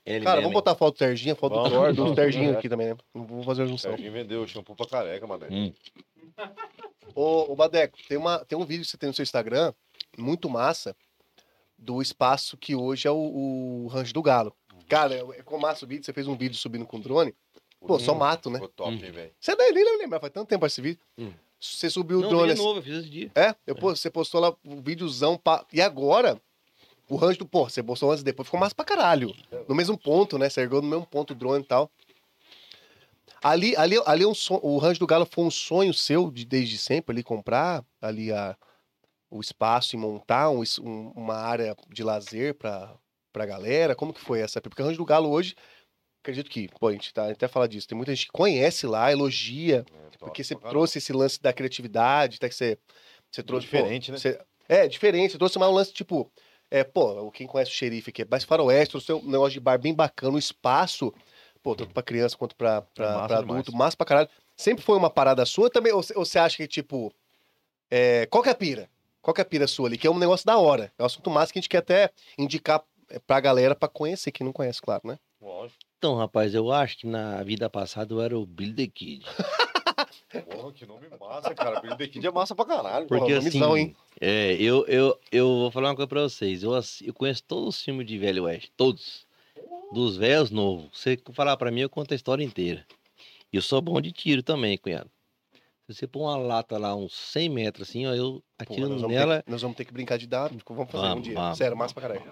Ele 0.05 0.23
Cara, 0.23 0.37
mesmo, 0.37 0.49
vamos 0.49 0.53
botar 0.53 0.71
a 0.71 0.75
foto 0.75 0.93
do 0.95 0.99
Serginho, 0.99 1.33
a 1.33 1.35
foto 1.35 1.53
do 1.53 1.63
Vamos, 1.63 1.71
Thor, 1.71 1.89
do 1.93 2.03
vamos, 2.03 2.15
Serginho 2.15 2.51
é. 2.53 2.57
aqui 2.57 2.69
também, 2.69 2.87
né? 2.89 2.97
Vamos 3.13 3.45
fazer 3.45 3.63
a 3.63 3.65
O 3.65 3.67
junção. 3.67 3.91
Serginho 3.91 4.13
vendeu 4.13 4.47
shampoo 4.47 4.75
pra 4.75 4.85
careca, 4.87 5.25
mané. 5.27 5.47
Hum. 5.49 5.73
Ô, 7.15 7.51
ô 7.51 7.55
Badeco, 7.55 7.97
tem, 8.07 8.17
uma, 8.17 8.45
tem 8.45 8.57
um 8.57 8.63
vídeo 8.65 8.83
que 8.85 8.89
você 8.91 8.97
tem 8.97 9.07
no 9.07 9.13
seu 9.13 9.23
Instagram, 9.23 9.73
muito 10.17 10.47
massa, 10.49 10.95
do 11.77 12.01
espaço 12.01 12.57
que 12.57 12.75
hoje 12.75 13.07
é 13.07 13.11
o, 13.11 13.15
o 13.83 13.87
Rancho 13.87 14.13
do 14.13 14.21
Galo. 14.21 14.53
Cara, 14.89 15.15
é, 15.15 15.33
ficou 15.37 15.59
massa 15.59 15.85
o 15.85 15.87
vídeo, 15.87 16.05
você 16.05 16.13
fez 16.13 16.27
um 16.27 16.35
vídeo 16.35 16.55
subindo 16.57 16.85
com 16.85 16.99
drone. 16.99 17.33
Pô, 17.85 17.99
só 17.99 18.15
mato, 18.15 18.49
né? 18.49 18.55
Ficou 18.55 18.69
top, 18.69 18.91
Hum. 18.91 19.05
hein, 19.05 19.11
velho. 19.11 19.31
Você 19.39 19.55
daí 19.55 19.71
nem 19.71 19.83
não 19.85 19.97
lembra, 19.99 20.19
faz 20.19 20.33
tanto 20.33 20.47
tempo 20.47 20.65
esse 20.65 20.81
vídeo. 20.81 20.99
Hum. 21.17 21.31
Você 21.59 21.89
subiu 21.89 22.19
o 22.19 22.21
Não, 22.21 22.29
drone 22.29 22.47
de 22.47 22.53
assim. 22.53 22.63
novo, 22.63 22.79
eu 22.79 22.83
fiz 22.83 22.97
esse 22.97 23.09
dia. 23.09 23.31
É, 23.35 23.55
eu, 23.65 23.75
pô, 23.75 23.95
você 23.95 24.09
postou 24.09 24.39
lá 24.41 24.49
o 24.65 24.81
videozão. 24.81 25.37
Pra... 25.37 25.65
E 25.73 25.81
agora, 25.81 26.39
o 27.09 27.15
rancho 27.15 27.39
do. 27.39 27.45
Pô, 27.47 27.69
você 27.69 27.81
postou 27.83 28.11
antes 28.11 28.21
e 28.21 28.25
depois, 28.25 28.47
ficou 28.47 28.59
massa 28.59 28.75
pra 28.75 28.85
caralho. 28.85 29.33
No 29.67 29.75
mesmo 29.75 29.97
ponto, 29.97 30.37
né? 30.37 30.49
Você 30.49 30.61
ergou 30.61 30.81
no 30.81 30.87
mesmo 30.87 31.05
ponto 31.05 31.31
o 31.31 31.35
drone 31.35 31.63
e 31.63 31.67
tal. 31.67 31.91
Ali, 33.43 33.75
ali, 33.75 34.01
ali 34.05 34.23
é 34.23 34.27
um 34.27 34.33
son... 34.33 34.59
o 34.63 34.77
rancho 34.77 34.99
do 34.99 35.07
Galo 35.07 35.27
foi 35.29 35.43
um 35.43 35.51
sonho 35.51 35.93
seu 35.93 36.31
de, 36.31 36.43
desde 36.43 36.77
sempre, 36.77 37.13
ali 37.13 37.23
comprar 37.23 37.85
ali 38.01 38.31
a, 38.31 38.57
o 39.37 39.41
espaço 39.41 39.95
e 39.95 39.99
montar 39.99 40.49
um, 40.49 40.61
um- 40.81 41.11
uma 41.15 41.35
área 41.35 41.75
de 41.89 42.03
lazer 42.03 42.53
pra, 42.55 42.93
pra 43.31 43.45
galera. 43.45 43.95
Como 43.95 44.13
que 44.13 44.19
foi 44.21 44.39
essa? 44.41 44.59
Porque 44.61 44.81
o 44.81 44.85
rancho 44.85 44.97
do 44.97 45.05
Galo 45.05 45.29
hoje. 45.29 45.55
Acredito 46.23 46.49
que, 46.49 46.67
pô, 46.79 46.87
a 46.87 46.91
gente 46.91 47.13
tá, 47.13 47.23
a 47.25 47.31
até 47.31 47.47
fala 47.47 47.69
disso. 47.69 47.87
Tem 47.87 47.95
muita 47.95 48.13
gente 48.13 48.25
que 48.25 48.31
conhece 48.33 48.85
lá, 48.85 49.09
elogia, 49.11 49.85
É, 50.13 50.17
porque 50.19 50.43
você 50.43 50.55
trouxe 50.55 50.97
esse 50.97 51.13
lance 51.13 51.41
da 51.41 51.53
criatividade, 51.53 52.35
até 52.35 52.49
que 52.49 52.55
você, 52.55 52.77
você 53.31 53.41
trouxe. 53.41 53.65
pô, 53.67 53.77
Diferente, 53.77 54.11
né? 54.11 54.17
você- 54.17 54.37
é, 54.67 54.87
diferente. 54.89 55.31
Você 55.31 55.37
trouxe 55.37 55.57
mais 55.57 55.71
um 55.71 55.75
lance 55.75 55.93
tipo. 55.93 56.29
É, 56.69 56.83
pô, 56.83 57.31
quem 57.31 57.47
conhece 57.47 57.71
o 57.71 57.73
xerife 57.73 58.09
aqui 58.09 58.23
é 58.23 58.27
mais 58.29 58.43
faroeste, 58.43 58.91
trouxe 58.91 59.13
um 59.13 59.29
negócio 59.31 59.53
de 59.53 59.59
bar 59.61 59.79
bem 59.79 59.93
bacana, 59.93 60.33
um 60.35 60.37
espaço, 60.37 61.13
pô, 61.63 61.73
tanto 61.73 61.93
pra 61.93 62.03
criança 62.03 62.35
quanto 62.35 62.57
pra, 62.57 62.81
pra, 62.81 63.05
É 63.05 63.07
massa 63.13 63.27
pra 63.27 63.39
demais. 63.41 63.59
adulto, 63.61 63.77
massa 63.77 63.95
pra 63.95 64.05
caralho. 64.05 64.29
Sempre 64.57 64.83
foi 64.83 64.97
uma 64.97 65.09
parada 65.09 65.45
sua 65.45 65.69
também? 65.69 65.93
Ou 65.93 66.03
você- 66.03 66.13
ou 66.17 66.25
você 66.25 66.37
acha 66.39 66.57
que, 66.57 66.67
tipo. 66.67 67.13
É, 67.89 68.25
qual 68.25 68.43
que 68.43 68.49
é 68.49 68.51
a 68.51 68.55
pira? 68.55 68.89
Qual 69.27 69.35
que 69.35 69.41
é 69.41 69.43
a 69.43 69.45
pira 69.45 69.67
sua 69.67 69.89
ali? 69.89 69.97
Que 69.97 70.07
é 70.07 70.09
um 70.09 70.17
negócio 70.17 70.45
da 70.45 70.57
hora. 70.57 70.89
É 70.97 71.03
um 71.03 71.05
assunto 71.05 71.29
massa 71.29 71.51
que 71.51 71.59
a 71.59 71.61
gente 71.61 71.67
quer 71.67 71.79
até 71.79 72.11
indicar 72.39 72.81
é, 73.09 73.19
pra 73.19 73.41
galera 73.41 73.75
pra 73.75 73.89
conhecer, 73.89 74.31
quem 74.31 74.45
não 74.45 74.53
conhece, 74.53 74.81
claro, 74.81 75.01
né? 75.03 75.19
Lógico. 75.41 75.79
Então, 75.97 76.15
rapaz, 76.15 76.55
eu 76.55 76.71
acho 76.71 76.99
que 76.99 77.07
na 77.07 77.43
vida 77.43 77.69
passada 77.69 78.13
eu 78.13 78.21
era 78.21 78.39
o 78.39 78.45
Billy 78.45 78.73
the 78.73 78.87
Kid. 78.87 79.25
Porra, 80.49 80.71
que 80.71 80.85
nome 80.85 81.07
massa, 81.19 81.53
cara. 81.53 81.81
Billy 81.81 81.97
the 81.97 82.07
Kid 82.07 82.25
é 82.25 82.31
massa 82.31 82.55
pra 82.55 82.63
caralho. 82.63 83.05
Porque 83.07 83.33
Pô, 83.33 83.37
assim, 83.37 83.59
nomezão, 83.59 83.77
hein? 83.77 83.93
é, 84.21 84.53
eu, 84.53 84.85
eu, 84.87 85.19
eu 85.29 85.45
vou 85.45 85.71
falar 85.71 85.89
uma 85.89 85.95
coisa 85.97 86.07
pra 86.07 86.21
vocês. 86.21 86.63
Eu, 86.63 86.71
eu 87.03 87.13
conheço 87.13 87.43
todos 87.43 87.75
os 87.75 87.83
filmes 87.83 88.07
de 88.07 88.17
Velho 88.17 88.45
Oeste, 88.45 88.71
todos. 88.77 89.27
Dos 89.91 90.15
velhos 90.15 90.51
novos. 90.51 90.87
Você 90.93 91.19
falar 91.33 91.57
pra 91.57 91.69
mim, 91.69 91.81
eu 91.81 91.89
conto 91.89 92.13
a 92.13 92.15
história 92.15 92.45
inteira. 92.45 92.87
E 93.51 93.57
eu 93.57 93.61
sou 93.61 93.81
bom 93.81 93.99
de 93.99 94.13
tiro 94.13 94.41
também, 94.41 94.77
cunhado. 94.77 95.11
Se 95.87 95.93
você 95.93 96.05
pôr 96.07 96.23
uma 96.23 96.35
lata 96.35 96.77
lá, 96.77 96.93
uns 96.93 97.13
100 97.15 97.47
metros 97.49 97.87
assim, 97.89 98.05
ó, 98.05 98.13
eu 98.13 98.43
Pô, 98.57 98.63
atiro 98.63 98.89
nós, 98.89 99.01
vamos 99.01 99.15
nela. 99.15 99.41
ter, 99.41 99.49
nós 99.49 99.61
vamos 99.61 99.77
ter 99.77 99.85
que 99.85 99.93
brincar 99.93 100.17
de 100.17 100.27
dar. 100.27 100.49
Vamos 100.67 100.91
fazer 100.91 101.05
um 101.05 101.09
Vamos, 101.09 101.23
dia. 101.23 101.33
vamos. 101.35 101.57
Sério, 101.57 101.77
massa 101.77 101.93
pra 101.93 102.03
caralho. 102.09 102.23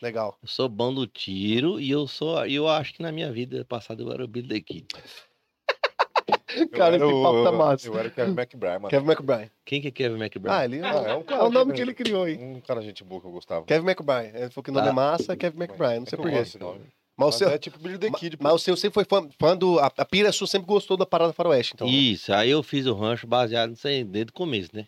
Legal. 0.00 0.38
Eu 0.40 0.48
sou 0.48 0.68
bom 0.68 0.94
do 0.94 1.04
tiro 1.06 1.80
e 1.80 1.90
eu 1.90 2.06
sou. 2.06 2.46
e 2.46 2.54
Eu 2.54 2.68
acho 2.68 2.94
que 2.94 3.02
na 3.02 3.10
minha 3.10 3.32
vida 3.32 3.64
passada 3.64 4.00
eu 4.00 4.12
era 4.12 4.24
o 4.24 4.28
Billy 4.28 4.48
the 4.48 4.60
Kid. 4.60 4.86
Cara, 6.72 6.94
esse 6.96 7.04
papo 7.22 7.42
tá 7.42 7.50
massa. 7.50 7.88
Eu 7.88 7.98
era 7.98 8.06
o 8.06 8.10
Kevin 8.12 8.30
McBride, 8.30 8.74
mano. 8.78 8.88
Kevin 8.88 9.06
McBride. 9.06 9.50
Quem 9.64 9.80
que 9.82 9.88
é 9.88 9.90
Kevin 9.90 10.16
McBride? 10.22 10.54
Ah, 10.56 10.64
ele 10.64 10.78
é, 10.78 10.84
Ah, 10.84 10.92
é 11.08 11.14
um 11.16 11.20
é 11.20 11.24
cara 11.24 11.44
o 11.46 11.50
nome 11.50 11.72
que- 11.72 11.76
que 11.78 11.82
ele 11.82 11.94
criou 11.94 12.22
aí. 12.24 12.36
Um 12.36 12.60
cara 12.60 12.80
gente 12.80 13.02
boa 13.02 13.20
que 13.20 13.26
eu 13.26 13.32
gostava. 13.32 13.66
Kevin 13.66 13.86
McBride. 13.88 14.36
Ele 14.36 14.50
falou 14.50 14.62
que 14.62 14.70
o 14.70 14.72
nome 14.74 14.88
é 14.88 14.92
massa, 14.92 15.32
é 15.32 15.36
Kevin 15.36 15.56
McBride. 15.58 15.98
Não 15.98 16.06
sei 16.06 16.14
É 16.16 16.16
que 16.16 16.16
eu 16.16 16.18
porquê. 16.22 16.38
gosto 16.38 16.44
desse 16.44 16.58
nome. 16.60 16.80
Mas 17.16 17.26
o 17.26 17.30
Mas 17.30 17.34
seu, 17.36 17.48
é 17.48 17.58
tipo 17.58 17.78
Billy 17.78 17.98
the 17.98 18.10
Kid. 18.10 18.36
pô. 18.36 18.42
mas 18.44 18.52
o 18.54 18.58
seu 18.58 18.76
sempre 18.76 18.94
foi 18.94 19.04
fã, 19.04 19.28
fã 19.38 19.56
do. 19.56 19.78
A, 19.78 19.86
a 19.86 20.04
Pira 20.04 20.32
Sul 20.32 20.46
sempre 20.46 20.66
gostou 20.66 20.96
da 20.96 21.06
parada 21.06 21.32
faroeste, 21.32 21.74
então. 21.74 21.86
né? 21.86 21.92
Isso, 21.92 22.32
aí 22.32 22.50
eu 22.50 22.62
fiz 22.62 22.86
o 22.86 22.94
rancho 22.94 23.26
baseado 23.26 23.70
nisso 23.70 23.86
aí, 23.86 24.02
desde 24.02 24.30
o 24.30 24.34
começo, 24.34 24.70
né? 24.74 24.86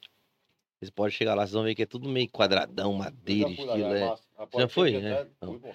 Vocês 0.79 0.91
podem 0.91 1.13
chegar 1.13 1.35
lá, 1.35 1.43
vocês 1.43 1.53
vão 1.53 1.63
ver 1.63 1.75
que 1.75 1.83
é 1.83 1.87
tudo 1.87 2.09
meio 2.09 2.29
quadradão, 2.29 2.93
madeira, 2.93 3.47
lá, 3.47 3.51
estilo, 3.53 3.79
já 3.79 3.89
é 3.89 4.03
é. 4.03 4.17
Já 4.59 4.69
foi? 4.69 4.95
É. 4.97 5.27
fui, 5.41 5.59
pô. 5.59 5.75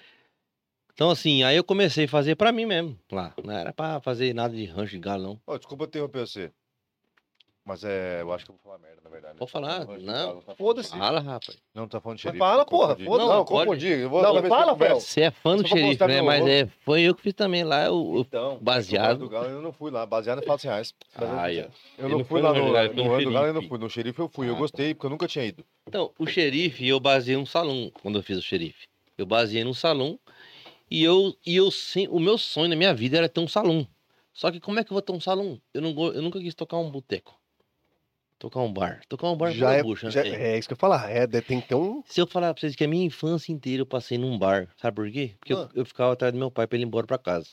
Então, 0.92 1.10
assim, 1.10 1.42
aí 1.42 1.56
eu 1.56 1.64
comecei 1.64 2.04
a 2.04 2.08
fazer 2.08 2.36
pra 2.36 2.52
mim 2.52 2.66
mesmo 2.66 2.98
lá. 3.10 3.34
Não 3.42 3.52
era 3.52 3.72
pra 3.72 3.98
fazer 4.00 4.34
nada 4.34 4.54
de 4.54 4.66
rancho 4.66 4.92
de 4.92 4.98
galo, 4.98 5.22
não. 5.22 5.40
Ó, 5.46 5.56
desculpa 5.56 5.84
interromper 5.84 6.20
você. 6.20 6.52
Mas 7.64 7.84
é. 7.84 8.20
Eu 8.22 8.32
acho 8.32 8.44
que 8.44 8.50
eu 8.50 8.56
vou 8.56 8.62
falar 8.72 8.78
merda, 8.78 9.00
na 9.04 9.08
verdade. 9.10 9.34
né? 9.34 9.38
Pode 9.38 9.52
falar? 9.52 9.86
Não, 9.86 9.96
Não. 9.98 10.40
tá 10.42 10.54
Foda-se. 10.56 10.90
Fala, 10.98 11.20
rapaz. 11.20 11.56
Não, 11.72 11.86
tá 11.86 12.00
falando 12.00 12.18
de 12.18 12.24
Mas 12.24 12.32
xerife. 12.32 12.38
fala, 12.38 12.64
porra, 12.66 12.96
foda-se. 12.96 13.08
Não, 13.28 13.36
Não, 13.36 13.44
confundi. 13.44 13.86
Eu 13.88 14.10
vou 14.10 14.20
Não, 14.20 14.34
mas 14.34 14.48
fala, 14.48 14.76
Fel. 14.76 15.00
Você 15.00 15.20
é 15.20 15.30
fã 15.30 15.56
do 15.56 15.68
xerife, 15.68 16.04
né? 16.08 16.22
Mas 16.22 16.44
é, 16.46 16.66
foi 16.84 17.02
eu 17.02 17.14
que 17.14 17.22
fiz 17.22 17.34
também 17.34 17.62
lá. 17.62 17.88
O, 17.92 18.14
o- 18.16 18.20
Então, 18.22 18.58
baseado. 18.60 19.18
no 19.20 19.26
do 19.26 19.28
Galo 19.28 19.46
eu 19.46 19.62
não 19.62 19.72
fui 19.72 19.92
lá, 19.92 20.04
baseado 20.04 20.42
em 20.42 20.46
fatos 20.46 20.64
reais. 20.64 20.92
Ó. 21.16 21.22
Eu 21.98 22.08
não 22.08 22.24
fui 22.24 22.40
lá 22.40 22.52
no 22.52 22.58
no, 22.58 22.66
do 22.66 22.72
Galo, 22.72 22.86
eu 22.88 22.94
não 22.94 23.60
Xerife. 23.60 23.68
fui. 23.68 23.78
No 23.78 23.88
xerife 23.90 24.18
eu 24.18 24.28
fui, 24.28 24.48
eu 24.48 24.56
gostei, 24.56 24.92
porque 24.94 25.06
eu 25.06 25.10
nunca 25.10 25.28
tinha 25.28 25.44
ido. 25.44 25.64
Então, 25.86 26.10
o 26.18 26.26
xerife, 26.26 26.86
eu 26.88 26.98
baseei 26.98 27.36
um 27.36 27.46
salão 27.46 27.92
quando 28.02 28.18
eu 28.18 28.22
fiz 28.24 28.38
o 28.38 28.42
xerife. 28.42 28.86
Eu 29.16 29.24
baseei 29.24 29.62
num 29.62 29.74
salão 29.74 30.18
e 30.90 31.04
eu, 31.04 31.32
e 31.46 31.54
eu 31.54 31.70
sim, 31.70 32.08
o 32.10 32.18
meu 32.18 32.36
sonho 32.36 32.68
na 32.70 32.74
minha 32.76 32.92
vida 32.92 33.18
era 33.18 33.28
ter 33.28 33.38
um 33.40 33.46
salão. 33.46 33.86
Só 34.32 34.50
que 34.50 34.58
como 34.58 34.80
é 34.80 34.84
que 34.84 34.90
eu 34.90 34.94
vou 34.94 35.02
ter 35.02 35.12
um 35.12 35.20
salão? 35.20 35.60
Eu, 35.72 35.80
não, 35.82 35.90
eu 36.12 36.22
nunca 36.22 36.40
quis 36.40 36.54
tocar 36.56 36.78
um 36.78 36.90
boteco. 36.90 37.38
Tocar 38.42 38.58
um 38.58 38.72
bar. 38.72 39.00
Tocar 39.08 39.30
um 39.30 39.36
bar 39.36 39.52
Já 39.52 39.74
é, 39.74 39.78
é, 39.78 39.82
bucha, 39.84 40.10
já- 40.10 40.24
é. 40.26 40.54
é 40.54 40.58
isso 40.58 40.66
que 40.66 40.72
eu 40.72 40.76
falar. 40.76 41.08
É, 41.08 41.24
tem 41.28 41.60
que 41.60 41.68
ter 41.68 41.76
um. 41.76 42.02
Se 42.04 42.20
eu 42.20 42.26
falar 42.26 42.52
pra 42.52 42.60
vocês 42.60 42.74
que 42.74 42.82
a 42.82 42.88
minha 42.88 43.04
infância 43.06 43.52
inteira 43.52 43.82
eu 43.82 43.86
passei 43.86 44.18
num 44.18 44.36
bar, 44.36 44.68
sabe 44.76 44.96
por 44.96 45.08
quê? 45.12 45.36
Porque 45.38 45.52
eu, 45.52 45.58
Ah. 45.62 45.70
eu 45.76 45.86
ficava 45.86 46.12
atrás 46.12 46.32
do 46.32 46.38
meu 46.40 46.50
pai 46.50 46.66
pra 46.66 46.76
ele 46.76 46.84
ir 46.84 46.88
embora 46.88 47.06
pra 47.06 47.18
casa. 47.18 47.50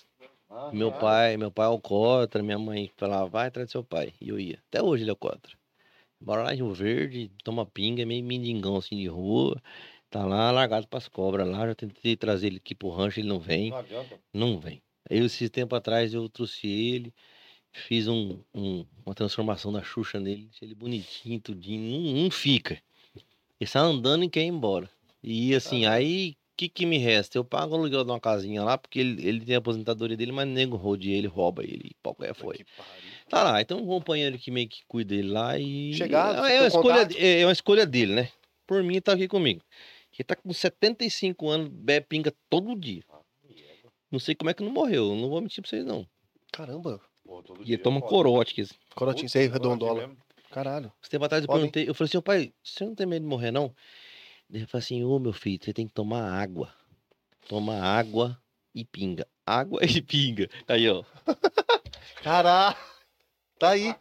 Ah, 0.49 0.71
Meu 0.73 0.89
cara. 0.89 0.99
pai, 1.01 1.37
meu 1.37 1.51
pai 1.51 1.67
é 1.67 1.69
alcoólatra, 1.69 2.41
minha 2.41 2.57
mãe 2.57 2.89
falava, 2.97 3.29
vai 3.29 3.47
atrás 3.49 3.67
do 3.67 3.71
seu 3.71 3.83
pai. 3.83 4.13
E 4.19 4.29
eu 4.29 4.39
ia. 4.39 4.57
Até 4.67 4.81
hoje 4.81 5.03
ele 5.03 5.11
é 5.11 5.13
alcoólatra. 5.13 5.55
Bora 6.19 6.41
lá 6.41 6.53
em 6.55 6.57
Rio 6.57 6.73
Verde, 6.73 7.29
toma 7.43 7.67
pinga, 7.67 8.03
meio 8.03 8.23
mendigão 8.25 8.75
assim 8.77 8.97
de 8.97 9.05
rua. 9.07 9.61
Tá 10.09 10.25
lá 10.25 10.49
largado 10.49 10.87
pras 10.87 11.07
cobras 11.07 11.47
lá. 11.47 11.67
Já 11.67 11.75
tentei 11.75 12.15
trazer 12.17 12.47
ele 12.47 12.57
aqui 12.57 12.73
pro 12.73 12.89
rancho, 12.89 13.19
ele 13.19 13.27
não 13.29 13.39
vem. 13.39 13.69
Não 13.69 13.77
adianta. 13.77 14.19
Não 14.33 14.59
vem. 14.59 14.81
Aí 15.07 15.19
esse 15.19 15.47
tempo 15.49 15.75
atrás 15.75 16.15
eu 16.15 16.27
trouxe 16.27 16.67
ele, 16.67 17.13
fiz 17.72 18.07
um, 18.07 18.39
um- 18.53 18.86
uma 19.05 19.15
transformação 19.15 19.72
da 19.72 19.82
Xuxa 19.84 20.20
nele, 20.20 20.43
deixei 20.45 20.67
ele 20.67 20.76
bonitinho, 20.76 21.39
tudinho, 21.39 21.80
não, 22.15 22.24
não 22.24 22.32
fica. 22.32 22.82
Ele 23.59 23.70
sai 23.70 23.82
andando 23.84 24.24
e 24.24 24.30
quer 24.30 24.41
ir 24.43 24.47
embora. 24.47 24.89
E 25.24 25.53
assim, 25.53 25.86
aí 25.86 26.32
o 26.32 26.36
que, 26.57 26.70
que 26.70 26.86
me 26.86 26.97
resta? 26.97 27.38
Eu 27.38 27.43
pago 27.45 27.74
o 27.74 27.78
aluguel 27.78 28.03
de 28.03 28.11
uma 28.11 28.20
casinha 28.20 28.63
lá, 28.63 28.78
porque 28.78 28.99
ele, 28.99 29.26
ele 29.28 29.45
tem 29.45 29.55
a 29.55 29.59
aposentadoria 29.59 30.15
dele, 30.17 30.32
mas 30.32 30.47
nego 30.47 30.76
rodeia 30.78 31.17
ele, 31.17 31.28
rouba 31.28 31.63
ele, 31.63 31.91
qualquer 32.01 32.34
foi. 32.34 32.57
Que 32.57 32.65
pariu. 32.78 33.11
Tá 33.30 33.43
lá, 33.43 33.61
então 33.61 33.80
um 33.80 33.86
companheiro 33.86 34.38
que 34.38 34.49
meio 34.51 34.67
que 34.67 34.82
cuida 34.88 35.15
dele 35.15 35.30
lá 35.30 35.57
e. 35.59 35.93
Chegar, 35.93 36.49
é, 36.49 36.55
é, 36.55 36.59
uma 36.59 36.63
um 36.63 36.67
escolha, 36.67 37.07
é, 37.17 37.41
é 37.41 37.45
uma 37.45 37.51
escolha 37.51 37.86
dele, 37.86 38.13
né? 38.13 38.30
Por 38.65 38.84
mim, 38.84 38.99
tá 39.01 39.13
aqui 39.13 39.28
comigo. 39.28 39.61
Ele 40.17 40.24
tá 40.26 40.36
com 40.36 40.51
75 40.51 41.47
anos, 41.49 41.70
bebe 41.70 42.05
pinga 42.09 42.34
todo 42.49 42.76
dia. 42.76 43.03
Não 44.11 44.20
sei 44.20 44.36
como 44.36 44.49
é 44.49 44.53
que 44.53 44.63
não 44.63 44.72
morreu, 44.72 45.15
não 45.15 45.30
vou 45.30 45.39
mentir 45.41 45.61
pra 45.61 45.70
vocês, 45.70 45.86
não. 45.86 46.05
Caramba. 46.51 46.99
Pô, 47.30 47.43
E 47.59 47.65
dia 47.65 47.75
ele 47.75 47.84
toma 47.84 47.97
é 47.97 47.99
foda. 48.01 48.09
corote. 48.09 48.67
Corotinho, 48.95 49.30
sei, 49.30 49.43
Putz, 49.47 49.53
redondola. 49.53 50.09
Caralho. 50.49 50.91
tempo 51.07 51.25
atrás 51.25 51.43
eu 51.43 51.47
Podem. 51.47 51.61
perguntei, 51.61 51.88
eu 51.88 51.93
falei 51.93 52.07
assim, 52.09 52.17
ô 52.17 52.21
pai, 52.23 52.51
você 52.63 52.84
não 52.84 52.95
tem 52.95 53.05
medo 53.05 53.21
de 53.21 53.27
morrer, 53.30 53.51
não? 53.51 53.71
Ele 54.51 54.65
falou 54.65 54.80
assim, 54.84 55.03
ô 55.03 55.19
meu 55.19 55.32
filho, 55.32 55.63
você 55.63 55.71
tem 55.71 55.88
que 55.88 55.93
tomar 55.93 56.23
água. 56.23 56.73
Toma 57.47 57.75
água 57.80 58.36
e 58.73 58.84
pinga. 58.84 59.27
Água 59.45 59.80
e 59.86 60.01
pinga. 60.01 60.49
Aí, 60.67 60.89
ó. 60.89 61.03
Caralho. 62.23 62.75
Tá 63.59 63.69
aí. 63.69 63.93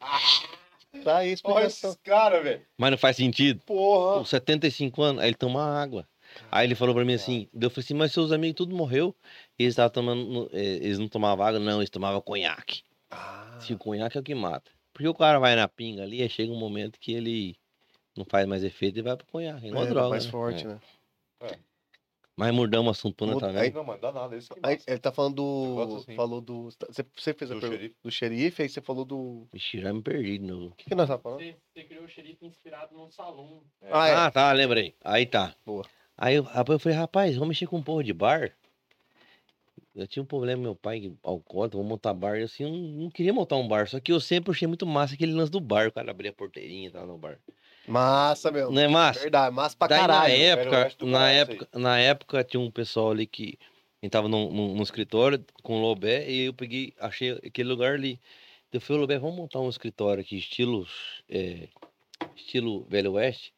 Tá 1.05 1.19
aí 1.19 1.27
Olha 1.29 1.33
explicação. 1.67 1.97
caras, 2.03 2.43
velho. 2.43 2.63
Mas 2.79 2.91
não 2.93 2.99
faz 2.99 3.17
sentido. 3.17 3.61
Porra. 3.67 4.19
Com 4.21 4.25
75 4.25 5.03
anos, 5.03 5.23
aí 5.23 5.29
ele 5.29 5.37
toma 5.37 5.63
água. 5.63 6.09
Aí 6.51 6.67
ele 6.67 6.75
falou 6.75 6.95
pra 6.95 7.05
mim 7.05 7.15
assim, 7.15 7.49
eu 7.53 7.69
falei 7.71 7.85
assim, 7.85 7.95
mas 7.95 8.13
seus 8.13 8.33
amigos 8.33 8.57
tudo 8.57 8.75
morreu. 8.75 9.15
E 9.59 9.65
eles 9.65 9.73
estavam 9.73 9.91
tomando, 9.91 10.51
eh, 10.53 10.77
eles 10.83 10.99
não 10.99 11.09
tomavam 11.09 11.45
água, 11.45 11.61
não, 11.61 11.79
eles 11.81 11.91
tomavam 11.91 12.21
conhaque. 12.21 12.83
Ah, 13.59 13.61
Se 13.61 13.75
o 13.75 13.79
conhaque 13.79 14.17
é 14.17 14.21
o 14.21 14.25
que 14.25 14.35
mata. 14.35 14.71
Porque 14.93 15.09
o 15.09 15.15
cara 15.15 15.39
vai 15.39 15.55
na 15.55 15.69
pinga 15.69 16.03
ali, 16.03 16.23
aí 16.23 16.29
chega 16.29 16.53
um 16.53 16.59
momento 16.59 16.99
que 16.99 17.13
ele 17.13 17.57
não 18.17 18.25
faz 18.25 18.47
mais 18.47 18.65
efeito 18.65 18.99
e 18.99 19.03
vai 19.03 19.17
pro 19.17 19.27
conhaque. 19.27 19.67
É 19.67 19.69
igual 19.69 19.85
é, 19.85 19.89
droga. 19.89 20.09
mais 20.11 20.25
né? 20.27 20.31
forte, 20.31 20.65
É. 20.65 20.69
né? 20.69 20.81
Mas 22.37 22.55
mudamos 22.55 22.87
o 22.87 22.91
assunto, 22.93 23.25
aí- 23.25 23.53
vendo? 23.65 23.75
Não, 23.75 23.85
mas 23.85 24.01
dá 24.01 24.13
nada. 24.13 24.37
Esse 24.37 24.49
que 24.49 24.61
Aí, 24.63 24.79
ele 24.87 24.99
tá 25.01 25.11
falando 25.11 25.35
do. 25.35 25.97
assim. 25.97 26.15
Falou 26.15 26.41
do. 26.41 26.71
Você, 26.71 27.05
você 27.17 27.35
fez 27.35 27.51
a 27.51 27.55
Do 27.55 27.61
pergunta 27.61 27.81
xerife. 27.81 27.97
do 28.01 28.11
xerife, 28.13 28.63
aí 28.63 28.69
você 28.69 28.81
falou 28.81 29.05
do. 29.05 29.49
Vixe, 29.53 29.81
já 29.81 29.93
me 29.93 30.01
perdi 30.01 30.39
de 30.39 30.45
novo. 30.47 30.67
O 30.69 30.77
que, 30.77 30.85
que 30.85 30.95
nós 30.95 31.09
tá 31.09 31.19
falando? 31.19 31.41
Você, 31.41 31.57
você 31.75 31.83
criou 31.83 32.05
o 32.05 32.09
xerife 32.09 32.47
inspirado 32.47 32.95
num 32.95 33.11
salão. 33.11 33.61
Ah, 33.91 34.07
é. 34.09 34.15
Ah, 34.15 34.31
tá, 34.31 34.53
lembrei. 34.53 34.95
Aí 35.05 35.27
tá. 35.27 35.53
Boa. 35.67 35.85
Aí 36.17 36.37
eu, 36.37 36.45
rapaz, 36.45 36.69
eu 36.75 36.79
falei, 36.79 36.97
rapaz, 36.99 37.35
vamos 37.35 37.49
mexer 37.49 37.67
com 37.67 37.79
um 37.79 37.83
porra 37.83 38.05
de 38.05 38.13
bar. 38.13 38.53
Eu 39.99 40.07
tinha 40.07 40.23
um 40.23 40.27
problema, 40.27 40.63
meu 40.63 40.75
pai, 40.77 41.13
alcoólatra, 41.23 41.77
vamos 41.77 41.91
montar 41.91 42.15
bar. 42.15 42.39
Eu 42.39 42.45
assim, 42.45 42.63
eu 42.63 42.71
não, 42.71 42.79
não 42.79 43.11
queria 43.11 43.33
montar 43.33 43.57
um 43.57 43.67
bar, 43.67 43.89
só 43.89 43.99
que 43.99 44.13
eu 44.13 44.21
sempre 44.21 44.53
achei 44.53 44.69
muito 44.69 44.87
massa 44.87 45.15
aquele 45.15 45.33
lance 45.33 45.51
do 45.51 45.61
bar, 45.61 45.89
o 45.89 45.93
cara 45.93 46.11
abria 46.11 46.31
a 46.31 46.35
porteirinha 46.35 46.89
e 46.89 46.91
tal 46.91 47.07
no 47.07 47.19
bar. 47.19 47.39
Massa, 47.87 48.53
meu. 48.53 48.71
Não 48.71 48.83
é 48.83 48.87
massa? 48.87 49.21
Verdade, 49.21 49.55
massa 49.55 49.77
pra 49.77 49.89
Daí, 49.89 50.01
caralho. 50.01 50.33
na 50.33 50.39
época, 50.39 51.07
na 51.07 51.31
época, 51.31 51.69
na 51.75 51.99
época 51.99 52.45
tinha 52.45 52.61
um 52.61 52.71
pessoal 52.71 53.11
ali 53.11 53.27
que 53.27 53.59
a 54.01 54.07
gente 54.07 54.13
tava 54.13 54.29
num, 54.29 54.53
num- 54.53 54.75
num 54.75 54.83
escritório 54.83 55.45
com 55.63 55.79
o 55.79 55.81
Lobé 55.81 56.31
e 56.31 56.45
eu 56.45 56.55
peguei, 56.55 56.95
achei 57.01 57.33
aquele 57.33 57.69
lugar 57.69 57.95
ali. 57.95 58.21
Eu 58.73 58.81
falei, 58.81 59.01
Lobé, 59.01 59.19
vamos 59.19 59.37
montar 59.37 59.61
um 59.61 59.69
escritório 59.69 60.21
aqui, 60.21 60.37
estilo, 60.37 60.87
é, 61.29 61.69
estilo 62.37 62.85
Velho 62.85 63.13
Oeste, 63.13 63.53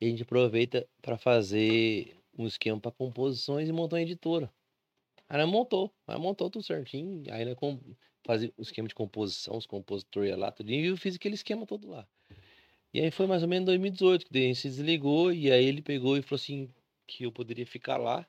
e 0.00 0.06
a 0.06 0.08
gente 0.08 0.22
aproveita 0.22 0.86
para 1.02 1.18
fazer 1.18 2.16
um 2.36 2.46
esquema 2.46 2.80
para 2.80 2.90
composições 2.90 3.68
e 3.68 3.72
montar 3.72 3.96
uma 3.96 4.02
editora. 4.02 4.50
Aí 5.34 5.40
nós 5.40 5.50
montou, 5.50 5.92
aí 6.06 6.16
montou 6.16 6.48
tudo 6.48 6.64
certinho, 6.64 7.24
aí 7.34 7.44
nós 7.44 7.56
com, 7.56 7.80
fazia 8.24 8.52
o 8.56 8.62
esquema 8.62 8.86
de 8.86 8.94
composição, 8.94 9.56
os 9.56 9.66
compositores 9.66 10.30
iam 10.30 10.38
lá, 10.38 10.52
tudo, 10.52 10.70
e 10.70 10.86
eu 10.86 10.96
fiz 10.96 11.16
aquele 11.16 11.34
esquema 11.34 11.66
todo 11.66 11.88
lá. 11.88 12.06
E 12.92 13.00
aí 13.00 13.10
foi 13.10 13.26
mais 13.26 13.42
ou 13.42 13.48
menos 13.48 13.64
em 13.64 13.66
2018 13.66 14.26
que 14.26 14.32
daí 14.32 14.44
a 14.44 14.46
gente 14.46 14.60
se 14.60 14.68
desligou 14.68 15.32
e 15.32 15.50
aí 15.50 15.64
ele 15.64 15.82
pegou 15.82 16.16
e 16.16 16.22
falou 16.22 16.36
assim 16.36 16.70
que 17.04 17.24
eu 17.24 17.32
poderia 17.32 17.66
ficar 17.66 17.96
lá 17.96 18.24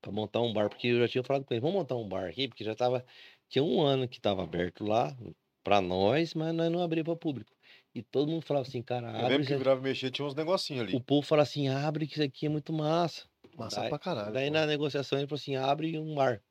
para 0.00 0.12
montar 0.12 0.42
um 0.42 0.52
bar, 0.52 0.68
porque 0.68 0.86
eu 0.86 1.00
já 1.00 1.08
tinha 1.08 1.24
falado 1.24 1.44
com 1.44 1.52
ele, 1.52 1.60
vamos 1.60 1.74
montar 1.74 1.96
um 1.96 2.08
bar 2.08 2.28
aqui, 2.28 2.46
porque 2.46 2.62
já 2.62 2.76
tava 2.76 3.04
tinha 3.48 3.64
um 3.64 3.82
ano 3.82 4.06
que 4.06 4.20
tava 4.20 4.44
aberto 4.44 4.84
lá 4.84 5.16
para 5.64 5.80
nós, 5.80 6.34
mas 6.34 6.54
nós 6.54 6.70
não 6.70 6.84
abria 6.84 7.02
para 7.02 7.16
público. 7.16 7.50
E 7.92 8.00
todo 8.00 8.30
mundo 8.30 8.42
falava 8.42 8.64
assim, 8.64 8.80
cara, 8.80 9.08
Eu 9.08 9.16
abre, 9.16 9.22
lembro 9.22 9.40
isso 9.42 9.50
que 9.50 9.58
virava 9.58 9.80
mexer, 9.80 10.12
tinha 10.12 10.24
uns 10.24 10.36
negocinhos 10.36 10.84
ali. 10.84 10.94
o 10.94 11.00
povo 11.00 11.26
fala 11.26 11.42
assim, 11.42 11.66
abre 11.66 12.06
que 12.06 12.12
isso 12.12 12.22
aqui 12.22 12.46
é 12.46 12.48
muito 12.48 12.72
massa. 12.72 13.26
Massa 13.56 13.80
Daí- 13.80 13.88
pra 13.88 13.98
caralho. 13.98 14.32
Daí 14.32 14.48
pô. 14.48 14.52
na 14.54 14.66
negociação 14.66 15.18
ele 15.18 15.26
falou 15.28 15.38
assim, 15.40 15.56
abre 15.56 15.98
um 15.98 16.14
bar. 16.14 16.42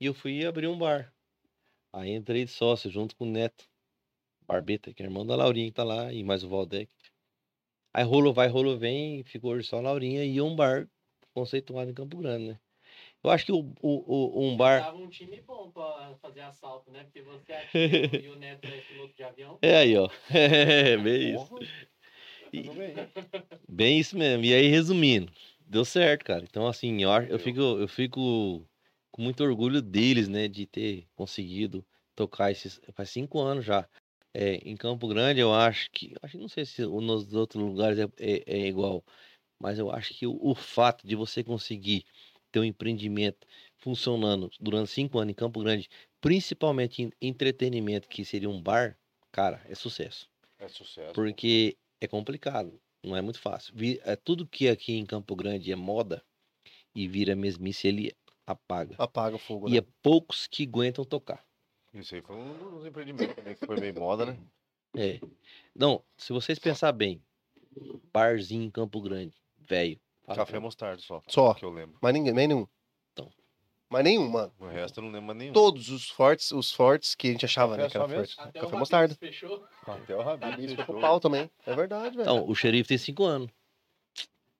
E 0.00 0.06
eu 0.06 0.14
fui 0.14 0.44
abrir 0.44 0.66
um 0.66 0.78
bar. 0.78 1.12
Aí 1.92 2.10
entrei 2.10 2.44
de 2.44 2.50
sócio 2.50 2.90
junto 2.90 3.14
com 3.16 3.24
o 3.24 3.30
Neto. 3.30 3.68
Barbeta, 4.46 4.92
que 4.92 5.02
é 5.02 5.06
irmão 5.06 5.24
da 5.24 5.36
Laurinha 5.36 5.66
que 5.66 5.72
tá 5.72 5.84
lá, 5.84 6.12
e 6.12 6.22
mais 6.24 6.42
o 6.42 6.48
Valdec. 6.48 6.90
Aí 7.94 8.04
rolo 8.04 8.32
vai, 8.32 8.48
rolo 8.48 8.76
vem, 8.76 9.20
e 9.20 9.24
ficou 9.24 9.62
só 9.62 9.78
a 9.78 9.82
Laurinha 9.82 10.24
e 10.24 10.40
um 10.40 10.54
bar 10.56 10.88
conceituado 11.32 11.90
em 11.90 11.94
Campo 11.94 12.16
Grande, 12.18 12.48
né? 12.48 12.60
Eu 13.22 13.30
acho 13.30 13.46
que 13.46 13.52
o, 13.52 13.72
o, 13.80 14.40
o- 14.40 14.46
um 14.48 14.56
bar. 14.56 14.82
Tava 14.82 14.96
um 14.96 15.08
time 15.08 15.40
bom 15.42 15.70
pra 15.70 16.14
fazer 16.20 16.40
assalto, 16.40 16.90
né? 16.90 17.04
Porque 17.04 17.22
você 17.22 17.52
é 17.52 17.68
e 18.24 18.28
o 18.28 18.36
Neto 18.36 18.66
é 18.66 18.80
piloto 18.80 19.14
de 19.14 19.22
avião. 19.22 19.58
É 19.62 19.76
aí, 19.76 19.96
ó. 19.96 20.08
É, 20.30 20.96
bem 20.96 21.34
isso. 21.34 21.54
E-. 22.52 22.68
Bem 23.68 23.98
isso 23.98 24.18
mesmo. 24.18 24.44
E 24.44 24.52
aí, 24.52 24.66
resumindo, 24.66 25.32
deu 25.66 25.84
certo, 25.84 26.24
cara. 26.24 26.44
Então, 26.44 26.66
assim, 26.66 27.02
eu, 27.02 27.10
eu, 27.10 27.38
fico, 27.38 27.60
eu 27.60 27.88
fico 27.88 28.66
com 29.10 29.22
muito 29.22 29.42
orgulho 29.42 29.80
deles, 29.82 30.28
né, 30.28 30.48
de 30.48 30.66
ter 30.66 31.06
conseguido 31.14 31.84
tocar 32.14 32.50
esses. 32.50 32.80
Faz 32.94 33.10
cinco 33.10 33.40
anos 33.40 33.64
já. 33.64 33.88
É, 34.34 34.54
em 34.68 34.76
Campo 34.76 35.06
Grande, 35.08 35.40
eu 35.40 35.52
acho 35.52 35.90
que. 35.90 36.14
Acho 36.22 36.32
que 36.32 36.38
não 36.38 36.48
sei 36.48 36.64
se 36.64 36.82
nos 36.82 37.34
outros 37.34 37.62
lugares 37.62 37.98
é, 37.98 38.08
é- 38.18 38.42
é 38.46 38.66
igual, 38.66 39.04
mas 39.58 39.78
eu 39.78 39.90
acho 39.90 40.14
que 40.14 40.26
o, 40.26 40.38
o 40.40 40.54
fato 40.54 41.06
de 41.06 41.14
você 41.14 41.44
conseguir 41.44 42.04
ter 42.50 42.60
um 42.60 42.64
empreendimento 42.64 43.46
funcionando 43.78 44.50
durante 44.60 44.90
cinco 44.90 45.18
anos 45.18 45.32
em 45.32 45.34
Campo 45.34 45.60
Grande, 45.60 45.88
principalmente 46.20 47.02
em 47.02 47.12
entretenimento, 47.20 48.08
que 48.08 48.24
seria 48.24 48.48
um 48.48 48.60
bar, 48.60 48.96
cara, 49.30 49.62
é 49.68 49.74
sucesso. 49.74 50.28
É 50.58 50.68
sucesso. 50.68 51.12
Porque 51.12 51.76
é 52.00 52.06
complicado, 52.06 52.78
não 53.02 53.16
é 53.16 53.20
muito 53.22 53.40
fácil. 53.40 53.72
Vi- 53.74 54.00
é, 54.04 54.14
tudo 54.16 54.46
que 54.46 54.68
aqui 54.68 54.92
em 54.92 55.04
Campo 55.06 55.34
Grande 55.34 55.72
é 55.72 55.76
moda 55.76 56.22
e 56.94 57.08
vira 57.08 57.34
mesmice, 57.34 57.88
ele 57.88 58.12
apaga. 58.46 58.94
Apaga 58.98 59.36
o 59.36 59.38
fogo, 59.38 59.68
E 59.68 59.72
né? 59.72 59.78
é 59.78 59.86
poucos 60.02 60.46
que 60.46 60.64
aguentam 60.64 61.04
tocar. 61.04 61.44
Isso 61.94 62.14
aí 62.14 62.22
foi 62.22 62.36
um 62.36 62.70
dos 62.76 62.86
empreendimentos 62.86 63.34
também 63.34 63.54
que 63.54 63.66
foi 63.66 63.78
meio 63.78 63.94
moda, 63.94 64.26
né? 64.26 64.38
É. 64.96 65.20
Não, 65.74 66.02
se 66.16 66.32
vocês 66.32 66.58
pensar 66.58 66.92
bem, 66.92 67.22
barzinho 68.12 68.62
em 68.62 68.70
Campo 68.70 69.00
Grande, 69.00 69.36
velho. 69.58 70.00
Café 70.26 70.58
mostarda 70.58 71.02
só. 71.02 71.20
Só. 71.28 71.54
Que 71.54 71.64
eu 71.64 71.70
lembro. 71.70 71.98
Mas 72.00 72.14
ninguém, 72.14 72.32
nem 72.32 72.48
nenhum. 72.48 72.66
Mas 73.92 74.04
nenhum, 74.04 74.28
mano. 74.28 74.50
O 74.58 74.66
resto 74.66 74.98
eu 75.00 75.04
não 75.04 75.10
lembro 75.12 75.34
nenhum. 75.34 75.52
Todos 75.52 75.90
os 75.90 76.08
fortes, 76.08 76.50
os 76.50 76.72
fortes 76.72 77.14
que 77.14 77.28
a 77.28 77.30
gente 77.32 77.44
achava, 77.44 77.76
Café 77.76 77.82
né? 77.84 77.90
Que 77.90 77.96
era 77.98 78.08
forte. 78.08 78.34
Até 78.38 78.60
Café 78.60 78.76
mostarda. 78.76 79.14
fechou. 79.14 79.64
Até 79.86 80.16
o 80.16 80.22
Rabin 80.22 80.64
Isso 80.64 80.76
foi 80.76 80.84
fechou. 80.86 81.00
pau 81.00 81.20
também. 81.20 81.50
É 81.66 81.74
verdade, 81.76 82.16
velho. 82.16 82.22
Então, 82.22 82.48
o 82.48 82.54
xerife 82.54 82.88
tem 82.88 82.98
cinco 82.98 83.24
anos. 83.24 83.50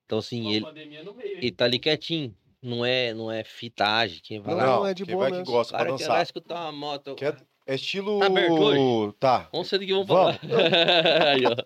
Então, 0.04 0.18
assim, 0.18 0.42
Uma 0.58 0.70
ele, 0.70 0.86
meio. 1.14 1.36
ele 1.38 1.50
tá 1.50 1.64
ali 1.64 1.78
quietinho. 1.78 2.36
Não 2.62 2.84
é, 2.84 3.12
não 3.14 3.30
é 3.32 3.42
fitagem. 3.42 4.20
Quem 4.22 4.38
vai 4.40 4.54
Não, 4.54 4.60
lá. 4.60 4.66
não, 4.76 4.86
é 4.86 4.94
de 4.94 5.04
quem 5.04 5.14
boa 5.14 5.24
vai 5.24 5.30
mesmo. 5.32 5.46
que 5.46 5.50
gosta 5.50 5.70
pra 5.72 5.78
cara 5.78 5.90
vai 5.90 5.98
dançar. 5.98 6.22
escutar 6.22 6.60
uma 6.64 6.72
moto. 6.72 7.14
Quer- 7.16 7.42
É 7.66 7.74
estilo... 7.74 8.20
Tá 8.20 8.26
aberto 8.26 8.52
hoje? 8.52 9.16
Tá. 9.18 9.48
Vamos 9.50 9.68
ser 9.68 9.78
do 9.78 9.86
que 9.86 9.92
vamos 9.92 10.06
Vamos. 10.06 10.36
falar. 10.36 11.28
Aí, 11.32 11.42
ó. 11.46 11.56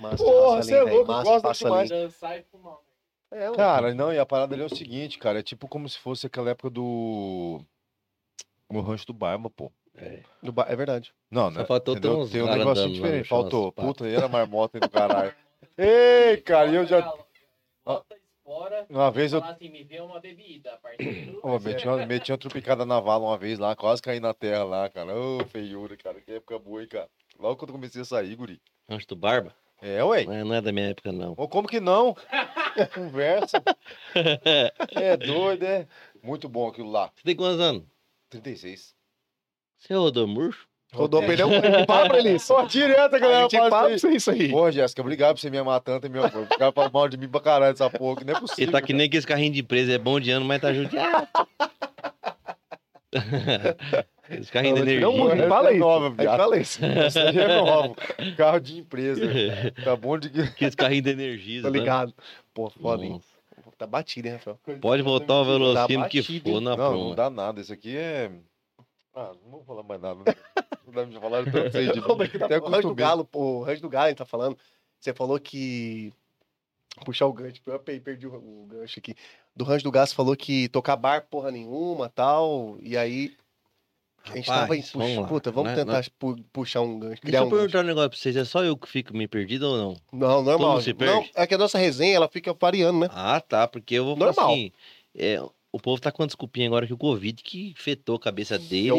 Massa, 0.00 0.16
Porra, 0.24 0.56
passa 0.56 0.68
cê 0.68 0.74
é 0.76 0.82
louco, 0.82 1.04
gosta 1.06 1.52
demais. 1.64 1.88
Dançar 1.90 2.38
e 2.38 2.42
fumar. 2.44 2.76
É. 3.34 3.50
Cara, 3.56 3.92
não, 3.92 4.12
e 4.12 4.18
a 4.18 4.24
parada 4.24 4.54
ali 4.54 4.62
é 4.62 4.66
o 4.66 4.74
seguinte, 4.74 5.18
cara. 5.18 5.40
É 5.40 5.42
tipo 5.42 5.66
como 5.66 5.88
se 5.88 5.98
fosse 5.98 6.26
aquela 6.26 6.50
época 6.50 6.70
do... 6.70 7.60
O 8.68 8.80
rancho 8.80 9.06
do 9.06 9.12
Barba, 9.12 9.50
pô. 9.50 9.72
Do 10.42 10.52
ba- 10.52 10.66
É 10.68 10.76
verdade. 10.76 11.12
Não, 11.30 11.50
Só 11.52 11.58
né? 11.60 11.64
faltou 11.66 11.94
ter 11.94 12.00
Entendeu? 12.06 12.20
uns 12.20 12.30
Tem 12.30 12.42
um 12.42 12.46
no 12.46 12.92
diferente. 12.92 13.28
Faltou. 13.28 13.72
Puta, 13.72 14.04
aí 14.04 14.14
era 14.14 14.28
marmota 14.28 14.76
aí 14.78 14.80
do 14.80 14.88
caralho. 14.88 15.34
Ei, 15.76 16.36
cara, 16.38 16.70
e 16.70 16.76
eu 16.76 16.86
já... 16.86 17.00
Bota, 17.84 18.16
espora. 18.38 18.86
Uma 18.88 19.10
vez 19.10 19.32
eu 19.32 19.42
assim, 19.42 19.68
me 19.68 19.82
vê 19.82 20.00
uma 20.00 20.20
bebida. 20.20 20.78
Ô, 21.42 21.58
meti, 21.58 21.88
uma, 21.88 22.06
meti 22.06 22.30
uma 22.30 22.38
trupicada 22.38 22.86
na 22.86 23.00
vala 23.00 23.24
uma 23.24 23.36
vez 23.38 23.58
lá, 23.58 23.74
quase 23.74 24.00
caí 24.00 24.20
na 24.20 24.32
terra 24.32 24.62
lá, 24.62 24.88
cara. 24.88 25.12
Ô, 25.14 25.44
feiura, 25.46 25.96
cara. 25.96 26.20
Que 26.20 26.32
época 26.32 26.58
boa, 26.58 26.82
hein, 26.82 26.88
cara. 26.88 27.08
Logo 27.38 27.56
quando 27.56 27.70
eu 27.70 27.74
comecei 27.74 28.02
a 28.02 28.04
sair, 28.04 28.36
guri. 28.36 28.60
Antes 28.88 29.06
do 29.06 29.16
Barba? 29.16 29.54
É, 29.82 30.02
ué. 30.04 30.24
Não 30.24 30.32
é, 30.32 30.44
não 30.44 30.54
é 30.54 30.60
da 30.62 30.72
minha 30.72 30.90
época, 30.90 31.12
não. 31.12 31.34
Ô, 31.36 31.48
como 31.48 31.66
que 31.68 31.80
não? 31.80 32.16
Conversa. 32.94 33.62
É 34.94 35.16
doido, 35.16 35.64
é? 35.64 35.86
Muito 36.22 36.48
bom 36.48 36.68
aquilo 36.68 36.90
lá. 36.90 37.10
Você 37.14 37.22
tem 37.24 37.36
quantos 37.36 37.60
anos? 37.60 37.84
36. 38.30 38.94
Você 39.78 39.94
rodou 39.94 40.26
murcho? 40.26 40.66
Rodou 40.92 41.22
o 41.22 41.26
pneu, 41.26 41.48
pra 41.86 42.18
ele 42.18 42.34
isso. 42.34 42.54
Pô, 42.54 42.62
direto 42.62 43.18
galera 43.18 43.50
fala 43.50 43.86
pra 43.86 43.94
isso 43.94 44.06
aí. 44.06 44.12
você 44.12 44.16
isso 44.16 44.30
aí. 44.30 44.50
Pô, 44.50 44.70
Jéssica, 44.70 45.02
obrigado 45.02 45.34
por 45.34 45.40
você 45.40 45.50
me 45.50 45.58
amar 45.58 45.80
tanto, 45.80 46.08
meu 46.08 46.24
amor. 46.24 46.44
O 46.44 46.58
cara 46.58 46.70
fala 46.70 46.88
mal 46.88 47.08
de 47.08 47.16
mim 47.16 47.28
pra 47.28 47.40
caralho 47.40 47.72
essa 47.72 47.90
porra, 47.90 48.18
que 48.18 48.24
não 48.24 48.34
é 48.34 48.40
possível. 48.40 48.64
Ele 48.64 48.72
tá 48.72 48.80
que 48.80 48.92
nem 48.92 49.06
aqueles 49.06 49.24
carrinhos 49.24 49.54
de 49.54 49.60
empresa, 49.60 49.92
é 49.92 49.98
bom 49.98 50.20
de 50.20 50.30
ano, 50.30 50.46
mas 50.46 50.60
tá 50.60 50.72
judiado. 50.72 51.26
Esse 54.30 54.50
carrinho 54.50 54.74
de 54.76 54.80
Não, 54.80 54.88
energia. 54.88 55.06
não, 55.18 55.26
Essa 55.30 55.42
não 55.42 55.48
fala 55.48 55.68
é 55.68 55.72
isso. 55.72 55.80
nova, 55.80 56.06
A 56.06 56.08
gente 56.10 56.20
viado. 56.20 56.36
fala 56.38 56.58
isso. 56.58 56.80
Isso 56.84 57.18
aí 57.18 57.38
é 57.38 57.48
novo. 57.60 57.96
Carro 58.36 58.60
de 58.60 58.78
empresa. 58.78 59.22
Tá 59.84 59.94
bom 59.96 60.18
de 60.18 60.30
que. 60.30 60.40
Aqueles 60.40 60.74
carrinhos 60.74 61.04
de 61.04 61.10
energia. 61.10 61.62
Tô 61.62 61.70
né? 61.70 61.78
ligado. 61.78 62.14
Pô, 62.54 62.70
foda, 62.70 63.04
hein? 63.04 63.20
Tá 63.76 63.86
batido, 63.86 64.28
hein, 64.28 64.34
Rafael? 64.34 64.58
Pode 64.80 65.02
botar 65.02 65.34
o 65.40 65.44
velocímetro 65.44 66.08
que 66.08 66.40
for 66.40 66.60
na 66.60 66.76
Não, 66.76 66.90
não 66.92 66.98
prova. 67.00 67.14
dá 67.16 67.28
nada. 67.30 67.60
Isso 67.60 67.72
aqui 67.72 67.96
é. 67.96 68.30
Ah, 69.14 69.32
não 69.44 69.50
vou 69.50 69.64
falar 69.64 69.82
mais 69.82 70.00
nada. 70.00 70.20
né? 70.26 70.34
Não 70.86 70.92
dá 70.92 71.06
pra 71.06 71.20
falar 71.20 71.44
tanto 71.44 71.76
aí 71.76 71.92
de 71.92 72.00
Como 72.02 72.22
é 72.22 72.28
que 72.28 72.38
tá 72.38 72.46
Até 72.46 72.58
o 72.58 72.64
Rancho 72.66 72.88
do. 72.88 72.94
Galo, 72.94 73.24
pô, 73.24 73.58
o 73.58 73.62
Rancho 73.62 73.82
do 73.82 73.88
Galo, 73.88 74.06
a 74.06 74.08
gente 74.08 74.18
tá 74.18 74.24
falando. 74.24 74.56
Você 75.00 75.12
falou 75.12 75.38
que. 75.38 76.12
Puxar 77.04 77.26
o 77.26 77.32
gancho, 77.32 77.60
eu 77.66 77.78
pe- 77.80 77.98
perdi 77.98 78.26
o, 78.28 78.34
o 78.34 78.66
gancho 78.70 78.98
aqui. 79.00 79.16
Do 79.56 79.64
Rancho 79.64 79.82
do 79.84 79.90
Galo, 79.90 80.06
você 80.06 80.14
falou 80.14 80.36
que 80.36 80.68
tocar 80.68 80.94
bar 80.96 81.26
porra 81.28 81.50
nenhuma 81.50 82.08
tal. 82.08 82.78
E 82.80 82.96
aí. 82.96 83.34
A 84.30 84.36
gente 84.36 84.46
tava 84.46 84.74
em. 84.76 84.80
Rapaz, 84.80 84.92
vamos 84.94 85.16
lá. 85.18 85.26
puta, 85.28 85.50
vamos 85.50 85.70
Né- 85.72 85.76
tentar 85.76 86.04
pu- 86.18 86.36
puxar 86.52 86.80
um 86.80 86.98
gancho. 86.98 87.20
Deixa 87.22 87.36
eu 87.38 87.42
um 87.42 87.44
gancho. 87.50 87.56
perguntar 87.56 87.80
um 87.80 87.86
negócio 87.86 88.10
pra 88.10 88.18
vocês. 88.18 88.36
É 88.36 88.44
só 88.44 88.64
eu 88.64 88.76
que 88.76 88.88
fico 88.88 89.14
me 89.16 89.28
perdido 89.28 89.68
ou 89.68 89.76
não? 89.76 89.96
Não, 90.12 90.42
normal. 90.42 90.80
se 90.80 90.90
Não, 90.90 90.96
perde? 90.98 91.30
é 91.34 91.46
que 91.46 91.54
a 91.54 91.58
nossa 91.58 91.78
resenha 91.78 92.16
ela 92.16 92.28
fica 92.28 92.54
variando, 92.58 93.00
né? 93.00 93.08
Ah, 93.12 93.40
tá. 93.40 93.66
Porque 93.68 93.94
eu 93.94 94.04
vou 94.04 94.16
falar 94.16 94.32
Normal. 94.32 94.52
assim. 94.52 94.72
é, 95.16 95.40
o 95.70 95.80
povo 95.80 96.00
tá 96.00 96.12
com 96.12 96.22
uma 96.22 96.26
desculpinha 96.28 96.68
agora 96.68 96.86
que 96.86 96.92
o 96.92 96.96
Covid 96.96 97.42
que 97.42 97.74
fetou 97.76 98.14
a 98.14 98.20
cabeça 98.20 98.56
dele. 98.58 98.90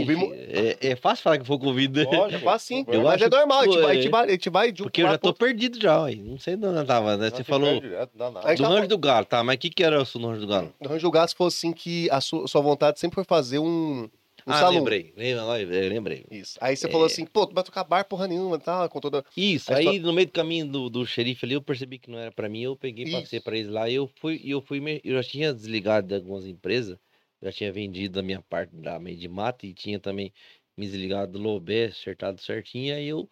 É, 0.81 0.89
é 0.89 0.95
fácil 0.97 1.23
falar 1.23 1.37
que 1.39 1.45
foi 1.45 1.55
o 1.55 1.59
Covid, 1.59 2.05
né? 2.05 2.05
É 2.31 2.37
fácil 2.39 2.67
sim. 2.67 2.85
Eu 2.87 3.01
mas 3.03 3.13
acho 3.13 3.23
é 3.23 3.29
normal, 3.29 3.61
a 3.61 3.63
gente 3.65 3.79
vai, 3.79 3.85
a 3.85 3.93
é, 3.93 4.01
gente 4.01 4.09
vai, 4.11 4.25
a 4.27 4.31
gente 4.31 4.49
vai 4.49 4.71
de 4.73 4.81
um 4.81 4.85
Porque 4.85 5.01
eu 5.01 5.07
já 5.07 5.17
tô 5.17 5.33
pro 5.33 5.47
perdido 5.47 5.81
já, 5.81 6.01
ué. 6.03 6.15
Não 6.15 6.37
sei 6.37 6.57
de 6.57 6.65
onde 6.67 6.77
eu 6.79 6.85
tava, 6.85 7.15
né? 7.17 7.29
Você 7.29 7.43
falou 7.45 7.79
Direto, 7.79 8.11
não. 8.15 8.33
Aí 8.43 8.55
do 8.57 8.63
tá 8.63 8.69
bom. 8.69 8.87
do 8.87 8.97
Galo, 8.97 9.25
tá? 9.25 9.41
Mas 9.43 9.55
o 9.55 9.59
que 9.59 9.69
que 9.69 9.83
era 9.85 9.95
o 9.95 9.99
Rancho 9.99 10.41
do 10.41 10.47
Galo? 10.47 10.73
No 10.81 10.89
Rancho 10.89 11.01
do 11.03 11.11
Galo, 11.11 11.27
se 11.29 11.35
fosse 11.35 11.57
assim 11.65 11.71
que 11.73 12.09
a 12.11 12.19
sua, 12.19 12.45
sua 12.47 12.61
vontade 12.61 12.99
sempre 12.99 13.15
foi 13.15 13.23
fazer 13.23 13.57
um, 13.59 14.09
um 14.47 14.51
ah, 14.51 14.59
salão. 14.59 14.75
lembrei. 14.79 15.13
Lembrei, 15.15 15.89
lembrei. 15.89 16.25
Isso. 16.29 16.57
Aí 16.61 16.75
você 16.77 16.87
É. 16.87 16.91
falou 16.91 17.05
assim, 17.05 17.25
pô, 17.25 17.47
tu 17.47 17.53
vai 17.55 17.63
tocar 17.63 17.83
bar 17.83 18.05
porra 18.05 18.27
nenhuma, 18.27 18.59
tá? 18.59 18.87
Com 18.89 18.99
toda. 18.99 19.23
Isso, 19.35 19.73
Aí 19.73 19.99
no 19.99 20.13
meio 20.13 20.27
do 20.27 20.31
caminho 20.33 20.67
do, 20.67 20.89
do 20.89 21.05
xerife 21.05 21.45
ali, 21.45 21.55
eu 21.55 21.61
percebi 21.61 21.97
que 21.97 22.09
não 22.11 22.19
era 22.19 22.31
pra 22.31 22.47
mim, 22.47 22.61
eu 22.61 22.75
peguei, 22.75 23.11
passei 23.11 23.37
Isso. 23.37 23.43
pra 23.43 23.57
eles 23.57 23.69
lá 23.71 23.89
e 23.89 23.95
eu 23.95 24.07
fui, 24.19 24.39
e 24.43 24.51
eu 24.51 24.61
fui, 24.61 24.79
me- 24.79 25.01
eu 25.03 25.15
já 25.21 25.23
tinha 25.27 25.53
desligado 25.53 26.07
de 26.07 26.15
algumas 26.15 26.45
empresas, 26.45 26.97
já 27.41 27.51
tinha 27.51 27.71
vendido 27.71 28.19
a 28.19 28.23
minha 28.23 28.41
parte 28.41 28.75
da 28.75 28.99
meio 28.99 29.17
de 29.17 29.27
mata 29.27 29.65
e 29.65 29.73
tinha 29.73 29.99
também 29.99 30.31
me 30.77 30.85
desligado 30.85 31.31
do 31.33 31.39
Lobé, 31.39 31.85
acertado 31.85 32.39
certinho, 32.41 32.93
aí 32.95 33.07
eu, 33.07 33.29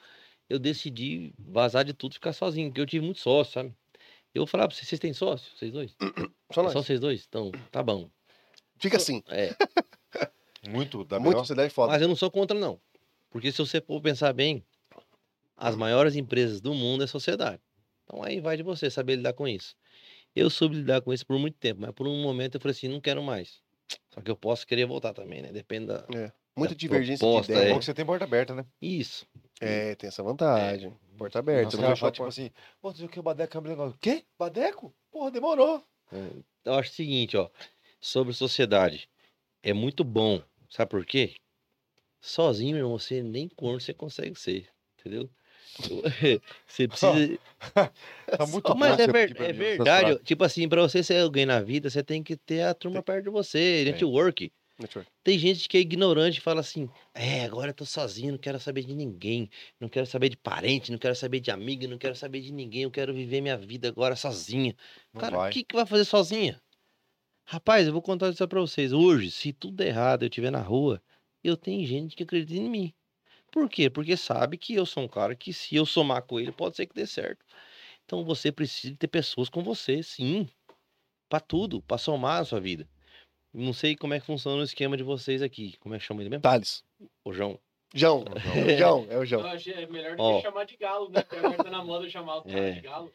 eu 0.49 0.57
decidi 0.57 1.33
vazar 1.37 1.83
de 1.85 1.93
tudo 1.93 2.13
e 2.13 2.15
ficar 2.15 2.33
sozinho, 2.33 2.69
porque 2.69 2.81
eu 2.81 2.85
tive 2.85 3.05
muito 3.05 3.19
sócio, 3.19 3.53
sabe? 3.53 3.73
Eu 4.33 4.41
vou 4.41 4.47
falar 4.47 4.67
pra 4.67 4.75
vocês, 4.75 4.87
vocês 4.87 4.99
têm 4.99 5.13
sócio? 5.13 5.51
Vocês 5.55 5.71
dois? 5.71 5.95
Só 6.51 6.61
É 6.61 6.63
nós. 6.63 6.73
só 6.73 6.81
vocês 6.81 6.99
dois? 6.99 7.25
Então, 7.27 7.51
tá 7.71 7.81
bom. 7.83 8.09
Fica 8.79 8.97
assim. 8.97 9.23
É, 9.29 9.49
Muito, 10.67 11.03
dá 11.03 11.17
Muito 11.19 11.29
melhor. 11.29 11.39
sociedade 11.43 11.73
foda. 11.73 11.91
mas 11.91 12.01
eu 12.01 12.07
não 12.07 12.15
sou 12.15 12.31
contra, 12.31 12.57
não. 12.57 12.79
Porque 13.29 13.51
se 13.51 13.57
você 13.57 13.81
for 13.81 14.01
pensar 14.01 14.31
bem, 14.33 14.63
as 15.57 15.75
maiores 15.75 16.15
empresas 16.15 16.61
do 16.61 16.73
mundo 16.73 17.03
é 17.03 17.07
sociedade. 17.07 17.61
Então 18.03 18.23
aí 18.23 18.39
vai 18.39 18.57
de 18.57 18.63
você 18.63 18.89
saber 18.89 19.15
lidar 19.15 19.33
com 19.33 19.47
isso. 19.47 19.75
Eu 20.35 20.49
soube 20.49 20.75
lidar 20.75 21.01
com 21.01 21.13
isso 21.13 21.25
por 21.25 21.37
muito 21.37 21.57
tempo, 21.57 21.81
mas 21.81 21.91
por 21.91 22.07
um 22.07 22.21
momento 22.21 22.55
eu 22.55 22.61
falei 22.61 22.73
assim, 22.75 22.87
não 22.87 22.99
quero 23.01 23.21
mais. 23.23 23.61
Só 24.13 24.21
que 24.21 24.29
eu 24.29 24.35
posso 24.35 24.65
querer 24.65 24.85
voltar 24.85 25.13
também, 25.13 25.41
né? 25.41 25.51
Depende 25.51 25.87
da. 25.87 26.05
Muita 26.55 26.73
da 26.75 26.77
divergência 26.79 27.25
proposta, 27.25 27.51
de 27.51 27.57
É 27.57 27.61
ideia. 27.61 27.73
bom 27.73 27.79
que 27.79 27.85
você 27.85 27.93
tem 27.93 28.05
porta 28.05 28.25
aberta, 28.25 28.53
né? 28.55 28.65
Isso. 28.81 29.25
É, 29.59 29.95
tem 29.95 30.07
essa 30.07 30.21
vantagem. 30.21 30.93
Porta 31.17 31.39
aberta. 31.39 31.63
Nossa, 31.63 31.77
não 31.77 31.81
cara 31.83 31.93
deixa 31.93 31.99
fala, 32.01 32.11
de- 32.11 32.15
tipo 32.17 32.27
assim, 32.27 32.51
pô, 32.81 32.89
o 32.89 33.09
que, 33.09 33.19
o 33.19 33.23
Badeco 33.23 33.57
é 33.57 33.59
um 33.59 33.63
negócio. 33.63 33.97
Quê? 33.99 34.23
Badeco? 34.37 34.93
Porra, 35.11 35.31
demorou. 35.31 35.83
Eu 36.63 36.73
acho 36.75 36.91
o 36.91 36.93
seguinte, 36.93 37.35
ó. 37.37 37.49
Sobre 37.99 38.33
sociedade. 38.33 39.09
É 39.63 39.73
muito 39.73 40.03
bom. 40.03 40.41
Sabe 40.73 40.89
por 40.89 41.05
quê? 41.05 41.35
Sozinho, 42.19 42.77
irmão, 42.77 42.97
você 42.97 43.21
nem 43.21 43.47
corno 43.47 43.79
você 43.79 43.93
consegue 43.93 44.35
ser. 44.39 44.67
Entendeu? 44.99 45.29
Você 46.67 46.87
precisa. 46.87 47.39
Tá 48.37 48.47
muito 48.47 48.75
Mas 48.75 48.97
é, 48.99 49.07
ver- 49.07 49.35
é 49.41 49.53
verdade. 49.53 50.23
Tipo 50.23 50.43
assim, 50.43 50.67
pra 50.67 50.81
você 50.81 51.03
ser 51.03 51.21
alguém 51.21 51.45
na 51.45 51.61
vida, 51.61 51.89
você 51.89 52.03
tem 52.03 52.23
que 52.23 52.35
ter 52.35 52.63
a 52.63 52.73
turma 52.73 53.03
perto 53.03 53.25
de 53.25 53.29
você, 53.29 53.83
network. 53.85 54.51
Network. 54.79 55.11
Tem 55.23 55.37
gente 55.37 55.69
que 55.69 55.77
é 55.77 55.79
ignorante 55.81 56.39
e 56.39 56.41
fala 56.41 56.61
assim: 56.61 56.89
é, 57.13 57.45
agora 57.45 57.69
eu 57.69 57.73
tô 57.75 57.85
sozinho, 57.85 58.31
não 58.31 58.39
quero 58.39 58.59
saber 58.59 58.83
de 58.83 58.95
ninguém, 58.95 59.49
não 59.79 59.87
quero 59.87 60.05
saber 60.07 60.29
de 60.29 60.37
parente, 60.37 60.91
não 60.91 60.97
quero 60.97 61.15
saber 61.15 61.39
de 61.39 61.51
amigo, 61.51 61.87
não 61.87 61.97
quero 61.97 62.15
saber 62.15 62.41
de 62.41 62.51
ninguém, 62.51 62.83
eu 62.83 62.91
quero 62.91 63.13
viver 63.13 63.39
minha 63.41 63.57
vida 63.57 63.87
agora 63.87 64.15
sozinha. 64.15 64.75
Não 65.13 65.21
Cara, 65.21 65.47
o 65.47 65.49
que, 65.49 65.63
que 65.63 65.75
vai 65.75 65.85
fazer 65.85 66.05
sozinha? 66.05 66.59
Rapaz, 67.45 67.85
eu 67.87 67.93
vou 67.93 68.01
contar 68.01 68.29
isso 68.29 68.47
pra 68.47 68.59
vocês. 68.61 68.93
Hoje, 68.93 69.29
se 69.29 69.53
tudo 69.53 69.77
der 69.77 69.87
errado, 69.87 70.23
eu 70.23 70.27
estiver 70.27 70.51
na 70.51 70.61
rua, 70.61 71.01
eu 71.43 71.57
tenho 71.57 71.85
gente 71.85 72.15
que 72.15 72.23
acredita 72.23 72.59
em 72.59 72.69
mim. 72.69 72.93
Por 73.51 73.69
quê? 73.69 73.89
Porque 73.89 74.17
sabe 74.17 74.57
que 74.57 74.73
eu 74.73 74.85
sou 74.85 75.03
um 75.03 75.07
cara 75.07 75.35
que 75.35 75.53
se 75.53 75.75
eu 75.75 75.85
somar 75.85 76.23
com 76.23 76.39
ele, 76.39 76.51
pode 76.51 76.75
ser 76.75 76.87
que 76.87 76.95
dê 76.95 77.05
certo. 77.05 77.45
Então 78.05 78.23
você 78.23 78.51
precisa 78.51 78.95
ter 78.95 79.07
pessoas 79.07 79.49
com 79.49 79.61
você, 79.61 80.01
sim. 80.01 80.47
Pra 81.29 81.39
tudo, 81.39 81.81
pra 81.81 81.97
somar 81.97 82.41
a 82.41 82.45
sua 82.45 82.59
vida. 82.59 82.87
Não 83.53 83.73
sei 83.73 83.95
como 83.95 84.13
é 84.13 84.19
que 84.19 84.25
funciona 84.25 84.61
o 84.61 84.63
esquema 84.63 84.97
de 84.97 85.03
vocês 85.03 85.41
aqui. 85.41 85.77
Como 85.79 85.93
é 85.93 85.99
que 85.99 86.05
chama 86.05 86.21
ele 86.21 86.29
mesmo? 86.29 86.41
Thales. 86.41 86.83
O 87.23 87.31
João. 87.31 87.59
João. 87.93 88.25
João, 88.77 89.05
é 89.09 89.15
o 89.17 89.19
Eu 89.21 89.25
João. 89.25 89.45
achei 89.45 89.73
é 89.73 89.85
melhor 89.85 90.15
do 90.15 90.23
Ó. 90.23 90.37
que 90.37 90.41
chamar 90.41 90.65
de 90.65 90.75
galo, 90.77 91.09
né? 91.09 91.21
Porque 91.21 91.35
agora 91.37 91.63
tá 91.63 91.69
na 91.69 91.83
moda 91.83 92.09
chamar 92.09 92.37
o 92.37 92.43
cara 92.43 92.59
É. 92.59 92.71
de 92.71 92.81
galo. 92.81 93.11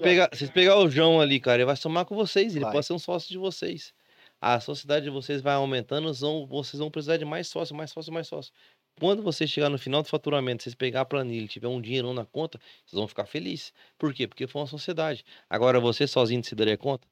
Pegar, 0.00 0.30
vocês 0.30 0.50
pegar 0.50 0.78
o 0.78 0.88
João 0.90 1.20
ali, 1.20 1.38
cara, 1.38 1.58
ele 1.58 1.66
vai 1.66 1.76
somar 1.76 2.04
com 2.06 2.14
vocês, 2.14 2.54
ele 2.56 2.64
Vai. 2.64 2.72
pode 2.72 2.86
ser 2.86 2.92
um 2.94 2.98
sócio 2.98 3.28
de 3.28 3.38
vocês. 3.38 3.92
A 4.40 4.58
sociedade 4.60 5.04
de 5.04 5.10
vocês 5.10 5.40
vai 5.42 5.54
aumentando, 5.54 6.12
vão- 6.14 6.46
vocês 6.46 6.78
vão 6.78 6.90
precisar 6.90 7.16
de 7.16 7.24
mais 7.24 7.48
sócio, 7.48 7.74
mais 7.74 7.90
sócio, 7.90 8.12
mais 8.12 8.26
sócio. 8.28 8.52
Quando 8.98 9.22
você 9.22 9.46
chegar 9.46 9.68
no 9.68 9.76
final 9.78 10.02
do 10.02 10.08
faturamento, 10.08 10.62
vocês 10.62 10.74
pegar 10.74 11.02
a 11.02 11.04
planilha 11.04 11.44
e 11.44 11.48
tiver 11.48 11.68
um 11.68 11.80
dinheirão 11.80 12.14
na 12.14 12.24
conta, 12.24 12.58
vocês 12.86 12.98
vão 12.98 13.06
ficar 13.06 13.26
felizes. 13.26 13.72
Por 13.98 14.14
quê? 14.14 14.26
Porque 14.26 14.46
foi 14.46 14.60
uma 14.62 14.66
sociedade. 14.66 15.22
Agora, 15.50 15.78
você 15.78 16.06
sozinho 16.06 16.42
se 16.42 16.54
daria 16.54 16.78
conta? 16.78 17.06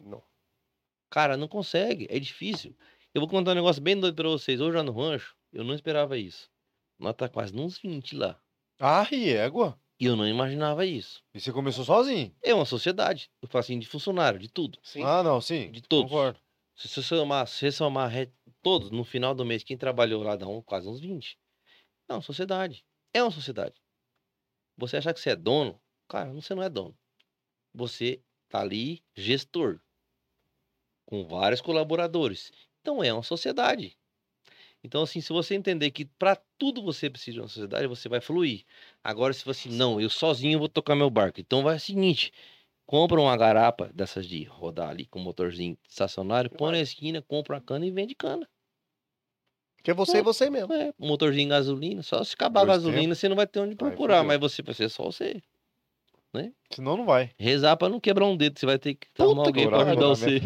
Não. 0.00 0.22
Cara, 1.10 1.36
não 1.36 1.46
consegue, 1.48 2.06
é 2.10 2.18
difícil. 2.18 2.74
Eu 3.14 3.20
vou 3.20 3.28
contar 3.28 3.52
um 3.52 3.54
negócio 3.54 3.80
bem 3.82 3.98
doido 3.98 4.14
pra 4.14 4.28
vocês. 4.28 4.60
Hoje 4.60 4.76
lá 4.76 4.82
no 4.82 4.92
rancho, 4.92 5.34
eu 5.52 5.62
não 5.64 5.74
esperava 5.74 6.16
isso. 6.18 6.50
Nós 6.98 7.14
tá 7.14 7.28
quase 7.28 7.54
nos 7.54 7.78
20 7.78 8.16
lá. 8.16 8.40
Ah, 8.80 9.06
e 9.10 9.30
égua. 9.30 9.78
E 9.98 10.04
eu 10.04 10.16
não 10.16 10.26
imaginava 10.26 10.84
isso. 10.84 11.22
E 11.34 11.40
você 11.40 11.52
começou 11.52 11.84
sozinho? 11.84 12.34
É 12.42 12.52
uma 12.52 12.66
sociedade. 12.66 13.30
Eu 13.40 13.48
falo 13.48 13.60
assim, 13.60 13.78
de 13.78 13.86
funcionário, 13.86 14.38
de 14.38 14.48
tudo. 14.48 14.78
Sim. 14.82 15.02
Ah, 15.02 15.22
não, 15.22 15.40
sim. 15.40 15.70
De 15.70 15.80
todos. 15.80 16.10
Concordo. 16.10 16.38
Se 16.74 16.88
você 16.88 17.02
somar, 17.02 17.48
se 17.48 17.54
você 17.58 17.72
somar 17.72 18.12
todos, 18.60 18.90
no 18.90 19.02
final 19.04 19.34
do 19.34 19.46
mês, 19.46 19.64
quem 19.64 19.78
trabalhou 19.78 20.22
lá 20.22 20.36
dá 20.36 20.46
um, 20.46 20.60
quase 20.60 20.86
uns 20.86 21.00
20. 21.00 21.38
É 22.08 22.12
uma 22.12 22.20
sociedade. 22.20 22.84
É 23.14 23.22
uma 23.22 23.30
sociedade. 23.30 23.74
Você 24.76 24.98
achar 24.98 25.14
que 25.14 25.20
você 25.20 25.30
é 25.30 25.36
dono, 25.36 25.80
cara, 26.06 26.30
você 26.32 26.54
não 26.54 26.62
é 26.62 26.68
dono. 26.68 26.94
Você 27.72 28.22
tá 28.48 28.60
ali 28.60 29.02
gestor. 29.14 29.80
Com 31.06 31.24
vários 31.24 31.62
colaboradores. 31.62 32.52
Então 32.82 33.02
é 33.02 33.10
uma 33.12 33.22
sociedade. 33.22 33.98
Então, 34.86 35.02
assim, 35.02 35.20
se 35.20 35.32
você 35.32 35.56
entender 35.56 35.90
que 35.90 36.04
para 36.04 36.36
tudo 36.56 36.80
você 36.80 37.10
precisa 37.10 37.34
de 37.34 37.40
uma 37.40 37.48
sociedade, 37.48 37.88
você 37.88 38.08
vai 38.08 38.20
fluir. 38.20 38.64
Agora, 39.02 39.32
se 39.32 39.44
você, 39.44 39.68
não, 39.68 40.00
eu 40.00 40.08
sozinho 40.08 40.60
vou 40.60 40.68
tocar 40.68 40.94
meu 40.94 41.10
barco. 41.10 41.40
Então, 41.40 41.62
vai 41.64 41.76
o 41.76 41.80
seguinte: 41.80 42.32
compra 42.86 43.20
uma 43.20 43.36
garapa 43.36 43.90
dessas 43.92 44.26
de 44.26 44.44
rodar 44.44 44.90
ali 44.90 45.04
com 45.06 45.18
motorzinho 45.18 45.76
estacionário, 45.88 46.50
põe 46.50 46.70
na 46.70 46.80
esquina, 46.80 47.20
compra 47.20 47.56
uma 47.56 47.60
cana 47.60 47.84
e 47.84 47.90
vende 47.90 48.14
cana. 48.14 48.48
Que 49.82 49.90
é 49.90 49.94
você 49.94 50.18
e 50.18 50.22
você 50.22 50.48
mesmo. 50.48 50.72
É, 50.72 50.92
motorzinho 50.98 51.48
gasolina, 51.48 52.02
só 52.02 52.22
se 52.22 52.34
acabar 52.34 52.62
a 52.62 52.64
Dois 52.64 52.76
gasolina, 52.78 53.14
você 53.14 53.28
não 53.28 53.36
vai 53.36 53.46
ter 53.46 53.60
onde 53.60 53.74
procurar, 53.74 54.22
mas 54.22 54.38
você 54.38 54.62
vai 54.62 54.74
ser 54.74 54.88
só 54.88 55.04
você. 55.04 55.42
Senão 56.70 56.96
não 56.96 57.06
vai. 57.06 57.30
Rezar 57.38 57.76
pra 57.76 57.88
não 57.88 57.98
quebrar 57.98 58.26
um 58.26 58.36
dedo, 58.36 58.58
você 58.58 58.66
vai 58.66 58.78
ter 58.78 58.94
que 58.94 59.08
Puta 59.08 59.22
arrumar 59.24 59.44
alguém 59.44 59.64
que 59.64 59.70
pra 59.70 59.82
ajudar 59.82 60.06
você. 60.08 60.40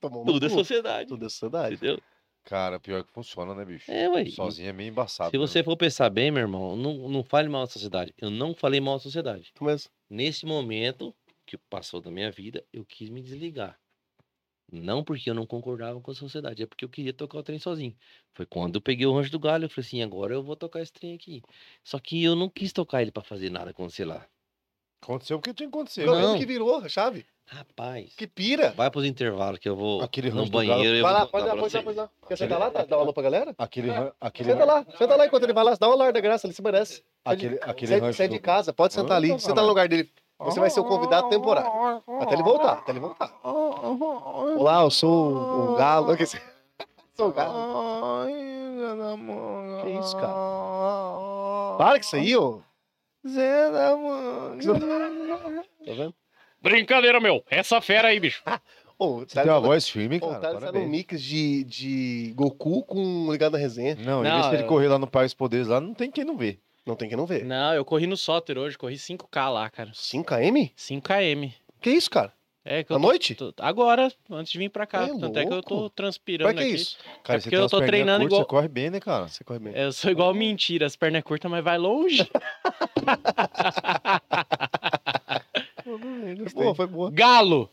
Tomou 0.00 0.24
no 0.24 0.32
Tudo 0.32 0.46
é 0.46 0.48
sociedade, 0.48 1.08
Tudo 1.08 1.26
é 1.26 1.28
sociedade. 1.28 1.74
entendeu? 1.74 2.00
Cara, 2.44 2.80
pior 2.80 3.04
que 3.04 3.12
funciona, 3.12 3.54
né, 3.54 3.64
bicho? 3.64 3.90
É, 3.90 4.08
ué. 4.08 4.26
Sozinho 4.26 4.68
é 4.68 4.72
meio 4.72 4.90
embaçado. 4.90 5.30
Se 5.30 5.38
né? 5.38 5.46
você 5.46 5.62
for 5.62 5.76
pensar 5.76 6.10
bem, 6.10 6.30
meu 6.30 6.42
irmão, 6.42 6.76
não, 6.76 7.08
não 7.08 7.22
fale 7.22 7.48
mal 7.48 7.64
da 7.64 7.70
sociedade. 7.70 8.12
Eu 8.18 8.30
não 8.30 8.54
falei 8.54 8.80
mal 8.80 8.96
da 8.96 9.00
sociedade. 9.02 9.52
Mas 9.60 9.88
Nesse 10.12 10.44
momento 10.44 11.14
que 11.46 11.56
passou 11.56 11.98
da 11.98 12.10
minha 12.10 12.30
vida, 12.30 12.62
eu 12.70 12.84
quis 12.84 13.08
me 13.08 13.22
desligar. 13.22 13.80
Não 14.70 15.02
porque 15.02 15.30
eu 15.30 15.34
não 15.34 15.46
concordava 15.46 15.98
com 16.02 16.10
a 16.10 16.14
sociedade, 16.14 16.62
é 16.62 16.66
porque 16.66 16.84
eu 16.84 16.88
queria 16.90 17.14
tocar 17.14 17.38
o 17.38 17.42
trem 17.42 17.58
sozinho. 17.58 17.96
Foi 18.34 18.44
quando 18.44 18.74
eu 18.74 18.80
peguei 18.82 19.06
o 19.06 19.14
Rancho 19.14 19.30
do 19.30 19.38
Galho, 19.38 19.64
eu 19.64 19.70
falei 19.70 19.86
assim, 19.86 20.02
agora 20.02 20.34
eu 20.34 20.42
vou 20.42 20.54
tocar 20.54 20.82
esse 20.82 20.92
trem 20.92 21.14
aqui. 21.14 21.40
Só 21.82 21.98
que 21.98 22.22
eu 22.22 22.36
não 22.36 22.50
quis 22.50 22.74
tocar 22.74 23.00
ele 23.00 23.10
pra 23.10 23.22
fazer 23.22 23.48
nada 23.48 23.70
acontecer 23.70 24.04
lá. 24.04 24.28
Aconteceu 25.00 25.40
tinha 25.40 25.54
que 25.54 25.64
acontecer. 25.64 26.04
Não, 26.04 26.12
Não. 26.12 26.30
ele 26.32 26.40
que 26.40 26.46
virou 26.46 26.76
a 26.76 26.86
chave. 26.90 27.24
Rapaz, 27.46 28.14
Que 28.16 28.26
pira. 28.26 28.70
vai 28.72 28.90
pros 28.90 29.04
intervalos 29.04 29.58
que 29.58 29.68
eu 29.68 29.76
vou 29.76 30.00
Aquele 30.02 30.30
no 30.30 30.48
banheiro 30.48 30.96
e 30.96 31.02
Vai 31.02 31.12
lá, 31.12 31.26
pode 31.26 31.46
lá, 31.46 31.54
pode 31.56 31.76
lá, 31.76 31.82
pode 31.82 31.96
lá. 31.98 32.10
Quer 32.26 32.36
sentar 32.38 32.58
lá? 32.58 32.70
Dá 32.70 32.96
uma 32.96 33.02
alô 33.02 33.12
pra 33.12 33.22
galera? 33.22 33.54
Aquele, 33.58 33.90
ran- 33.90 34.10
aquele, 34.20 34.52
Senta 34.52 34.64
lá, 34.64 34.86
senta 34.96 35.16
lá 35.16 35.26
enquanto 35.26 35.42
ele 35.42 35.52
vai 35.52 35.64
lá, 35.64 35.74
dá 35.78 35.86
uma 35.86 35.96
lar 35.96 36.12
da 36.14 36.20
graça, 36.20 36.46
ele 36.46 36.54
se 36.54 36.62
merece. 36.62 37.02
aquele, 37.24 37.58
aquele 37.62 37.94
é- 37.94 38.00
você 38.00 38.24
é 38.24 38.28
de 38.28 38.38
casa, 38.38 38.72
pode 38.72 38.94
sentar 38.94 39.18
ali, 39.18 39.32
Ah, 39.32 39.38
senta 39.38 39.60
no 39.60 39.66
lugar 39.68 39.86
dele. 39.88 40.10
Você 40.38 40.58
vai 40.58 40.70
ser 40.70 40.80
o 40.80 40.84
convidado 40.84 41.28
temporário. 41.28 41.70
Até 42.20 42.32
ele 42.34 42.42
voltar, 42.42 42.72
até 42.78 42.90
ele 42.90 43.00
voltar. 43.00 43.32
Olá, 43.44 44.82
eu 44.82 44.90
sou 44.90 45.72
o 45.72 45.74
Galo. 45.76 46.16
Que 46.16 46.24
sou 47.14 47.28
o 47.28 47.32
Galo. 47.32 48.26
Que 49.82 49.90
isso, 49.90 50.16
cara? 50.16 50.32
Para 51.78 51.90
com 51.98 52.00
isso 52.00 52.16
aí, 52.16 52.34
ô. 52.36 52.60
Tá 55.84 55.92
vendo? 55.92 56.14
Brincadeira, 56.62 57.18
meu. 57.20 57.44
Essa 57.50 57.80
fera 57.80 58.08
aí, 58.08 58.20
bicho. 58.20 58.42
Ô, 58.98 59.20
Você 59.20 59.34
tá, 59.34 59.42
tem 59.42 59.50
uma 59.50 59.60
voz 59.60 59.88
firme, 59.88 60.20
cara. 60.20 60.34
tá, 60.34 60.40
tá 60.40 60.52
no 60.54 60.60
parabéns. 60.60 60.88
mix 60.88 61.20
de, 61.22 61.64
de 61.64 62.32
Goku 62.36 62.82
com 62.84 63.30
Ligado 63.32 63.52
na 63.54 63.58
Resenha. 63.58 63.96
Não, 63.96 64.22
Não, 64.22 64.52
ele 64.54 64.62
eu- 64.62 64.66
correr 64.68 64.86
lá 64.88 64.98
no 64.98 65.08
Parque 65.08 65.26
dos 65.26 65.34
Poderes, 65.34 65.66
lá 65.66 65.80
não 65.80 65.92
tem 65.92 66.08
quem 66.10 66.24
não 66.24 66.36
vê. 66.36 66.58
Não 66.86 66.94
tem 66.94 67.08
quem 67.08 67.16
não 67.16 67.26
vê. 67.26 67.42
Não, 67.42 67.74
eu 67.74 67.84
corri 67.84 68.06
no 68.06 68.16
Soter 68.16 68.56
hoje, 68.58 68.78
corri 68.78 68.96
5K 68.96 69.48
lá, 69.50 69.68
cara. 69.70 69.90
5km? 69.92 70.70
5km. 70.76 71.52
Que 71.80 71.90
isso, 71.90 72.08
cara? 72.10 72.32
É 72.64 72.84
que 72.84 72.92
eu 72.92 72.96
À 72.96 73.00
tô- 73.00 73.06
noite? 73.06 73.34
tô- 73.34 73.52
agora, 73.58 74.12
antes 74.30 74.52
de 74.52 74.58
vir 74.58 74.68
pra 74.68 74.86
cá. 74.86 75.02
É 75.02 75.08
Tanto 75.18 75.36
é 75.36 75.44
que 75.44 75.52
eu 75.52 75.62
tô 75.64 75.74
louco. 75.74 75.90
transpirando 75.90 76.52
Pra 76.52 76.62
que 76.62 76.68
aqui. 76.68 76.76
isso? 76.80 76.96
Cara, 77.24 77.38
É 77.38 77.40
você 77.40 77.42
porque 77.42 77.50
tem 77.50 77.58
eu 77.58 77.62
umas 77.64 77.70
tô 77.72 77.78
perninhas 77.78 77.90
treinando 77.90 78.20
curtas, 78.20 78.38
igual- 78.38 78.42
Você 78.42 78.48
corre 78.50 78.68
bem, 78.68 78.90
né, 78.90 79.00
cara? 79.00 79.26
Você 79.28 79.42
corre 79.42 79.58
bem. 79.58 79.72
Eu 79.74 79.92
sou 79.92 80.12
igual 80.12 80.32
mentira, 80.32 80.86
as 80.86 80.94
pernas 80.94 81.18
é 81.18 81.22
curtas, 81.22 81.50
mas 81.50 81.64
vai 81.64 81.76
longe. 81.76 82.30
Boa, 86.54 86.74
foi 86.74 86.86
boa. 86.86 87.10
Galo! 87.10 87.70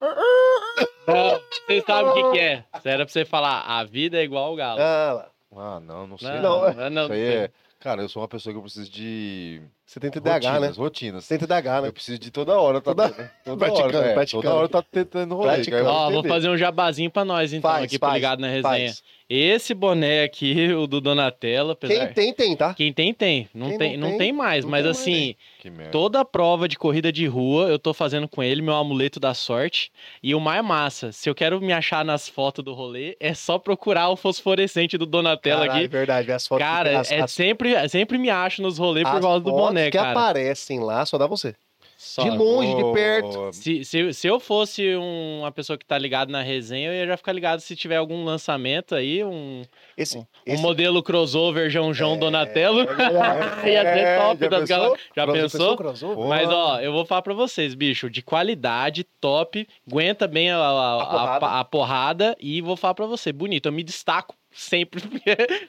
Não, 1.06 1.40
vocês 1.66 1.84
sabem 1.84 2.10
o 2.10 2.14
que, 2.14 2.30
que 2.32 2.38
é. 2.38 2.64
Isso 2.76 2.88
Era 2.88 3.04
pra 3.04 3.12
você 3.12 3.24
falar, 3.24 3.60
a 3.62 3.84
vida 3.84 4.18
é 4.18 4.24
igual 4.24 4.46
ao 4.46 4.56
galo. 4.56 4.80
Ah. 4.80 5.28
Ah, 5.54 5.80
não, 5.80 6.06
não 6.06 6.16
sei. 6.18 6.30
Não, 6.40 6.40
não, 6.40 6.74
não, 6.74 6.90
não, 6.90 7.12
aí 7.12 7.20
é... 7.20 7.50
Cara, 7.78 8.02
eu 8.02 8.08
sou 8.08 8.22
uma 8.22 8.28
pessoa 8.28 8.52
que 8.52 8.58
eu 8.58 8.62
preciso 8.62 8.90
de 8.90 9.60
Você 9.92 10.00
tem 10.00 10.10
TDAH, 10.10 10.40
né? 10.52 10.56
rotinas, 10.56 10.76
rotinas. 10.78 11.24
Você 11.26 11.36
tem 11.36 11.46
TDAH, 11.46 11.82
né? 11.82 11.88
Eu 11.88 11.92
preciso 11.92 12.18
de 12.18 12.30
toda 12.30 12.58
hora, 12.58 12.80
tá 12.80 12.94
Toda- 12.94 13.10
tendo? 13.10 13.30
Toda 13.44 13.56
praticando, 13.58 13.98
hora, 13.98 14.06
é, 14.06 14.14
praticando. 14.14 14.42
Toda 14.42 14.54
hora 14.54 14.68
tá 14.70 14.82
tentando 14.82 15.34
rolê. 15.34 15.60
Eu 15.70 15.86
Ó, 15.86 16.04
vou 16.04 16.18
entender. 16.20 16.28
fazer 16.30 16.48
um 16.48 16.56
jabazinho 16.56 17.10
pra 17.10 17.26
nós, 17.26 17.52
então, 17.52 17.70
Faz, 17.70 17.84
aqui 17.84 17.98
pro 17.98 18.08
faz, 18.08 18.14
Ligado 18.14 18.40
na 18.40 18.46
Resenha. 18.48 18.62
Faz. 18.88 19.02
Esse 19.34 19.72
boné 19.72 20.24
aqui, 20.24 20.72
o 20.74 20.86
do 20.86 21.00
Donatello, 21.00 21.70
apesar... 21.70 22.06
Quem 22.08 22.12
tem, 22.12 22.34
tem, 22.34 22.56
tá? 22.56 22.74
Quem 22.74 22.92
tem, 22.92 23.14
tem. 23.14 23.48
Não, 23.54 23.68
Quem 23.70 23.78
tem, 23.78 23.96
não 23.96 24.02
não 24.02 24.08
tem, 24.10 24.18
tem 24.18 24.32
mais, 24.32 24.64
não 24.64 24.70
mas 24.70 24.82
tem 24.82 24.88
mais. 24.92 24.98
assim, 25.00 25.36
Que 25.60 25.70
merda. 25.70 25.90
toda 25.90 26.22
prova 26.24 26.68
de 26.68 26.76
corrida 26.76 27.10
de 27.10 27.26
rua 27.26 27.68
eu 27.68 27.78
tô 27.78 27.94
fazendo 27.94 28.28
com 28.28 28.42
ele, 28.42 28.60
meu 28.60 28.74
amuleto 28.74 29.18
da 29.18 29.32
sorte. 29.32 29.90
E 30.22 30.34
o 30.34 30.40
mais 30.40 30.62
massa, 30.62 31.12
se 31.12 31.30
eu 31.30 31.34
quero 31.34 31.58
me 31.62 31.72
achar 31.72 32.04
nas 32.04 32.28
fotos 32.28 32.62
do 32.62 32.74
rolê, 32.74 33.16
é 33.20 33.32
só 33.32 33.58
procurar 33.58 34.10
o 34.10 34.16
fosforescente 34.16 34.98
do 34.98 35.06
Donatello 35.06 35.60
Caralho, 35.62 35.72
aqui. 35.78 35.84
é 35.84 35.88
verdade. 35.88 36.30
As 36.32 36.46
fotos 36.46 36.66
Cara, 36.66 37.00
as, 37.00 37.10
é 37.10 37.20
as, 37.22 37.30
sempre, 37.32 37.88
sempre 37.88 38.18
me 38.18 38.28
acho 38.28 38.60
nos 38.60 38.76
rolês 38.76 39.08
por 39.08 39.18
causa 39.20 39.40
do 39.40 39.50
fotos 39.50 39.60
boné, 39.82 39.90
que 39.90 39.98
cara. 39.98 40.10
aparecem 40.12 40.80
lá, 40.80 41.04
só 41.06 41.16
dá 41.18 41.26
você. 41.26 41.54
Só- 41.96 42.24
De 42.24 42.30
longe, 42.30 42.74
de 42.74 42.92
perto. 42.92 43.52
Se, 43.52 43.84
se, 43.84 44.12
se 44.12 44.26
eu 44.26 44.40
fosse 44.40 44.96
um- 44.96 45.38
uma 45.42 45.52
pessoa 45.52 45.78
que 45.78 45.86
tá 45.86 45.96
ligado 45.96 46.30
na 46.30 46.42
resenha, 46.42 46.88
eu 46.88 46.94
ia 46.94 47.06
já 47.06 47.16
ficar 47.16 47.32
ligado 47.32 47.60
se 47.60 47.76
tiver 47.76 47.94
algum 47.94 48.24
lançamento 48.24 48.92
aí, 48.96 49.22
um, 49.22 49.62
Esse, 49.96 50.18
um 50.18 50.26
esse... 50.44 50.60
modelo 50.60 51.00
crossover 51.00 51.70
João 51.70 51.94
João 51.94 52.18
Donatello. 52.18 52.84
É, 53.62 53.70
Ia 53.72 53.82
ser 53.94 54.18
top 54.18 54.40
já 54.40 54.48
das 54.48 54.60
pensou? 54.68 54.76
galas. 54.84 55.00
Já 55.16 55.26
pensou? 55.28 56.14
Pô, 56.16 56.26
Mas 56.26 56.48
ó, 56.48 56.80
eu 56.80 56.92
vou 56.92 57.04
falar 57.06 57.22
pra 57.22 57.34
vocês, 57.34 57.72
bicho, 57.72 58.10
de 58.10 58.20
qualidade, 58.20 59.04
top, 59.20 59.64
aguenta 59.88 60.26
bem 60.26 60.50
a, 60.50 60.58
a- 60.58 61.02
a- 61.02 61.06
porrada. 61.06 61.46
a 61.60 61.64
porrada 61.64 62.36
e 62.40 62.60
vou 62.60 62.76
falar 62.76 62.94
pra 62.94 63.06
você, 63.06 63.32
bonito, 63.32 63.66
eu 63.66 63.72
me 63.72 63.84
destaco 63.84 64.34
sempre, 64.54 65.00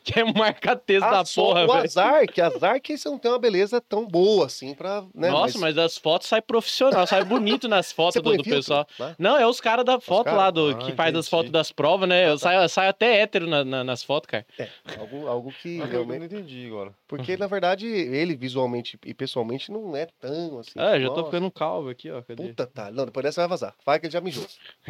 que 0.03 0.19
é 0.19 0.23
marca 0.38 0.76
texto 0.76 1.01
da 1.10 1.19
Ah, 1.22 1.26
só 1.26 1.41
porra, 1.45 1.64
o 1.65 1.68
velho. 1.68 1.84
azar, 1.85 2.27
que 2.27 2.41
azar 2.41 2.81
que 2.81 2.97
você 2.97 3.10
não 3.10 3.18
tem 3.18 3.31
uma 3.31 3.39
beleza 3.39 3.80
tão 3.81 4.05
boa 4.07 4.45
assim 4.45 4.73
pra. 4.73 5.03
Né? 5.14 5.30
Nossa, 5.30 5.57
mas... 5.60 5.77
as 5.77 5.97
fotos 5.97 6.27
saem 6.27 6.41
profissional, 6.41 7.05
sai 7.07 7.23
bonito 7.23 7.68
nas 7.68 7.91
fotos 7.93 8.22
do, 8.22 8.30
do 8.38 8.43
filtro, 8.43 8.51
pessoal. 8.55 8.88
né? 8.99 9.15
Não, 9.18 9.38
é 9.38 9.47
os 9.47 9.60
caras 9.61 9.85
da 9.85 9.99
foto 9.99 10.26
caras? 10.26 10.39
lá, 10.39 10.51
do, 10.51 10.69
Ah, 10.69 10.73
que 10.76 10.91
faz 10.93 11.10
as 11.10 11.26
entendi. 11.26 11.30
fotos 11.30 11.51
das 11.51 11.72
provas, 11.72 12.07
né? 12.10 12.27
Eu 12.30 12.38
saio, 12.38 12.61
eu 12.61 12.69
saio 12.69 12.89
até 12.89 13.22
hétero 13.22 13.47
na- 13.47 13.64
na- 13.64 13.84
nas 13.84 14.03
fotos, 14.03 14.27
cara. 14.27 14.45
É, 14.60 14.68
algo, 14.99 15.27
algo 15.27 15.51
que 15.61 15.77
Eu 15.80 16.05
não 16.05 16.15
entendi 16.15 16.65
agora. 16.68 16.93
Porque, 17.07 17.38
na 17.38 17.47
verdade, 17.47 17.85
ele 17.88 18.35
visualmente 18.35 18.97
e 19.05 19.14
pessoalmente 19.14 19.72
não 19.72 19.95
é 19.95 20.07
tão 20.19 20.60
assim. 20.60 20.72
Ah, 20.77 20.99
já 20.99 21.10
tô 21.10 21.26
ficando 21.26 21.49
calvo 21.51 21.89
aqui, 21.89 22.10
ó. 22.11 22.22
Cadê? 22.22 22.47
Puta, 22.47 22.65
tá. 22.68 22.91
Não, 22.91 23.05
depois 23.05 23.23
dessa 23.23 23.41
vai 23.41 23.47
vazar. 23.47 23.76
Vai 23.85 23.99
que 23.99 24.07
ele 24.07 24.14
já 24.14 24.22
mijou. 24.22 24.45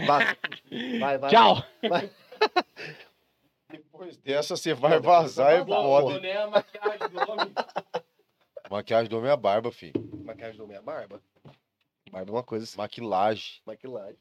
Vai. 0.05 0.35
Vai, 0.99 1.17
vai. 1.17 1.29
Tchau! 1.29 1.63
Vai. 1.89 2.09
Depois 3.73 4.17
dessa, 4.17 4.55
você 4.55 4.73
vai 4.73 4.99
vazar 4.99 5.61
e 5.61 5.65
foda. 5.65 6.27
é 6.27 6.37
a 6.37 6.47
maquiagem 6.47 7.09
do 7.09 7.31
homem. 7.31 7.51
Maquiagem 8.69 9.09
do 9.09 9.17
homem 9.17 9.29
é 9.29 9.33
a 9.33 9.37
barba, 9.37 9.71
filho. 9.71 9.93
Maquiagem 10.23 10.57
do 10.57 10.63
homem 10.63 10.75
é 10.75 10.79
a 10.79 10.83
barba. 10.83 11.19
Barba 12.11 12.29
é 12.29 12.33
uma 12.35 12.43
coisa 12.43 12.65
assim. 12.65 12.77
Maquilagem. 12.77 13.61
Maquilagem. 13.65 14.15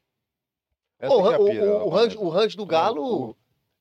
Essa 0.99 1.13
é 1.13 1.17
a 1.35 1.39
o, 1.39 1.45
pira, 1.45 1.65
o, 1.65 1.85
o, 1.85 1.89
range, 1.89 2.17
o 2.17 2.29
range 2.29 2.57
do 2.57 2.65
Galo 2.65 3.37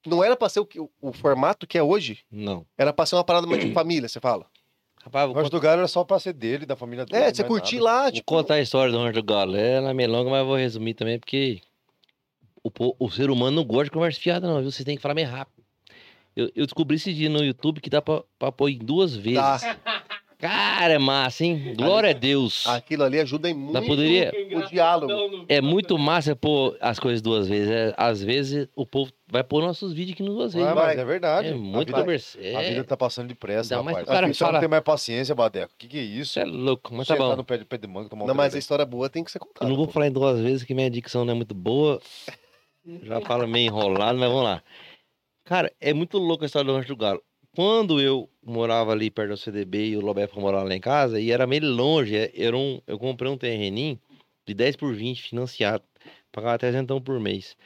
não 0.06 0.22
era 0.22 0.36
pra 0.36 0.50
ser 0.50 0.60
o, 0.60 0.66
que- 0.66 0.78
o, 0.78 0.90
o 1.00 1.12
formato 1.12 1.66
que 1.66 1.78
é 1.78 1.82
hoje. 1.82 2.20
Não. 2.30 2.66
Era 2.76 2.92
pra 2.92 3.06
ser 3.06 3.14
uma 3.16 3.24
parada 3.24 3.46
mais 3.46 3.64
de 3.64 3.72
família, 3.72 4.08
você 4.08 4.20
fala. 4.20 4.46
Rapaz, 5.02 5.24
O 5.24 5.32
vou, 5.32 5.38
Rancho 5.38 5.50
do 5.50 5.60
Galo 5.60 5.78
era 5.78 5.88
só 5.88 6.04
pra 6.04 6.18
ser 6.20 6.34
dele, 6.34 6.66
da 6.66 6.76
família 6.76 7.06
dele. 7.06 7.24
É, 7.24 7.32
você 7.32 7.42
curtir 7.44 7.76
nada. 7.76 7.84
lá, 7.86 8.02
vou 8.04 8.12
tipo. 8.12 8.26
contar 8.26 8.54
a 8.54 8.60
história 8.60 8.92
do 8.92 8.98
Rancho 8.98 9.14
do 9.14 9.22
Galo. 9.24 9.56
É 9.56 9.80
na 9.80 9.94
melonga, 9.94 10.30
mas 10.30 10.40
eu 10.40 10.46
vou 10.46 10.56
resumir 10.56 10.92
também, 10.94 11.18
porque 11.18 11.60
o, 12.62 12.70
o 12.98 13.10
ser 13.10 13.30
humano 13.30 13.56
não 13.56 13.64
gosta 13.64 13.84
de 13.84 13.90
conversa 13.90 14.20
fiada, 14.20 14.46
não, 14.46 14.60
viu? 14.60 14.70
Vocês 14.70 14.84
têm 14.84 14.96
que 14.96 15.02
falar 15.02 15.14
meio 15.14 15.28
rápido. 15.28 15.61
Eu, 16.36 16.50
eu 16.54 16.64
descobri 16.64 16.96
esse 16.96 17.12
dia 17.12 17.28
no 17.28 17.44
YouTube 17.44 17.80
que 17.80 17.90
dá 17.90 18.00
pra, 18.00 18.22
pra 18.38 18.50
pôr 18.52 18.68
em 18.70 18.78
duas 18.78 19.14
vezes. 19.14 19.38
Tá. 19.40 19.76
Cara, 20.38 20.94
é 20.94 20.98
massa, 20.98 21.44
hein? 21.44 21.72
Glória 21.76 22.10
a 22.10 22.12
Deus. 22.12 22.66
Aquilo 22.66 23.04
ali 23.04 23.20
ajuda 23.20 23.48
em 23.48 23.54
muito 23.54 23.80
poderia- 23.86 24.32
o 24.56 24.68
diálogo. 24.68 25.44
É 25.48 25.60
muito 25.60 25.96
massa 25.96 26.34
pôr 26.34 26.76
as 26.80 26.98
coisas 26.98 27.22
duas 27.22 27.46
vezes. 27.46 27.70
É, 27.70 27.94
às 27.96 28.20
vezes 28.20 28.66
o 28.74 28.84
povo 28.84 29.12
vai 29.30 29.44
pôr 29.44 29.62
nossos 29.62 29.92
vídeos 29.92 30.14
aqui 30.14 30.24
duas 30.24 30.52
vezes. 30.52 30.68
Ah, 30.68 30.74
mas 30.74 30.98
é 30.98 31.04
verdade. 31.04 31.46
É 31.46 31.52
a 31.52 31.56
muito 31.56 31.86
vida, 31.86 32.00
conversa. 32.00 32.38
a 32.40 32.60
vida 32.62 32.82
tá 32.82 32.96
passando 32.96 33.28
depressa, 33.28 33.80
mais 33.84 33.98
rapaz. 33.98 34.08
cara 34.20 34.34
falar- 34.34 34.52
não 34.54 34.60
tem 34.60 34.68
mais 34.68 34.82
paciência, 34.82 35.32
Badeco. 35.32 35.72
Que 35.78 35.86
que 35.86 35.98
é 35.98 36.02
isso? 36.02 36.22
Isso 36.22 36.40
é 36.40 36.44
louco, 36.44 36.92
mas 36.92 37.06
tá 37.06 37.14
Sentar 37.14 37.30
bom. 37.30 37.36
no 37.36 37.44
pé 37.44 37.58
de, 37.58 37.64
pé 37.64 37.78
de 37.78 37.86
manga, 37.86 38.08
tomar 38.08 38.24
um 38.24 38.26
Não, 38.26 38.34
mas 38.34 38.52
a 38.52 38.58
história 38.58 38.84
boa 38.84 39.08
tem 39.08 39.22
que 39.22 39.30
ser 39.30 39.38
contada. 39.38 39.64
Eu 39.64 39.68
não 39.68 39.76
vou 39.76 39.86
pô. 39.86 39.92
falar 39.92 40.08
em 40.08 40.12
duas 40.12 40.40
vezes 40.40 40.64
que 40.64 40.74
minha 40.74 40.90
dicção 40.90 41.24
não 41.24 41.34
é 41.34 41.36
muito 41.36 41.54
boa. 41.54 42.00
Já 43.04 43.20
falo 43.20 43.46
meio 43.46 43.66
enrolado, 43.68 44.18
mas 44.18 44.28
vamos 44.28 44.42
lá. 44.42 44.60
Cara, 45.44 45.72
é 45.80 45.92
muito 45.92 46.18
louco 46.18 46.44
a 46.44 46.46
história 46.46 46.66
do 46.66 46.76
Rancho 46.76 46.88
do 46.88 46.96
Galo. 46.96 47.22
Quando 47.54 48.00
eu 48.00 48.30
morava 48.42 48.92
ali 48.92 49.10
perto 49.10 49.30
do 49.30 49.36
CDB 49.36 49.90
e 49.90 49.96
o 49.96 50.00
Lobeco 50.00 50.40
morava 50.40 50.64
lá 50.64 50.74
em 50.74 50.80
casa, 50.80 51.20
e 51.20 51.30
era 51.30 51.46
meio 51.46 51.66
longe, 51.74 52.16
é- 52.16 52.32
era 52.34 52.56
um, 52.56 52.80
eu 52.86 52.98
comprei 52.98 53.30
um 53.30 53.36
terreninho 53.36 54.00
de 54.46 54.54
10 54.54 54.76
por 54.76 54.94
20 54.94 55.22
financiado, 55.22 55.84
pagava 56.30 56.58
300 56.58 56.98
por 57.00 57.20
mês. 57.20 57.56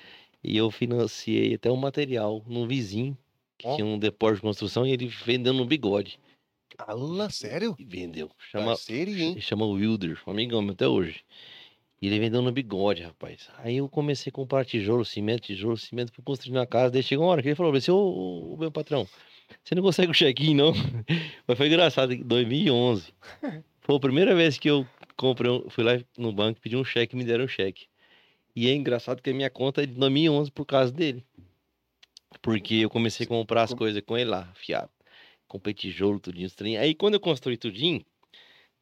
E 0.42 0.56
eu 0.56 0.70
financiei 0.70 1.54
até 1.54 1.70
um 1.70 1.76
material 1.76 2.42
num 2.46 2.66
vizinho, 2.66 3.16
que 3.58 3.66
Ó. 3.68 3.76
tinha 3.76 3.86
um 3.86 3.98
depósito 3.98 4.36
de 4.36 4.42
construção, 4.42 4.86
e 4.86 4.92
ele 4.92 5.06
vendeu 5.06 5.52
no 5.52 5.64
bigode. 5.64 6.18
Ala, 6.78 7.30
sério? 7.30 7.74
E 7.78 7.84
vendeu. 7.84 8.30
Chama, 8.38 8.66
Parceiro, 8.66 9.10
hein? 9.10 9.40
chama 9.40 9.66
Wilder, 9.66 10.20
um 10.26 10.30
amigão 10.30 10.60
meu 10.62 10.72
até 10.72 10.88
hoje. 10.88 11.24
E 12.00 12.06
ele 12.08 12.18
vendeu 12.18 12.42
no 12.42 12.52
bigode, 12.52 13.02
rapaz. 13.02 13.48
Aí 13.58 13.76
eu 13.78 13.88
comecei 13.88 14.30
a 14.30 14.32
comprar 14.32 14.64
tijolo, 14.64 15.04
cimento, 15.04 15.42
tijolo, 15.42 15.76
cimento 15.76 16.12
pra 16.12 16.22
construir 16.22 16.52
minha 16.52 16.66
casa. 16.66 16.90
Daí 16.90 17.02
chegou 17.02 17.24
uma 17.24 17.32
hora 17.32 17.42
que 17.42 17.48
ele 17.48 17.54
falou 17.54 17.74
assim, 17.74 17.90
ô, 17.90 17.96
ô, 17.96 18.54
ô, 18.54 18.56
meu 18.58 18.70
patrão, 18.70 19.08
você 19.64 19.74
não 19.74 19.82
consegue 19.82 20.10
o 20.10 20.14
check-in, 20.14 20.54
não? 20.54 20.72
Mas 21.46 21.56
foi 21.56 21.68
engraçado, 21.68 22.12
em 22.12 22.22
2011. 22.22 23.14
Foi 23.80 23.96
a 23.96 24.00
primeira 24.00 24.34
vez 24.34 24.58
que 24.58 24.68
eu 24.68 24.86
comprei, 25.16 25.50
um- 25.50 25.70
fui 25.70 25.82
lá 25.84 25.92
no 26.18 26.32
banco, 26.32 26.60
pedi 26.60 26.76
um 26.76 26.84
cheque 26.84 27.14
e 27.14 27.18
me 27.18 27.24
deram 27.24 27.44
um 27.44 27.48
cheque. 27.48 27.86
E 28.54 28.68
é 28.68 28.74
engraçado 28.74 29.22
que 29.22 29.30
a 29.30 29.34
minha 29.34 29.48
conta 29.50 29.82
é 29.82 29.86
de 29.86 29.94
2011 29.94 30.50
por 30.50 30.66
causa 30.66 30.92
dele. 30.92 31.24
Porque 32.42 32.74
eu 32.76 32.90
comecei 32.90 33.24
a 33.24 33.28
comprar 33.28 33.62
as 33.62 33.74
coisas 33.74 34.02
com 34.04 34.16
ele 34.16 34.30
lá, 34.30 34.52
fiado. 34.54 34.90
Comprei 35.48 35.72
tijolo, 35.74 36.18
tudinho, 36.20 36.50
trem. 36.50 36.76
Aí 36.76 36.94
quando 36.94 37.14
eu 37.14 37.20
construí 37.20 37.56
tudinho, 37.56 38.04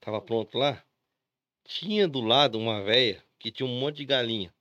tava 0.01 0.21
pronto 0.21 0.57
lá, 0.57 0.83
tinha 1.65 2.07
do 2.07 2.21
lado 2.21 2.59
uma 2.59 2.83
véia 2.83 3.23
que 3.39 3.51
tinha 3.51 3.67
um 3.67 3.79
monte 3.81 3.97
de 3.97 4.05
galinha. 4.05 4.53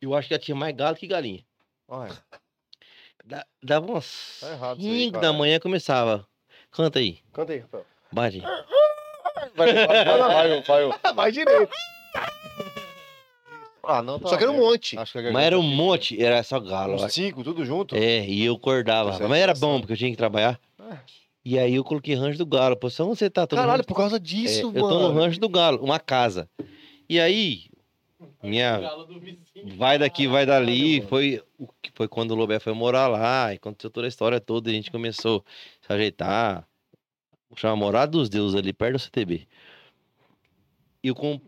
Eu 0.00 0.14
acho 0.14 0.28
que 0.28 0.34
ela 0.34 0.42
tinha 0.42 0.54
mais 0.54 0.74
galo 0.76 0.96
que 0.96 1.06
galinha. 1.06 1.44
Ai, 1.88 2.10
Da- 3.24 3.46
Dava 3.62 3.86
umas 3.86 4.38
Tá 4.40 4.50
errado 4.52 4.78
isso 4.80 4.88
aí, 4.90 5.00
5 5.04 5.12
da 5.14 5.20
cara. 5.20 5.32
manhã 5.32 5.58
começava. 5.60 6.26
Canta 6.70 6.98
aí, 6.98 7.18
Canta 7.32 7.52
aí, 7.52 7.58
Rafael. 7.60 7.86
bate. 8.12 8.40
vai, 9.54 9.72
vai, 9.72 9.86
vai, 9.86 10.04
vai, 10.04 10.62
vai, 10.62 10.86
vai. 10.86 11.12
Mais 11.14 11.34
direito. 11.34 11.72
Ah, 13.84 14.02
não, 14.02 14.18
tá 14.18 14.28
Só 14.28 14.36
que 14.36 14.42
era 14.44 14.52
um 14.52 14.58
monte. 14.58 14.98
Acho 14.98 15.12
que 15.14 15.30
Mas 15.30 15.44
era 15.46 15.58
um 15.58 15.62
monte, 15.62 16.22
era 16.22 16.42
só 16.42 16.60
galo. 16.60 16.94
Uns 16.94 17.12
cinco, 17.12 17.42
tudo 17.42 17.64
junto? 17.64 17.96
É, 17.96 18.24
e 18.26 18.44
eu 18.44 18.54
acordava. 18.54 19.22
É 19.24 19.26
Mas 19.26 19.40
era 19.40 19.54
bom, 19.54 19.80
porque 19.80 19.94
eu 19.94 19.96
tinha 19.96 20.10
que 20.10 20.16
trabalhar. 20.16 20.60
É. 20.78 20.98
E 21.44 21.58
aí 21.58 21.74
eu 21.74 21.84
coloquei 21.84 22.14
rancho 22.14 22.38
do 22.38 22.46
galo. 22.46 22.76
Pô, 22.76 22.90
só 22.90 23.04
onde 23.06 23.18
você 23.18 23.30
tá? 23.30 23.46
Tô 23.46 23.56
no 23.56 23.62
Caralho, 23.62 23.78
rancho- 23.78 23.86
por 23.88 23.96
causa 23.96 24.16
É, 24.16 24.20
disso, 24.20 24.66
eu 24.74 24.82
tô 24.82 24.98
no 24.98 25.08
mano. 25.08 25.20
rancho 25.20 25.40
do 25.40 25.48
galo, 25.48 25.82
uma 25.82 25.98
casa. 25.98 26.48
E 27.08 27.18
aí, 27.18 27.64
minha 28.42 28.78
Galo 28.80 29.04
do 29.06 29.18
vizinho. 29.18 29.76
vai 29.76 29.98
daqui, 29.98 30.26
vai 30.26 30.44
dali, 30.44 30.98
mano. 30.98 31.08
foi, 31.08 31.42
o 31.58 31.66
que- 31.80 31.90
foi 31.94 32.06
quando 32.08 32.32
o 32.32 32.34
Lobé 32.34 32.58
foi 32.60 32.72
morar 32.74 33.08
lá, 33.08 33.52
e 33.52 33.56
aconteceu 33.56 33.90
toda 33.90 34.06
a 34.06 34.08
história 34.08 34.40
toda, 34.40 34.68
e 34.68 34.72
a 34.72 34.76
gente 34.76 34.90
começou 34.90 35.42
a 35.82 35.86
se 35.86 35.92
ajeitar, 35.92 36.68
chama 37.56 37.76
Morada 37.76 38.12
dos 38.12 38.28
Deuses 38.28 38.54
ali, 38.58 38.72
perto 38.72 38.92
do 38.94 38.98
CTB. 38.98 39.46
E 41.02 41.08
eu 41.08 41.14
com, 41.14 41.40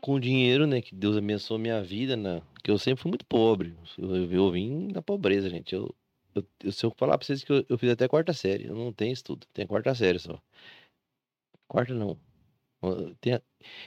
com 0.00 0.14
o 0.14 0.20
dinheiro, 0.20 0.66
né, 0.66 0.80
que 0.80 0.94
Deus 0.94 1.16
abençoou 1.16 1.60
minha 1.60 1.82
vida, 1.82 2.16
né, 2.16 2.42
que 2.62 2.70
eu 2.70 2.78
sempre 2.78 3.02
fui 3.02 3.10
muito 3.10 3.24
pobre, 3.26 3.74
eu, 3.98 4.16
eu, 4.16 4.32
eu 4.32 4.50
vim 4.50 4.88
da 4.88 5.00
pobreza, 5.02 5.48
gente, 5.48 5.74
eu, 5.74 5.94
eu, 6.34 6.72
se 6.72 6.84
eu 6.84 6.90
falar 6.96 7.16
pra 7.18 7.26
vocês 7.26 7.42
que 7.44 7.52
eu, 7.52 7.64
eu 7.68 7.78
fiz 7.78 7.90
até 7.90 8.06
quarta 8.08 8.32
série, 8.32 8.66
eu 8.66 8.74
não 8.74 8.92
tenho 8.92 9.12
estudo, 9.12 9.46
tenho 9.52 9.68
quarta 9.68 9.94
série 9.94 10.18
só. 10.18 10.38
Quarta 11.68 11.94
não. 11.94 12.16
Eu 12.82 13.14
tenho- 13.20 13.40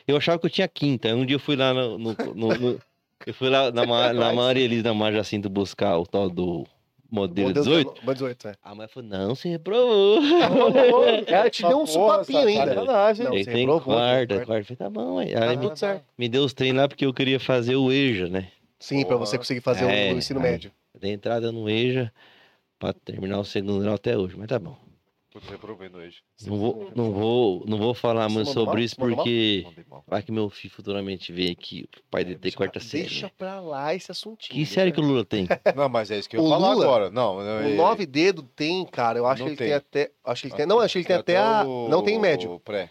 Eu 0.07 0.17
achava 0.17 0.39
que 0.39 0.45
eu 0.45 0.49
tinha 0.49 0.67
quinta. 0.67 1.13
Um 1.15 1.25
dia 1.25 1.35
eu 1.35 1.39
fui 1.39 1.55
lá 1.55 1.73
no. 1.73 1.97
no- 1.97 2.15
no- 2.35 2.57
no- 2.57 2.81
eu 3.25 3.33
fui 3.33 3.49
lá 3.49 3.71
na, 3.71 3.85
Ma- 3.85 4.13
na 4.13 4.33
Maria 4.33 4.63
Elisa, 4.63 4.83
na 4.83 4.93
Mar 4.93 5.13
Jacinto, 5.13 5.49
buscar 5.49 5.97
o 5.97 6.05
tal 6.05 6.29
do 6.29 6.65
modelo 7.11 7.47
Meu 7.47 7.53
Deus, 7.53 7.65
18. 7.67 7.87
Modelo 8.03 8.13
18, 8.13 8.47
é. 8.49 8.55
A 8.63 8.73
mãe 8.75 8.87
falou: 8.87 9.07
não, 9.09 9.35
você 9.35 9.49
reprovou. 9.49 10.19
Ela 11.27 11.49
te 11.51 11.61
deu 11.61 11.79
um 11.79 11.85
supapinho 11.85 12.39
ainda. 12.47 12.73
Sacanagem. 12.73 13.25
Não, 13.25 13.33
Aí 13.33 13.43
você 13.43 13.51
tem 13.51 13.59
reprovou, 13.59 13.81
quarta, 13.95 14.35
quarta. 14.35 14.45
quarta. 14.45 14.73
Eu 14.73 14.77
falei, 14.77 14.77
tá 14.77 14.89
bom. 14.89 15.19
Aí 15.19 15.33
Tá 15.33 15.39
ela 15.45 15.55
me, 15.55 15.61
tudo 15.61 15.77
certo. 15.77 16.05
me 16.17 16.27
deu 16.29 16.43
os 16.43 16.53
treinos 16.53 16.81
lá 16.81 16.87
porque 16.87 17.05
eu 17.05 17.13
queria 17.13 17.39
fazer 17.39 17.75
o 17.75 17.91
EJA, 17.91 18.27
né? 18.29 18.51
Sim, 18.79 19.01
pra 19.05 19.15
Porra. 19.15 19.25
você 19.25 19.37
conseguir 19.37 19.61
fazer 19.61 19.85
o- 19.85 19.89
É, 19.89 20.13
o 20.13 20.17
ensino 20.17 20.39
aí. 20.39 20.51
médio. 20.51 20.71
Dei 20.99 21.11
entrada 21.13 21.51
no 21.51 21.69
EJA 21.69 22.11
pra 22.79 22.93
terminar 22.93 23.39
o 23.39 23.43
segundo 23.45 23.79
grau 23.81 23.95
até 23.95 24.17
hoje, 24.17 24.35
mas 24.37 24.47
tá 24.47 24.59
bom. 24.59 24.77
Putz, 25.31 25.49
reprovei 25.49 25.89
hoje. 25.93 26.21
Não 26.45 26.57
vou, 26.57 26.91
não 26.95 27.11
vou, 27.11 27.63
não 27.67 27.77
vou 27.77 27.93
falar 27.93 28.27
Você 28.29 28.33
muito 28.35 28.47
mandou 28.47 28.63
sobre 28.63 28.75
mal? 28.77 28.85
isso 28.85 28.95
Você 28.95 29.15
porque 29.15 29.65
mal. 29.89 30.03
vai 30.07 30.23
que 30.23 30.31
meu 30.31 30.49
filho 30.49 30.73
futuramente 30.73 31.33
vem 31.33 31.51
aqui, 31.51 31.87
o 31.97 32.03
pai 32.09 32.23
dele 32.23 32.39
tem 32.39 32.51
quarta 32.53 32.79
série. 32.79 33.03
Deixa 33.03 33.25
né? 33.27 33.31
pra 33.37 33.59
lá 33.59 33.93
esse 33.93 34.09
assuntinho. 34.09 34.57
Que 34.57 34.65
série 34.65 34.91
que 34.91 34.99
o 34.99 35.03
Lula 35.03 35.25
tem? 35.25 35.45
Não, 35.75 35.89
mas 35.89 36.09
é 36.09 36.17
isso 36.17 36.29
que 36.29 36.37
eu 36.37 36.41
ia 36.41 36.47
O 36.47 36.49
falar 36.49 36.73
Lula, 36.73 36.85
agora. 36.85 37.09
Não, 37.11 37.35
não, 37.37 37.43
O 37.43 37.69
é- 37.69 37.75
nove 37.75 38.05
dedo 38.05 38.41
tem, 38.41 38.85
cara. 38.85 39.19
Eu 39.19 39.27
acho 39.27 39.41
Não 39.43 39.47
que 39.47 39.51
ele 39.51 39.57
tem 39.57 39.67
tem. 39.67 39.75
até. 39.75 40.11
Acho 40.23 40.41
que 40.43 40.47
ele 40.47 40.55
tem. 40.55 40.65
Não, 40.65 40.79
acho 40.79 40.93
que 40.93 40.97
ele 40.99 41.05
tem 41.07 41.15
até 41.17 41.37
a. 41.37 41.63
o- 41.65 41.89
Não 41.89 42.01
tem 42.03 42.17
médio. 42.17 42.53
o 42.53 42.59
pré. 42.59 42.89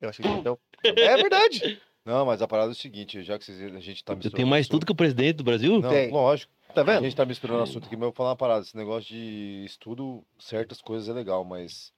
Eu 0.00 0.08
acho 0.10 0.20
que 0.22 0.28
ele 0.28 0.42
tem 0.42 0.52
até. 0.52 1.00
É 1.02 1.16
verdade. 1.16 1.80
Não, 2.04 2.24
mas 2.24 2.40
a 2.42 2.48
parada 2.48 2.70
é 2.70 2.72
o 2.72 2.74
seguinte, 2.74 3.22
já 3.22 3.38
que 3.38 3.44
vocês, 3.44 3.60
a 3.60 3.80
gente 3.80 4.02
tá 4.04 4.12
Eu 4.12 4.16
misturando 4.16 4.36
tenho 4.36 4.48
mais 4.48 4.66
tudo 4.68 4.86
que 4.86 4.92
o 4.92 4.94
presidente 4.94 5.36
do 5.36 5.44
Brasil? 5.44 5.80
Não, 5.80 5.90
Tem. 5.90 6.10
lógico. 6.10 6.52
Tá 6.74 6.80
A 6.80 6.84
vendo? 6.84 7.02
gente 7.04 7.16
tá 7.16 7.24
misturando 7.24 7.62
assunto 7.62 7.86
aqui, 7.86 7.96
mas 7.96 8.02
eu 8.02 8.08
vou 8.08 8.12
falar 8.14 8.30
uma 8.30 8.36
parada. 8.36 8.60
Esse 8.62 8.76
negócio 8.76 9.08
de 9.08 9.64
estudo, 9.64 10.24
certas 10.38 10.80
coisas 10.80 11.08
é 11.08 11.12
legal, 11.12 11.44
mas 11.44 11.92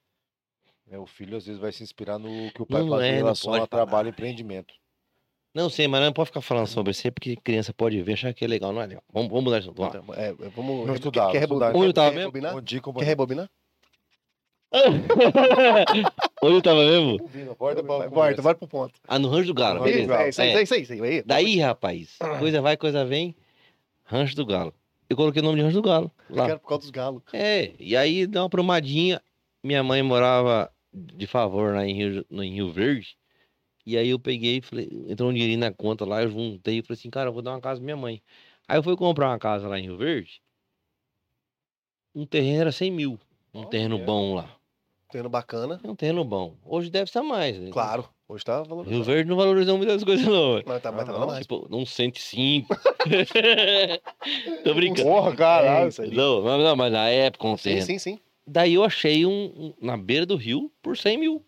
né, 0.87 0.99
o 0.99 1.07
filho 1.07 1.37
às 1.37 1.45
vezes 1.47 1.61
vai 1.61 1.73
se 1.73 1.83
inspirar 1.83 2.19
no 2.19 2.51
que 2.53 2.63
o 2.63 2.67
pai 2.67 2.81
Não 2.83 2.89
faz 2.91 3.03
é, 3.03 3.09
em 3.11 3.15
relação 3.17 3.51
pode 3.53 3.65
a 3.65 3.67
trabalho 3.67 4.09
e 4.09 4.11
empreendimento. 4.11 4.75
Não 5.55 5.69
sei, 5.69 5.87
mas 5.87 6.01
não 6.01 6.13
pode 6.15 6.29
ficar 6.29 6.41
falando 6.41 6.67
sobre 6.67 6.93
isso 6.93 7.07
aí, 7.07 7.11
porque 7.11 7.37
criança 7.37 7.75
pode 7.75 8.01
ver, 8.03 8.15
achar 8.15 8.33
que 8.33 8.43
é 8.43 8.49
legal, 8.49 8.73
não 8.73 8.81
é 8.81 8.87
legal. 8.87 9.05
Vamos, 9.13 9.29
vamos 9.29 9.45
mudar 9.45 9.59
de 9.61 9.67
assunto. 9.69 9.77
vamos. 9.77 9.95
Então, 9.95 10.15
é, 10.15 10.29
é, 10.31 10.33
vamos. 10.49 10.79
Não 10.79 10.87
quer- 10.87 10.95
estudava, 10.95 11.33
Quer 11.33 11.43
estudava. 11.43 11.73
rebobinar? 11.73 11.77
Onde 11.77 11.87
eu 11.89 11.93
tava 11.93 12.11
Quer 12.11 12.17
mesmo? 12.17 12.33
Quer 12.95 13.05
rebobinar? 13.05 13.51
Onde 16.43 16.55
eu 16.57 16.63
tava 16.63 16.83
mesmo? 16.85 17.19
Bora, 17.59 17.83
Vai, 17.83 18.09
Bora, 18.35 18.55
pro 18.55 18.67
ponto. 18.67 18.95
Ah, 19.07 19.19
no 19.19 19.29
Rancho 19.29 19.49
do 19.49 19.55
Galo, 19.55 19.83
beleza. 19.83 20.15
É 20.15 20.29
isso 20.31 20.41
aí, 20.41 20.49
É. 20.49 20.55
é 20.55 20.63
isso 20.63 20.75
aí, 20.75 20.83
isso 20.83 20.93
aí. 20.95 21.23
Daí, 21.23 21.59
rapaz, 21.61 22.17
coisa 22.39 22.63
vai, 22.63 22.79
coisa 22.79 23.05
vem, 23.05 23.37
Rancho 24.13 24.37
do 24.37 24.45
Galo. 24.45 24.75
Eu 25.09 25.17
coloquei 25.17 25.41
o 25.41 25.45
nome 25.45 25.57
de 25.57 25.63
Rancho 25.63 25.81
do 25.81 25.89
Galo. 25.89 26.11
Eu 26.29 26.37
Lá. 26.37 26.47
quero 26.47 26.61
por 26.61 26.69
causa 26.69 26.83
dos 26.83 26.91
galos. 26.91 27.23
É, 27.33 27.73
e 27.79 27.97
aí 27.97 28.27
deu 28.27 28.43
uma 28.43 28.51
promadinha. 28.51 29.21
Minha 29.65 29.83
mãe 29.83 30.03
morava 30.03 30.71
de 30.93 31.27
favor 31.27 31.75
lá 31.75 31.87
em 31.87 31.95
Rio, 31.95 32.27
no- 32.29 32.45
em 32.45 32.53
Rio 32.53 32.71
Verde. 32.71 33.17
E 33.87 33.97
aí 33.97 34.11
eu 34.11 34.19
peguei 34.19 34.59
e 34.59 34.61
falei, 34.63 34.89
entrou 35.09 35.31
um 35.31 35.33
dinheirinho 35.33 35.59
na 35.61 35.73
conta 35.73 36.05
lá, 36.05 36.23
eu 36.23 36.29
juntei 36.31 36.79
e 36.79 36.83
falei 36.83 36.99
assim, 36.99 37.11
cara, 37.11 37.31
eu 37.31 37.33
vou 37.33 37.43
dar 37.43 37.53
uma 37.53 37.61
casa 37.61 37.81
pra 37.81 37.85
minha 37.85 37.97
mãe. 37.97 38.23
Aí 38.69 38.79
eu 38.79 38.83
fui 38.83 38.97
comprar 38.97 39.29
uma 39.31 39.39
casa 39.39 39.67
lá 39.67 39.79
em 39.79 39.83
Rio 39.85 39.97
Verde. 39.97 40.41
Um 42.15 42.27
terreno 42.27 42.61
era 42.61 42.73
100 42.73 42.91
mil. 42.91 43.19
Um 43.55 43.61
Olha. 43.61 43.69
terreno 43.71 43.99
bom 43.99 44.35
lá. 44.35 44.55
Tendo 45.13 45.29
bacana. 45.29 45.79
É 45.85 45.91
um 45.91 45.95
terreno 45.95 46.25
bom. 46.25 46.55
Hoje 46.65 46.89
deve 46.91 47.05
estar 47.05 47.23
mais. 47.23 47.59
né? 47.59 47.69
Claro. 47.71 48.09
Hoje 48.27 48.43
tá 48.47 48.57
Rio 48.57 48.65
valorizado. 48.65 49.05
Verde 49.05 49.29
não 49.29 49.37
valorizou 49.37 49.77
muitas 49.77 50.03
coisas, 50.03 50.25
não. 50.27 50.63
Mas 50.65 50.81
tá, 50.83 50.91
mas 50.91 51.03
Ah, 51.03 51.13
tá 51.13 51.19
não. 51.19 51.27
mais. 51.27 51.41
Tipo, 51.41 51.69
um 51.71 51.85
105. 51.85 52.75
Tô 54.65 54.75
brincando. 54.75 55.09
Porra, 55.09 55.33
É 55.33 55.37
caralho. 55.37 55.89
isso 55.91 56.01
aí. 56.01 56.11
Não, 56.15 56.43
não, 56.43 56.75
mas 56.77 56.91
na 56.93 57.09
época, 57.11 57.47
um 57.47 57.57
Sim, 57.59 57.63
terreno. 57.65 57.87
sim, 57.87 57.99
sim. 57.99 58.19
Daí 58.47 58.73
eu 58.75 58.83
achei 58.85 59.27
um, 59.27 59.53
um 59.57 59.75
na 59.81 59.97
beira 59.99 60.25
do 60.25 60.35
rio 60.37 60.73
por 60.83 60.97
100 60.97 61.19
mil. 61.19 61.45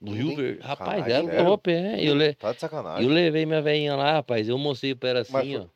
Do 0.00 0.12
Rio. 0.12 0.34
Verde. 0.34 0.62
Rapaz, 0.62 1.04
Caralho, 1.04 1.28
era 1.30 1.44
top, 1.44 1.70
é. 1.70 2.02
Eu, 2.08 2.14
le... 2.14 2.34
Tá 2.34 2.50
de 2.52 2.56
eu 2.56 2.60
sacanagem. 2.60 3.06
levei 3.08 3.46
minha 3.46 3.62
velhinha 3.62 3.94
lá, 3.96 4.12
rapaz. 4.14 4.48
Eu 4.48 4.56
mostrei 4.58 4.94
pra 4.94 5.10
ela 5.10 5.20
assim, 5.20 5.32
Mas 5.32 5.54
ó. 5.60 5.66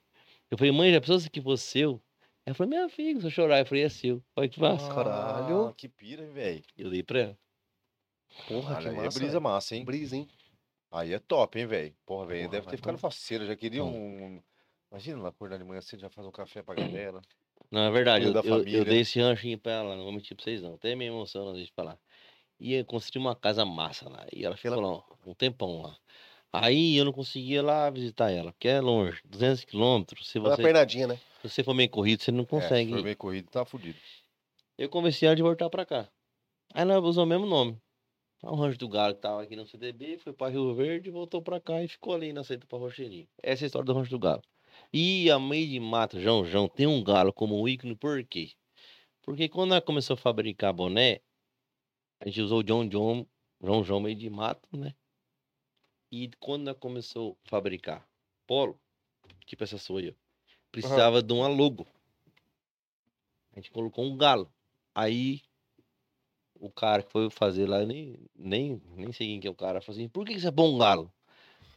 Eu 0.51 0.57
falei, 0.59 0.73
mãe, 0.73 0.93
já 0.93 1.01
pensou 1.01 1.19
se 1.21 1.29
que 1.31 1.41
fosse 1.43 1.65
seu? 1.65 2.01
Ela 2.49 2.55
falou, 2.55 2.71
minha 2.71 2.89
filha, 2.89 3.21
se 3.21 3.27
eu 3.27 3.31
chorar, 3.31 3.59
eu 3.59 3.67
falei, 3.67 3.85
é 3.85 3.91
seu. 3.91 4.25
Olha 4.35 4.49
que 4.49 4.59
massa. 4.59 4.89
caralho. 4.89 5.67
Ah, 5.67 5.75
que 5.75 5.87
pira, 5.87 6.25
hein, 6.25 6.33
velho. 6.33 6.63
Eu 6.79 6.89
dei 6.89 7.03
pra 7.03 7.19
ela. 7.21 7.39
Porra, 8.47 8.77
Olha, 8.77 8.83
que 8.83 8.89
é 8.89 8.93
massa. 9.03 9.19
brisa 9.19 9.39
massa, 9.41 9.77
hein? 9.77 9.85
Brisa, 9.85 10.17
hein? 10.17 10.27
Aí 10.91 11.13
é 11.13 11.19
top, 11.19 11.59
hein, 11.59 11.67
velho. 11.67 11.95
Porra, 12.07 12.25
velho, 12.25 12.49
deve 12.49 12.67
ter 12.67 12.79
ficado 12.79 12.95
bom. 12.95 12.99
faceiro. 13.01 13.45
Já 13.45 13.55
queria 13.55 13.85
um... 13.85 14.41
Imagina 14.91 15.21
lá 15.21 15.29
acordar 15.29 15.59
de 15.59 15.65
manhã 15.65 15.83
cedo, 15.83 16.01
já 16.01 16.09
faz 16.09 16.27
um 16.27 16.31
café 16.31 16.63
pra 16.63 16.75
galera. 16.75 17.21
Não, 17.71 17.83
é 17.83 17.91
verdade. 17.91 18.25
Eu, 18.25 18.33
eu- 18.33 18.67
eu 18.67 18.85
dei 18.87 19.01
esse 19.01 19.21
ranchinho 19.21 19.59
pra 19.59 19.73
ela, 19.73 19.95
não 19.95 20.05
vou 20.05 20.13
mentir 20.15 20.35
pra 20.35 20.43
vocês 20.45 20.63
não. 20.63 20.73
Até 20.77 20.95
me 20.95 21.05
emociona 21.05 21.51
às 21.51 21.57
vezes 21.57 21.71
falar. 21.77 21.99
E 22.59 22.73
eu 22.73 22.85
construí 22.87 23.21
uma 23.21 23.37
casa 23.37 23.67
massa 23.67 24.09
lá. 24.09 24.27
E 24.33 24.43
ela 24.43 24.57
ficou 24.57 24.81
lá 24.81 25.05
um 25.27 25.35
tempão 25.35 25.83
lá. 25.83 25.95
Aí 26.53 26.97
eu 26.97 27.05
não 27.05 27.13
conseguia 27.13 27.63
lá 27.63 27.91
visitar 27.91 28.31
ela, 28.31 28.53
porque 28.53 28.69
é 28.69 28.81
longe, 28.81 29.21
200 29.25 29.65
quilômetros. 29.65 30.29
Se 30.29 30.39
uma 30.39 30.51
você, 30.51 30.63
pernadinha, 30.63 31.07
né? 31.07 31.21
se 31.43 31.49
você 31.51 31.63
for 31.63 31.75
meio 31.75 31.91
corrido, 31.91 32.23
você 32.23 32.33
não 32.33 32.45
É, 32.45 32.47
consegue. 32.47 32.91
se 32.91 32.97
for 32.97 33.03
bem 33.05 33.15
corrido, 33.15 33.51
tá 33.51 33.65
fudido. 33.65 33.99
Eu 34.77 34.89
convenci 34.89 35.27
ela 35.27 35.37
de 35.37 35.43
voltar 35.43 35.69
pra 35.69 35.85
cá. 35.85 36.09
Aí 36.73 36.85
nós 36.85 37.03
usamos 37.05 37.27
o 37.27 37.27
mesmo 37.27 37.47
nome. 37.47 37.77
O 38.43 38.55
Rancho 38.55 38.79
do 38.79 38.89
Galo 38.89 39.15
que 39.15 39.21
tava 39.21 39.43
aqui 39.43 39.57
no 39.57 39.67
CDB, 39.67 40.19
foi 40.19 40.33
pra 40.33 40.49
Rio 40.49 40.73
Verde, 40.75 41.11
voltou 41.11 41.43
pra 41.43 41.61
cá 41.61 41.83
e 41.83 41.89
ficou 41.89 42.15
ali 42.15 42.33
na 42.33 42.45
saída 42.45 42.65
pra 42.67 42.79
Rocheirinho. 42.79 43.27
Essa 43.43 43.65
é 43.65 43.67
a 43.67 43.67
história 43.67 43.85
do 43.85 43.93
Rancho 43.93 44.11
do 44.11 44.19
Galo. 44.19 44.43
E 44.93 45.29
a 45.31 45.41
meio 45.41 45.67
de 45.69 45.81
mato, 45.81 46.21
João 46.21 46.45
João, 46.45 46.69
tem 46.69 46.87
um 46.87 47.03
galo 47.03 47.33
como 47.33 47.69
ícone, 47.69 47.97
por 47.97 48.23
quê? 48.25 48.53
Porque 49.23 49.49
quando 49.49 49.73
ela 49.73 49.83
começou 49.83 50.15
a 50.15 50.17
fabricar 50.17 50.73
boné, 50.73 51.21
a 52.21 52.27
gente 52.27 52.41
usou 52.41 52.61
o 52.61 52.63
John 52.63 52.89
John, 52.89 53.27
João 53.61 53.83
João 53.83 54.01
meio 54.01 54.15
de 54.17 54.31
mato, 54.31 54.69
né? 54.73 54.95
E 56.11 56.31
quando 56.41 56.75
começou 56.75 57.37
a 57.45 57.49
fabricar 57.51 58.07
polo, 58.47 58.79
tipo 59.47 59.63
essa 59.65 59.79
sua 59.79 60.01
aí, 60.01 60.11
ó, 60.11 60.15
precisava 60.73 61.23
de 61.23 61.33
uma 61.33 61.49
logo. 61.49 61.87
A 63.53 63.57
gente 63.57 63.71
colocou 63.71 64.05
um 64.05 64.17
galo. 64.17 64.51
Aí 64.95 65.43
o 66.55 66.71
cara 66.71 67.03
que 67.03 67.11
foi 67.13 67.31
fazer 67.31 67.69
lá, 67.69 67.85
nem, 67.85 68.19
nem, 68.35 68.81
nem 68.95 69.13
sei 69.13 69.29
quem 69.29 69.41
que 69.41 69.49
é 69.49 69.51
o 69.51 69.55
cara, 69.55 69.81
falou 69.81 69.99
assim, 69.99 70.09
por 70.09 70.25
que 70.27 70.35
que 70.35 70.41
você 70.41 70.49
é 70.49 70.51
bom 70.51 70.79
galo? 70.79 71.13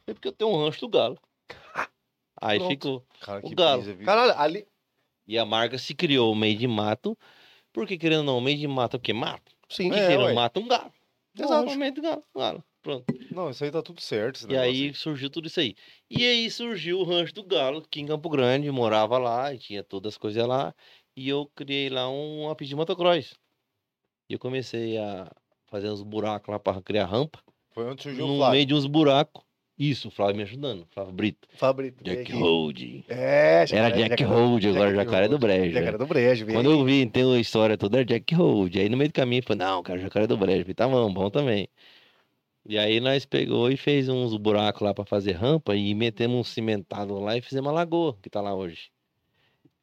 É 0.08 0.14
porque 0.14 0.28
eu 0.28 0.34
tenho 0.34 0.52
um 0.52 0.64
rancho 0.66 0.82
do 0.82 0.90
galo. 0.90 1.20
Aí 2.42 2.58
Pronto. 2.58 2.72
ficou. 2.72 3.06
Cara, 3.20 3.40
O 3.40 3.50
que 3.50 3.56
galo. 3.56 3.84
brisa? 3.84 4.04
Caralho, 4.04 4.34
ali. 4.40 4.68
E 5.28 5.38
a 5.38 5.46
marca 5.46 5.78
se 5.78 5.94
criou 5.94 6.34
meio 6.34 6.58
de 6.58 6.68
mato, 6.68 7.18
porque 7.72 7.98
querendo 7.98 8.20
ou 8.20 8.26
não, 8.26 8.42
meio 8.42 8.58
de 8.58 8.68
mato 8.68 8.98
é 8.98 9.00
o 9.00 9.02
quê? 9.02 9.14
Mato. 9.14 9.56
Sim. 9.70 9.90
O 9.90 9.94
que 9.94 10.00
É, 10.00 10.08
que 10.08 10.18
ué. 10.18 10.34
mata? 10.34 10.60
Um 10.60 10.68
galo. 10.68 10.92
Exato. 11.36 11.54
Normalmente 11.54 12.00
um 12.00 12.04
galo. 12.04 12.24
um 12.36 12.40
galo. 12.40 12.64
Pronto. 12.82 13.06
Não, 13.32 13.50
isso 13.50 13.64
aí 13.64 13.72
tá 13.72 13.82
tudo 13.82 14.02
certo. 14.02 14.42
E 14.44 14.48
negócio 14.48 14.62
aí 14.70 14.94
surgiu 14.94 15.30
tudo 15.30 15.48
isso 15.48 15.60
aí. 15.60 15.76
E 16.10 16.26
aí 16.26 16.50
surgiu 16.50 17.00
o 17.00 17.04
Rancho 17.04 17.34
do 17.34 17.44
Galo, 17.44 17.80
aqui 17.80 18.02
em 18.02 18.08
Campo 18.08 18.28
Grande, 18.30 18.70
morava 18.72 19.18
lá 19.18 19.54
e 19.54 19.60
tinha 19.60 19.84
todas 19.84 20.14
as 20.14 20.18
coisas 20.18 20.46
lá. 20.48 20.74
E 21.16 21.30
eu 21.30 21.50
criei 21.56 21.90
lá 21.90 22.10
um 22.10 22.50
apito 22.50 22.70
de 22.70 22.76
motocross. 22.76 23.34
E 24.30 24.34
eu 24.34 24.40
comecei 24.40 24.98
a 24.98 25.30
fazer 25.68 25.90
uns 25.90 26.02
buracos 26.02 26.50
lá 26.50 26.58
para 26.60 26.82
criar 26.82 27.06
rampa. 27.06 27.40
Foi 27.72 27.86
onde 27.86 28.02
surgiu 28.02 28.26
o 28.26 28.28
No 28.30 28.38
Flávio. 28.38 28.54
meio 28.54 28.66
de 28.66 28.74
uns 28.74 28.86
buracos. 28.86 29.44
Isso, 29.78 30.10
o 30.10 30.12
Flávio 30.12 30.36
me 30.36 30.44
ajudando, 30.44 30.86
Flávio 30.92 31.12
Brito. 31.14 31.48
Fabrito. 31.56 32.04
vem 32.04 32.18
Jack. 32.18 32.32
Hold. 32.34 32.82
É, 33.10 33.66
Era 33.72 33.90
Jack 33.90 34.24
Hold, 34.24 34.64
agora 34.66 34.92
Jack 34.92 35.06
Jacaré 35.06 35.28
do. 35.28 35.40
Brejo. 35.40 35.72
Jacaré 35.74 35.98
do 35.98 36.06
Brejo, 36.06 36.46
Quando 36.46 36.70
aí. 36.70 36.78
eu 36.78 36.86
vi, 36.86 37.06
tem 37.10 37.34
a 37.36 37.40
história 37.40 37.76
toda, 37.78 37.98
era 37.98 38.06
Jack 38.06 38.36
Hold. 38.36 38.76
Aí 38.78 38.90
no 38.90 38.98
meio 38.98 39.10
do 39.10 39.14
caminho, 39.14 39.40
eu 39.40 39.44
falei, 39.44 39.66
não, 39.66 39.82
cara, 39.82 39.98
Jacaré 40.00 40.28
do 40.28 40.38
Brejo. 40.38 40.62
Falei, 40.64 40.74
tá 40.76 40.88
bom, 40.88 41.12
bom 41.12 41.30
também. 41.32 41.68
E 42.66 42.78
aí 42.78 43.00
nós 43.00 43.26
pegou 43.26 43.72
e 43.72 43.78
fez 43.78 44.08
uns 44.08 44.38
buracos 44.38 44.82
lá 44.82 44.94
pra 44.94 45.06
fazer 45.06 45.34
rampa 45.34 45.76
e 45.76 45.94
metemos 45.96 46.38
um 46.38 46.44
cimentado 46.44 47.20
lá 47.20 47.36
e 47.36 47.42
fizemos 47.42 47.68
uma 47.68 47.74
lagoa, 47.74 48.18
que 48.22 48.30
tá 48.30 48.40
lá 48.40 48.54
hoje. 48.54 48.92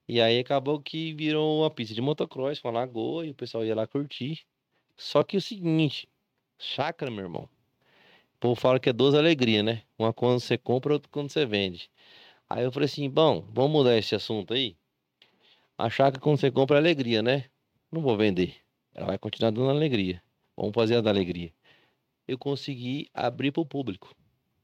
E 0.08 0.20
aí 0.20 0.38
acabou 0.38 0.80
que 0.80 1.12
virou 1.12 1.60
uma 1.60 1.70
pista 1.70 1.94
de 1.94 2.00
motocross 2.00 2.60
com 2.60 2.68
uma 2.68 2.80
lagoa 2.80 3.26
e 3.26 3.30
o 3.30 3.34
pessoal 3.34 3.64
ia 3.64 3.74
lá 3.74 3.86
curtir. 3.86 4.46
Só 4.96 5.22
que 5.22 5.36
o 5.36 5.40
seguinte, 5.40 6.08
chácara, 6.58 7.10
meu 7.10 7.24
irmão. 7.24 7.48
O 8.36 8.38
povo 8.40 8.54
fala 8.54 8.80
que 8.80 8.88
é 8.88 8.92
duas 8.92 9.14
alegrias, 9.14 9.64
né? 9.64 9.82
Uma 9.98 10.12
quando 10.12 10.40
você 10.40 10.56
compra, 10.56 10.94
outra 10.94 11.10
quando 11.10 11.30
você 11.30 11.44
vende. 11.44 11.90
Aí 12.48 12.64
eu 12.64 12.72
falei 12.72 12.86
assim, 12.86 13.10
bom, 13.10 13.44
vamos 13.52 13.72
mudar 13.72 13.98
esse 13.98 14.14
assunto 14.14 14.54
aí. 14.54 14.76
A 15.76 15.90
chácara 15.90 16.20
quando 16.22 16.38
você 16.40 16.50
compra 16.50 16.76
é 16.76 16.80
alegria, 16.80 17.22
né? 17.22 17.46
Não 17.92 18.00
vou 18.00 18.16
vender. 18.16 18.56
Ela 18.94 19.06
vai 19.06 19.18
continuar 19.18 19.50
dando 19.50 19.70
alegria. 19.70 20.22
Vamos 20.56 20.72
fazer 20.74 20.96
a 20.96 21.00
da 21.00 21.10
alegria. 21.10 21.52
Eu 22.28 22.36
consegui 22.38 23.08
abrir 23.14 23.50
para 23.50 23.62
o 23.62 23.66
público. 23.66 24.14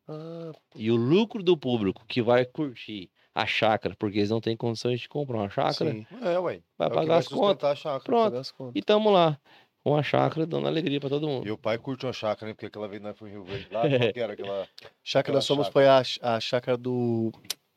Ah, 0.06 0.52
E 0.76 0.90
o 0.90 0.96
lucro 0.96 1.42
do 1.42 1.56
público 1.56 2.04
que 2.06 2.20
vai 2.22 2.44
curtir 2.44 3.10
a 3.34 3.46
chácara, 3.46 3.96
porque 3.98 4.18
eles 4.18 4.30
não 4.30 4.40
têm 4.40 4.56
condições 4.56 5.00
de 5.00 5.08
comprar 5.08 5.38
uma 5.38 5.48
chácara, 5.50 5.90
sim. 5.90 6.06
É, 6.22 6.38
ué. 6.38 6.60
vai 6.78 6.88
É 6.88 6.90
pagar 6.90 7.16
as 7.16 7.26
contas. 7.26 7.78
chácara. 7.78 8.04
Pronto. 8.04 8.36
As 8.36 8.50
contas. 8.50 8.72
E 8.76 8.82
tamo 8.82 9.10
lá, 9.10 9.40
com 9.82 9.96
a 9.96 10.02
chácara 10.02 10.46
dando 10.46 10.68
alegria 10.68 11.00
para 11.00 11.08
todo 11.08 11.26
mundo. 11.26 11.46
E 11.46 11.50
o 11.50 11.58
pai 11.58 11.78
curte 11.78 12.04
uma 12.06 12.12
chácara, 12.12 12.48
né? 12.48 12.54
Porque 12.54 12.66
aquela 12.66 12.86
vez 12.86 13.00
nós 13.02 13.18
fomos 13.18 13.32
em 13.32 13.36
Rio 13.36 13.44
Verde 13.44 13.68
lá, 13.72 13.80
qual 13.88 14.12
que 14.12 14.20
era 14.20 14.32
aquela 14.34 14.68
Chácara, 15.02 15.34
nós 15.36 15.46
fomos 15.46 15.68
foi 15.68 15.86
a, 15.86 16.02
a 16.22 16.38
chácara 16.40 16.76
do. 16.76 17.32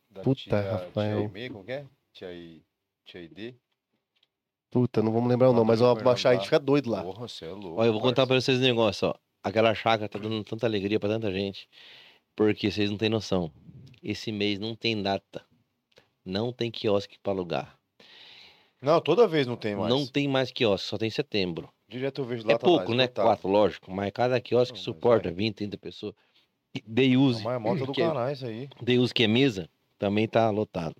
da 0.10 0.22
Puta, 0.22 0.42
tia, 0.42 0.62
Rafael. 0.72 1.18
Tia 1.20 1.28
Ime, 1.28 1.50
como 1.50 1.64
que 1.64 1.72
é? 1.72 1.86
Tia, 2.14 2.32
I, 2.34 2.62
tia 3.06 3.22
ID? 3.22 3.56
Puta, 4.70 5.02
não 5.02 5.12
vamos 5.14 5.30
lembrar 5.30 5.50
o 5.50 5.54
nome, 5.54 5.68
mas 5.68 5.80
uma, 5.80 5.90
uma 5.90 5.96
Fernando 5.96 6.18
chácara, 6.18 6.36
a 6.36 6.38
gente 6.38 6.46
fica 6.46 6.60
doido 6.60 6.90
lá. 6.90 7.02
Porra, 7.02 7.28
você 7.28 7.46
é 7.46 7.52
louco. 7.52 7.80
Olha, 7.80 7.88
eu 7.88 7.94
vou 7.94 8.02
contar 8.02 8.28
parça. 8.28 8.28
pra 8.28 8.42
vocês 8.42 8.58
um 8.60 8.62
negócio, 8.62 9.08
ó. 9.08 9.16
Aquela 9.48 9.74
chácara 9.74 10.10
tá 10.10 10.19
dando 10.19 10.44
tanta 10.44 10.65
alegria 10.68 10.99
pra 10.99 11.07
tanta 11.07 11.32
gente, 11.32 11.69
porque 12.36 12.69
vocês 12.69 12.90
não 12.91 12.98
têm 12.98 13.07
noção. 13.07 13.49
Esse 14.03 14.30
mês 14.30 14.60
não 14.60 14.76
tem 14.76 15.02
data. 15.02 15.45
Não 16.26 16.52
tem 16.52 16.69
quiosque 16.69 17.18
pra 17.24 17.32
alugar. 17.32 17.80
Não, 18.82 18.99
toda 18.99 19.26
vez 19.26 19.48
não 19.48 19.56
tem 19.56 19.74
mais. 19.74 19.90
Não 19.90 20.06
tem 20.06 20.28
mais 20.28 20.52
quiosque, 20.52 20.90
só 20.90 20.98
tem 20.98 21.10
setembro. 21.10 21.69
Direto 21.88 22.19
eu 22.19 22.26
vejo 22.26 22.45
lá. 22.45 22.52
É 22.52 22.57
tá 22.57 22.65
pouco, 22.65 22.91
lá, 22.91 22.98
né? 22.98 23.03
esgotado. 23.06 23.28
Quatro, 23.30 23.48
lógico. 23.48 23.90
Mas 23.90 24.11
cada 24.11 24.41
quiosque 24.41 24.78
Não, 24.78 24.84
suporta 24.84 25.30
é. 25.30 25.32
20, 25.32 25.56
30 25.56 25.78
pessoas. 25.78 26.14
É 26.76 27.18
use, 27.18 27.40
uma 27.40 27.57
marmota 27.57 27.86
do 27.86 27.94
é- 27.94 28.06
caralho 28.06 28.34
isso 28.34 28.45
aí. 28.45 28.69
Day 28.82 28.99
use 28.99 29.14
que 29.14 29.24
é 29.24 29.28
mesa, 29.28 29.69
também 29.98 30.28
tá 30.28 30.49
lotado. 30.49 30.95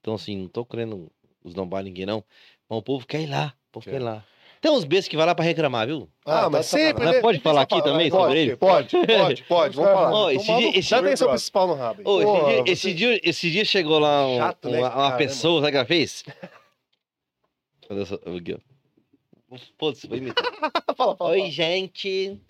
Então, 0.00 0.14
assim, 0.14 0.36
não 0.36 0.48
tô 0.48 0.66
querendo 0.66 1.12
os 1.44 1.54
não 1.54 1.64
ninguém, 1.84 2.06
não. 2.06 2.24
Mas 2.68 2.78
o 2.80 2.82
povo 2.82 3.06
quer 3.06 3.22
ir 3.22 3.26
lá. 3.28 3.54
O 3.68 3.74
povo 3.74 3.84
quer, 3.84 3.92
Quer. 3.92 4.00
ir 4.00 4.04
lá. 4.04 4.24
Tem 4.64 4.72
uns 4.72 4.84
bestas 4.84 5.08
que 5.08 5.16
vai 5.18 5.26
lá 5.26 5.34
pra 5.34 5.44
reclamar, 5.44 5.86
viu? 5.86 6.08
Ah, 6.24 6.48
mas 6.48 6.70
tá 6.70 6.78
sempre. 6.78 7.04
Mas 7.04 7.20
pode 7.20 7.38
falar 7.40 7.60
aqui 7.60 7.74
eu 7.74 7.82
também 7.82 8.08
falar, 8.10 8.22
sobre 8.28 8.40
ele? 8.40 8.56
Pode, 8.56 8.96
pode, 8.96 9.42
pode, 9.42 9.76
vamos 9.76 9.92
falar. 9.92 10.08
Ó, 10.16 10.30
esse 10.30 10.46
dia- 10.46 10.78
esse- 10.78 10.90
Dá 10.90 10.98
atenção 11.00 11.36
pau 11.52 11.66
no 11.66 11.74
rabo. 11.74 12.00
Ô, 12.02 12.16
esse, 12.22 12.24
Pô, 12.24 12.32
dia, 12.46 12.56
você- 12.64 12.70
esse, 12.72 12.94
dia, 12.94 13.20
esse 13.22 13.50
dia 13.50 13.64
chegou 13.66 13.98
lá 13.98 14.26
um- 14.26 14.38
Chato, 14.38 14.70
né, 14.70 14.80
uma, 14.80 15.12
pessoa, 15.18 15.60
sabe 15.60 15.68
o 15.68 15.70
que 15.72 15.76
ela 15.76 15.84
fez? 15.84 16.24
Olha 17.90 18.06
só, 18.06 18.14
aqui, 18.14 18.54
ó. 18.54 19.58
Putz, 19.76 20.06
vou 20.06 20.16
imitar. 20.16 20.42
fala, 20.96 21.14
fala, 21.14 21.30
Oi, 21.32 21.38
fala. 21.40 21.50
gente. 21.50 22.40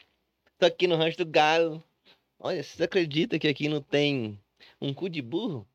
Tô 0.57 0.67
aqui 0.67 0.87
no 0.87 0.95
Rancho 0.95 1.19
do 1.19 1.27
Galo. 1.27 1.83
Olha, 2.39 2.63
vocês 2.63 2.81
acreditam 2.81 3.41
que 3.41 3.49
aqui 3.49 3.69
não 3.69 3.81
tem 3.83 4.39
um 4.81 4.95
cu 4.95 5.09
de 5.09 5.21
burro? 5.21 5.67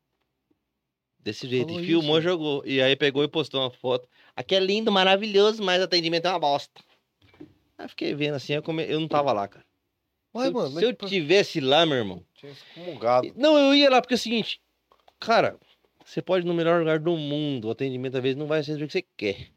Desse 1.22 1.46
jeito. 1.48 1.66
Falou 1.68 1.80
E 1.82 1.86
filmou, 1.86 2.18
isso. 2.18 2.28
jogou. 2.28 2.62
E 2.66 2.80
aí 2.80 2.96
pegou 2.96 3.22
e 3.22 3.28
postou 3.28 3.60
uma 3.60 3.70
foto. 3.70 4.08
Aqui 4.34 4.54
é 4.54 4.60
lindo, 4.60 4.90
maravilhoso, 4.90 5.62
mas 5.62 5.80
o 5.80 5.84
atendimento 5.84 6.26
é 6.26 6.30
uma 6.30 6.38
bosta. 6.38 6.80
Aí 7.78 7.84
eu 7.84 7.88
fiquei 7.88 8.14
vendo 8.14 8.34
assim, 8.34 8.54
eu, 8.54 8.62
come- 8.62 8.86
eu 8.88 8.98
não 9.00 9.08
tava 9.08 9.32
lá, 9.32 9.46
cara. 9.48 9.64
Ué, 10.34 10.44
se 10.44 10.48
eu, 10.48 10.52
mano, 10.54 10.78
se 10.78 10.84
eu 10.84 10.96
mas- 11.00 11.10
tivesse 11.10 11.60
lá, 11.60 11.84
meu 11.84 11.98
irmão. 11.98 12.22
Tinha 12.34 12.52
excomungado. 12.52 13.32
Não, 13.36 13.58
eu 13.58 13.74
ia 13.74 13.90
lá 13.90 14.00
porque 14.00 14.14
é 14.14 14.16
o 14.16 14.18
seguinte, 14.18 14.60
cara, 15.18 15.58
você 16.04 16.22
pode 16.22 16.46
ir 16.46 16.48
no 16.48 16.54
melhor 16.54 16.78
lugar 16.80 16.98
do 16.98 17.16
mundo, 17.16 17.68
o 17.68 17.70
atendimento 17.70 18.16
às 18.16 18.22
vezes 18.22 18.36
não 18.36 18.46
vai 18.46 18.62
ser 18.62 18.72
do 18.72 18.78
jeito 18.78 18.90
que 18.92 18.98
você 19.00 19.06
quer. 19.16 19.48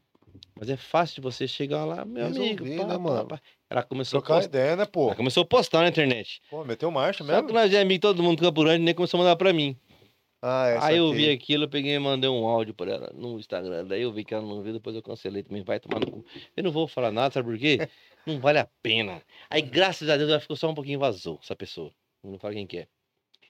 Mas 0.56 0.68
é 0.68 0.76
fácil 0.76 1.16
de 1.16 1.20
você 1.22 1.48
chegar 1.48 1.84
lá, 1.84 2.04
meu 2.04 2.26
Resolver, 2.26 2.48
amigo. 2.50 2.64
né, 2.64 2.76
pá, 2.76 2.86
pá, 2.86 2.98
mano? 2.98 3.28
pá. 3.28 3.40
Ela 3.70 3.82
começou 3.82 4.18
a 4.18 4.20
Trocar 4.22 4.34
postar. 4.36 4.48
ideia, 4.58 4.76
né, 4.76 4.84
pô? 4.84 5.06
Ela 5.06 5.14
começou 5.16 5.42
a 5.42 5.46
postar 5.46 5.80
na 5.82 5.88
internet. 5.88 6.40
Pô, 6.50 6.64
meteu 6.64 6.90
marcha 6.90 7.24
Só 7.24 7.32
mesmo. 7.32 7.48
que 7.48 7.52
nós 7.52 7.72
é 7.72 7.80
amigo 7.80 8.00
todo 8.00 8.22
mundo 8.22 8.40
Campo 8.40 8.62
Grande, 8.62 8.84
nem 8.84 8.94
começou 8.94 9.18
a 9.18 9.22
mandar 9.24 9.36
pra 9.36 9.52
mim. 9.52 9.76
Ah, 10.46 10.68
é, 10.68 10.78
Aí 10.78 10.98
eu 10.98 11.08
saquei. 11.08 11.24
vi 11.24 11.32
aquilo, 11.32 11.64
eu 11.64 11.68
peguei 11.70 11.94
e 11.94 11.98
mandei 11.98 12.28
um 12.28 12.46
áudio 12.46 12.74
pra 12.74 12.92
ela 12.92 13.10
no 13.14 13.38
Instagram. 13.38 13.86
Daí 13.86 14.02
eu 14.02 14.12
vi 14.12 14.24
que 14.24 14.34
ela 14.34 14.46
não 14.46 14.60
viu, 14.62 14.74
depois 14.74 14.94
eu 14.94 15.02
cancelei 15.02 15.42
também. 15.42 15.62
Vai 15.64 15.80
tomar 15.80 16.00
no 16.00 16.10
cu. 16.10 16.24
Eu 16.54 16.64
não 16.64 16.70
vou 16.70 16.86
falar 16.86 17.10
nada, 17.10 17.32
sabe 17.32 17.48
por 17.48 17.58
quê? 17.58 17.88
Não 18.26 18.40
vale 18.40 18.58
a 18.58 18.66
pena. 18.82 19.20
Aí, 19.50 19.60
graças 19.60 20.08
a 20.08 20.16
Deus, 20.16 20.30
ela 20.30 20.40
ficou 20.40 20.56
só 20.56 20.70
um 20.70 20.74
pouquinho 20.74 20.98
vazou, 20.98 21.38
essa 21.42 21.54
pessoa. 21.54 21.92
Eu 22.22 22.30
não 22.30 22.38
falo 22.38 22.54
quem 22.54 22.66
que 22.66 22.78
é. 22.78 22.86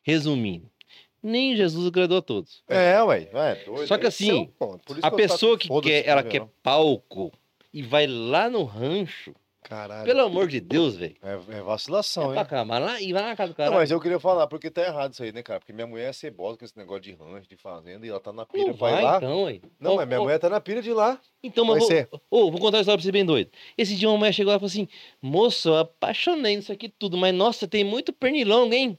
Resumindo, 0.03 0.69
nem 1.23 1.57
Jesus 1.57 1.87
agradou 1.87 2.19
a 2.19 2.23
todos. 2.23 2.65
É, 2.69 3.01
ué. 3.05 3.31
É, 3.33 3.65
doido. 3.65 3.87
Só 3.87 3.97
que 3.97 4.05
é 4.05 4.09
assim, 4.09 4.51
isso 4.51 5.01
a 5.01 5.11
pessoa 5.13 5.57
que 5.57 5.69
quer, 5.81 6.09
ela 6.09 6.25
quer 6.25 6.45
palco 6.61 7.33
e 7.73 7.83
vai 7.83 8.09
lá 8.09 8.51
no 8.51 8.65
rancho, 8.65 9.33
Caralho. 9.65 10.05
pelo 10.05 10.21
amor 10.21 10.47
de 10.47 10.61
Deus, 10.61 10.97
velho. 10.97 11.17
É, 11.23 11.57
é 11.57 11.63
vacilação, 11.63 12.25
É 12.25 12.27
hein? 12.27 12.33
pra 12.35 12.43
acabar 12.43 12.79
lá 12.79 13.01
e 13.01 13.13
vai 13.13 13.23
na 13.23 13.35
casa 13.35 13.53
do 13.53 13.57
cara. 13.57 13.71
Não, 13.71 13.79
mas 13.79 13.91
eu 13.91 13.99
queria 13.99 14.21
falar, 14.21 14.47
porque 14.47 14.71
tá 14.71 14.83
errado 14.83 15.15
isso 15.15 15.23
aí, 15.23 15.33
né, 15.33 15.43
cara? 15.43 15.59
Porque 15.59 15.73
minha 15.73 15.87
mulher 15.87 16.11
é 16.11 16.13
cebosa 16.13 16.59
com 16.59 16.65
esse 16.65 16.77
negócio 16.77 17.03
de 17.03 17.13
rancho, 17.15 17.49
de 17.49 17.57
fazenda, 17.57 18.07
e 18.07 18.11
ela 18.11 18.21
tá 18.21 18.33
na 18.33 18.45
pira, 18.45 18.67
Não 18.69 18.75
vai, 18.75 18.93
vai, 18.93 19.03
lá. 19.03 19.17
então. 19.17 19.61
Não, 19.81 19.93
Ó, 19.93 19.97
mas 19.97 20.07
minha 20.07 20.21
ó, 20.21 20.25
mulher 20.25 20.39
tá 20.39 20.51
na 20.51 20.61
pira 20.61 20.83
de 20.83 20.93
lá. 20.93 21.19
Então, 21.43 21.65
mas 21.65 21.79
vou, 21.79 21.89
ser. 21.89 22.09
Ô, 22.31 22.51
vou 22.51 22.61
contar 22.61 22.77
uma 22.77 22.81
história 22.83 22.99
pra 22.99 23.03
você 23.03 23.11
bem 23.13 23.25
doido. 23.25 23.51
Esse 23.77 23.97
dia 23.97 24.09
uma 24.09 24.19
mulher 24.19 24.33
chegou 24.33 24.51
lá 24.51 24.57
e 24.57 24.61
falou 24.61 24.71
assim: 24.71 24.87
Moço, 25.21 25.71
eu 25.71 25.79
apaixonei 25.79 26.57
nisso 26.57 26.71
aqui 26.71 26.89
tudo, 26.89 27.17
mas 27.17 27.35
nossa, 27.35 27.67
tem 27.67 27.83
muito 27.83 28.13
pernilongo, 28.13 28.75
hein? 28.75 28.99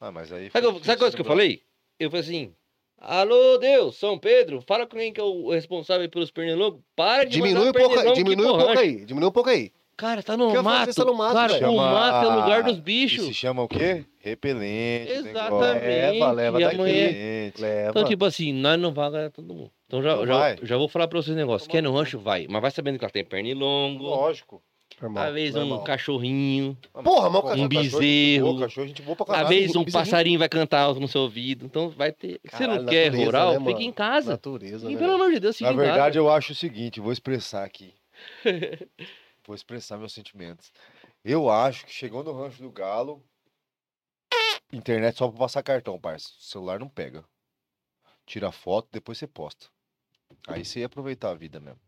Ah, 0.00 0.12
mas 0.12 0.32
aí. 0.32 0.50
Sabe, 0.50 0.66
sabe 0.66 0.92
a 0.92 0.96
coisa 0.96 1.16
que 1.16 1.22
eu 1.22 1.24
né, 1.24 1.30
falei? 1.30 1.62
Eu 1.98 2.10
falei 2.10 2.24
assim: 2.24 2.54
Alô, 2.98 3.58
Deus, 3.58 3.96
São 3.96 4.18
Pedro, 4.18 4.62
fala 4.66 4.86
com 4.86 4.96
quem 4.96 5.12
que 5.12 5.20
é 5.20 5.24
o 5.24 5.50
responsável 5.50 6.08
pelos 6.08 6.30
pernilongos. 6.30 6.80
Para 6.94 7.24
de 7.24 7.32
Diminui 7.32 7.68
um 7.68 7.72
pouco 7.72 8.12
diminui 8.14 8.46
um 8.46 8.56
pouco 8.56 8.78
aí, 8.78 9.04
diminui 9.04 9.28
um 9.28 9.32
pouco 9.32 9.50
aí. 9.50 9.72
Cara, 9.96 10.22
tá 10.22 10.36
no 10.36 10.62
mato. 10.62 10.90
isso 10.90 11.04
no 11.04 11.14
mato, 11.14 11.32
Cara, 11.34 11.52
velho. 11.54 11.68
o 11.68 11.76
Chama 11.76 11.90
mato 11.92 12.26
é 12.26 12.28
o 12.28 12.40
lugar 12.40 12.62
dos 12.64 12.76
E 12.76 12.80
bichos. 12.80 13.24
se 13.26 13.32
chama 13.34 13.62
o 13.62 13.68
quê? 13.68 14.04
Repelente. 14.20 15.10
Exatamente. 15.10 15.84
Leva, 15.86 16.32
leva 16.32 16.60
e 16.60 16.64
daqui. 16.64 16.74
amanhã... 16.76 17.52
Leva. 17.58 17.90
Então, 17.90 18.04
tipo 18.04 18.24
assim, 18.26 18.52
nós 18.52 18.78
não 18.78 18.92
vamos 18.92 19.08
agradar 19.08 19.30
todo 19.30 19.54
mundo. 19.54 19.70
Então 19.86 20.02
já, 20.02 20.16
Não 20.16 20.26
já, 20.26 20.38
vai. 20.38 20.58
já 20.62 20.76
vou 20.76 20.88
falar 20.88 21.08
pra 21.08 21.22
vocês 21.22 21.34
um 21.34 21.38
negócio. 21.40 21.68
Quer 21.70 21.82
no 21.82 21.94
rancho, 21.94 22.18
vai. 22.18 22.46
Mas 22.48 22.60
vai 22.60 22.70
sabendo 22.70 22.98
que 22.98 23.04
ela 23.04 23.12
tem 23.12 23.24
pernilongo. 23.24 24.02
Lógico. 24.04 24.62
Normal, 25.00 25.24
Às 25.28 25.34
vezes 25.34 25.56
um 25.56 25.82
cachorrinho. 25.82 26.76
Porra, 27.04 27.28
mas 27.30 27.42
cachorro- 27.42 27.42
um 27.42 27.42
cachorro 27.42 27.64
é 27.64 27.68
bezerro. 27.68 28.58
Cachorro, 28.60 28.84
é 28.84 28.88
gente 28.88 29.02
boa 29.02 29.16
pra 29.16 29.24
Às 29.24 29.30
caralho. 29.30 29.48
vezes 29.48 29.76
um 29.76 29.84
passarinho 29.84 30.38
vai 30.38 30.48
cantar 30.48 30.80
alto 30.80 31.00
no 31.00 31.08
seu 31.08 31.22
ouvido. 31.22 31.66
Então 31.66 31.88
vai 31.90 32.12
ter. 32.12 32.40
Se 32.48 32.56
você 32.56 32.66
não 32.66 32.84
quer 32.86 33.06
natureza, 33.10 33.24
rural, 33.24 33.60
né, 33.60 33.66
fica 33.66 33.82
em 33.82 33.92
casa. 33.92 34.30
Natureza, 34.32 34.90
E 34.90 34.94
né? 34.94 34.98
pelo 34.98 35.12
amor 35.14 35.30
de 35.32 35.40
Deus, 35.40 35.56
fica 35.56 35.70
Na 35.70 35.74
em 35.74 35.78
verdade, 35.78 36.00
casa. 36.00 36.18
eu 36.18 36.30
acho 36.30 36.52
o 36.52 36.54
seguinte, 36.54 36.98
vou 37.00 37.12
expressar 37.12 37.64
aqui. 37.64 37.92
vou 39.46 39.54
expressar 39.54 39.96
meus 39.98 40.12
sentimentos. 40.12 40.72
Eu 41.24 41.48
acho 41.50 41.86
que 41.86 41.92
chegou 41.92 42.22
no 42.24 42.32
rancho 42.32 42.62
do 42.62 42.70
galo, 42.70 43.22
internet 44.72 45.16
só 45.16 45.28
pra 45.28 45.38
passar 45.38 45.62
cartão, 45.62 45.98
parça. 45.98 46.28
O 46.38 46.42
celular 46.42 46.78
não 46.80 46.88
pega. 46.88 47.24
Tira 48.26 48.50
foto, 48.50 48.88
depois 48.92 49.18
você 49.18 49.26
posta. 49.26 49.66
Aí 50.48 50.64
você 50.64 50.80
ia 50.80 50.86
aproveitar 50.86 51.30
a 51.30 51.34
vida 51.34 51.60
mesmo. 51.60 51.78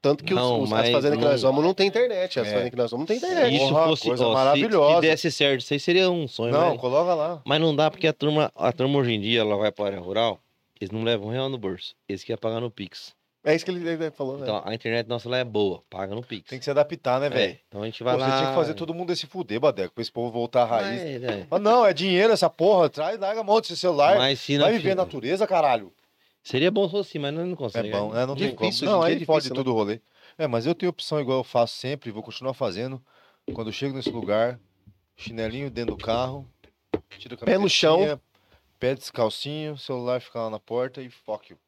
Tanto 0.00 0.24
que 0.24 0.32
os- 0.32 0.40
Não, 0.40 0.58
os, 0.60 0.64
as 0.64 0.70
mas 0.70 0.90
fazendas 0.90 1.18
que 1.18 1.24
nós 1.24 1.42
vamos 1.42 1.62
não 1.62 1.74
tem 1.74 1.86
internet. 1.86 2.40
As 2.40 2.46
É. 2.46 2.50
fazendas 2.50 2.70
que 2.70 2.76
nós 2.76 2.90
vamos 2.90 3.02
não 3.02 3.06
tem 3.06 3.18
Se 3.20 3.26
internet. 3.26 3.54
isso 3.56 3.68
Porra, 3.68 3.84
fosse 3.88 4.02
coisa 4.08 4.24
ó, 4.26 4.28
se- 4.30 4.34
maravilhosa. 4.34 4.94
Se, 4.94 5.00
desse 5.02 5.30
certo, 5.32 5.60
isso 5.60 5.72
aí 5.74 5.80
seria 5.80 6.10
um 6.10 6.26
sonho. 6.26 6.52
não, 6.52 6.70
mas, 6.70 6.80
coloca 6.80 7.14
lá. 7.14 7.42
mas 7.44 7.60
não 7.60 7.76
dá 7.76 7.90
porque 7.90 8.06
a 8.06 8.12
turma, 8.14 8.50
a 8.54 8.72
turma 8.72 8.98
hoje 8.98 9.12
em 9.12 9.20
dia 9.20 9.40
ela 9.40 9.56
vai 9.56 9.70
para 9.70 9.84
a 9.84 9.88
área 9.88 10.00
rural, 10.00 10.40
eles 10.80 10.90
não 10.90 11.02
levam 11.02 11.28
um 11.28 11.30
real 11.30 11.50
no 11.50 11.58
bolso. 11.58 11.94
Eles 12.08 12.24
querem 12.24 12.40
pagar 12.40 12.60
no 12.60 12.70
Pix. 12.70 13.14
É 13.46 13.54
isso 13.54 13.64
que 13.64 13.70
ele, 13.70 13.86
ele 13.86 14.10
falou, 14.10 14.38
né? 14.38 14.44
Então 14.44 14.62
a 14.64 14.74
internet 14.74 15.06
nossa 15.06 15.28
lá 15.28 15.36
é 15.38 15.44
boa, 15.44 15.82
paga 15.90 16.14
no 16.14 16.22
Pix. 16.22 16.48
Tem 16.48 16.58
que 16.58 16.64
se 16.64 16.70
adaptar, 16.70 17.20
né, 17.20 17.28
velho? 17.28 17.52
É, 17.52 17.60
então 17.68 17.82
a 17.82 17.84
gente 17.84 17.98
Pô, 17.98 18.04
vai 18.06 18.14
Você 18.14 18.20
lá. 18.22 18.38
tinha 18.38 18.48
que 18.48 18.54
fazer 18.54 18.72
todo 18.74 18.94
mundo 18.94 19.12
esse 19.12 19.26
fuder, 19.26 19.60
Badeco, 19.60 19.92
pra 19.94 20.00
esse 20.00 20.10
povo 20.10 20.30
voltar 20.32 20.62
à 20.62 20.64
raiz. 20.64 21.00
Mas, 21.02 21.22
é, 21.22 21.46
Ah, 21.50 21.58
não, 21.58 21.84
é 21.84 21.92
dinheiro 21.92 22.32
essa 22.32 22.48
porra. 22.48 22.88
Traz, 22.88 23.18
larga 23.20 23.42
a 23.42 23.44
mão 23.44 23.60
desse 23.60 23.76
celular. 23.76 24.16
mas 24.16 24.40
se 24.40 24.56
Vai 24.56 24.70
não 24.72 24.78
viver 24.78 24.92
a 24.92 24.94
natureza, 24.96 25.46
caralho. 25.46 25.92
Seria 26.42 26.70
bom 26.70 26.86
se 26.86 26.92
fosse 26.92 27.10
assim, 27.10 27.18
mas 27.18 27.34
nós 27.34 27.44
não 27.46 27.52
É 27.52 27.56
conseguimos. 27.56 27.98
bom, 27.98 28.12
né? 28.12 28.26
Não 28.26 28.34
tem 28.34 28.54
como. 28.54 28.70
Difícil, 28.70 28.88
Não, 28.90 29.02
aí 29.02 29.12
é 29.22 29.24
pode 29.26 29.42
difícil, 29.44 29.50
né? 29.50 29.56
tudo 29.56 29.70
o 29.72 29.74
rolê. 29.74 30.00
É, 30.38 30.46
mas 30.46 30.64
eu 30.66 30.74
tenho 30.74 30.90
opção 30.90 31.20
igual 31.20 31.38
eu 31.38 31.44
faço 31.44 31.76
sempre, 31.76 32.10
vou 32.10 32.22
continuar 32.22 32.54
fazendo. 32.54 33.00
Quando 33.52 33.68
eu 33.68 33.72
chego 33.72 33.94
nesse 33.94 34.10
lugar, 34.10 34.58
chinelinho 35.16 35.70
dentro 35.70 35.96
do 35.96 36.02
carro, 36.02 36.46
tira 37.18 37.34
a 37.34 37.44
Pé 37.44 37.58
no 37.58 37.68
chão. 37.68 38.18
Pé 38.80 38.94
descalcinho, 38.94 39.76
celular 39.78 40.20
fica 40.20 40.40
lá 40.40 40.50
na 40.50 40.58
porta 40.58 41.00
e 41.02 41.08
fuck 41.10 41.52
you. 41.52 41.58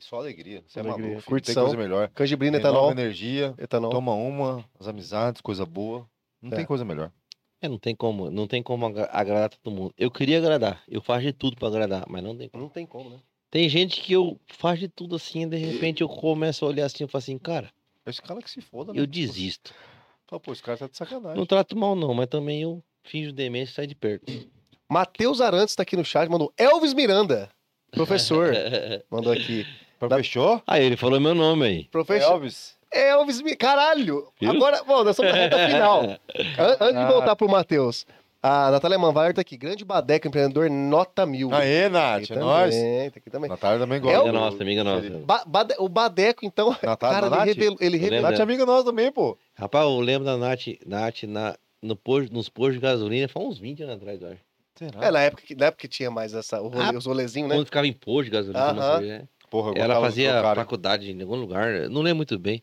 E 0.00 0.04
só 0.04 0.16
alegria. 0.16 0.64
Você 0.66 0.78
é 0.78 0.82
Alegria. 0.82 1.06
maluco, 1.06 1.06
filho, 1.06 1.14
não 1.14 1.20
tem 1.20 1.28
Curtição. 1.30 1.64
coisa 1.64 1.76
melhor. 1.76 2.08
Canjibrina, 2.14 2.56
etanol. 2.56 2.90
energia, 2.90 3.54
Etanol. 3.58 3.90
toma 3.90 4.14
uma, 4.14 4.64
as 4.78 4.88
amizades, 4.88 5.40
coisa 5.42 5.66
boa. 5.66 6.08
Não 6.40 6.50
É. 6.52 6.56
tem 6.56 6.64
coisa 6.64 6.84
melhor. 6.84 7.12
É, 7.60 7.68
não 7.68 7.78
tem 7.78 7.94
como, 7.94 8.30
não 8.30 8.46
tem 8.46 8.62
como 8.62 8.86
agra- 8.86 9.10
agradar 9.12 9.50
todo 9.50 9.70
mundo. 9.74 9.92
Eu 9.98 10.10
queria 10.10 10.38
agradar, 10.38 10.82
eu 10.88 11.02
faço 11.02 11.22
de 11.26 11.32
tudo 11.34 11.56
pra 11.56 11.68
agradar, 11.68 12.06
mas 12.08 12.22
não 12.24 12.34
tem 12.34 12.48
como. 12.48 12.62
Não 12.64 12.70
tem 12.70 12.86
como, 12.86 13.10
né? 13.10 13.18
Tem 13.50 13.68
gente 13.68 14.00
que 14.00 14.12
eu 14.14 14.40
faço 14.48 14.78
de 14.80 14.88
tudo 14.88 15.16
assim, 15.16 15.42
e 15.42 15.46
de 15.46 15.56
repente 15.58 16.00
eu 16.00 16.08
começo 16.08 16.64
a 16.64 16.68
olhar 16.68 16.86
assim 16.86 17.04
e 17.04 17.06
falo 17.08 17.18
assim, 17.20 17.36
cara, 17.36 17.70
Esse 18.06 18.22
cara 18.22 18.40
que 18.40 18.50
se 18.50 18.62
foda, 18.62 18.94
né? 18.94 19.00
eu 19.00 19.06
desisto. 19.06 19.74
Fala, 20.26 20.40
pô, 20.40 20.52
esse 20.52 20.62
cara 20.62 20.78
tá 20.78 20.86
de 20.88 20.96
sacanagem. 20.96 21.36
Não 21.36 21.44
trato 21.44 21.76
mal 21.76 21.94
não, 21.94 22.14
mas 22.14 22.28
também 22.28 22.62
eu 22.62 22.82
finjo 23.02 23.32
demência 23.32 23.72
e 23.72 23.74
saio 23.74 23.88
de 23.88 23.94
perto. 23.94 24.32
Matheus 24.88 25.40
Arantes 25.42 25.74
tá 25.74 25.82
aqui 25.82 25.96
no 25.96 26.04
chat, 26.04 26.28
mandou 26.30 26.52
Elvis 26.56 26.94
Miranda. 26.94 27.50
Professor, 27.90 28.52
mandou 29.10 29.32
aqui. 29.32 29.66
Pra 30.08 30.16
fechou? 30.16 30.62
Aí 30.66 30.82
ele 30.84 30.96
falou 30.96 31.20
meu 31.20 31.34
nome 31.34 31.66
aí. 31.66 31.84
Professor 31.84 32.32
Elvis. 32.32 32.74
Elvis 32.92 33.36
Miranda. 33.42 33.56
Caralho! 33.58 34.28
Viu? 34.40 34.50
Agora, 34.50 34.82
bom, 34.82 35.04
nós 35.04 35.10
estamos 35.10 35.30
na 35.32 35.38
reta 35.38 35.58
final. 35.68 36.02
An- 36.04 36.76
Antes 36.80 37.00
de 37.00 37.06
voltar 37.12 37.36
pro 37.36 37.48
Matheus. 37.48 38.06
A 38.42 38.70
Natália 38.70 38.98
Manvaler 38.98 39.34
tá 39.34 39.42
aqui. 39.42 39.54
Grande 39.54 39.84
Badeco, 39.84 40.26
empreendedor 40.26 40.70
nota 40.70 41.26
mil. 41.26 41.52
Aê, 41.52 41.90
Nath, 41.90 42.22
aqui 42.22 42.32
é 42.32 42.36
nóis. 42.36 42.74
também, 42.74 43.10
Tá 43.10 43.18
aqui 43.18 43.30
também. 43.30 43.50
Natália 43.50 43.78
também 43.78 43.98
É 43.98 44.00
gosta. 44.00 44.18
o- 44.18 44.22
Amiga 44.22 44.32
nossa, 44.40 44.62
amiga 44.62 44.82
nossa. 44.84 45.10
Ba- 45.26 45.44
Bade- 45.46 45.74
o 45.78 45.88
Badeco, 45.90 46.46
então, 46.46 46.70
Natália, 46.82 47.20
cara, 47.30 47.42
ele 47.42 47.52
revelou. 47.52 47.76
Ele 47.82 47.96
revelou. 47.98 48.30
Nath 48.30 48.40
é 48.40 48.42
amiga 48.42 48.64
nossa 48.64 48.84
também, 48.86 49.12
pô. 49.12 49.36
Rapaz, 49.54 49.84
eu 49.84 50.00
lembro 50.00 50.24
da 50.24 50.38
Nath, 50.38 50.66
Nath 50.86 51.24
na, 51.24 51.54
no 51.82 51.94
posto, 51.94 52.32
nos 52.32 52.48
postos 52.48 52.76
de 52.76 52.80
gasolina, 52.80 53.28
foi 53.28 53.42
uns 53.42 53.58
20 53.58 53.82
anos 53.82 53.96
atrás, 53.96 54.22
eu 54.22 54.28
acho. 54.28 54.40
Será? 54.74 55.06
É, 55.06 55.10
na 55.10 55.20
época, 55.20 55.42
que, 55.42 55.54
na 55.54 55.66
época 55.66 55.82
que 55.82 55.88
tinha 55.88 56.10
mais 56.10 56.32
essa, 56.32 56.62
o 56.62 56.68
rolê- 56.68 56.96
os 56.96 57.04
rolezinhos, 57.04 57.50
né? 57.50 57.56
Quando 57.56 57.66
ficava 57.66 57.86
em 57.86 57.92
posto 57.92 58.24
de 58.24 58.30
gasolina, 58.30 58.68
tomando 58.68 58.92
cerveja, 58.92 59.18
né? 59.18 59.28
Porra, 59.50 59.72
ela 59.76 60.00
fazia 60.00 60.40
faculdade 60.54 61.10
em 61.10 61.20
algum 61.20 61.34
lugar, 61.36 61.88
não 61.90 62.00
lembro 62.02 62.18
muito 62.18 62.38
bem. 62.38 62.62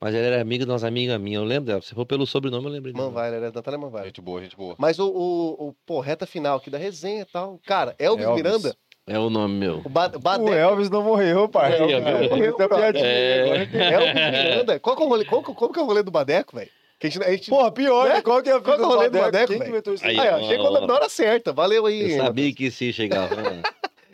Mas 0.00 0.14
ela 0.14 0.26
era 0.26 0.42
amiga 0.42 0.66
de 0.66 0.70
umas 0.70 0.84
amigas 0.84 1.18
minhas, 1.18 1.40
eu 1.40 1.46
lembro 1.48 1.66
dela. 1.66 1.80
Se 1.80 1.94
for 1.94 2.04
pelo 2.04 2.26
sobrenome, 2.26 2.66
eu 2.66 2.72
lembrei 2.72 2.92
dela. 2.92 3.06
Manvaler, 3.06 3.34
era 3.38 3.50
Natália 3.52 3.78
Manvaler. 3.78 4.06
Gente 4.08 4.20
boa, 4.20 4.42
gente 4.42 4.54
boa. 4.56 4.74
Mas 4.76 4.98
o, 4.98 5.06
o, 5.08 5.68
o, 5.68 5.74
pô, 5.86 6.00
reta 6.00 6.26
final 6.26 6.58
aqui 6.58 6.68
da 6.68 6.76
resenha 6.76 7.22
e 7.22 7.24
tal. 7.24 7.58
Cara, 7.64 7.94
Elvis, 7.98 8.26
Elvis. 8.26 8.42
Miranda, 8.44 8.76
É 9.06 9.18
o 9.18 9.30
nome 9.30 9.54
meu. 9.54 9.80
o, 9.82 9.88
ba, 9.88 10.12
o 10.14 10.18
Badeco. 10.18 10.50
O 10.50 10.52
Elvis 10.52 10.90
não 10.90 11.02
morreu, 11.02 11.48
pai. 11.48 11.70
O 11.80 11.90
Elvis 11.90 11.94
É, 11.94 12.28
morreu, 12.28 12.56
essa 12.58 12.98
é. 12.98 13.68
É. 13.72 13.92
Elvis 13.94 14.14
Miranda. 14.14 14.80
Qual 14.80 14.96
que 14.96 15.02
é 15.02 15.06
o 15.06 15.08
rolê? 15.08 15.24
Qual, 15.24 15.42
como 15.42 15.72
que 15.72 15.78
é 15.78 15.82
o 15.82 15.86
rolê 15.86 16.02
do 16.02 16.10
Badeco, 16.10 16.54
velho? 16.56 16.70
Que 16.98 17.06
a 17.06 17.10
gente, 17.10 17.24
a 17.24 17.30
gente... 17.30 17.48
Porra, 17.48 17.70
pior, 17.72 18.08
Né? 18.08 18.14
né? 18.16 18.22
Qual 18.22 18.42
que 18.42 18.50
é 18.50 18.52
a 18.54 18.60
Qual 18.60 18.76
que 18.76 18.82
é 18.82 18.86
o 18.86 18.88
rolê 18.88 19.08
do 19.08 19.18
Badeco, 19.18 19.46
Quem 19.46 19.56
que 19.56 19.58
velho? 19.64 19.70
inventou 19.70 19.94
isso 19.94 20.04
Aí, 20.04 20.18
Aí, 20.20 20.28
ó, 20.28 20.36
ó, 20.38 20.42
chegou 20.48 20.66
ó. 20.66 20.86
na- 20.86 20.94
hora 20.94 21.08
certa. 21.08 21.52
Valeu 21.52 21.86
aí. 21.86 22.12
Eu 22.12 22.24
sabia 22.24 22.52
que 22.52 22.70
se 22.70 22.92
chegava. 22.92 23.36
né? 23.36 23.62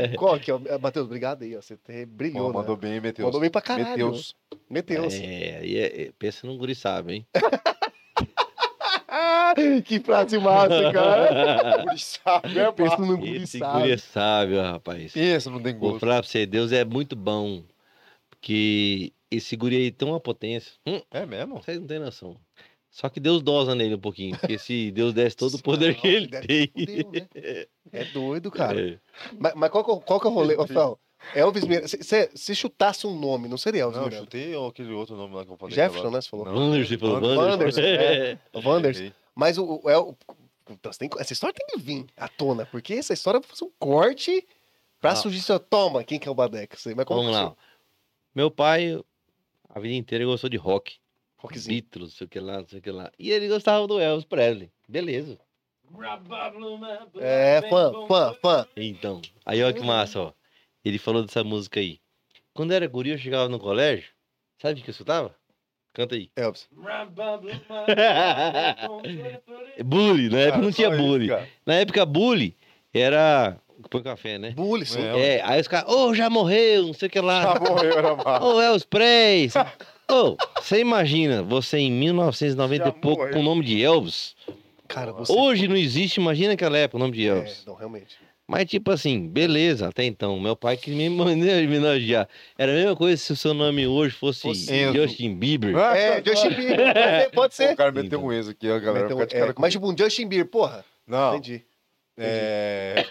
Qual 0.18 0.38
que 0.40 0.50
é? 0.50 0.54
o- 0.54 0.80
Matheus, 0.80 1.06
obrigado 1.06 1.42
aí, 1.42 1.56
ó. 1.56 1.60
Você 1.62 1.76
brilhou, 2.06 2.46
Pô, 2.46 2.52
né? 2.52 2.58
mandou 2.60 2.76
bem, 2.76 3.00
meteu. 3.00 3.24
Mandou 3.26 3.40
bem 3.40 3.50
pra 3.50 3.60
caralho. 3.60 3.90
Meteus. 3.90 4.34
Meteus. 4.68 5.14
É, 5.14 5.58
aí 5.62 5.76
é, 5.76 6.02
é, 6.02 6.12
pensa 6.18 6.46
num 6.46 6.56
guri 6.56 6.74
sábio, 6.74 7.14
hein? 7.14 7.26
Que 9.84 9.98
frase 10.00 10.38
massa, 10.38 10.92
cara. 10.92 11.82
Guri 11.84 11.98
sabe, 11.98 12.58
é 12.58 12.70
Pensa 12.72 12.96
no 12.98 13.18
guri 13.18 13.42
Esse 13.42 13.58
sábio. 13.58 13.80
guri 13.80 13.92
é 13.92 13.96
sábio, 13.96 14.62
rapaz. 14.62 15.12
Pensa, 15.12 15.50
não 15.50 15.60
tem 15.60 15.76
Vou 15.76 15.98
falar 15.98 16.20
pra 16.20 16.28
você, 16.28 16.46
Deus 16.46 16.70
é 16.70 16.84
muito 16.84 17.16
bom. 17.16 17.62
Porque 18.30 19.12
esse 19.30 19.56
guri 19.56 19.76
aí 19.76 19.90
tem 19.90 20.08
uma 20.08 20.20
potência. 20.20 20.72
Hum, 20.86 21.00
É 21.10 21.26
mesmo? 21.26 21.60
vocês 21.60 21.78
não 21.80 21.86
têm 21.86 21.98
noção. 21.98 22.36
Só 22.90 23.08
que 23.08 23.20
Deus 23.20 23.40
dosa 23.42 23.74
nele 23.74 23.94
um 23.94 24.00
pouquinho. 24.00 24.36
Porque 24.38 24.58
se 24.58 24.90
Deus 24.90 25.14
desse 25.14 25.36
todo 25.36 25.54
o 25.54 25.62
poder 25.62 25.94
que 25.94 26.08
ele 26.08 26.28
tem. 26.28 26.66
fudeu, 26.68 27.10
né? 27.12 27.66
É 27.92 28.04
doido, 28.06 28.50
cara. 28.52 28.80
É. 28.94 28.98
Mas, 29.38 29.54
mas 29.54 29.70
qual, 29.70 29.84
que 29.84 29.90
é- 29.92 30.00
qual 30.06 30.20
que 30.20 30.26
é 30.26 30.30
o 30.30 30.32
rolê? 30.32 30.56
Ô, 30.56 30.66
Fel, 30.66 30.98
Elvis 31.34 31.64
Miranda. 31.64 31.86
Se, 31.88 32.02
se, 32.02 32.30
se 32.34 32.54
chutasse 32.54 33.06
um 33.06 33.18
nome, 33.18 33.46
não 33.48 33.56
seria 33.56 33.82
Elvis 33.82 33.96
Não, 33.96 34.04
eu 34.04 34.08
Miranda? 34.10 34.24
chutei 34.26 34.54
ou 34.56 34.68
aquele 34.68 34.92
outro 34.92 35.16
nome 35.16 35.34
lá 35.34 35.44
que 35.44 35.52
eu 35.52 35.56
falei. 35.56 35.74
Jefferson, 35.74 35.98
agora? 36.08 36.14
né? 36.16 36.20
Você 36.20 36.28
falou. 36.28 36.46
Não. 36.46 36.54
Wanderson, 36.54 36.98
falou 36.98 37.14
Wanderson. 37.14 37.40
Wanderson. 37.50 37.80
é. 37.84 38.38
O 38.52 38.68
Wanderson. 38.68 39.00
Errei. 39.02 39.12
Mas 39.36 39.56
o, 39.58 39.80
o, 39.84 39.88
El- 39.90 40.16
Então, 40.68 40.92
você 40.92 40.98
tem 40.98 41.08
essa 41.18 41.32
história 41.32 41.54
tem 41.54 41.66
que 41.66 41.78
vir 41.80 42.06
à 42.16 42.26
tona, 42.28 42.66
porque 42.66 42.94
essa 42.94 43.12
história 43.12 43.40
fazer 43.40 43.64
um 43.64 43.70
corte 43.78 44.44
pra 45.00 45.12
Ah. 45.12 45.16
surgir 45.16 45.40
seu. 45.42 45.60
Toma, 45.60 46.02
quem 46.02 46.18
que 46.18 46.26
é 46.28 46.30
o 46.30 46.34
Mas 46.96 47.04
como 47.06 47.20
Vamos 47.22 47.36
lá. 47.36 47.54
Meu 48.34 48.50
pai, 48.50 49.00
a 49.68 49.78
vida 49.80 49.94
inteira, 49.94 50.24
gostou 50.24 50.50
de 50.50 50.56
rock. 50.56 50.96
Rockzinho. 51.42 51.82
Beatles, 51.82 52.10
não 52.10 52.16
sei 52.16 52.26
o 52.26 52.30
que 52.30 52.40
lá, 52.40 52.58
não 52.58 52.68
sei 52.68 52.78
o 52.78 52.82
que 52.82 52.90
lá. 52.90 53.10
E 53.18 53.30
ele 53.30 53.48
gostava 53.48 53.86
do 53.86 53.98
Elvis 53.98 54.24
Presley. 54.24 54.70
Beleza. 54.88 55.38
É, 57.18 57.62
fã, 57.68 57.92
fã, 58.06 58.34
fã. 58.40 58.66
Então, 58.76 59.20
aí 59.44 59.62
olha 59.62 59.74
que 59.74 59.82
massa, 59.82 60.20
ó. 60.20 60.32
Ele 60.84 60.98
falou 60.98 61.24
dessa 61.24 61.42
música 61.42 61.80
aí. 61.80 61.98
Quando 62.54 62.72
era 62.72 62.86
guri, 62.86 63.10
eu 63.10 63.18
chegava 63.18 63.48
no 63.48 63.58
colégio, 63.58 64.10
sabe 64.60 64.80
o 64.80 64.84
que 64.84 64.90
eu 64.90 64.92
escutava? 64.92 65.34
Canta 65.92 66.14
aí. 66.14 66.30
Elvis. 66.36 66.68
bully, 69.84 70.28
na 70.28 70.38
época 70.38 70.52
Cara, 70.52 70.62
não 70.62 70.72
tinha 70.72 70.88
isso, 70.88 70.96
bully. 70.98 71.28
cara. 71.28 71.48
Na 71.66 71.74
época, 71.74 72.06
bully 72.06 72.56
era. 72.92 73.56
Põe 73.88 74.02
café, 74.02 74.38
né? 74.38 74.50
Bully, 74.50 74.84
sim. 74.84 75.00
É. 75.00 75.36
É, 75.36 75.42
aí 75.42 75.60
os 75.60 75.66
caras, 75.66 75.90
ô, 75.92 76.14
já 76.14 76.28
morreu, 76.28 76.88
não 76.88 76.92
sei 76.92 77.08
o 77.08 77.10
que 77.10 77.20
lá. 77.20 77.54
Já 77.54 77.60
morreu, 77.60 77.98
era 77.98 78.14
massa. 78.22 78.44
Ô, 78.44 78.60
Elvis 78.60 78.84
Presley. 78.84 79.64
Ô, 80.10 80.36
você 80.60 80.80
imagina, 80.80 81.42
você 81.42 81.78
em 81.78 81.90
1990 81.92 82.88
e 82.88 82.92
pouco 82.92 83.18
morreu. 83.22 83.34
com 83.34 83.40
o 83.40 83.42
nome 83.42 83.64
de 83.64 83.82
Elvis. 83.82 84.34
Cara, 84.88 85.12
você. 85.12 85.32
Hoje 85.32 85.68
não 85.68 85.76
existe, 85.76 86.18
imagina 86.20 86.54
aquela 86.54 86.76
época 86.76 86.96
o 86.96 87.00
nome 87.00 87.12
de 87.16 87.26
É, 87.28 87.30
Elvis. 87.30 87.64
não, 87.66 87.74
realmente. 87.74 88.16
Mas, 88.48 88.68
tipo 88.68 88.90
assim, 88.90 89.28
beleza, 89.28 89.86
até 89.86 90.02
então. 90.04 90.40
Meu 90.40 90.56
pai 90.56 90.76
que 90.76 90.90
me 90.90 91.06
homenagear. 91.22 92.28
Era 92.58 92.72
a 92.72 92.74
mesma 92.74 92.96
coisa 92.96 93.16
se 93.16 93.32
o 93.32 93.36
seu 93.36 93.54
nome 93.54 93.86
hoje 93.86 94.12
fosse. 94.16 94.52
Justin 94.92 95.36
Bieber. 95.36 95.76
É, 95.78 96.20
Justin 96.24 96.50
Bieber. 96.50 97.30
Pode 97.32 97.54
ser, 97.54 97.66
Pode 97.66 97.74
O 97.74 97.76
cara 97.76 97.92
meteu 97.92 98.20
um 98.24 98.32
ex 98.32 98.48
aqui, 98.48 98.68
a 98.68 98.80
galera 98.80 99.08
fica 99.08 99.26
de 99.26 99.36
é, 99.36 99.52
com 99.52 99.62
mas 99.62 99.72
tipo 99.72 99.88
um 99.88 99.96
Justin 99.96 100.26
Bieber, 100.26 100.50
porra. 100.50 100.84
Não, 101.06 101.36
Entendi. 101.36 101.64
é... 102.18 103.06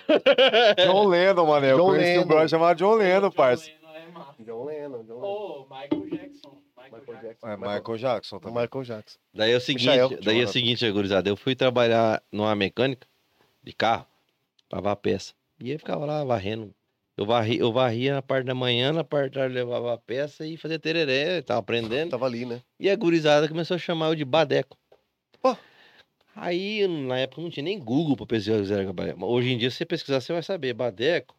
John 0.86 1.08
Lennon, 1.08 1.46
mano. 1.46 1.66
Eu 1.66 1.78
John 1.78 1.86
conheci 1.86 2.06
Lennon. 2.12 2.24
um 2.24 2.28
brother 2.28 2.50
chamado 2.50 2.78
John 2.78 2.96
Lennon, 2.96 3.32
parça. 3.32 3.70
John 4.46 4.66
Lennon, 4.66 5.04
John 5.04 5.16
Lennon. 5.16 5.22
Ô, 5.22 5.66
Michael 5.70 6.10
Jackson. 6.10 6.59
Michael 7.00 7.22
Jackson. 7.22 7.48
É 7.48 7.58
Michael 7.58 7.98
Jackson 7.98 8.40
também. 8.40 8.62
Michael 8.64 8.84
Jackson. 8.84 9.20
Daí 9.34 9.52
é 9.52 9.58
o 9.58 9.62
seguinte, 9.62 9.90
Michael, 9.90 10.22
daí 10.22 10.40
é 10.42 10.44
o 10.44 10.48
seguinte, 10.48 10.92
gurizada. 10.92 11.30
Eu 11.30 11.36
fui 11.36 11.56
trabalhar 11.56 12.22
numa 12.32 12.56
mecânica 12.56 13.08
de 13.64 13.74
carro, 13.74 14.06
lavar 14.72 14.96
peça. 14.96 15.34
E 15.60 15.72
eu 15.72 15.80
ficava 15.80 16.06
lá 16.06 16.24
varrendo. 16.24 16.74
Eu, 17.18 17.26
varri, 17.26 17.60
eu 17.60 17.72
varria 17.74 18.14
na 18.14 18.22
parte 18.22 18.46
da 18.46 18.56
manhã, 18.56 18.94
na 18.94 19.04
parte 19.04 19.34
da 19.34 19.42
tarde 19.42 19.54
levava 19.56 19.94
a 19.94 19.98
peça 19.98 20.48
e 20.48 20.56
fazia 20.56 20.80
tereré, 20.80 21.42
tava 21.42 21.60
aprendendo. 21.60 22.12
Tava 22.12 22.26
ali, 22.26 22.46
né? 22.46 22.62
E 22.80 22.90
a 22.90 22.96
gurizada 22.96 23.46
começou 23.48 23.76
a 23.76 23.78
chamar 23.78 24.08
eu 24.08 24.16
de 24.16 24.24
Badeco. 24.24 24.78
Pô. 25.42 25.58
Aí, 26.34 26.88
na 26.88 27.18
época, 27.20 27.42
não 27.42 27.50
tinha 27.50 27.64
nem 27.64 27.78
Google 27.78 28.16
pra 28.16 28.26
pesquisar 28.26 28.78
Hoje 29.22 29.50
em 29.50 29.58
dia, 29.58 29.70
se 29.70 29.76
você 29.76 29.86
pesquisar, 29.86 30.22
você 30.22 30.32
vai 30.32 30.42
saber. 30.42 30.74
Badeco 30.74 31.36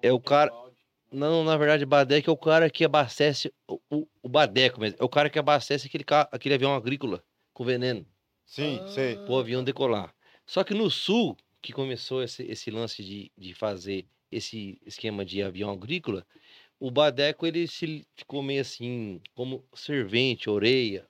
É 0.00 0.12
o 0.12 0.20
cara- 0.20 0.52
Não, 1.12 1.44
na 1.44 1.56
verdade, 1.56 1.84
Badeco 1.84 2.30
é 2.30 2.32
o 2.32 2.36
cara 2.36 2.70
que 2.70 2.84
abastece 2.84 3.52
o, 3.68 3.78
o, 3.90 4.06
o 4.22 4.28
Badeco 4.28 4.80
mesmo. 4.80 4.96
É 5.00 5.04
o 5.04 5.08
cara 5.08 5.28
que 5.28 5.38
abastece 5.38 5.86
aquele, 5.86 6.04
ca- 6.04 6.28
aquele 6.32 6.54
avião 6.54 6.74
agrícola 6.74 7.22
com 7.52 7.64
veneno 7.64 8.06
Sim, 8.46 8.82
sei. 8.86 9.18
pro 9.18 9.36
avião 9.36 9.62
decolar. 9.62 10.14
Só 10.46 10.64
que 10.64 10.74
no 10.74 10.90
sul, 10.90 11.36
que 11.60 11.72
começou 11.72 12.22
esse, 12.22 12.42
esse 12.44 12.70
lance 12.70 13.02
de, 13.04 13.30
de 13.36 13.54
fazer 13.54 14.06
esse 14.30 14.80
esquema 14.86 15.24
de 15.24 15.42
avião 15.42 15.70
agrícola, 15.70 16.26
o 16.80 16.90
Badeco 16.90 17.46
ele 17.46 17.68
se 17.68 18.06
ficou 18.16 18.42
meio 18.42 18.62
assim, 18.62 19.20
como 19.34 19.64
servente, 19.74 20.48
orelha. 20.50 21.06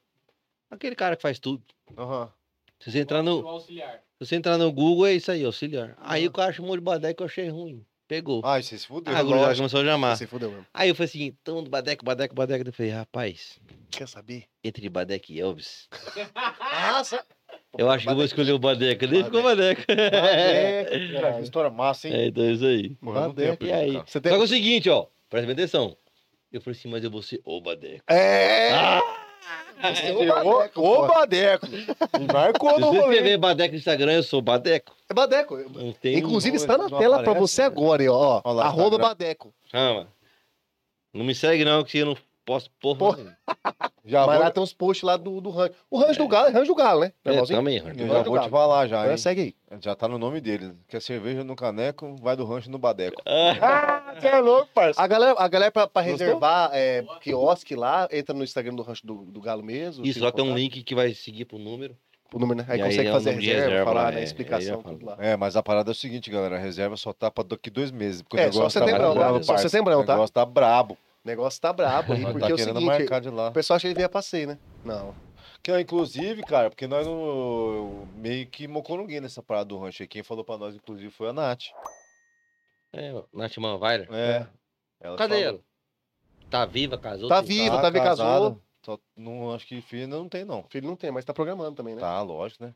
Aquele 0.71 0.97
cara 0.97 1.17
que 1.17 1.23
faz 1.23 1.39
tudo. 1.39 1.65
Aham. 1.97 2.33
Se 2.81 2.91
você 2.91 2.99
entrar 3.01 3.23
no, 3.23 3.41
O 3.41 3.61
se 3.61 3.79
você 4.19 4.37
entrar 4.37 4.59
no 4.59 4.73
Google, 4.73 5.07
é 5.07 5.15
isso 5.15 5.31
aí, 5.31 5.45
auxiliar. 5.45 5.95
Aí 5.99 6.27
o 6.27 6.33
cara 6.33 6.53
chamou 6.53 6.77
de 6.77 6.83
Badeco, 6.83 7.23
eu 7.23 7.27
achei 7.27 7.49
ruim. 7.49 7.85
Pegou. 8.09 8.43
Ai, 8.45 8.63
você 8.63 8.77
se 8.79 8.87
fudeu. 8.87 9.15
Ah, 9.15 9.19
a 9.19 9.23
gurizada 9.23 9.57
começou 9.57 9.81
a 9.81 9.85
chamar. 9.85 10.17
Você 10.17 10.27
fudeu 10.27 10.51
mesmo. 10.51 10.67
Aí 10.75 10.89
eu 10.89 10.95
falei 10.95 11.09
assim, 11.09 11.23
então, 11.25 11.65
Badeco, 11.65 12.05
Badeco, 12.05 12.35
Badeco. 12.35 12.69
Eu 12.69 12.73
falei, 12.73 12.93
rapaz, 12.93 13.59
Quer 13.91 14.07
saber? 14.09 14.45
entre 14.63 14.89
Badeco 14.89 15.33
e 15.33 15.41
Elvis, 15.41 15.89
Nossa! 16.93 17.25
eu 17.77 17.91
acho 17.91 18.05
que 18.05 18.11
eu 18.11 18.17
vou 18.17 18.25
escolher 18.25 18.53
o 18.53 18.59
Badeco. 18.59 19.07
Daí 19.07 19.25
ficou 19.25 19.43
Badeco. 19.43 19.83
Badeco, 19.89 21.21
Cara, 21.21 21.41
história 21.41 21.71
massa, 21.71 22.09
hein? 22.09 22.15
É, 22.15 22.27
então 22.27 22.45
é 22.45 22.53
isso 22.53 22.67
aí. 22.67 22.97
Badeco. 23.01 23.65
E 23.65 23.73
aí? 23.73 23.93
Você 23.93 24.05
Só 24.07 24.21
tem... 24.21 24.33
que 24.33 24.39
é 24.39 24.43
o 24.43 24.47
seguinte, 24.47 24.91
ó, 24.91 25.07
presta 25.31 25.53
atenção. 25.53 25.97
Eu 26.53 26.61
falei 26.61 26.79
assim, 26.79 26.89
mas 26.89 27.03
eu 27.03 27.11
vou 27.11 27.23
ser 27.23 27.41
o 27.45 27.61
Badeco. 27.63 28.05
É! 28.09 28.73
Ah! 28.73 29.01
Você 29.83 30.07
é 30.07 30.13
Ô, 30.13 30.23
o 30.23 30.27
Badeco, 30.27 30.75
pô. 30.75 31.07
Badeco. 31.09 31.67
Marcou 32.33 32.75
Se 32.75 32.81
no 32.81 32.87
você 32.87 32.99
rolê. 32.99 33.15
escrever 33.17 33.37
Badeco 33.39 33.73
no 33.73 33.79
Instagram, 33.79 34.13
eu 34.13 34.23
sou 34.23 34.41
Badeco. 34.41 34.95
É 35.09 35.15
Badeco. 35.15 35.59
Inclusive, 36.05 36.57
está 36.57 36.79
na 36.79 36.89
não 36.89 36.99
tela 36.99 37.17
pra 37.23 37.33
aparece, 37.33 37.41
você 37.55 37.63
né? 37.63 37.67
agora, 37.67 38.13
ó. 38.13 38.41
Olha 38.45 38.55
lá, 38.55 38.65
Arroba 38.67 38.85
Instagram. 38.97 39.09
Badeco. 39.09 39.55
Chama. 39.71 40.09
Não 41.13 41.25
me 41.25 41.35
segue 41.35 41.65
não, 41.65 41.83
que 41.85 41.99
eu 41.99 42.07
não 42.07 42.17
posso 42.45 42.71
porra. 42.81 42.99
Porra. 42.99 43.39
Já 44.05 44.27
Mas 44.27 44.37
vou, 44.37 44.45
lá 44.45 44.51
tem 44.51 44.63
uns 44.63 44.73
posts 44.73 45.05
lá 45.07 45.17
do, 45.17 45.41
do 45.41 45.51
rancho. 45.51 45.75
O 45.89 45.99
rancho 45.99 46.19
do 46.19 46.27
galo 46.29 46.49
é 46.49 46.51
rancho 46.51 46.67
do 46.67 46.75
galo, 46.75 47.01
né? 47.01 47.13
É, 47.25 47.43
também, 47.45 47.79
eu 47.79 47.87
Arthur. 47.87 48.09
já 48.09 48.23
vou 48.25 48.39
te 48.41 48.49
falar 48.51 48.87
já, 48.89 48.97
Agora 48.99 49.13
hein? 49.13 49.17
segue 49.19 49.41
aí. 49.41 49.55
Já 49.81 49.95
tá 49.95 50.09
no 50.09 50.19
nome 50.19 50.41
dele. 50.41 50.75
Quer 50.89 51.01
cerveja 51.01 51.45
no 51.45 51.55
caneco, 51.55 52.17
vai 52.21 52.37
do 52.37 52.45
rancho 52.45 52.71
no 52.71 52.79
badeco. 52.79 53.23
Ah, 53.63 54.15
Você 54.21 54.27
é 54.29 54.41
louco, 54.41 54.69
parceiro. 54.75 55.01
A 55.01 55.07
galera, 55.07 55.35
a 55.39 55.49
galera 55.49 55.71
pra, 55.73 55.87
pra 55.87 56.03
reservar 56.03 56.71
é, 56.73 57.05
quiosque 57.21 57.75
lá, 57.77 58.09
entra 58.11 58.35
no 58.35 58.43
Instagram 58.45 58.75
do 58.75 58.83
rancho 58.83 59.07
do, 59.07 59.25
do 59.25 59.41
galo 59.41 59.63
mesmo. 59.63 60.05
Isso, 60.05 60.23
lá 60.23 60.33
tem 60.33 60.45
um 60.45 60.55
link 60.55 60.83
que 60.83 60.95
vai 60.95 61.15
seguir 61.15 61.45
pro 61.45 61.59
número. 61.59 61.97
O 62.35 62.39
número, 62.39 62.59
né? 62.61 62.67
Aí 62.69 62.79
E 62.79 62.83
aí 62.83 62.89
consegue 62.89 63.09
é 63.09 63.11
o 63.11 63.15
fazer 63.15 63.31
a 63.31 63.33
reserva, 63.35 63.61
reserva 63.63 63.85
falar 63.85 64.05
na 64.05 64.13
é, 64.13 64.17
aí 64.19 64.25
explicação, 64.25 64.83
fala. 64.83 64.95
tudo 64.95 65.07
lá. 65.07 65.17
É, 65.21 65.37
mas 65.37 65.55
a 65.55 65.63
parada 65.63 65.91
é 65.91 65.93
o 65.93 65.95
seguinte, 65.95 66.31
galera. 66.31 66.57
A 66.57 66.59
reserva 66.59 66.97
só 66.97 67.13
tá 67.13 67.31
pra 67.31 67.45
daqui 67.45 67.69
dois 67.71 67.91
meses. 67.91 68.23
Porque 68.23 68.41
É, 68.43 68.49
o 68.49 68.53
só 68.53 68.59
negócio 68.61 68.81
tá 68.81 68.87
setembrão, 68.87 69.15
brabo, 69.15 69.39
tá? 69.39 69.45
Só 69.59 69.69
tá? 69.69 69.79
O 69.87 70.01
negócio 70.01 70.33
tá 70.35 70.45
brabo. 70.47 70.97
O 71.25 71.29
negócio 71.29 71.61
tá 71.61 71.73
brabo 71.73 72.13
aí, 72.13 72.21
Nós 72.21 72.33
porque 72.33 72.47
tá 72.47 72.51
é 72.51 72.55
o 72.55 72.57
querendo 72.57 72.79
seguinte, 72.81 72.99
marcar 72.99 73.21
de 73.21 73.31
lá. 73.31 73.49
o 73.49 73.53
pessoal 73.53 73.77
acha 73.77 73.83
que 73.83 73.89
ele 73.89 73.95
vinha 73.95 74.09
passeio, 74.09 74.49
né? 74.49 74.59
Não. 74.85 75.15
Que, 75.63 75.79
inclusive, 75.79 76.43
cara, 76.43 76.69
porque 76.71 76.89
nós 76.89 77.07
não, 77.07 78.09
meio 78.17 78.47
que 78.49 78.67
mocou 78.67 78.99
ninguém 78.99 79.21
nessa 79.21 79.41
parada 79.41 79.67
do 79.67 79.79
rancho 79.79 80.03
aí. 80.03 80.09
Quem 80.09 80.23
falou 80.25 80.45
pra 80.45 80.59
nós, 80.59 80.75
inclusive, 80.75 81.11
foi 81.11 81.29
a 81.29 81.33
Nath. 81.33 81.67
É, 82.93 83.13
Nath 83.33 83.57
Manweiler. 83.59 84.09
É. 84.13 84.47
Ela 85.01 85.17
Cadê 85.17 85.35
falou. 85.35 85.49
ela? 85.49 85.61
Tá 86.51 86.67
viva, 86.67 86.99
casou? 86.99 87.29
Tá 87.29 87.41
viva, 87.41 87.81
tá 87.81 87.91
viva, 87.91 88.05
casada. 88.05 88.31
casou. 88.31 88.63
Só 88.85 88.99
não, 89.17 89.55
acho 89.55 89.65
que 89.65 89.81
filho 89.81 90.03
ainda 90.03 90.17
não 90.17 90.29
tem, 90.29 90.45
não. 90.45 90.65
Filho 90.69 90.89
não 90.89 90.97
tem, 90.97 91.13
mas 91.13 91.25
tá 91.25 91.33
programando 91.33 91.77
também, 91.77 91.95
né? 91.95 92.01
Tá, 92.01 92.21
lógico, 92.21 92.65
né? 92.65 92.75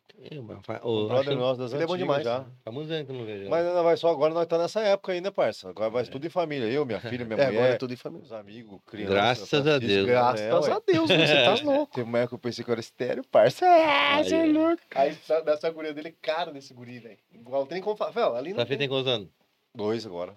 Mas 0.66 0.80
O 0.84 0.88
ô, 1.04 1.08
brother 1.08 1.32
acho 1.32 1.36
nosso 1.36 1.58
das 1.60 1.72
ele 1.72 1.82
é 1.82 1.86
bom 1.86 1.94
antigas 1.94 2.18
demais. 2.18 2.24
já. 2.24 2.46
Há 2.64 2.70
muitos 2.70 2.92
anos 2.92 3.06
que 3.06 3.12
eu 3.12 3.16
não 3.18 3.24
vejo. 3.24 3.50
Mas 3.50 3.66
ainda 3.66 3.82
vai 3.82 3.96
só 3.96 4.08
agora, 4.10 4.32
nós 4.32 4.46
tá 4.46 4.56
nessa 4.56 4.80
época 4.82 5.10
aí, 5.12 5.20
né, 5.20 5.32
parça? 5.32 5.68
Agora 5.68 5.90
vai 5.90 6.04
tudo 6.04 6.24
em 6.24 6.30
família. 6.30 6.66
Eu, 6.70 6.86
minha 6.86 7.00
filha, 7.00 7.24
minha 7.26 7.36
É, 7.36 7.46
agora 7.46 7.58
é 7.58 7.62
mulher, 7.64 7.78
tudo 7.78 7.92
em 7.92 7.96
família. 7.96 8.24
os 8.24 8.32
amigos, 8.32 8.78
criança. 8.86 9.12
Graças 9.12 9.50
tá 9.50 9.56
a 9.58 9.78
Deus. 9.80 10.06
né? 10.06 10.12
Graças 10.12 10.40
É, 10.42 10.50
a. 10.72 10.80
Deus, 10.86 11.10
você 11.10 11.44
tá 11.44 11.54
louco. 11.64 11.94
Teve 11.96 12.08
uma 12.08 12.18
época 12.18 12.28
que 12.28 12.34
eu 12.36 12.38
pensei 12.38 12.64
que 12.64 12.70
eu 12.70 12.72
era 12.74 12.80
estéreo, 12.80 13.24
parça. 13.24 13.66
Ah, 13.66 14.22
você 14.22 14.34
é 14.36 14.46
louco. 14.46 14.82
Aí 14.94 15.12
sa- 15.14 15.40
dessa 15.40 15.68
guria 15.70 15.92
dele, 15.92 16.12
cara 16.22 16.52
desse 16.52 16.72
guri, 16.72 17.00
velho. 17.00 17.18
Igual 17.32 17.62
não 17.62 17.66
tem 17.68 17.82
como 17.82 17.96
falar. 17.96 18.12
Velho, 18.12 18.34
ali 18.36 18.50
não 18.50 18.58
Tá 18.58 18.66
feito 18.66 18.78
tem. 18.78 18.88
tem 18.88 18.96
quantos 18.96 19.12
anos? 19.12 19.28
Dois 19.74 20.06
agora. 20.06 20.36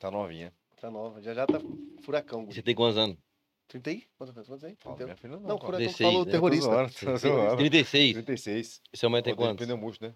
Tá 0.00 0.10
novinha. 0.10 0.50
Tá 0.80 0.90
nova, 0.90 1.20
já 1.20 1.34
já 1.34 1.46
tá 1.46 1.60
furacão, 2.02 2.40
guri. 2.44 2.54
Você 2.54 2.62
tem 2.62 2.74
quantos 2.74 2.96
anos? 2.96 3.16
30 3.72 3.90
aí? 3.90 4.04
Quantos 4.18 4.36
anos? 4.36 4.48
Quantos 4.48 4.64
aí? 4.64 4.76
Fala, 4.78 4.96
30. 4.96 5.04
minha 5.06 5.16
filha 5.16 5.32
não. 5.36 5.40
Não, 5.40 5.58
16, 5.78 5.96
falou 6.10 6.24
né? 6.26 6.30
terrorista. 6.30 6.88
Zoando. 7.16 7.56
36. 7.56 8.12
36. 8.14 8.80
E 8.92 8.96
seu 8.98 9.08
mãe 9.10 9.22
tem 9.22 9.34
quantos? 9.34 9.64
pneu 9.64 9.78
murcho, 9.78 9.98
né? 10.02 10.14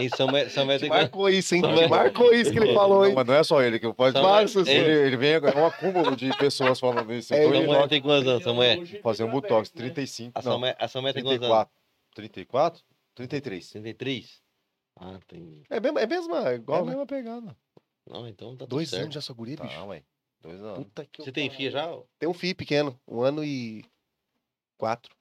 Em 0.00 0.08
São 0.08 0.26
Mãe, 0.28 0.48
São 0.50 0.64
Mãe 0.66 0.76
Te 0.76 0.82
tem 0.82 0.88
quantos? 0.90 1.02
marcou 1.04 1.28
isso, 1.28 1.54
hein? 1.54 1.60
Só 1.60 1.72
vai- 1.74 1.88
marcou 1.88 2.32
isso 2.32 2.52
que 2.52 2.58
ele 2.58 2.72
falou, 2.74 3.00
Não, 3.02 3.06
hein? 3.08 3.14
mas 3.14 3.26
não 3.26 3.34
é 3.34 3.42
só 3.44 3.62
ele 3.62 3.78
que 3.78 3.92
pode 3.92 4.16
Só 4.16 4.22
Mas, 4.22 4.52
vai- 4.54 4.68
ele, 4.74 5.06
ele 5.06 5.16
vem, 5.16 5.32
é 5.34 5.38
um 5.56 5.66
acúmulo 5.66 6.16
de 6.16 6.36
pessoas 6.36 6.78
falando 6.80 7.12
isso. 7.12 7.34
É, 7.34 7.46
Mãe 7.46 7.88
tem 7.88 8.00
quantos 8.00 8.28
anos? 8.28 8.56
Mãe? 8.56 8.84
fazer 9.02 9.24
um 9.24 9.30
botox, 9.30 9.70
35. 9.70 10.32
A 10.38 10.42
São 10.42 10.52
Não, 10.52 10.60
Mãe, 10.60 10.74
a 10.78 11.00
Mãe 11.00 11.12
tem 11.12 11.22
quantos 11.22 11.48
anos? 11.48 11.66
34. 11.66 11.74
34? 12.14 12.82
33. 13.14 13.70
33? 13.70 14.42
Ah, 14.96 15.18
tem. 15.26 15.62
É 15.68 15.80
mesmo, 15.80 15.98
é 15.98 16.06
mesmo, 16.06 16.34
é 16.36 16.38
Igual 16.38 16.54
igual, 16.54 16.78
a 16.78 16.84
né? 16.84 16.90
mesma 16.90 17.06
pegada. 17.06 17.56
Não, 18.08 18.28
então 18.28 18.52
tá 18.52 18.58
tudo 18.64 18.68
Dois 18.76 18.90
certo. 18.90 19.02
anos 19.02 19.14
já 19.14 19.20
sua 19.20 19.34
guria, 19.34 19.56
bicho. 19.56 19.74
Tá, 19.74 19.84
ué. 19.84 20.02
Dois 20.44 20.60
anos. 20.60 20.78
Puta 20.78 21.06
que 21.06 21.22
Você 21.22 21.32
tem 21.32 21.48
filha 21.50 21.70
já? 21.70 21.98
Tem 22.18 22.28
um 22.28 22.34
filho 22.34 22.54
pequeno, 22.54 23.00
um 23.08 23.22
ano 23.22 23.42
e 23.42 23.84
quatro. 24.78 25.14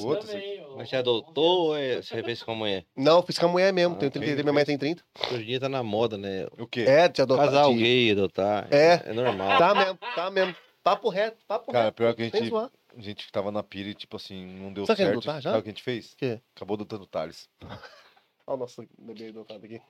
O 0.00 0.06
outro, 0.06 0.28
Mas 0.76 0.88
você 0.88 0.94
adotou 0.94 1.70
ou 1.70 1.76
é... 1.76 2.00
você 2.00 2.22
fez 2.22 2.40
com 2.40 2.52
a 2.52 2.54
mulher? 2.54 2.86
Não, 2.96 3.20
fiz 3.20 3.36
com 3.36 3.46
a 3.46 3.48
mulher 3.48 3.72
mesmo. 3.72 3.96
Ah, 3.96 3.98
Tenho 3.98 4.12
33, 4.12 4.44
minha 4.44 4.52
mãe 4.52 4.64
tem 4.64 4.78
30. 4.78 5.02
Hoje 5.32 5.42
em 5.42 5.46
dia 5.46 5.58
tá 5.58 5.68
na 5.68 5.82
moda, 5.82 6.16
né? 6.16 6.46
O 6.56 6.68
quê? 6.68 6.82
É, 6.82 7.08
de 7.08 7.20
adotar. 7.20 7.50
De- 7.68 7.74
gay, 7.74 8.12
adotar. 8.12 8.68
É. 8.72 9.02
É 9.10 9.12
normal. 9.12 9.58
Tá 9.58 9.74
mesmo, 9.74 9.98
tá 10.14 10.30
mesmo. 10.30 10.54
Papo 10.84 11.08
reto, 11.08 11.44
papo 11.48 11.72
Cara, 11.72 11.86
reto. 11.86 11.96
pior 11.96 12.14
que 12.14 12.22
a 12.22 12.24
gente, 12.26 12.48
zoar. 12.48 12.70
a 12.96 13.00
gente 13.00 13.32
tava 13.32 13.50
na 13.50 13.60
pira 13.64 13.88
e, 13.88 13.94
tipo 13.94 14.16
assim, 14.16 14.46
não 14.46 14.72
deu 14.72 14.86
Sabe 14.86 14.98
certo. 14.98 15.10
adotar 15.12 15.40
já? 15.40 15.50
Sabe 15.50 15.60
o 15.60 15.62
que 15.64 15.68
a 15.70 15.72
gente 15.72 15.82
fez? 15.82 16.14
Quê? 16.16 16.40
Acabou 16.54 16.74
adotando 16.76 17.02
o 17.02 17.06
Thales. 17.08 17.48
Olha 18.46 18.54
o 18.54 18.56
nosso 18.56 18.86
bebê 18.96 19.30
adotado 19.30 19.64
aqui. 19.64 19.80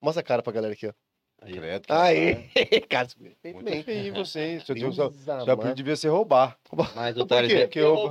Mostra 0.00 0.20
a 0.20 0.24
cara 0.24 0.42
pra 0.44 0.52
galera 0.52 0.74
aqui, 0.74 0.86
ó. 0.86 0.92
Aí, 1.44 1.52
Credo. 1.52 1.86
que 1.86 1.92
Aí, 1.92 2.80
cara, 2.88 3.08
feito 3.08 3.54
Muito 3.54 3.70
bem. 3.70 3.82
feio 3.82 4.06
em 4.08 4.12
você, 4.12 4.40
hein? 4.40 4.60
Seu, 4.60 4.74
Deus 4.74 4.94
seu, 4.96 5.10
seu 5.10 5.32
amado. 5.34 5.50
apelido 5.52 5.74
devia 5.76 5.96
ser 5.96 6.08
roubar. 6.08 6.56
Mas 6.94 7.16
o 7.18 7.26
Thales 7.26 7.52
é... 7.52 7.60
Porque 7.66 7.78
eu... 7.80 8.10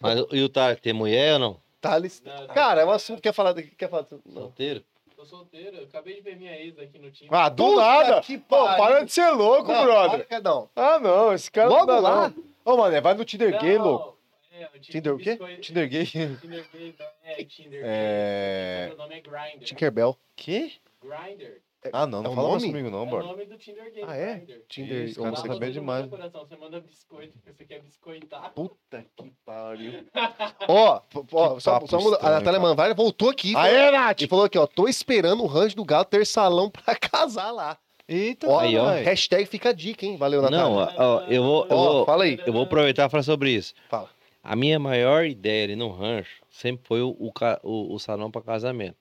Mas 0.00 0.20
o- 0.20 0.28
e 0.32 0.42
o 0.42 0.48
Thales 0.48 0.80
tem 0.80 0.92
mulher 0.92 1.34
ou 1.34 1.38
não? 1.38 1.56
Thales. 1.80 2.22
Não, 2.24 2.40
não. 2.46 2.46
Cara, 2.48 2.82
é 2.82 2.84
um 2.84 2.90
assunto 2.90 3.16
que 3.16 3.22
quer 3.28 3.32
falar 3.34 3.52
daqui. 3.52 3.70
Quer 3.76 3.88
falar. 3.88 4.06
Não. 4.24 4.42
Solteiro? 4.42 4.84
Tô 5.16 5.24
solteiro, 5.24 5.76
eu 5.76 5.84
acabei 5.84 6.16
de 6.16 6.20
ver 6.22 6.36
minha 6.36 6.52
ex 6.58 6.76
aqui 6.80 6.98
no 6.98 7.08
time. 7.10 7.28
Ah, 7.32 7.48
do 7.48 7.64
Puta 7.64 7.80
nada! 7.80 8.20
que 8.22 8.38
Pô, 8.38 8.64
para 8.64 9.04
de 9.04 9.12
ser 9.12 9.30
louco, 9.30 9.70
Não, 9.70 9.84
brother. 9.84 10.26
Não. 10.42 10.68
Ah, 10.74 10.98
não, 10.98 11.32
esse 11.32 11.48
cara 11.50 11.68
Logo 11.68 11.86
não 11.86 11.94
dá, 11.94 12.00
lá? 12.00 12.28
não. 12.64 12.74
Ô, 12.74 12.76
mano, 12.76 13.00
vai 13.02 13.14
no 13.14 13.24
Tinder 13.24 13.56
gay, 13.60 13.78
Não, 13.78 13.84
louco. 13.84 14.18
É, 14.52 14.68
o 14.74 14.78
Tinder 14.80 15.14
o 15.14 15.18
quê? 15.18 15.30
biscoito- 15.30 15.60
Tinder 15.60 15.88
gay. 15.88 16.04
Tinder 16.06 16.38
gay, 16.72 16.94
não 16.98 17.06
é 17.24 17.44
Tinder 17.44 17.82
É- 17.84 18.84
gay. 18.88 18.94
O 18.94 18.98
nome 18.98 19.14
é 19.16 19.20
Grindr. 19.20 19.64
Tinkerbell. 19.64 20.16
Que? 20.36 20.72
Grindr. 21.02 21.60
Ah, 21.92 22.06
não, 22.06 22.20
É 22.20 22.22
não 22.22 22.30
um 22.32 22.34
fala 22.36 22.50
mais 22.50 22.62
nome? 22.62 22.72
comigo, 22.74 22.90
não, 22.90 23.00
É 23.00 23.02
o 23.02 23.06
Bora. 23.06 23.24
nome 23.24 23.44
do 23.44 23.56
Tinder 23.58 23.92
gay, 23.92 24.04
Ah, 24.06 24.16
é? 24.16 24.34
Grindr. 24.36 24.60
Tinder 24.68 25.04
Isso, 25.08 25.20
cara, 25.22 25.34
você 25.34 25.48
tá 25.48 25.56
bem 25.56 25.72
demais. 25.72 26.06
coração, 26.06 26.46
Você 26.46 26.56
manda 26.56 26.80
biscoito 26.80 27.32
porque 27.38 27.52
você 27.52 27.64
quer 27.64 27.80
biscoitar. 27.82 28.52
Puta 28.52 29.04
que 29.16 29.32
pariu. 29.44 30.04
Ó, 30.68 31.00
ó, 31.32 31.58
só, 31.58 31.80
só 31.86 32.00
muda- 32.00 32.18
a 32.18 32.30
Natália 32.30 32.44
cara. 32.44 32.60
Manvalha 32.60 32.94
voltou 32.94 33.30
aqui. 33.30 33.56
Aê, 33.56 33.90
Nath! 33.90 34.20
E 34.22 34.28
falou 34.28 34.44
aqui, 34.44 34.56
ó. 34.58 34.66
Tô 34.66 34.86
esperando 34.86 35.42
o 35.42 35.46
Rancho 35.46 35.74
do 35.74 35.84
Galo 35.84 36.04
ter 36.04 36.24
salão 36.26 36.70
pra 36.70 36.94
casar 36.94 37.50
lá. 37.50 37.76
Eita, 38.06 38.46
Ó, 38.48 38.58
Aí, 38.60 38.76
ó. 38.76 38.90
hashtag 38.90 39.46
fica 39.46 39.70
a 39.70 39.72
dica, 39.72 40.04
hein? 40.04 40.16
Valeu, 40.16 40.42
Natália. 40.42 40.64
Não, 40.64 40.74
ó, 40.76 40.88
ó, 40.98 41.20
eu 41.28 41.42
vou... 41.42 41.66
Eu 41.66 41.76
Ó, 41.76 41.92
vou... 41.92 42.04
fala 42.06 42.24
aí. 42.24 42.38
Eu 42.44 42.52
vou 42.52 42.62
aproveitar 42.62 43.06
e 43.06 43.10
falar 43.10 43.22
sobre 43.22 43.50
isso. 43.52 43.74
Fala. 43.88 44.08
A 44.42 44.56
minha 44.56 44.78
maior 44.78 45.24
ideia 45.24 45.64
ali 45.64 45.76
no 45.76 45.88
rancho 45.90 46.42
sempre 46.50 46.86
foi 46.86 47.00
o, 47.00 47.10
o, 47.18 47.32
o- 47.62 47.94
o 47.94 47.98
salão 47.98 48.30
para 48.30 48.42
casamento. 48.42 48.96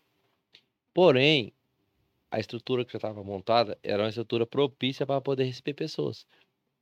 Porém, 0.93 1.53
a 2.29 2.39
estrutura 2.39 2.85
que 2.85 2.91
já 2.93 2.97
estava 2.97 3.23
montada 3.23 3.77
era 3.83 4.03
uma 4.03 4.09
estrutura 4.09 4.45
propícia 4.45 5.05
para 5.05 5.19
poder 5.21 5.45
receber 5.45 5.73
pessoas. 5.73 6.25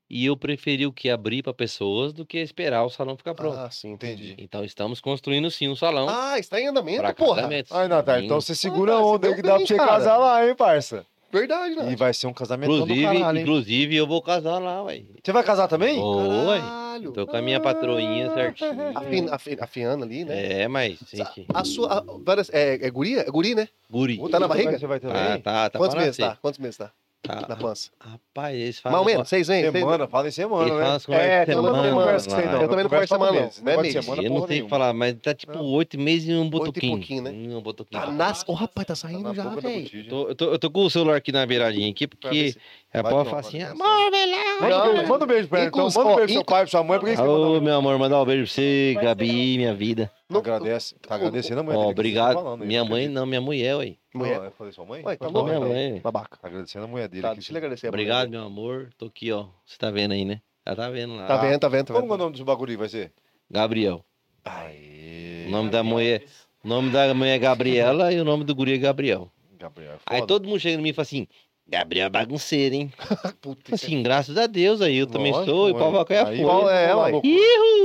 E 0.10 0.26
eu 0.26 0.36
preferi 0.36 0.88
o 0.88 0.92
que 0.92 1.10
abrir 1.10 1.44
para 1.44 1.54
pessoas 1.54 2.12
do 2.12 2.26
que 2.26 2.40
esperar 2.40 2.84
o 2.84 2.90
salão 2.90 3.16
ficar 3.16 3.36
pronto. 3.36 3.60
Ah, 3.60 3.70
sim, 3.70 3.90
entendi. 3.92 4.36
Então 4.40 4.66
estamos 4.66 5.00
construindo 5.00 5.50
sim 5.52 5.68
um 5.68 5.76
salão 5.76 6.10
Ah, 6.10 6.40
está 6.40 6.60
em 6.60 6.68
andamento, 6.68 6.98
para 7.02 7.14
porra. 7.14 7.42
casamentos. 7.44 7.72
Ai, 7.72 7.88
Natália, 7.88 8.26
então 8.26 8.42
você 8.42 8.56
segura 8.56 8.94
Ah, 8.94 8.98
a 8.98 9.06
onda 9.06 9.36
que 9.36 9.42
dá 9.44 9.58
pra 9.58 9.68
você 9.68 9.78
casar 9.78 10.18
lá, 10.18 10.48
hein, 10.48 10.56
parça? 10.56 11.06
Verdade, 11.32 11.76
né? 11.76 11.92
E 11.92 11.96
vai 11.96 12.14
ser 12.14 12.28
um 12.28 12.34
casamento 12.34 12.70
do 12.70 12.84
Inclusive, 12.84 13.04
caralho, 13.04 13.38
hein? 13.38 13.44
inclusive, 13.44 13.96
eu 13.96 14.08
vou 14.08 14.22
casar 14.22 14.58
lá, 14.58 14.84
ué. 14.84 15.04
Você 15.24 15.32
vai 15.32 15.44
casar 15.44 15.68
também? 15.68 15.96
Vou, 16.00 16.48
ué. 16.48 16.60
Caralho. 16.60 17.12
Tô 17.12 17.28
com 17.28 17.38
a 17.38 17.42
minha 17.42 17.60
patroinha 17.60 18.30
certinho. 18.34 18.98
A, 18.98 19.02
fin, 19.02 19.28
a, 19.30 19.38
fi- 19.40 19.58
a 19.60 19.68
Fiana 19.68 20.06
ali, 20.06 20.26
né? 20.26 20.64
É, 20.64 20.68
mas, 20.68 20.98
gente, 21.14 21.46
A 21.54 21.64
sua. 21.64 22.00
a- 22.00 22.04
várias, 22.26 22.50
é, 22.52 22.74
é 22.86 22.90
guria? 22.90 23.22
É 23.22 23.26
guri, 23.32 23.54
né? 23.56 23.68
guri. 23.90 24.18
Tá 24.30 24.40
na 24.40 24.48
barriga? 24.48 24.78
Você 24.78 24.88
vai 24.88 25.00
também? 25.00 25.16
Ah, 25.18 25.40
tá, 25.40 25.70
tá 25.70 25.80
Quantos 25.80 25.96
meses 25.96 26.18
tá? 26.18 26.38
Quantos 26.42 26.60
meses 26.60 26.78
tá? 26.78 26.92
Tá. 27.22 27.46
Na 27.50 27.56
pança? 27.58 27.92
Rapaz, 28.00 28.56
eles 28.56 28.76
Mais 28.76 28.82
falam... 28.82 29.00
ou 29.02 29.06
menos, 29.06 29.28
seis 29.28 29.50
meses? 29.50 29.72
Semana, 29.74 30.08
fala 30.08 30.28
em 30.30 30.32
semana, 30.32 30.66
né? 30.74 30.96
É, 31.10 31.46
conversas 31.46 31.50
eu 31.50 31.56
também 31.56 31.72
não 31.74 31.84
semana, 31.84 31.92
converso 31.94 32.30
com 32.30 32.36
você, 32.36 32.46
não. 32.46 32.62
Eu 32.62 32.70
também 32.70 32.84
não 32.84 32.90
converso 32.90 33.14
semana, 33.14 33.32
não. 33.32 33.40
Não 33.62 33.72
é 33.72 33.82
mês. 33.82 33.94
semana, 33.94 34.24
Eu 34.24 34.30
não 34.30 34.40
sei 34.42 34.50
nenhuma. 34.50 34.70
falar, 34.70 34.94
mas 34.94 35.16
tá 35.22 35.34
tipo 35.36 35.60
oito 35.60 36.00
meses 36.00 36.30
e 36.30 36.34
um 36.34 36.46
e 36.46 36.50
botoquinho. 36.50 36.94
pouquinho, 36.94 37.24
né? 37.24 37.32
Um 37.32 37.62
botoquinho. 37.62 38.02
Tá 38.02 38.10
nas... 38.10 38.46
Ô, 38.48 38.54
rapaz, 38.54 38.88
tá 38.88 38.94
Tá 38.94 38.96
saindo 38.96 39.22
na 39.22 39.34
já, 39.34 39.50
velho. 39.50 39.90
eu, 40.10 40.34
tô, 40.36 40.46
eu 40.46 40.60
tô 40.60 40.72
com 40.72 40.86
o 40.86 40.90
celular 40.90 41.18
aqui 41.18 41.32
na 41.34 41.46
beiradinha 41.46 41.90
aqui, 41.92 42.08
porque 42.08 42.56
se- 42.92 42.98
a 42.98 43.02
Vai 43.02 43.12
Paula 43.12 43.24
que 43.26 43.30
fala 43.32 43.42
uma 43.42 43.48
assim, 43.48 43.62
amor, 43.62 44.12
velho. 44.12 44.62
Manda 44.62 44.78
um 44.90 44.94
beijo, 44.94 45.08
manda 45.10 45.24
um 45.24 45.28
beijo 45.28 45.48
pra 45.48 45.60
ela. 45.60 45.68
Então, 45.70 45.84
manda 45.86 46.00
um 46.00 46.16
beijo 46.16 46.24
pro 46.26 46.34
seu 46.34 46.44
pai, 46.46 46.62
pra 46.62 46.68
sua 46.72 46.84
mãe, 46.84 47.00
por 47.00 47.06
que 47.06 47.16
você 47.16 47.22
quer 47.22 47.28
Alô, 47.28 47.46
mandar 47.48 47.62
meu 47.62 47.76
amor, 47.78 48.00
mandar 48.00 48.22
um 48.22 48.26
beijo 48.26 48.44
pra 48.46 48.54
você, 48.54 48.92
Vai 48.96 49.04
Gabi, 49.06 49.28
ser- 49.28 49.58
minha 49.58 49.74
vida. 49.76 50.12
Não- 50.30 50.40
Agradece. 50.40 50.96
Tá 51.00 51.16
agradecendo 51.16 51.60
a 51.60 51.64
mãe 51.64 51.76
Ó, 51.78 51.82
tá 51.84 51.88
obrigado. 51.90 52.34
falando 52.36 52.66
minha 52.66 52.84
mãe 52.86 53.08
não, 53.08 53.26
minha 53.26 53.42
mulher, 53.42 53.76
ué. 53.78 53.96
Mulher. 54.14 54.42
Eu 54.44 54.52
falei 54.52 54.74
sua 54.74 54.86
mãe? 54.86 55.04
Ué, 55.06 55.16
tá 55.16 55.30
falar. 55.30 55.44
minha 55.46 55.60
mãe. 55.60 56.00
Babaca. 56.02 56.38
Tá 56.42 56.48
agradecendo 56.48 56.86
a 56.86 56.88
mulher 56.88 57.08
dele. 57.08 57.22
Tá, 57.22 57.34
deixa 57.34 57.52
ele 57.52 57.58
agradecer. 57.60 57.88
a 57.88 57.92
mulher 57.92 58.02
Obrigado, 58.04 58.30
meu 58.30 58.44
amor. 58.44 58.90
Tô 58.98 59.06
aqui, 59.06 59.32
ó. 59.32 59.46
Você 59.66 59.78
tá 59.78 59.92
vendo 59.92 60.12
aí, 60.14 60.26
né? 60.26 60.42
Já 60.68 60.76
tá 60.76 60.90
vendo 60.90 61.16
lá. 61.16 61.26
Tá 61.26 61.38
vendo, 61.38 61.60
tá 61.60 61.68
vendo, 61.68 61.86
tá 61.88 61.94
Como 61.94 62.12
é 62.12 62.16
o 62.16 62.18
nome 62.18 62.36
do 62.38 62.46
bagulho 62.46 62.78
vai 62.78 62.90
ser? 62.90 63.12
Gabriel. 63.50 64.04
Aê. 64.44 65.46
O 65.48 65.52
nome 65.52 65.70
da 65.70 65.84
mulher, 65.84 66.24
o 66.64 66.68
nome 66.68 66.90
da 66.92 67.14
mulher 67.14 67.36
é 67.36 67.40
Gabriela 67.40 68.12
e 68.12 68.20
o 68.20 68.26
nome 68.26 68.44
do 68.44 68.54
guri 68.56 68.74
é 68.74 68.78
Gabriel. 68.78 69.32
Gabriel, 69.58 69.94
é 69.94 69.98
Aí 70.06 70.26
todo 70.26 70.48
mundo 70.48 70.60
chega 70.60 70.80
em 70.80 70.82
mim 70.82 70.90
e 70.90 70.94
fala 70.94 71.04
assim, 71.04 71.28
Gabriel 71.70 72.08
é 72.08 72.10
bagunceiro, 72.10 72.74
hein? 72.76 72.92
Puta, 73.40 73.72
é- 73.72 73.76
Assim, 73.76 74.02
graças 74.02 74.36
a 74.38 74.48
Deus 74.48 74.82
aí, 74.82 74.98
eu 74.98 75.06
também 75.08 75.32
sou, 75.46 75.70
e 75.70 75.74
ué. 75.74 75.80
pau 75.80 75.92
vai 75.92 76.04
cair 76.06 76.18
a 76.20 76.26
folha. 76.26 76.42
Qual 76.44 76.70
é! 76.70 76.96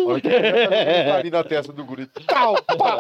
Olha 0.07 0.21
que 0.21 0.29
tá 0.31 1.17
ali 1.17 1.31
na 1.31 1.45
testa 1.45 1.73
do 1.73 1.85
guri. 1.85 2.07
Tal, 2.27 2.55
pá. 2.63 2.99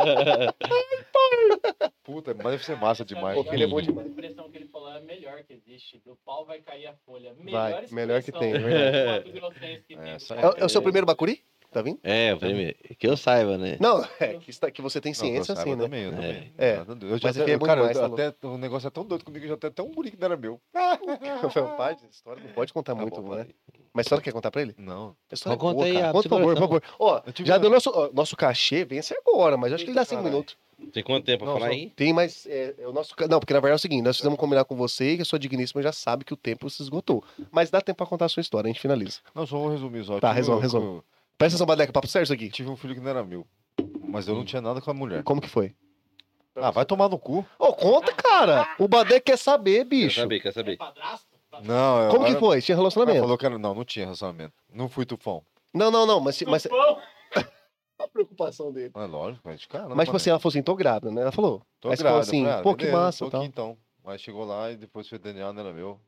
Puta, 2.04 2.34
mas 2.34 2.52
deve 2.52 2.64
ser 2.64 2.76
massa 2.76 3.04
demais. 3.04 3.34
Pô, 3.42 3.50
ele 3.52 3.64
é 3.64 3.66
bom 3.66 3.78
A 3.78 3.82
demais. 3.82 4.06
expressão 4.08 4.50
que 4.50 4.58
ele 4.58 4.66
falou 4.66 4.92
é 4.92 4.98
a 4.98 5.00
melhor 5.00 5.42
que 5.42 5.54
existe. 5.54 6.00
Do 6.04 6.16
pau 6.24 6.44
vai 6.44 6.58
cair 6.60 6.86
a 6.86 6.94
folha. 7.06 7.32
Vai, 7.50 7.72
Melhor 7.72 7.84
melhor 7.90 8.22
que 8.22 8.30
tem, 8.32 8.52
É, 8.54 10.46
o- 10.46 10.54
é 10.58 10.64
o 10.64 10.68
seu 10.68 10.82
primeiro 10.82 11.06
bacuri? 11.06 11.42
Tá 11.74 11.82
vindo? 11.82 11.98
É, 12.04 12.30
eu 12.32 12.38
falei, 12.38 12.72
que 12.98 13.06
eu 13.06 13.16
saiba, 13.16 13.58
né? 13.58 13.76
Não, 13.80 14.02
é 14.20 14.34
que, 14.34 14.48
está- 14.50 14.70
que 14.70 14.80
você 14.80 15.00
tem 15.00 15.10
Não, 15.10 15.18
ciência 15.18 15.52
eu 15.52 15.58
assim, 15.58 15.74
né? 15.74 15.82
Também, 15.82 16.04
eu 16.04 16.10
também. 16.12 16.52
É. 16.56 16.72
Graças 16.74 16.90
a 16.90 16.94
Deus. 16.94 17.12
Eu 17.12 17.18
já 17.18 17.28
Mas 17.28 17.38
até, 17.40 17.50
é 17.50 17.58
bom 17.58 17.66
cara, 17.66 17.80
demais, 17.80 17.96
eu 17.96 18.08
tá 18.16 18.26
até, 18.28 18.46
o 18.46 18.56
negócio 18.56 18.86
é 18.86 18.90
tão 18.90 19.04
doido 19.04 19.24
comigo 19.24 19.40
que 19.40 19.46
eu 19.46 19.48
já 19.50 19.54
até 19.56 19.66
até 19.66 19.82
um 19.82 19.90
que 19.90 20.16
não 20.16 20.24
era 20.26 20.36
meu. 20.36 20.60
Meu 21.54 21.68
pai, 21.76 21.94
essa 21.94 22.06
história 22.06 22.42
não 22.42 22.52
pode 22.52 22.72
contar 22.72 22.94
Tá 22.94 23.00
muito, 23.00 23.20
bom, 23.20 23.34
né? 23.34 23.46
Mas 23.92 24.04
a 24.04 24.06
história 24.06 24.22
quer 24.22 24.32
contar 24.32 24.50
pra 24.50 24.62
ele? 24.62 24.74
Não. 24.78 25.16
Então 25.32 25.52
é 25.52 25.56
conta 25.56 25.74
boa, 25.74 25.84
aí, 25.86 25.92
cara. 25.94 26.12
Conta, 26.12 26.28
por 26.28 26.38
favor, 26.38 26.54
por 26.54 26.60
favor. 26.60 26.82
Ó, 26.98 27.22
já 27.44 27.58
deu 27.58 27.70
nosso, 27.70 27.90
ó, 27.92 28.10
nosso 28.12 28.36
cachê, 28.36 28.84
vence 28.84 29.14
agora, 29.26 29.56
mas 29.56 29.72
acho 29.72 29.84
que 29.84 29.90
ele 29.90 29.96
dá 29.96 30.04
cinco 30.04 30.22
caralho. 30.22 30.32
minutos. 30.32 30.56
Tem 30.92 31.02
quanto 31.04 31.24
tempo 31.24 31.38
pra 31.44 31.46
Não, 31.46 31.54
falar 31.54 31.66
só- 31.70 31.72
aí? 31.72 31.90
Tem, 31.90 32.12
mas 32.12 32.46
é, 32.46 32.74
é 32.78 32.86
o 32.88 32.92
nosso. 32.92 33.14
Não, 33.30 33.38
porque 33.38 33.54
na 33.54 33.60
verdade 33.60 33.72
é 33.74 33.76
o 33.76 33.78
seguinte: 33.78 34.02
nós 34.02 34.16
fizemos 34.16 34.38
combinar 34.38 34.64
com 34.64 34.74
você 34.76 35.16
que 35.16 35.22
a 35.22 35.24
sua 35.24 35.38
digníssima 35.38 35.80
já 35.82 35.92
sabe 35.92 36.24
que 36.24 36.34
o 36.34 36.36
tempo 36.36 36.68
se 36.68 36.82
esgotou. 36.82 37.22
Mas 37.50 37.70
dá 37.70 37.80
tempo 37.80 37.96
pra 37.98 38.06
contar 38.06 38.24
a 38.26 38.28
sua 38.28 38.40
história, 38.40 38.68
a 38.68 38.72
gente 38.72 38.80
finaliza. 38.80 39.20
Não, 39.34 39.46
só 39.46 39.56
vou 39.56 39.70
resumir 39.70 40.04
só. 40.04 40.18
Tá, 40.18 40.32
resolve, 40.32 40.62
resolve. 40.62 41.02
Presta 41.36 41.56
atenção, 41.56 41.66
Badeca, 41.66 41.92
papo 41.92 42.06
sério 42.06 42.24
isso 42.24 42.32
aqui. 42.32 42.48
Tive 42.50 42.70
um 42.70 42.76
filho 42.76 42.94
que 42.94 43.00
não 43.00 43.10
era 43.10 43.24
meu. 43.24 43.46
Mas 44.08 44.28
eu 44.28 44.34
não 44.34 44.44
tinha 44.44 44.62
nada 44.62 44.80
com 44.80 44.90
a 44.90 44.94
mulher. 44.94 45.22
Como 45.24 45.40
que 45.40 45.48
foi? 45.48 45.74
Ah, 46.56 46.70
vai 46.70 46.84
tomar 46.84 47.08
no 47.08 47.18
cu. 47.18 47.44
Ô, 47.58 47.72
conta, 47.72 48.12
cara! 48.14 48.68
O 48.78 48.86
Badeca 48.86 49.20
quer 49.20 49.36
saber, 49.36 49.78
Quer 49.78 49.84
bicho. 49.84 50.20
saber, 50.20 50.40
quer 50.40 50.52
saber. 50.52 50.78
Não, 51.64 52.02
eu 52.04 52.10
Como 52.10 52.24
que 52.24 52.30
era- 52.30 52.38
foi? 52.40 52.60
Tinha 52.62 52.76
Ah, 52.76 52.78
relacionamento? 52.78 53.20
falou 53.20 53.36
que 53.38 53.46
era... 53.46 53.58
Não, 53.58 53.74
não 53.74 53.84
tinha 53.84 54.04
relacionamento. 54.04 54.54
Não 54.72 54.88
fui 54.88 55.04
tufão. 55.04 55.44
Não, 55.72 55.90
não, 55.90 56.06
não, 56.06 56.20
mas. 56.20 56.40
mas... 56.42 56.62
Tufão? 56.62 56.98
A 57.98 58.08
preocupação 58.08 58.72
dele. 58.72 58.92
É 58.94 59.04
lógico, 59.06 59.42
mas 59.44 59.64
caramba. 59.66 59.94
Mas, 59.94 60.06
tipo 60.06 60.16
assim, 60.16 60.30
ela 60.30 60.38
falou 60.38 60.50
assim: 60.50 60.62
tô 60.62 60.74
grávida, 60.74 61.10
né? 61.12 61.22
Ela 61.22 61.32
falou. 61.32 61.62
tô 61.80 61.88
aí 61.88 61.96
você 61.96 62.02
falou 62.02 62.18
grávida. 62.18 62.30
assim, 62.30 62.44
Falei, 62.44 62.58
ah, 62.58 62.62
pô, 62.62 62.74
que 62.74 62.84
beleza, 62.84 62.98
massa 63.02 63.24
tô 63.24 63.30
tal. 63.30 63.40
aqui 63.40 63.48
então. 63.48 63.78
Mas 64.04 64.20
chegou 64.20 64.44
lá 64.44 64.70
e 64.70 64.76
depois 64.76 65.08
foi 65.08 65.18
DNA, 65.18 65.52
não 65.52 65.60
era 65.60 65.72
meu. 65.72 66.00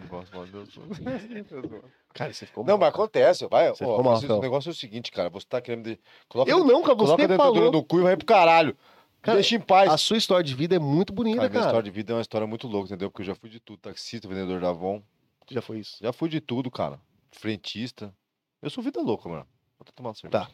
Não 0.00 0.06
gosto. 0.06 0.32
Cara, 2.14 2.32
você 2.32 2.46
ficou 2.46 2.64
Não, 2.64 2.74
mal. 2.74 2.80
mas 2.80 2.88
acontece. 2.90 3.46
Vai, 3.48 3.68
Você 3.70 3.84
ó, 3.84 3.98
ficou 3.98 4.04
mal, 4.04 4.38
o 4.38 4.40
negócio 4.42 4.68
é 4.68 4.72
o 4.72 4.74
seguinte, 4.74 5.10
cara. 5.10 5.28
Você 5.30 5.46
tá 5.48 5.60
querendo. 5.60 5.84
De... 5.84 5.98
Coloca, 6.28 6.50
Eu 6.50 6.64
não, 6.64 6.82
cara, 6.82 6.94
você 6.94 7.16
coloca 7.16 7.34
a 7.34 7.36
falou. 7.36 7.70
do 7.70 7.82
cu 7.82 8.00
e 8.00 8.02
vai 8.02 8.16
pro 8.16 8.26
caralho. 8.26 8.76
Cara, 9.22 9.36
Deixa 9.36 9.54
em 9.56 9.60
paz. 9.60 9.90
A 9.90 9.96
sua 9.96 10.16
história 10.16 10.42
de 10.44 10.54
vida 10.54 10.76
é 10.76 10.78
muito 10.78 11.12
bonita, 11.12 11.36
Cara, 11.38 11.48
minha 11.48 11.60
cara. 11.60 11.70
história 11.70 11.84
de 11.84 11.90
vida 11.90 12.12
é 12.12 12.16
uma 12.16 12.22
história 12.22 12.46
muito 12.46 12.66
louca, 12.66 12.86
entendeu? 12.88 13.10
Porque 13.10 13.22
eu 13.22 13.26
já 13.26 13.34
fui 13.34 13.48
de 13.48 13.60
tudo. 13.60 13.78
Taxista, 13.78 14.28
vendedor 14.28 14.60
da 14.60 14.70
Avon. 14.70 15.02
Já 15.50 15.62
foi 15.62 15.78
isso. 15.78 15.98
Já 16.00 16.12
fui 16.12 16.28
de 16.28 16.40
tudo, 16.40 16.70
cara. 16.70 17.00
Frentista. 17.30 18.12
Eu 18.60 18.68
sou 18.68 18.82
vida 18.82 19.00
louca, 19.00 19.28
mano. 19.28 19.46
Vou 19.78 19.86
tomar 19.94 20.10
uma 20.10 20.14
cerveja. 20.14 20.44
Tá. 20.44 20.50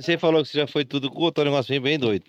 Você 0.00 0.18
falou 0.18 0.42
que 0.42 0.48
você 0.48 0.58
já 0.58 0.66
foi 0.66 0.84
tudo 0.84 1.10
com 1.10 1.20
o 1.24 1.44
negócio 1.44 1.70
bem, 1.70 1.80
bem 1.80 1.98
doido. 1.98 2.24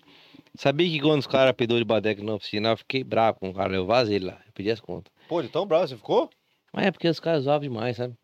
Sabia 0.56 0.88
que 0.88 1.00
quando 1.00 1.20
os 1.20 1.26
caras 1.26 1.54
pedou 1.54 1.78
de 1.78 1.84
badeca 1.84 2.22
na 2.22 2.34
oficina, 2.34 2.70
eu 2.70 2.76
fiquei 2.76 3.02
bravo 3.04 3.40
com 3.40 3.50
o 3.50 3.54
cara. 3.54 3.74
Eu 3.74 3.86
vazei 3.86 4.18
lá, 4.18 4.40
eu 4.46 4.52
pedi 4.52 4.70
as 4.70 4.80
contas. 4.80 5.12
Pô, 5.28 5.42
de 5.42 5.48
tão 5.48 5.66
bravo 5.66 5.88
você 5.88 5.96
ficou? 5.96 6.30
Mas 6.72 6.86
é 6.86 6.90
porque 6.90 7.08
os 7.08 7.20
caras 7.20 7.44
zoavam 7.44 7.60
demais, 7.68 7.96
sabe? 7.96 8.14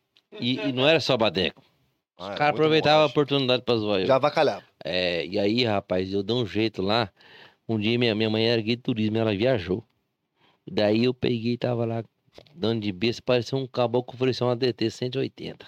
E, 0.41 0.59
e 0.69 0.73
não 0.73 0.87
era 0.87 1.01
só 1.01 1.17
badeco. 1.17 1.63
Os 2.19 2.29
Ah, 2.29 2.35
caras 2.35 2.55
aproveitavam 2.55 3.03
a 3.03 3.07
oportunidade 3.07 3.63
pra 3.63 3.77
zoar 3.77 4.01
eu. 4.01 4.07
Já 4.07 4.17
avacalhava. 4.17 4.65
É, 4.85 5.25
e 5.27 5.39
aí, 5.39 5.65
rapaz, 5.65 6.13
eu 6.13 6.23
dei 6.23 6.35
um 6.37 6.47
jeito 6.47 6.83
lá. 6.83 7.11
Um 7.69 7.79
dia 7.79 7.99
minha, 7.99 8.15
minha 8.15 8.29
mãe 8.31 8.47
era 8.49 8.61
guia 8.61 8.77
de 8.77 8.83
turismo, 8.83 9.17
ela 9.19 9.35
viajou. 9.35 9.85
Daí 10.71 11.05
eu 11.05 11.15
peguei 11.15 11.55
e 11.55 11.59
tava 11.59 11.85
lá 11.85 12.05
dando 12.55 12.81
de 12.83 12.93
besta, 12.93 13.23
parecia 13.25 13.57
um 13.57 13.67
caboclo 13.67 14.11
que 14.13 14.17
ofereceu 14.17 14.47
uma 14.47 14.57
DT 14.57 14.91
180. 14.91 15.67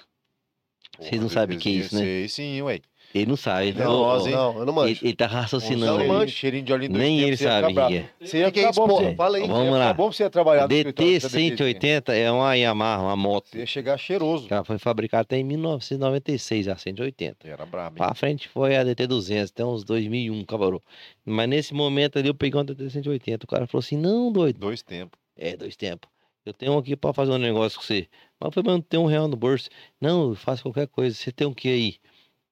Vocês 0.99 1.21
não 1.21 1.29
sabem 1.29 1.57
o 1.57 1.61
que 1.61 1.69
é 1.69 1.73
isso, 1.73 1.95
né? 1.95 2.03
Sei 2.03 2.29
sim, 2.29 2.63
ué. 2.63 2.81
Ele 3.15 3.27
não 3.27 3.37
sabe. 3.37 3.69
Ele, 3.69 3.79
Não, 3.79 3.93
ô, 3.95 4.07
nós? 4.07 4.27
Não, 4.27 4.59
eu 4.59 4.65
não 4.67 4.73
ele, 4.85 4.91
manjo. 4.95 5.01
ele 5.07 5.15
tá 5.15 5.27
Um 5.27 5.29
raciocinando. 5.29 5.87
não 5.87 5.97
cheirinho- 5.99 6.15
manjo. 6.19 6.33
cheirinho 6.33 6.65
de 6.65 6.73
olhinho 6.73 6.93
Nem 6.93 7.21
ele 7.21 7.37
sabe 7.37 7.79
é. 7.79 8.09
Você 8.21 8.39
ia 8.39 8.51
Que 8.51 8.61
é 8.61 8.73
bom 8.73 8.87
você- 8.87 9.15
Fala 9.15 9.37
aí. 9.37 9.43
ia 9.43 9.49
Vamos 9.49 9.67
ficar 9.67 9.79
lá. 9.79 9.93
bom 9.95 10.13
você 10.13 10.31
trabalhar 10.31 10.67
no 10.69 10.75
escritório 10.75 11.13
DT 11.13 11.21
da 11.23 11.29
DT, 11.29 11.39
180 11.57 12.15
é 12.15 12.31
uma 12.31 12.55
Yamaha, 12.55 13.03
uma 13.03 13.17
moto. 13.17 13.49
Você 13.51 13.59
ia 13.59 13.67
chegar 13.67 13.99
cheiroso. 13.99 14.47
Ela 14.51 14.65
foi 14.65 14.79
fabricada 14.79 15.23
até 15.23 15.37
em 15.37 15.45
1996, 15.45 16.69
a 16.69 16.77
180. 16.77 17.47
Era 17.49 17.67
brabo, 17.67 17.97
hein? 17.97 17.99
Pra 18.07 18.15
frente 18.15 18.49
foi 18.49 18.77
a 18.77 18.85
DT 18.85 19.07
200, 19.07 19.51
até 19.51 19.65
uns 19.65 19.85
2001, 19.85 20.45
cabarou. 20.45 20.83
Mas 21.25 21.49
nesse 21.49 21.75
momento 21.75 22.19
ali 22.19 22.29
eu 22.29 22.35
peguei 22.35 22.59
uma 22.59 22.65
DT 22.65 22.89
180. 22.91 23.45
O 23.45 23.49
cara 23.49 23.67
falou 23.67 23.81
assim: 23.81 23.97
não, 23.97 24.33
doido. 24.33 24.59
Dois 24.59 24.83
tempos. 24.83 25.19
É, 25.37 25.57
dois 25.57 25.77
tempos. 25.77 26.11
Eu 26.45 26.53
tenho 26.53 26.73
um 26.73 26.79
aqui 26.79 26.97
pra 26.97 27.13
fazer 27.13 27.31
um 27.31 27.39
negócio 27.39 27.79
com 27.79 27.85
você. 27.85 28.09
Mas 28.41 28.49
eu 28.49 28.53
falei, 28.53 28.67
mas 28.67 28.75
não 28.75 28.81
tem 28.83 28.99
um 28.99 29.07
real 29.07 29.29
no 29.29 29.37
bolso. 29.37 29.69
Não, 30.01 30.31
eu 30.31 30.35
faço 30.35 30.63
qualquer 30.65 30.89
coisa. 30.89 31.15
Você 31.15 31.31
tem 31.31 31.47
o 31.47 31.55
que 31.55 31.69
aí? 31.69 31.95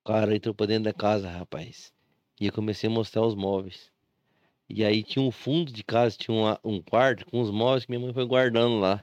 O 0.04 0.08
cara 0.08 0.34
entrou 0.34 0.54
pra 0.54 0.66
dentro 0.66 0.84
da 0.84 0.92
casa, 0.92 1.28
rapaz. 1.30 1.92
E 2.40 2.46
eu 2.46 2.52
comecei 2.52 2.88
a 2.88 2.92
mostrar 2.92 3.22
os 3.22 3.34
móveis. 3.34 3.90
E 4.68 4.84
aí 4.84 5.02
tinha 5.02 5.22
um 5.22 5.30
fundo 5.30 5.72
de 5.72 5.82
casa, 5.82 6.16
tinha 6.16 6.34
uma- 6.34 6.60
um 6.64 6.80
quarto 6.80 7.26
com 7.26 7.40
os 7.40 7.50
móveis 7.50 7.84
que 7.84 7.90
minha 7.90 8.00
mãe 8.00 8.12
foi 8.14 8.24
guardando 8.24 8.78
lá. 8.78 9.02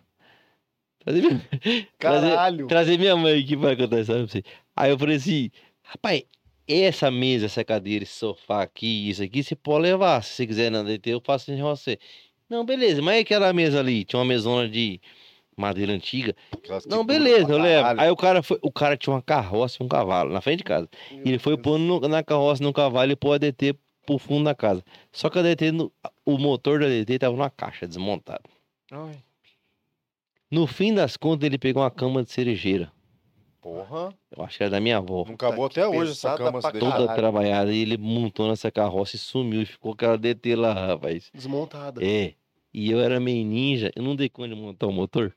Trazer 0.99 1.21
minha, 1.21 1.31
trazer- 1.99 2.29
Caralho. 2.29 2.67
trazer 2.67 2.97
minha 2.97 3.15
mãe 3.15 3.39
aqui 3.41 3.55
pra 3.55 3.75
contar 3.75 3.99
isso 3.99 4.11
pra 4.11 4.21
você. 4.21 4.43
Aí 4.75 4.89
eu 4.91 4.97
falei 4.97 5.17
assim, 5.17 5.51
rapaz, 5.83 6.23
essa 6.67 7.11
mesa, 7.11 7.45
essa 7.45 7.63
cadeira, 7.63 8.03
esse 8.03 8.13
sofá 8.13 8.63
aqui, 8.63 9.09
isso 9.09 9.21
aqui, 9.23 9.43
você 9.43 9.55
pode 9.55 9.83
levar. 9.83 10.23
Se 10.23 10.31
você 10.33 10.47
quiser 10.47 10.71
na 10.71 10.83
DT, 10.83 11.11
eu 11.11 11.21
faço 11.23 11.51
em 11.51 11.61
você. 11.61 11.99
Não, 12.49 12.65
beleza, 12.65 13.01
mas 13.01 13.17
e 13.17 13.21
aquela 13.21 13.53
mesa 13.53 13.79
ali? 13.79 14.03
Tinha 14.03 14.19
uma 14.19 14.25
mesona 14.25 14.67
de 14.67 14.99
madeira 15.57 15.91
antiga. 15.91 16.35
Não, 16.87 17.03
beleza, 17.03 17.51
eu 17.51 17.57
levo. 17.57 17.99
Aí 17.99 18.09
o 18.11 18.15
cara 18.15 18.43
foi, 18.43 18.59
o 18.61 18.71
cara 18.71 18.95
tinha 18.95 19.13
uma 19.13 19.21
carroça 19.21 19.77
e 19.81 19.85
um 19.85 19.89
cavalo 19.89 20.31
na 20.31 20.39
frente 20.39 20.59
de 20.59 20.63
casa. 20.63 20.87
E 21.11 21.27
ele 21.27 21.39
foi 21.39 21.57
pondo 21.57 22.07
na 22.07 22.23
carroça, 22.23 22.63
no 22.63 22.71
cavalo 22.71 23.11
e 23.11 23.15
pôs 23.15 23.35
a 23.35 23.37
DT 23.39 23.75
pro 24.05 24.17
fundo 24.19 24.45
da 24.45 24.55
casa. 24.55 24.83
Só 25.11 25.29
que 25.29 25.39
a 25.39 25.41
DT, 25.41 25.71
no- 25.71 25.91
o 26.25 26.37
motor 26.37 26.79
da 26.79 26.87
DT 26.87 27.19
tava 27.19 27.35
numa 27.35 27.49
caixa 27.49 27.87
desmontado. 27.87 28.43
Ai, 28.91 29.17
No 30.49 30.65
fim 30.65 30.93
das 30.93 31.17
contas, 31.17 31.45
ele 31.45 31.57
pegou 31.57 31.81
uma 31.83 31.91
cama 31.91 32.23
de 32.23 32.31
cerejeira. 32.31 32.91
porra. 33.59 34.13
Eu 34.31 34.45
acho 34.45 34.55
que 34.57 34.63
era 34.63 34.69
da 34.69 34.79
minha 34.79 34.95
avó. 34.97 35.25
Não 35.27 35.33
acabou 35.33 35.67
que 35.69 35.77
até 35.77 35.85
hoje 35.89 36.11
essa 36.13 36.37
cama. 36.37 36.61
Toda. 36.61 36.79
Caralho. 36.79 37.15
trabalhada. 37.15 37.73
E 37.73 37.81
ele 37.81 37.97
montou 37.97 38.47
nessa 38.47 38.71
carroça 38.71 39.17
e 39.17 39.19
sumiu. 39.19 39.61
E 39.61 39.65
ficou 39.65 39.91
aquela 39.91 40.17
DT 40.17 40.55
lá, 40.55 40.71
rapaz. 40.73 41.29
Desmontada. 41.33 42.01
É. 42.01 42.33
E 42.73 42.89
eu 42.89 43.01
era 43.01 43.19
meio 43.19 43.43
ninja. 43.45 43.91
Eu 43.93 44.03
não 44.03 44.15
dei 44.15 44.29
conta 44.29 44.49
de 44.49 44.55
montar 44.55 44.87
o 44.87 44.91
motor. 44.93 45.35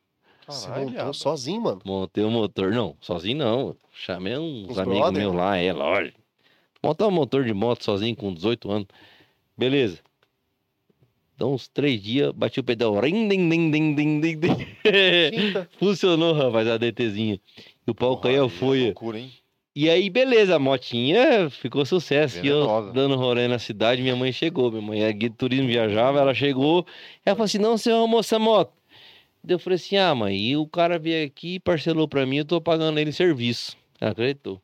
Você 0.51 0.67
Caralho, 0.67 0.87
montou 0.87 1.03
viado. 1.05 1.15
sozinho, 1.15 1.61
mano. 1.61 1.81
Montei 1.85 2.25
o 2.25 2.31
motor. 2.31 2.73
Não, 2.73 2.97
sozinho 3.01 3.39
não. 3.39 3.77
Chamei 3.93 4.37
uns 4.37 4.69
Uns 4.71 4.79
amigos 4.79 5.01
brother? 5.01 5.23
meus 5.23 5.35
lá, 5.35 5.57
é 5.57 5.73
lógico. 5.73 6.19
Montar 6.83 7.09
um 7.09 7.11
motor 7.11 7.45
de 7.45 7.53
moto 7.53 7.85
sozinho 7.85 8.17
com 8.17 8.33
18 8.33 8.71
anos. 8.71 8.89
Beleza. 9.57 9.99
Então, 11.35 11.55
uns 11.55 11.69
três 11.69 12.03
dias, 12.03 12.33
bati 12.33 12.61
o 12.61 12.65
pedal. 12.65 12.99
Rim. 13.01 13.29
Funcionou, 15.79 16.35
rapaz, 16.35 16.69
a 16.69 16.77
DTzinha. 16.77 17.41
E 17.87 17.91
o 17.91 17.95
pau 17.95 18.17
Porra, 18.17 18.23
caiu 18.35 18.47
é 18.47 18.49
folha. 18.49 18.85
loucura, 18.87 19.19
hein? 19.19 19.33
E 19.75 19.89
aí, 19.89 20.11
beleza, 20.11 20.57
a 20.57 20.59
motinha 20.59 21.49
ficou 21.49 21.87
sucesso. 21.87 22.45
E 22.45 22.49
eu 22.49 22.91
dando 22.93 23.15
rolê 23.17 23.47
na 23.47 23.59
cidade, 23.59 24.03
minha 24.03 24.17
mãe 24.17 24.33
chegou. 24.33 24.71
Minha 24.71 24.83
mãe 24.83 25.03
é 25.03 25.13
guia 25.13 25.31
de 25.31 25.37
turismo, 25.37 25.69
viajava, 25.69 26.19
ela 26.19 26.35
chegou. 26.35 26.85
Ela 27.25 27.37
falou 27.37 27.45
assim: 27.45 27.59
não, 27.59 27.79
você 27.79 27.91
arrumou 27.91 28.21
essa 28.21 28.39
moto. 28.39 28.73
Daí 29.43 29.55
eu 29.55 29.59
falei 29.59 29.77
assim: 29.77 29.97
ah, 29.97 30.15
mãe, 30.15 30.37
e 30.37 30.57
o 30.57 30.67
cara 30.67 30.99
veio 30.99 31.27
aqui 31.27 31.55
e 31.55 31.61
parcelou 31.61 32.07
pra 32.09 32.27
mim, 32.27 32.39
eu 32.39 32.45
tô 32.45 32.61
pagando 32.61 32.99
ele 32.99 33.13
serviço. 33.13 33.77
Ela 34.01 34.13
acreditou. 34.13 34.61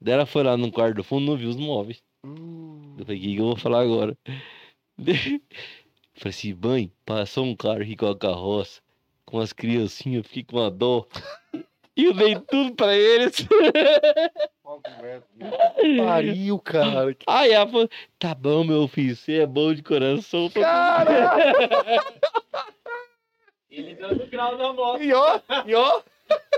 Daí 0.00 0.14
ela 0.14 0.26
foi 0.26 0.42
lá 0.42 0.56
no 0.56 0.70
quarto 0.70 0.96
do 0.96 1.04
fundo, 1.04 1.26
não 1.26 1.36
viu 1.36 1.48
os 1.48 1.56
móveis. 1.56 2.02
Hum. 2.24 2.96
Eu 2.98 3.04
falei: 3.06 3.18
o 3.20 3.22
que, 3.22 3.34
que 3.34 3.40
eu 3.40 3.44
vou 3.46 3.56
falar 3.56 3.82
agora? 3.82 4.16
Falei 6.18 6.30
assim: 6.30 6.54
mãe, 6.54 6.90
passou 7.04 7.44
um 7.44 7.54
cara 7.54 7.82
aqui 7.82 7.94
com 7.94 8.06
a 8.06 8.16
carroça, 8.18 8.80
com 9.24 9.38
as 9.38 9.52
criancinhas, 9.52 10.18
eu 10.18 10.24
fiquei 10.24 10.44
com 10.44 10.56
uma 10.56 10.70
dó. 10.70 11.06
E 11.98 12.04
eu 12.04 12.12
dei 12.12 12.38
tudo 12.38 12.74
pra 12.74 12.94
eles. 12.94 13.36
Pariu, 15.96 16.58
cara. 16.58 17.14
Que 17.14 17.24
Aí 17.26 17.52
ela 17.52 17.66
falou, 17.66 17.88
tá 18.18 18.34
bom, 18.34 18.64
meu 18.64 18.86
filho, 18.86 19.16
você 19.16 19.40
é 19.40 19.46
bom 19.46 19.72
de 19.72 19.82
coração. 19.82 20.50
tô- 20.50 20.60
Ele 23.76 23.94
dando 23.94 24.26
grau 24.26 24.56
na 24.56 24.72
moto. 24.72 25.02
E 25.02 25.12
ó, 25.12 25.40
e 25.66 25.74
ó. 25.74 26.00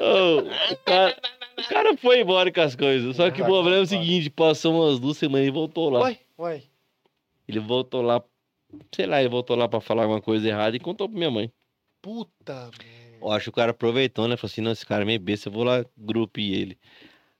Ô, 0.01 0.39
o, 0.73 0.77
cara, 0.85 1.17
o 1.59 1.69
cara 1.69 1.97
foi 1.97 2.21
embora 2.21 2.53
com 2.53 2.61
as 2.61 2.77
coisas. 2.77 3.17
Só 3.17 3.29
que 3.31 3.43
o 3.43 3.45
problema 3.45 3.79
é 3.79 3.81
o 3.81 3.87
seguinte, 3.87 4.31
passou 4.31 4.73
umas 4.73 5.01
duas 5.01 5.17
semanas 5.17 5.49
e 5.49 5.51
voltou 5.51 5.91
lá. 5.91 6.01
Uai, 6.01 6.19
uai. 6.39 6.63
Ele 7.49 7.59
voltou 7.59 8.03
lá, 8.03 8.23
sei 8.95 9.07
lá, 9.07 9.19
ele 9.19 9.29
voltou 9.29 9.57
lá 9.57 9.69
pra 9.69 9.81
falar 9.81 10.03
alguma 10.03 10.21
coisa 10.21 10.47
errada 10.47 10.77
e 10.77 10.81
contou 10.81 11.09
pra 11.09 11.19
minha 11.19 11.31
mãe. 11.31 11.51
Puta, 12.01 12.71
velho. 12.71 13.19
Eu 13.21 13.33
acho 13.33 13.45
que 13.45 13.51
o 13.51 13.53
cara 13.53 13.73
aproveitou, 13.73 14.29
né? 14.29 14.37
Falou 14.37 14.53
assim, 14.53 14.61
não, 14.61 14.71
esse 14.71 14.87
cara 14.87 15.03
é 15.03 15.05
meio 15.05 15.19
besta, 15.19 15.49
eu 15.49 15.53
vou 15.53 15.65
lá 15.65 15.85
grupir 15.97 16.55
ele. 16.55 16.79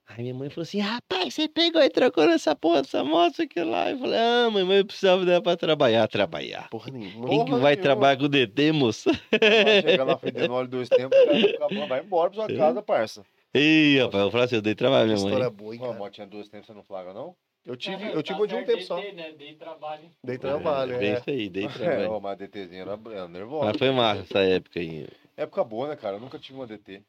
Aí 0.09 0.23
minha 0.23 0.33
mãe 0.33 0.49
falou 0.49 0.63
assim, 0.63 0.79
rapaz, 0.79 1.35
você 1.35 1.47
pegou 1.47 1.81
e 1.83 1.89
trocou 1.89 2.25
nessa 2.25 2.55
porra 2.55 2.81
dessa 2.81 3.03
moto, 3.03 3.33
isso 3.33 3.41
aqui 3.43 3.61
lá. 3.63 3.91
Eu 3.91 3.99
falei, 3.99 4.17
ah, 4.19 4.49
mãe, 4.51 4.63
mas 4.63 4.77
eu 4.79 4.85
precisava 4.85 5.23
dela 5.23 5.41
pra 5.41 5.55
trabalhar, 5.55 6.07
trabalhar. 6.07 6.67
Porra 6.69 6.91
nenhuma. 6.91 7.27
Quem 7.29 7.45
que 7.45 7.51
vai 7.51 7.59
nenhuma. 7.59 7.75
trabalhar 7.77 8.17
com 8.17 8.23
o 8.23 8.29
DT, 8.29 8.71
moço? 8.71 9.11
Vai 9.31 9.81
chegar 9.83 10.03
lá 10.03 10.17
fedendo 10.17 10.51
óleo 10.53 10.67
dois 10.67 10.89
tempos, 10.89 11.15
vai 11.87 11.99
embora 12.01 12.31
pra 12.31 12.47
sua 12.47 12.47
casa, 12.57 12.81
parça. 12.81 13.23
Ei, 13.53 13.99
rapaz, 13.99 14.23
eu 14.23 14.31
falei 14.31 14.45
assim, 14.45 14.55
eu 14.55 14.61
dei 14.63 14.73
trabalho, 14.75 15.05
minha 15.05 15.15
História 15.15 15.37
mãe. 15.45 15.51
boa, 15.51 15.73
hein, 15.75 15.79
Uma 15.79 15.87
cara. 15.89 15.99
motinha 15.99 16.27
dois 16.27 16.49
tempos, 16.49 16.65
você 16.67 16.73
não 16.73 16.83
flagra, 16.83 17.13
não? 17.13 17.35
Eu 17.65 17.75
tive, 17.75 17.97
Tá 18.09 18.11
eu 18.11 18.23
tive 18.23 18.39
uma 18.39 18.47
de 18.47 18.55
um 18.55 18.63
tempo 18.65 18.81
só. 18.81 18.97
Né? 18.97 19.33
Dei 19.37 19.53
trabalho. 19.53 20.11
Dei 20.23 20.37
trabalho, 20.39 20.97
Bem 20.97 21.11
é. 21.11 21.13
isso 21.19 21.29
aí, 21.29 21.49
dei 21.49 21.65
É, 21.65 21.69
trabalho. 21.69 22.11
ó, 22.13 22.19
mas 22.19 22.31
a 22.31 22.35
DTzinha 22.35 22.81
era, 22.81 22.99
era 23.11 23.27
nervosa. 23.27 23.65
Mas 23.65 23.77
foi 23.77 23.91
massa 23.91 24.21
essa 24.21 24.39
época 24.39 24.79
aí. 24.79 25.07
Época 25.37 25.63
boa, 25.63 25.87
né, 25.89 25.95
cara? 25.95 26.15
Eu 26.15 26.19
nunca 26.19 26.39
tive 26.39 26.57
uma 26.57 26.65
DT. 26.65 27.03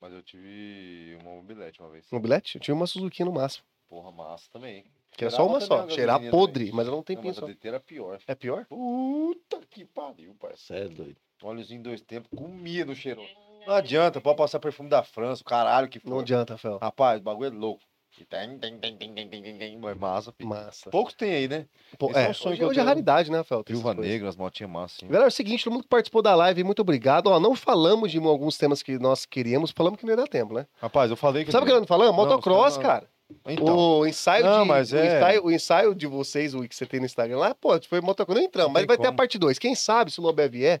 Mas 0.00 0.12
eu 0.12 0.22
tive 0.22 1.18
uma 1.22 1.32
mobilete 1.34 1.80
uma 1.80 1.88
vez. 1.90 2.06
Mobilete? 2.10 2.56
Eu 2.56 2.60
tinha 2.60 2.74
uma 2.74 2.86
Suzuki 2.86 3.24
no 3.24 3.32
máximo. 3.32 3.64
Porra, 3.88 4.12
massa 4.12 4.48
também. 4.52 4.84
Que 5.16 5.24
é 5.24 5.30
só 5.30 5.46
uma 5.46 5.60
só. 5.60 5.88
Cheirar 5.88 6.20
podre, 6.30 6.66
também. 6.66 6.76
mas 6.76 6.86
ela 6.86 6.96
não 6.96 7.02
tem 7.02 7.16
Não, 7.16 7.24
mas 7.24 7.36
só. 7.36 7.44
a 7.44 7.48
DT 7.48 7.68
era 7.68 7.80
pior. 7.80 8.20
É 8.26 8.34
pior? 8.34 8.64
Puta 8.66 9.60
que 9.70 9.84
pariu, 9.84 10.34
parça. 10.38 10.56
Você 10.58 10.74
é 10.76 10.88
doido. 10.88 11.16
Óleozinho 11.42 11.82
dois 11.82 12.00
tempos, 12.00 12.30
comia 12.36 12.84
no 12.84 12.94
cheirão. 12.94 13.24
Não 13.66 13.74
adianta, 13.74 14.20
pode 14.20 14.36
passar 14.36 14.58
perfume 14.60 14.88
da 14.88 15.02
França, 15.02 15.42
o 15.42 15.44
caralho 15.44 15.88
que 15.88 16.00
Não 16.04 16.16
for. 16.16 16.20
adianta, 16.22 16.56
Fel. 16.56 16.78
Rapaz, 16.78 17.20
o 17.20 17.24
bagulho 17.24 17.46
é 17.46 17.50
louco. 17.56 17.82
Tem, 18.24 18.58
tem, 18.58 18.78
tem, 18.78 18.96
tem, 18.96 19.14
tem, 19.14 19.28
tem, 19.28 19.42
tem, 19.42 19.58
tem. 19.58 19.78
Massa, 19.96 20.32
filho. 20.32 20.48
Massa. 20.48 20.90
Poucos 20.90 21.14
tem 21.14 21.32
aí, 21.32 21.48
né? 21.48 21.66
Pô, 21.98 22.10
esse 22.10 22.18
é 22.18 22.24
é, 22.26 22.30
um 22.30 22.34
sonho 22.34 22.50
hoje, 22.52 22.58
que 22.58 22.64
eu 22.64 22.68
hoje 22.68 22.80
é 22.80 22.82
raridade, 22.82 23.30
né, 23.30 23.42
Fel? 23.44 23.62
Viúva. 23.66 23.94
Negra, 23.94 24.28
as 24.28 24.36
motinhas 24.36 24.70
massas. 24.70 25.00
Galera, 25.02 25.24
é 25.24 25.28
o 25.28 25.30
seguinte, 25.30 25.64
todo 25.64 25.72
mundo 25.72 25.82
que 25.82 25.88
participou 25.88 26.22
da 26.22 26.34
live, 26.34 26.64
muito 26.64 26.80
obrigado. 26.82 27.28
Ó, 27.28 27.38
não 27.40 27.54
falamos 27.54 28.10
de 28.10 28.18
alguns 28.18 28.56
temas 28.58 28.82
que 28.82 28.98
nós 28.98 29.24
queríamos, 29.24 29.70
falamos 29.70 29.98
que 29.98 30.04
não 30.04 30.12
ia 30.12 30.16
dar 30.16 30.28
tempo, 30.28 30.54
né? 30.54 30.66
Rapaz, 30.80 31.10
eu 31.10 31.16
falei 31.16 31.44
que. 31.44 31.52
Sabe 31.52 31.64
o 31.64 31.66
que 31.66 31.72
nós 31.72 31.80
não 31.82 31.86
falamos? 31.86 32.14
Motocross, 32.14 32.76
não- 32.76 32.82
cara. 32.82 33.08
Então, 33.46 33.76
O 34.00 34.06
ensaio, 34.06 34.44
Não, 34.44 34.62
de, 34.62 34.68
mas 34.68 34.90
o, 34.92 34.96
é- 34.96 35.06
ensaio, 35.18 35.44
o 35.44 35.50
ensaio 35.50 35.94
de 35.94 36.06
vocês, 36.06 36.54
o 36.54 36.66
que 36.66 36.74
você 36.74 36.86
tem 36.86 36.98
no 36.98 37.04
Instagram 37.06 37.36
lá, 37.38 37.54
pô, 37.54 37.78
foi 37.82 38.00
motocross. 38.00 38.38
Não 38.38 38.44
entramos, 38.44 38.72
mas 38.72 38.86
vai 38.86 38.96
ter 38.96 39.02
a 39.02 39.06
como. 39.08 39.16
parte 39.18 39.38
2. 39.38 39.58
Quem 39.58 39.74
sabe, 39.74 40.10
se 40.10 40.18
o 40.18 40.22
Lobé 40.22 40.48
vier, 40.48 40.80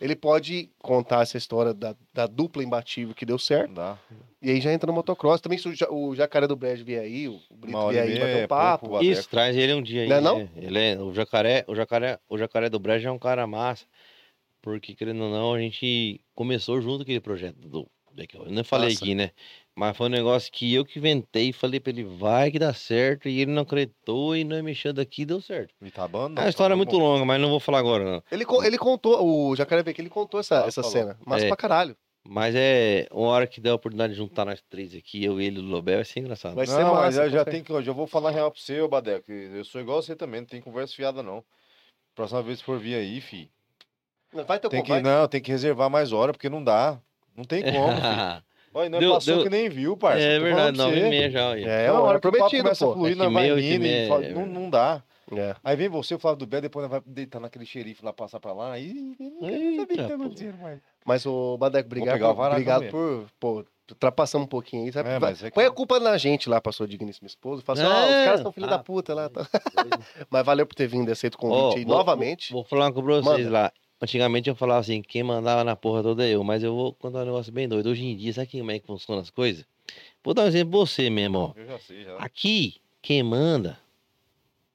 ele 0.00 0.16
pode 0.16 0.70
contar 0.78 1.22
essa 1.22 1.36
história 1.36 1.74
da, 1.74 1.94
da 2.14 2.26
dupla 2.26 2.64
imbatível 2.64 3.14
que 3.14 3.26
deu 3.26 3.38
certo. 3.38 3.74
dá. 3.74 3.98
E 4.42 4.50
aí 4.50 4.60
já 4.60 4.72
entra 4.72 4.86
no 4.86 4.94
motocross. 4.94 5.40
Também 5.40 5.58
se 5.58 5.68
o, 5.68 5.74
Ja- 5.76 5.90
o 5.90 6.14
Jacaré 6.14 6.46
do 6.46 6.56
Brejo 6.56 6.84
vier 6.84 7.02
aí, 7.02 7.28
o 7.28 7.38
Brito 7.50 7.88
vier 7.90 8.02
aí, 8.04 8.18
bater 8.18 8.36
um 8.36 8.38
é 8.38 8.46
papo. 8.46 8.88
pouco, 8.88 9.04
Isso, 9.04 9.28
traz 9.28 9.54
ele 9.54 9.74
um 9.74 9.82
dia 9.82 10.02
aí. 10.02 10.08
Não 10.08 10.16
é 10.16 10.20
não? 10.20 10.38
né? 10.38 10.48
Ele 10.56 10.78
é, 10.78 10.98
o 10.98 11.12
jacaré, 11.12 11.64
o 11.68 11.74
jacaré, 11.74 12.18
o 12.28 12.38
jacaré 12.38 12.70
do 12.70 12.78
Brejo 12.78 13.06
é 13.06 13.12
um 13.12 13.18
cara 13.18 13.46
massa. 13.46 13.84
Porque, 14.62 14.94
querendo 14.94 15.22
ou 15.24 15.30
não, 15.30 15.54
a 15.54 15.58
gente 15.58 16.20
começou 16.34 16.80
junto 16.80 17.02
aquele 17.02 17.20
projeto 17.20 17.56
do. 17.56 17.86
Eu 18.34 18.50
não 18.50 18.64
falei 18.64 18.90
Massa. 18.90 19.04
aqui, 19.04 19.14
né? 19.14 19.30
Mas 19.76 19.96
foi 19.96 20.06
um 20.06 20.10
negócio 20.10 20.50
que 20.52 20.74
eu 20.74 20.84
que 20.84 20.98
inventei 20.98 21.48
e 21.50 21.52
falei 21.52 21.80
pra 21.80 21.90
ele, 21.90 22.04
vai 22.04 22.50
que 22.50 22.58
dá 22.58 22.74
certo. 22.74 23.28
E 23.28 23.40
ele 23.40 23.50
não 23.52 23.62
acreditou 23.62 24.36
e 24.36 24.44
não 24.44 24.62
mexeu 24.62 24.92
daqui 24.92 25.24
deu 25.24 25.40
certo. 25.40 25.72
E 25.80 25.90
tá 25.90 26.06
bom? 26.06 26.28
não, 26.28 26.42
a 26.42 26.48
história 26.48 26.72
é 26.72 26.74
tá 26.74 26.76
muito 26.76 26.90
bom. 26.98 26.98
longa, 26.98 27.24
mas 27.24 27.40
não 27.40 27.48
vou 27.48 27.60
falar 27.60 27.78
agora, 27.78 28.04
não. 28.04 28.22
Ele, 28.30 28.44
co- 28.44 28.62
ele 28.64 28.76
contou, 28.76 29.24
o 29.24 29.56
Jacaré 29.56 29.82
que 29.84 30.00
ele 30.02 30.10
contou 30.10 30.40
essa, 30.40 30.64
Ah, 30.64 30.66
essa 30.68 30.82
falou. 30.82 30.90
cena. 30.96 31.18
Mas 31.24 31.44
É. 31.44 31.48
pra 31.48 31.56
caralho. 31.56 31.96
Mas 32.22 32.54
é 32.54 33.06
uma 33.10 33.28
hora 33.28 33.46
que 33.46 33.62
der 33.62 33.70
a 33.70 33.74
oportunidade 33.74 34.12
de 34.12 34.18
juntar 34.18 34.44
nós 34.44 34.60
três 34.68 34.94
aqui, 34.94 35.24
eu, 35.24 35.40
ele 35.40 35.56
e 35.56 35.60
o 35.60 35.62
Lobel, 35.66 35.96
vai 35.96 36.04
ser 36.04 36.20
engraçado. 36.20 36.54
Vai 36.54 36.66
ser 36.66 36.82
Não, 36.84 36.94
mas 36.94 37.16
massa, 37.16 37.24
eu 37.26 37.30
já 37.30 37.44
tenho 37.46 37.64
que. 37.64 37.72
Eu 37.72 37.82
já 37.82 37.92
vou 37.92 38.06
falar 38.06 38.30
real 38.30 38.50
pra 38.50 38.60
você, 38.60 38.78
ô 38.82 38.88
Badeco. 38.88 39.32
Eu 39.32 39.64
sou 39.64 39.80
igual 39.80 40.02
você 40.02 40.14
também, 40.14 40.40
não 40.42 40.46
tem 40.46 40.60
conversa 40.60 40.94
fiada, 40.94 41.22
não. 41.22 41.42
Próxima 42.14 42.42
vez 42.42 42.58
que 42.58 42.66
for 42.66 42.78
vir 42.78 42.94
aí, 42.96 43.20
fi. 43.22 43.50
Vai 44.46 44.58
ter 44.60 44.68
Tem 44.68 44.82
que, 44.82 45.00
não, 45.00 45.26
tem 45.26 45.40
que 45.40 45.50
reservar 45.50 45.88
mais 45.88 46.12
hora, 46.12 46.32
porque 46.32 46.50
não 46.50 46.62
dá. 46.62 47.00
Não 47.34 47.44
tem 47.44 47.62
como, 47.62 47.72
fi. 47.96 48.44
Olha, 48.72 48.88
não 48.88 48.98
é 48.98 49.00
Deu- 49.00 49.12
passou 49.14 49.34
deu- 49.34 49.42
que 49.44 49.50
nem 49.50 49.68
viu, 49.68 49.96
parça. 49.96 50.20
é 50.20 50.38
verdade, 50.38 50.76
nove 50.78 50.98
e 50.98 51.08
meia 51.10 51.30
já. 51.30 51.48
olha. 51.50 51.66
É, 51.68 51.88
Não, 51.88 51.94
uma 51.96 52.02
hora 52.02 52.18
o 52.18 52.20
prometido, 52.20 52.62
começa 52.62 52.84
pô. 52.84 52.92
a 52.92 52.94
fluir, 52.94 53.12
É 53.20 53.28
vai 53.28 53.48
e 53.48 53.50
indo 53.50 53.60
e 53.60 53.78
meia, 53.78 54.08
fala, 54.08 54.24
é 54.24 54.32
não, 54.32 54.46
não 54.46 54.70
dá. 54.70 55.02
É. 55.32 55.54
Aí 55.62 55.76
vem 55.76 55.88
você, 55.88 56.14
eu 56.14 56.18
falo 56.18 56.36
do 56.36 56.46
Bé, 56.46 56.60
depois 56.60 56.88
vai 56.88 57.00
deitar 57.06 57.38
naquele 57.40 57.64
xerife 57.64 58.04
lá, 58.04 58.12
passar 58.12 58.40
pra 58.40 58.52
lá, 58.52 58.70
não 58.70 59.82
o 59.82 59.86
que 59.86 59.96
tá 59.96 60.08
pô. 60.08 60.14
acontecendo 60.14 60.58
mais. 60.58 60.80
Mas 61.04 61.24
o 61.26 61.56
Badeco, 61.56 61.86
obrigado, 61.86 62.20
o 62.22 62.30
obrigado 62.46 62.84
por, 62.90 63.26
pô, 63.38 63.64
ultrapassamos 63.90 64.46
um 64.46 64.48
pouquinho 64.48 64.84
aí. 64.86 64.92
sabe? 64.92 65.08
É, 65.08 65.18
mas 65.20 65.42
é 65.42 65.50
que- 65.50 65.54
Põe 65.54 65.64
a 65.66 65.70
culpa 65.70 65.98
na 66.00 66.16
gente 66.18 66.48
lá, 66.48 66.60
pra 66.60 66.72
sua 66.72 66.86
digníssima 66.86 67.26
esposa. 67.28 67.62
Fala 67.62 67.80
assim, 67.80 67.88
ó, 67.88 68.04
os 68.06 68.10
É. 68.12 68.24
caras 68.24 68.40
são 68.40 68.52
filho 68.52 68.66
da 68.68 68.76
Ah, 68.76 68.78
puta 68.80 69.14
lá. 69.14 69.28
Tá. 69.28 69.46
Mas 70.30 70.44
valeu 70.46 70.66
por 70.66 70.74
ter 70.74 70.86
vindo 70.88 71.08
e 71.08 71.12
aceito 71.12 71.34
o 71.34 71.38
convite 71.38 71.74
Ó, 71.74 71.76
aí 71.78 71.84
vou- 71.84 71.96
novamente. 71.96 72.52
Vou 72.52 72.64
falar 72.64 72.86
uma 72.86 72.92
coisa 72.92 73.06
pra 73.22 73.32
vocês 73.34 73.46
Manda. 73.46 73.58
lá. 73.58 73.72
Antigamente 74.00 74.48
eu 74.48 74.56
falava 74.56 74.80
assim, 74.80 75.02
quem 75.02 75.22
mandava 75.22 75.62
na 75.62 75.76
porra 75.76 76.02
toda 76.02 76.26
é 76.26 76.30
eu, 76.30 76.42
mas 76.42 76.62
eu 76.62 76.74
vou 76.74 76.94
contar 76.94 77.18
um 77.22 77.26
negócio 77.26 77.52
bem 77.52 77.68
doido. 77.68 77.90
Hoje 77.90 78.04
em 78.04 78.16
dia, 78.16 78.32
sabe 78.32 78.48
como 78.50 78.70
é 78.70 78.78
que 78.78 78.86
funcionam 78.86 79.20
as 79.20 79.30
coisas? 79.30 79.66
Vou 80.24 80.32
dar 80.32 80.44
um 80.44 80.46
exemplo 80.46 80.70
pra 80.70 80.78
você 80.80 81.10
mesmo, 81.10 81.38
ó. 81.38 81.52
Eu 81.54 81.66
já 81.66 81.78
sei, 81.78 82.04
já. 82.04 82.16
Aqui, 82.16 82.80
quem 83.02 83.22
manda. 83.22 83.78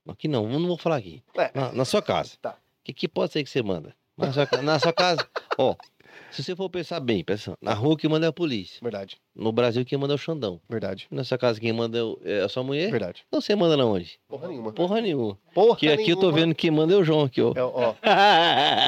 Aqui 0.08 0.28
não, 0.28 0.48
não 0.48 0.68
vou 0.68 0.78
falar 0.78 0.98
aqui. 0.98 1.24
É. 1.36 1.52
Na, 1.56 1.72
na 1.72 1.86
sua 1.86 2.02
casa. 2.02 2.34
Tá. 2.40 2.52
O 2.52 2.84
que, 2.84 2.94
que 2.94 3.08
pode 3.08 3.34
ser 3.34 3.44
que 3.44 3.50
você 3.50 3.64
manda? 3.64 3.96
Na 4.16 4.32
sua, 4.32 4.48
na 4.62 4.80
sua 4.80 4.94
casa, 4.94 5.28
ó. 5.58 5.76
Se 6.32 6.44
você 6.44 6.56
for 6.56 6.70
pensar 6.70 7.00
bem, 7.00 7.24
pensa, 7.24 7.54
na 7.62 7.74
rua 7.74 7.96
quem 7.98 8.10
manda 8.10 8.26
é 8.26 8.30
a 8.30 8.34
polícia. 8.34 8.80
Verdade, 8.82 9.16
No 9.34 9.52
Brasil 9.54 9.86
quem 9.86 9.98
manda 9.98 10.14
é 10.14 10.16
o 10.16 10.18
Xandão. 10.18 10.60
verdade, 10.70 11.08
Na 11.10 11.24
sua 11.24 11.38
casa 11.38 11.60
quem 11.62 11.72
manda 11.72 11.98
é 11.98 12.40
é 12.40 12.42
a 12.42 12.50
sua 12.50 12.62
mulher. 12.64 12.92
verdade. 12.92 13.24
Então 13.28 13.40
você 13.40 13.56
manda 13.56 13.78
na 13.78 13.86
onde? 13.86 14.20
Porra 14.28 14.48
nenhuma. 14.50 14.74
Porra 14.74 15.00
nenhuma. 15.02 15.38
Porra 15.54 15.78
Que 15.78 15.88
aqui 15.88 16.10
eu 16.10 16.16
tô 16.16 16.24
nenhuma. 16.24 16.40
vendo 16.40 16.56
quem 16.56 16.72
manda 16.72 16.94
é 16.94 16.98
o 16.98 17.04
João 17.06 17.24
aqui, 17.24 17.42
ó. 17.42 17.54
É, 17.56 17.64
ó, 17.64 17.94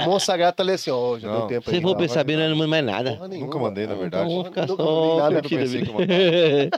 o 0.06 0.10
Monsagrado 0.10 0.56
tá 0.58 0.64
ali 0.64 0.74
assim, 0.74 0.92
ó, 0.92 1.18
já 1.18 1.30
deu 1.30 1.40
Não, 1.40 1.48
tempo 1.48 1.70
Se 1.70 1.76
aí. 1.76 1.82
for 1.82 1.92
não, 1.92 1.98
pensar 1.98 2.24
bem, 2.26 2.36
não 2.36 2.56
manda 2.56 2.68
mais 2.68 2.84
nada. 2.86 3.14
Porra 3.14 3.28
nenhuma. 3.30 3.48
Nunca 3.48 3.60
mandei, 3.60 3.88
na 3.88 3.94
Então 3.94 4.02
verdade. 4.02 4.44
ficar 4.44 4.68
Nunca 4.68 4.84
só 4.84 5.02
mandei 5.02 5.18
nada 5.18 5.42
que 5.42 5.56
eu 5.56 5.60
que. 5.60 6.70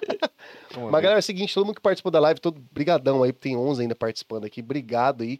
Mas 0.79 0.91
galera, 1.01 1.15
é 1.15 1.19
o 1.19 1.23
seguinte, 1.23 1.53
todo 1.53 1.65
mundo 1.65 1.75
que 1.75 1.81
participou 1.81 2.11
da 2.11 2.19
live, 2.19 2.39
todo 2.39 2.61
brigadão 2.71 3.23
aí, 3.23 3.33
tem 3.33 3.57
11 3.57 3.81
ainda 3.81 3.95
participando 3.95 4.45
aqui, 4.45 4.61
obrigado 4.61 5.23
aí 5.23 5.39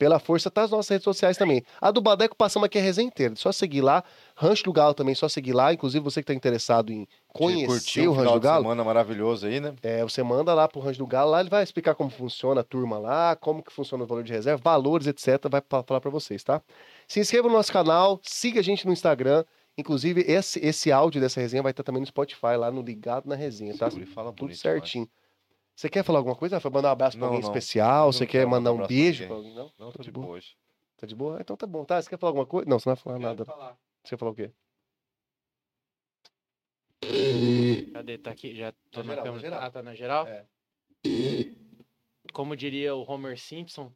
pela 0.00 0.18
força, 0.18 0.50
tá 0.50 0.62
nas 0.62 0.70
nossas 0.70 0.88
redes 0.88 1.04
sociais 1.04 1.36
também. 1.36 1.62
A 1.78 1.90
do 1.90 2.00
Badeco 2.00 2.34
passamos 2.34 2.64
aqui 2.64 2.78
a 2.78 2.80
resenha 2.80 3.06
inteira, 3.06 3.36
só 3.36 3.52
seguir 3.52 3.82
lá, 3.82 4.02
Rancho 4.34 4.64
do 4.64 4.72
Galo 4.72 4.94
também, 4.94 5.14
só 5.14 5.28
seguir 5.28 5.52
lá, 5.52 5.74
inclusive 5.74 6.02
você 6.02 6.22
que 6.22 6.26
tá 6.26 6.32
interessado 6.32 6.90
em 6.90 7.06
conhecer 7.28 8.08
o 8.08 8.12
o 8.12 8.14
Rancho 8.14 8.32
do 8.32 8.40
Galo, 8.40 8.62
semana 8.62 8.82
maravilhoso 8.82 9.46
aí, 9.46 9.60
né? 9.60 9.74
é, 9.82 10.02
você 10.02 10.22
manda 10.22 10.54
lá 10.54 10.66
pro 10.66 10.80
Rancho 10.80 11.00
do 11.00 11.06
Galo, 11.06 11.32
lá 11.32 11.40
ele 11.40 11.50
vai 11.50 11.62
explicar 11.62 11.94
como 11.94 12.08
funciona 12.08 12.62
a 12.62 12.64
turma 12.64 12.98
lá, 12.98 13.36
como 13.36 13.62
que 13.62 13.70
funciona 13.70 14.02
o 14.02 14.06
valor 14.06 14.24
de 14.24 14.32
reserva, 14.32 14.58
valores, 14.64 15.06
etc, 15.06 15.50
vai 15.50 15.62
falar 15.86 16.00
pra 16.00 16.10
vocês, 16.10 16.42
tá? 16.42 16.62
Se 17.06 17.20
inscreva 17.20 17.48
no 17.48 17.54
nosso 17.54 17.70
canal, 17.70 18.18
siga 18.22 18.60
a 18.60 18.64
gente 18.64 18.86
no 18.86 18.94
Instagram, 18.94 19.44
inclusive 19.76 20.24
esse, 20.26 20.58
esse 20.64 20.90
áudio 20.90 21.20
dessa 21.20 21.42
resenha 21.42 21.62
vai 21.62 21.72
estar 21.72 21.82
também 21.82 22.00
no 22.00 22.06
Spotify, 22.06 22.56
lá 22.58 22.70
no 22.70 22.80
Ligado 22.80 23.28
na 23.28 23.34
Resenha, 23.34 23.76
tá? 23.76 23.90
Tudo 23.90 24.32
bonito 24.32 24.56
certinho. 24.56 25.06
Você 25.80 25.88
quer 25.88 26.04
falar 26.04 26.18
alguma 26.18 26.36
coisa? 26.36 26.60
Foi 26.60 26.70
mandar 26.70 26.90
um 26.90 26.92
abraço 26.92 27.16
pra 27.16 27.26
Não, 27.26 27.32
alguém 27.32 27.42
não. 27.42 27.48
especial? 27.56 28.12
Você 28.12 28.26
quer 28.26 28.46
mandar 28.46 28.70
um 28.70 28.86
beijo 28.86 29.26
pra 29.26 29.34
alguém? 29.36 29.54
Não? 29.54 29.72
Não, 29.78 29.90
tô 29.90 29.96
Tá 29.96 30.04
de 30.04 30.10
boa. 30.10 30.26
boa 30.26 30.36
hoje. 30.36 30.54
Tá 30.98 31.06
de 31.06 31.14
boa? 31.14 31.38
Então 31.40 31.56
tá 31.56 31.66
bom. 31.66 31.86
Tá, 31.86 32.02
você 32.02 32.10
quer 32.10 32.18
falar 32.18 32.28
alguma 32.32 32.44
coisa? 32.44 32.68
Não, 32.68 32.78
você 32.78 32.86
não 32.86 32.94
vai 32.94 33.02
falar 33.02 33.18
nada. 33.18 33.46
Falar. 33.46 33.78
Você 34.04 34.10
quer 34.10 34.18
falar 34.18 34.30
o 34.30 34.34
quê? 34.34 34.50
Cadê? 37.94 38.18
Tá 38.18 38.30
aqui? 38.30 38.54
Já 38.54 38.74
tô 38.90 39.02
Na 39.02 39.04
na, 39.04 39.08
geral, 39.14 39.24
câmera. 39.24 39.40
geral. 39.40 39.60
Ah, 39.62 39.70
tá 39.70 39.82
na 39.82 39.94
geral? 39.94 40.26
É. 40.28 40.44
Como 42.34 42.54
diria 42.54 42.94
o 42.94 43.10
Homer 43.10 43.40
Simpson. 43.40 43.90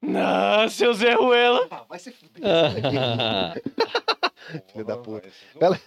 Não, 0.00 0.68
seu 0.68 0.94
Zé 0.94 1.14
Ruela! 1.14 1.66
Ah, 1.72 1.82
vai 1.88 1.98
se 1.98 2.12
fuder. 2.12 2.40
Filho 4.72 4.84
da 4.84 4.96
puta. 4.96 5.28
Não, 5.56 5.66
Ela- 5.66 5.80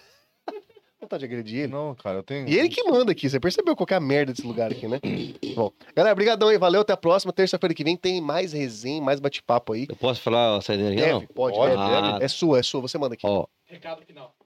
Vontade 1.08 1.20
de 1.20 1.24
agredir 1.24 1.60
ele. 1.60 1.72
Não, 1.72 1.94
cara, 1.94 2.18
eu 2.18 2.22
tenho. 2.22 2.46
E 2.46 2.58
ele 2.58 2.68
que 2.68 2.82
manda 2.84 3.12
aqui, 3.12 3.30
você 3.30 3.40
percebeu 3.40 3.74
qual 3.74 3.86
que 3.86 3.94
é 3.94 3.96
a 3.96 4.00
merda 4.00 4.30
desse 4.32 4.46
lugar 4.46 4.70
aqui, 4.70 4.86
né? 4.86 5.00
Bom, 5.56 5.72
galera, 5.96 6.14
brigadão 6.14 6.48
aí, 6.48 6.58
valeu, 6.58 6.82
até 6.82 6.92
a 6.92 6.98
próxima. 6.98 7.32
Terça-feira 7.32 7.74
que 7.74 7.82
vem 7.82 7.96
tem 7.96 8.20
mais 8.20 8.52
resenha, 8.52 9.00
mais 9.00 9.18
bate-papo 9.18 9.72
aí. 9.72 9.86
Eu 9.88 9.96
posso 9.96 10.20
falar 10.20 10.56
a 10.58 10.60
saída 10.60 10.86
aqui, 10.90 11.00
não? 11.00 11.20
Deve, 11.20 11.32
pode, 11.32 11.56
Pode, 11.56 11.74
deve, 11.74 12.12
deve. 12.12 12.24
É 12.24 12.28
sua, 12.28 12.58
é 12.58 12.62
sua, 12.62 12.82
você 12.82 12.98
manda 12.98 13.14
aqui. 13.14 13.26
Ó, 13.26 13.46
Recado 13.64 14.04
final. 14.04 14.36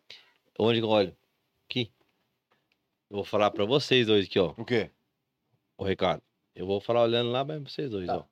onde 0.57 0.79
que 0.79 0.85
eu 0.85 0.89
olho? 0.91 1.17
Aqui. 1.69 1.91
Eu 3.11 3.17
vou 3.17 3.25
falar 3.25 3.51
pra 3.51 3.65
vocês 3.65 4.07
dois 4.07 4.27
aqui, 4.27 4.39
ó. 4.39 4.55
O 4.57 4.65
quê? 4.65 4.89
O 5.77 5.83
recado. 5.83 6.23
Eu 6.55 6.65
vou 6.65 6.81
falar 6.81 7.03
olhando 7.03 7.31
lá 7.33 7.45
pra 7.45 7.59
vocês 7.59 7.91
dois, 7.91 8.07
Tá. 8.07 8.19
ó. 8.19 8.25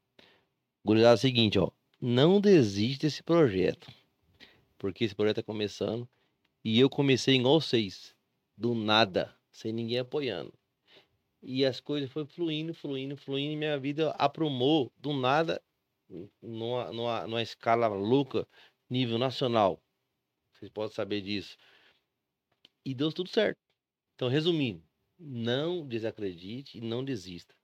Gurizada, 0.85 1.15
é 1.15 1.17
o 1.17 1.19
seguinte, 1.19 1.59
ó. 1.59 1.69
Não 2.01 2.41
desiste 2.41 3.01
desse 3.01 3.25
projeto. 3.25 3.89
Porque 4.79 5.05
esse 5.05 5.17
projeto 5.17 5.37
tá 5.37 5.43
começando. 5.43 6.09
E 6.65 6.79
eu 6.79 6.89
comecei 6.91 7.35
igual 7.37 7.59
vocês. 7.61 8.15
Do 8.61 8.75
nada. 8.75 9.35
Sem 9.51 9.73
ninguém 9.73 10.01
apoiando. 10.01 10.53
E 11.43 11.65
as 11.65 11.81
coisas 11.81 12.13
foram 12.13 12.27
fluindo, 12.27 12.75
fluindo, 12.75 13.17
fluindo. 13.17 13.55
E 13.55 13.57
minha 13.57 13.79
vida 13.79 14.11
aprumou 14.19 14.93
do 14.99 15.15
nada. 15.15 15.63
Numa, 16.43 16.93
numa, 16.93 17.27
numa 17.27 17.43
escala 17.43 17.87
louca. 17.87 18.47
Nível 18.91 19.17
nacional. 19.17 19.83
Vocês 20.53 20.71
podem 20.71 20.95
saber 20.95 21.23
disso. 21.23 21.57
E 22.85 22.95
deu 22.95 23.11
tudo 23.11 23.31
certo. 23.31 23.57
Então, 24.15 24.29
resumindo. 24.29 24.85
Não 25.19 25.87
desacredite 25.87 26.77
e 26.77 26.83
não 26.83 27.03
desista. 27.03 27.55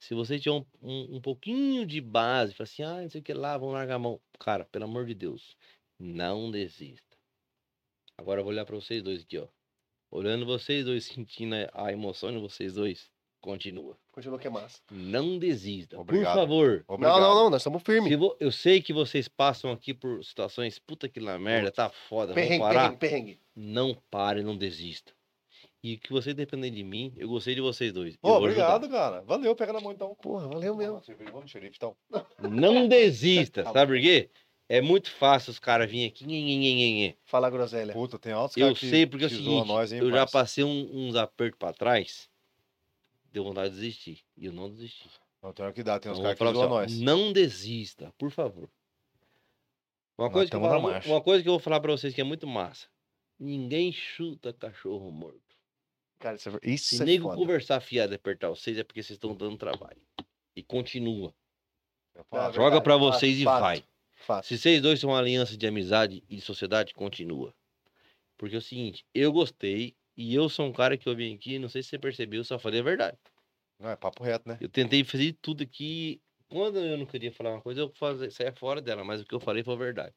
Se 0.00 0.14
você 0.14 0.36
tiver 0.36 0.56
um, 0.56 0.66
um, 0.82 1.16
um 1.16 1.20
pouquinho 1.20 1.86
de 1.86 2.00
base, 2.00 2.54
fala 2.54 2.64
assim, 2.64 2.82
ah, 2.82 3.02
não 3.02 3.10
sei 3.10 3.20
o 3.20 3.24
que 3.24 3.34
lá, 3.34 3.56
vamos 3.56 3.74
largar 3.74 3.94
a 3.94 3.98
mão. 4.00 4.20
Cara, 4.40 4.64
pelo 4.64 4.86
amor 4.86 5.06
de 5.06 5.14
Deus, 5.14 5.56
não 5.96 6.50
desista. 6.50 7.16
Agora 8.16 8.40
eu 8.40 8.44
vou 8.44 8.52
olhar 8.52 8.64
para 8.64 8.74
vocês 8.74 9.00
dois 9.00 9.22
aqui, 9.22 9.38
ó. 9.38 9.46
Olhando 10.10 10.44
vocês 10.46 10.84
dois, 10.84 11.04
sentindo 11.04 11.54
a- 11.72 11.92
emoção 11.92 12.32
de 12.32 12.38
vocês 12.38 12.74
dois, 12.74 13.08
continua. 13.40 13.96
Continua 14.12 14.38
que 14.38 14.46
é 14.46 14.50
massa. 14.50 14.80
Não 14.90 15.38
desista. 15.38 15.98
Obrigado. 15.98 16.34
Por 16.34 16.40
favor. 16.40 16.84
Obrigado. 16.88 17.20
Não, 17.20 17.28
não, 17.28 17.34
não, 17.44 17.50
nós 17.50 17.60
estamos 17.62 17.82
firmes. 17.82 18.10
Se 18.10 18.16
vo- 18.16 18.36
Eu 18.40 18.50
sei 18.50 18.82
que 18.82 18.92
vocês 18.92 19.28
passam 19.28 19.70
aqui 19.70 19.94
por 19.94 20.22
situações, 20.24 20.78
puta 20.78 21.08
que 21.08 21.20
lá 21.20 21.38
merda, 21.38 21.70
tá 21.70 21.88
foda, 21.88 22.34
vamos 22.34 22.42
Perrengue, 22.48 22.60
parar. 22.64 22.80
perrengue, 22.96 22.98
perrengue. 22.98 23.40
Não 23.54 23.94
pare, 24.10 24.42
não 24.42 24.56
desista. 24.56 25.12
E 25.82 25.96
que 25.96 26.12
você 26.12 26.34
depender 26.34 26.68
de 26.70 26.82
mim, 26.84 27.14
eu 27.16 27.26
gostei 27.28 27.54
de 27.54 27.60
vocês 27.62 27.90
dois. 27.92 28.14
eu 28.14 28.18
Ô, 28.22 28.38
vou 28.38 28.46
ajudar. 28.48 28.74
obrigado, 28.76 28.90
cara. 28.90 29.22
Valeu, 29.22 29.56
pega 29.56 29.72
na 29.72 29.80
mão 29.80 29.92
então. 29.92 30.14
Porra, 30.16 30.46
valeu 30.48 30.76
mesmo. 30.76 31.00
Vamos, 31.32 31.50
xerife, 31.50 31.76
então. 31.76 31.96
Não 32.50 32.86
desista, 32.86 33.62
sabe 33.72 33.92
por 33.94 34.00
quê? 34.02 34.28
É 34.72 34.80
muito 34.80 35.10
fácil 35.10 35.50
os 35.50 35.58
caras 35.58 35.90
virem 35.90 36.06
aqui. 36.06 36.24
nhe, 36.24 36.40
nhe, 36.40 36.58
nhe. 36.92 37.16
Fala 37.24 37.50
groselha. 37.50 37.92
Puta, 37.92 38.20
tem 38.20 38.32
altos 38.32 38.56
Eu 38.56 38.76
sei 38.76 39.04
porque 39.04 39.24
é 39.24 39.26
o 39.26 39.30
seguinte, 39.30 39.66
nós, 39.66 39.92
hein, 39.92 39.98
eu 39.98 40.08
já 40.10 40.18
parça? 40.18 40.32
passei 40.32 40.62
um- 40.62 41.08
uns 41.08 41.16
apertos 41.16 41.58
pra 41.58 41.72
trás, 41.72 42.30
deu 43.32 43.42
vontade 43.42 43.70
de 43.74 43.80
desistir. 43.80 44.20
E 44.36 44.46
eu 44.46 44.52
não 44.52 44.70
desisti. 44.70 45.10
Não, 45.42 45.52
tem 45.52 45.64
hora 45.64 45.74
que 45.74 45.82
dá, 45.82 45.98
tem 45.98 46.12
uns 46.12 46.18
Então, 46.18 46.30
eu 46.30 46.36
caras 46.36 46.52
que 46.54 46.58
zoam 46.60 46.78
assim, 46.78 46.94
nós. 46.94 47.00
Não 47.02 47.32
desista, 47.32 48.14
por 48.16 48.30
favor. 48.30 48.70
Uma 50.16 50.28
Nós 50.28 50.32
coisa, 50.34 50.50
que 50.50 50.56
eu 50.56 50.60
falo- 50.60 50.88
uma 51.06 51.20
coisa 51.20 51.42
que 51.42 51.48
eu 51.48 51.52
vou 51.54 51.60
falar 51.60 51.80
pra 51.80 51.90
vocês 51.92 52.14
que 52.14 52.20
é 52.20 52.24
muito 52.24 52.46
massa. 52.46 52.86
Ninguém 53.40 53.90
chuta 53.90 54.52
cachorro 54.52 55.10
morto. 55.10 55.40
Cara, 56.20 56.36
isso 56.36 56.48
é, 56.48 56.52
isso 56.62 56.94
Se 56.96 57.02
é 57.02 57.06
nego 57.06 57.24
foda. 57.24 57.36
conversar 57.38 57.80
fiado 57.80 58.12
e 58.12 58.16
apertar 58.16 58.50
vocês 58.50 58.76
é 58.78 58.84
porque 58.84 59.02
vocês 59.02 59.16
estão 59.16 59.34
dando 59.34 59.56
trabalho. 59.56 60.00
E 60.54 60.62
continua. 60.62 61.34
Ah, 62.30 62.50
Joga 62.50 62.50
verdade, 62.50 62.84
pra 62.84 62.94
fato, 62.98 63.00
vocês 63.00 63.38
e 63.40 63.44
fato. 63.44 63.60
vai. 63.62 63.84
Fato. 64.20 64.46
Se 64.46 64.58
vocês 64.58 64.82
dois 64.82 65.00
são 65.00 65.10
uma 65.10 65.18
aliança 65.18 65.56
de 65.56 65.66
amizade 65.66 66.22
e 66.28 66.36
de 66.36 66.42
sociedade, 66.42 66.94
continua. 66.94 67.54
Porque 68.36 68.54
é 68.54 68.58
o 68.58 68.62
seguinte, 68.62 69.04
eu 69.14 69.32
gostei 69.32 69.94
e 70.16 70.34
eu 70.34 70.48
sou 70.48 70.66
um 70.66 70.72
cara 70.72 70.96
que 70.96 71.08
eu 71.08 71.16
vim 71.16 71.34
aqui, 71.34 71.58
não 71.58 71.68
sei 71.68 71.82
se 71.82 71.88
você 71.88 71.98
percebeu, 71.98 72.40
eu 72.40 72.44
só 72.44 72.58
falei 72.58 72.80
a 72.80 72.84
verdade. 72.84 73.18
Não, 73.78 73.88
é 73.88 73.96
papo 73.96 74.22
reto, 74.22 74.46
né? 74.48 74.58
Eu 74.60 74.68
tentei 74.68 75.02
fazer 75.02 75.36
tudo 75.40 75.62
aqui. 75.62 76.20
Quando 76.48 76.78
eu 76.78 76.98
não 76.98 77.06
queria 77.06 77.32
falar 77.32 77.52
uma 77.52 77.62
coisa, 77.62 77.80
eu 77.80 77.92
fazia, 77.94 78.30
saia 78.30 78.52
fora 78.52 78.82
dela, 78.82 79.02
mas 79.02 79.22
o 79.22 79.24
que 79.24 79.34
eu 79.34 79.40
falei 79.40 79.62
foi 79.62 79.74
a 79.74 79.78
verdade. 79.78 80.14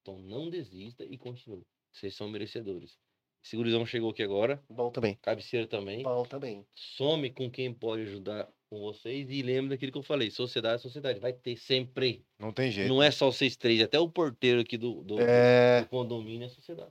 Então 0.00 0.18
não 0.18 0.50
desista 0.50 1.04
e 1.04 1.16
continue. 1.16 1.64
Vocês 1.92 2.16
são 2.16 2.28
merecedores. 2.28 2.98
Segurizão 3.40 3.84
chegou 3.86 4.10
aqui 4.10 4.22
agora, 4.22 4.62
Bom 4.68 4.90
também. 4.90 5.16
cabeceira 5.22 5.66
também. 5.66 6.02
Bom 6.02 6.24
também. 6.24 6.66
Some 6.74 7.30
com 7.30 7.50
quem 7.50 7.72
pode 7.72 8.02
ajudar 8.02 8.48
com 8.72 8.80
vocês 8.80 9.28
e 9.30 9.42
lembro 9.42 9.68
daquilo 9.68 9.92
que 9.92 9.98
eu 9.98 10.02
falei. 10.02 10.30
Sociedade 10.30 10.76
é 10.76 10.78
sociedade. 10.78 11.20
Vai 11.20 11.34
ter 11.34 11.56
sempre. 11.56 12.24
Não 12.38 12.50
tem 12.50 12.70
jeito. 12.70 12.88
Não 12.88 13.02
é 13.02 13.10
só 13.10 13.30
vocês 13.30 13.54
três, 13.54 13.82
até 13.82 14.00
o 14.00 14.08
porteiro 14.08 14.62
aqui 14.62 14.78
do, 14.78 15.02
do, 15.04 15.20
É. 15.20 15.82
do 15.82 15.88
condomínio 15.88 16.46
é 16.46 16.48
sociedade. 16.48 16.90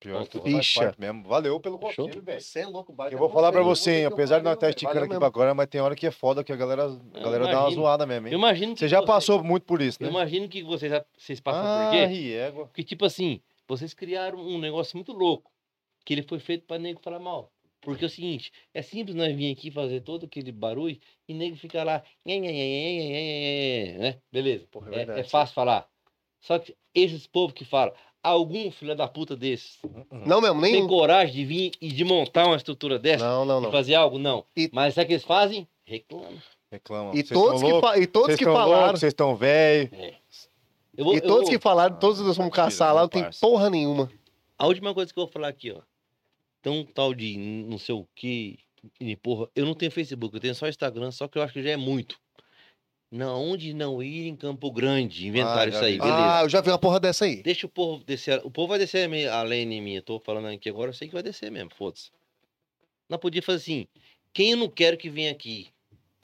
Pior 0.00 0.26
que 0.26 0.38
parte 0.40 1.00
mesmo. 1.00 1.22
Valeu 1.26 1.58
pelo 1.60 1.78
conselho, 1.78 2.20
velho. 2.20 2.40
Você 2.40 2.60
é 2.60 2.66
louco, 2.66 2.94
Eu 3.10 3.16
vou 3.18 3.30
falar 3.30 3.50
pra 3.52 3.62
você, 3.62 4.00
hein, 4.00 4.04
apesar 4.06 4.38
de 4.38 4.44
nós 4.44 4.54
estar 4.54 4.68
esticando 4.68 5.04
aqui 5.04 5.16
pra 5.16 5.26
agora, 5.26 5.54
mas 5.54 5.68
tem 5.68 5.80
hora 5.80 5.94
que 5.96 6.06
é 6.06 6.10
foda 6.10 6.42
que 6.44 6.52
a 6.52 6.56
galera, 6.56 6.84
a 7.14 7.20
galera 7.20 7.46
dá 7.46 7.60
uma 7.62 7.70
zoada 7.70 8.04
mesmo, 8.04 8.26
Eu 8.26 8.32
hein? 8.32 8.38
imagino 8.38 8.74
que 8.74 8.80
Você 8.80 8.88
já 8.88 8.98
vocês- 8.98 9.06
passou 9.06 9.42
muito 9.42 9.62
por 9.64 9.80
isso, 9.80 9.98
Eu 10.00 10.06
né? 10.06 10.10
imagino 10.10 10.48
que 10.48 10.62
vocês, 10.62 10.90
já- 10.92 11.04
vocês 11.16 11.40
passam 11.40 11.62
Ah, 11.64 11.84
por 11.86 11.92
quê? 11.92 12.06
riégua. 12.06 12.66
Porque, 12.66 12.82
tipo 12.84 13.04
assim, 13.06 13.40
vocês 13.68 13.94
criaram 13.94 14.38
um 14.38 14.58
negócio 14.58 14.96
muito 14.96 15.12
louco. 15.12 15.50
Que 16.04 16.12
ele 16.12 16.22
foi 16.22 16.38
feito 16.40 16.66
pra 16.66 16.78
nego 16.78 17.00
falar 17.02 17.18
mal. 17.18 17.50
Porque 17.86 18.04
é 18.04 18.08
o 18.08 18.10
seguinte, 18.10 18.52
é 18.74 18.82
simples 18.82 19.14
nós 19.14 19.34
vir 19.34 19.52
aqui 19.52 19.70
fazer 19.70 20.00
todo 20.00 20.26
aquele 20.26 20.50
barulho 20.52 20.98
e 21.28 21.32
nego 21.32 21.56
ficar 21.56 21.84
lá. 21.84 22.02
"Nhe, 22.24 22.40
nhe, 22.40 22.50
nhe, 22.50 22.52
nhe, 22.52 22.98
nhe, 22.98 23.08
nhe, 23.08 23.92
nhe", 23.92 23.98
Né? 23.98 24.18
Beleza. 24.32 24.66
Porra, 24.70 24.88
é 24.90 24.92
É, 24.92 24.96
verdade. 24.98 25.20
é 25.20 25.22
fácil 25.24 25.54
falar. 25.54 25.88
Só 26.40 26.58
que 26.58 26.76
esses 26.94 27.26
povos 27.26 27.52
que 27.54 27.64
falam, 27.64 27.94
algum 28.22 28.70
filho 28.72 28.94
da 28.96 29.06
puta 29.06 29.36
desses 29.36 29.78
Não 30.10 30.40
mesmo, 30.40 30.60
nem. 30.60 30.72
tem 30.72 30.86
coragem 30.88 31.32
de 31.34 31.44
vir 31.44 31.72
e 31.80 31.88
de 31.88 32.04
montar 32.04 32.46
uma 32.46 32.56
estrutura 32.56 32.98
dessa? 32.98 33.24
Não, 33.24 33.44
não, 33.44 33.58
De 33.60 33.64
não. 33.66 33.72
fazer 33.72 33.94
algo? 33.94 34.18
Não. 34.18 34.44
E- 34.56 34.68
Mas 34.72 34.94
sabe 34.94 35.04
o 35.04 35.06
que 35.08 35.12
eles 35.14 35.24
fazem? 35.24 35.68
Reclamam. 35.84 36.36
Reclama. 36.72 37.12
E 37.14 37.22
todos, 37.22 37.62
que 37.62 37.80
fa- 37.80 37.98
e 37.98 38.06
todos 38.08 38.26
Vocês 38.26 38.38
que 38.40 38.44
falaram. 38.44 38.96
Vocês 38.98 39.12
estão 39.12 39.36
velho. 39.36 39.88
Eu 40.96 41.04
vou- 41.04 41.14
E 41.14 41.20
todos 41.20 41.42
vou- 41.42 41.50
que 41.50 41.58
falaram, 41.60 41.96
todos 42.00 42.20
nós 42.20 42.36
vamos 42.36 42.52
caçar 42.52 42.92
lá, 42.92 43.02
não 43.02 43.08
tem 43.08 43.24
porra 43.40 43.70
nenhuma. 43.70 44.10
A 44.58 44.66
última 44.66 44.92
coisa 44.92 45.12
que 45.12 45.18
eu 45.20 45.24
vou 45.24 45.32
falar 45.32 45.48
aqui, 45.48 45.70
ó. 45.70 45.80
Tem 46.66 46.72
um 46.72 46.84
tal 46.84 47.14
de 47.14 47.36
não 47.38 47.78
sei 47.78 47.94
o 47.94 48.04
que, 48.12 48.58
e 48.98 49.14
porra. 49.14 49.48
Eu 49.54 49.64
não 49.64 49.72
tenho 49.72 49.88
Facebook, 49.92 50.34
eu 50.34 50.40
tenho 50.40 50.52
só 50.52 50.66
Instagram, 50.68 51.12
só 51.12 51.28
que 51.28 51.38
eu 51.38 51.42
acho 51.44 51.52
que 51.52 51.62
já 51.62 51.70
é 51.70 51.76
muito. 51.76 52.18
Não, 53.08 53.40
onde 53.52 53.72
não 53.72 54.02
ir 54.02 54.26
em 54.26 54.34
Campo 54.34 54.72
Grande, 54.72 55.28
inventaram 55.28 55.70
já 55.70 55.76
isso 55.78 55.84
aí, 55.84 55.92
vi. 55.92 55.98
beleza. 56.00 56.38
Ah, 56.38 56.42
eu 56.42 56.48
já 56.48 56.60
vi 56.60 56.70
uma 56.70 56.78
porra 56.78 56.98
dessa 56.98 57.24
aí. 57.24 57.40
Deixa 57.40 57.66
o 57.66 57.70
povo 57.70 58.02
descer. 58.02 58.40
O 58.44 58.50
povo 58.50 58.66
vai 58.70 58.80
descer 58.80 59.08
de 59.08 59.80
mim. 59.80 59.92
Eu 59.94 60.02
tô 60.02 60.18
falando 60.18 60.48
aqui 60.48 60.68
agora, 60.68 60.88
eu 60.90 60.92
sei 60.92 61.06
que 61.06 61.14
vai 61.14 61.22
descer 61.22 61.52
mesmo, 61.52 61.70
foda-se. 61.72 62.10
Não 63.08 63.16
podia 63.16 63.40
fazer 63.42 63.58
assim. 63.58 63.86
Quem 64.32 64.50
eu 64.50 64.56
não 64.56 64.68
quero 64.68 64.96
que 64.96 65.08
venha 65.08 65.30
aqui? 65.30 65.68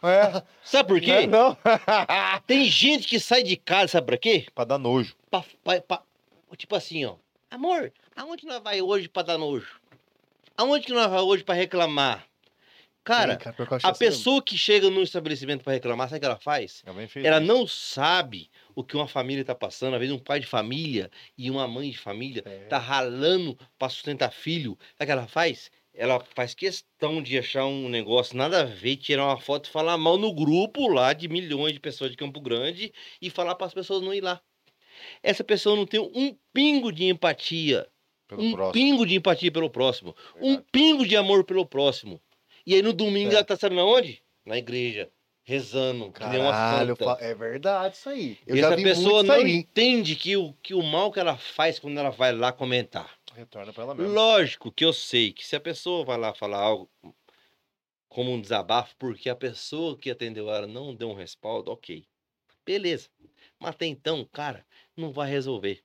É, 0.02 0.42
Sabe 0.64 0.88
por 0.88 0.98
quê? 1.00 1.24
não. 1.28 1.56
Tem 2.48 2.64
gente 2.64 3.06
que 3.06 3.20
sai 3.20 3.44
de 3.44 3.56
casa, 3.56 3.86
sabe 3.92 4.06
pra 4.08 4.18
quê? 4.18 4.46
pra 4.52 4.64
dar 4.64 4.76
nojo. 4.78 5.14
Pra- 5.30 5.44
pra- 5.62 5.80
pra- 5.82 6.02
tipo 6.56 6.74
assim, 6.74 7.04
ó. 7.04 7.14
Amor, 7.48 7.92
aonde 8.16 8.44
nós 8.44 8.60
vai 8.60 8.82
hoje 8.82 9.08
pra 9.08 9.22
dar 9.22 9.38
nojo? 9.38 9.80
Aonde 10.56 10.86
que 10.86 10.92
nós 10.92 11.10
vai 11.10 11.20
hoje 11.20 11.44
pra 11.44 11.54
reclamar? 11.54 12.26
Cara, 13.04 13.32
Sim, 13.32 13.38
cara, 13.40 13.56
a 13.58 13.76
essa 13.76 13.86
mesmo. 13.88 13.98
pessoa 13.98 14.42
que 14.42 14.56
chega 14.56 14.88
no 14.88 15.02
estabelecimento 15.02 15.64
pra 15.64 15.72
reclamar, 15.72 16.08
sabe 16.08 16.18
o 16.18 16.20
que 16.20 16.26
ela 16.26 16.38
faz? 16.38 16.84
É. 17.16 17.26
Ela 17.26 17.40
não 17.40 17.66
sabe 17.66 18.48
o 18.76 18.84
que 18.84 18.96
uma 18.96 19.08
família 19.08 19.44
tá 19.44 19.56
passando. 19.56 19.94
Às 19.94 20.00
vezes 20.00 20.14
um 20.14 20.20
pai 20.20 20.38
de 20.38 20.46
família 20.46 21.10
e 21.36 21.50
uma 21.50 21.66
mãe 21.66 21.90
de 21.90 21.98
família 21.98 22.42
É. 22.46 22.66
tá 22.68 22.78
ralando 22.78 23.58
pra 23.76 23.88
sustentar 23.88 24.30
filho. 24.32 24.78
Sabe 24.96 25.02
o 25.02 25.06
que 25.06 25.12
ela 25.12 25.26
faz? 25.26 25.68
Ela 25.92 26.20
faz 26.34 26.54
questão 26.54 27.20
de 27.20 27.36
achar 27.36 27.66
um 27.66 27.88
negócio 27.88 28.36
nada 28.36 28.60
a 28.60 28.64
ver, 28.64 28.96
tirar 28.96 29.26
uma 29.26 29.38
foto 29.40 29.66
e 29.68 29.72
falar 29.72 29.98
mal 29.98 30.16
no 30.16 30.32
grupo 30.32 30.86
lá 30.88 31.12
de 31.12 31.28
milhões 31.28 31.72
de 31.74 31.80
pessoas 31.80 32.10
de 32.12 32.16
Campo 32.16 32.40
Grande 32.40 32.92
e 33.20 33.28
falar 33.28 33.56
para 33.56 33.66
as 33.66 33.74
pessoas 33.74 34.00
não 34.00 34.14
ir 34.14 34.20
lá. 34.22 34.40
Essa 35.22 35.44
pessoa 35.44 35.76
não 35.76 35.86
tem 35.86 36.00
um 36.00 36.36
pingo 36.52 36.92
de 36.92 37.04
empatia, 37.06 37.88
Pelo 38.36 38.48
um 38.48 38.52
próximo. 38.52 38.72
pingo 38.72 39.06
de 39.06 39.14
empatia 39.16 39.50
pelo 39.52 39.70
próximo, 39.70 40.14
um 40.36 40.48
Verdade. 40.48 40.66
pingo 40.72 41.06
de 41.06 41.16
amor 41.16 41.44
pelo 41.44 41.66
próximo. 41.66 42.20
E 42.66 42.74
aí 42.74 42.82
no 42.82 42.92
domingo 42.92 43.30
É. 43.32 43.34
ela 43.36 43.44
tá 43.44 43.56
sabendo 43.56 43.80
aonde? 43.82 44.22
Na 44.44 44.56
igreja, 44.58 45.10
rezando, 45.44 46.10
que 46.12 46.24
nem 46.26 46.40
uma 46.40 46.50
Caralho, 46.52 46.96
santa. 46.96 47.24
é 47.24 47.34
verdade 47.34 47.96
isso 47.96 48.08
aí. 48.08 48.38
Eu 48.46 48.56
e 48.56 48.60
já 48.60 48.68
essa 48.72 48.76
pessoa 48.82 49.22
não 49.22 49.46
entende 49.46 50.14
que 50.16 50.36
o, 50.36 50.52
que 50.62 50.74
o 50.74 50.82
mal 50.82 51.10
que 51.12 51.18
ela 51.20 51.36
faz 51.36 51.78
quando 51.78 51.98
ela 51.98 52.10
vai 52.10 52.32
lá 52.32 52.52
comentar. 52.52 53.10
Retorna 53.34 53.72
pra 53.72 53.84
ela 53.84 53.94
mesmo. 53.94 54.12
Lógico 54.12 54.70
que 54.70 54.84
eu 54.84 54.92
sei 54.92 55.32
que 55.32 55.44
se 55.46 55.56
a 55.56 55.60
pessoa 55.60 56.04
vai 56.04 56.18
lá 56.18 56.34
falar 56.34 56.58
algo 56.58 56.88
como 58.08 58.30
um 58.30 58.40
desabafo, 58.40 58.94
porque 58.98 59.30
a 59.30 59.34
pessoa 59.34 59.96
que 59.96 60.10
atendeu 60.10 60.50
ela 60.50 60.66
não 60.66 60.94
deu 60.94 61.08
um 61.10 61.14
respaldo, 61.14 61.70
ok. 61.70 62.04
Beleza. 62.64 63.08
Mas 63.58 63.70
até 63.70 63.86
então, 63.86 64.28
cara, 64.30 64.66
não 64.96 65.10
vai 65.10 65.30
resolver. 65.30 65.82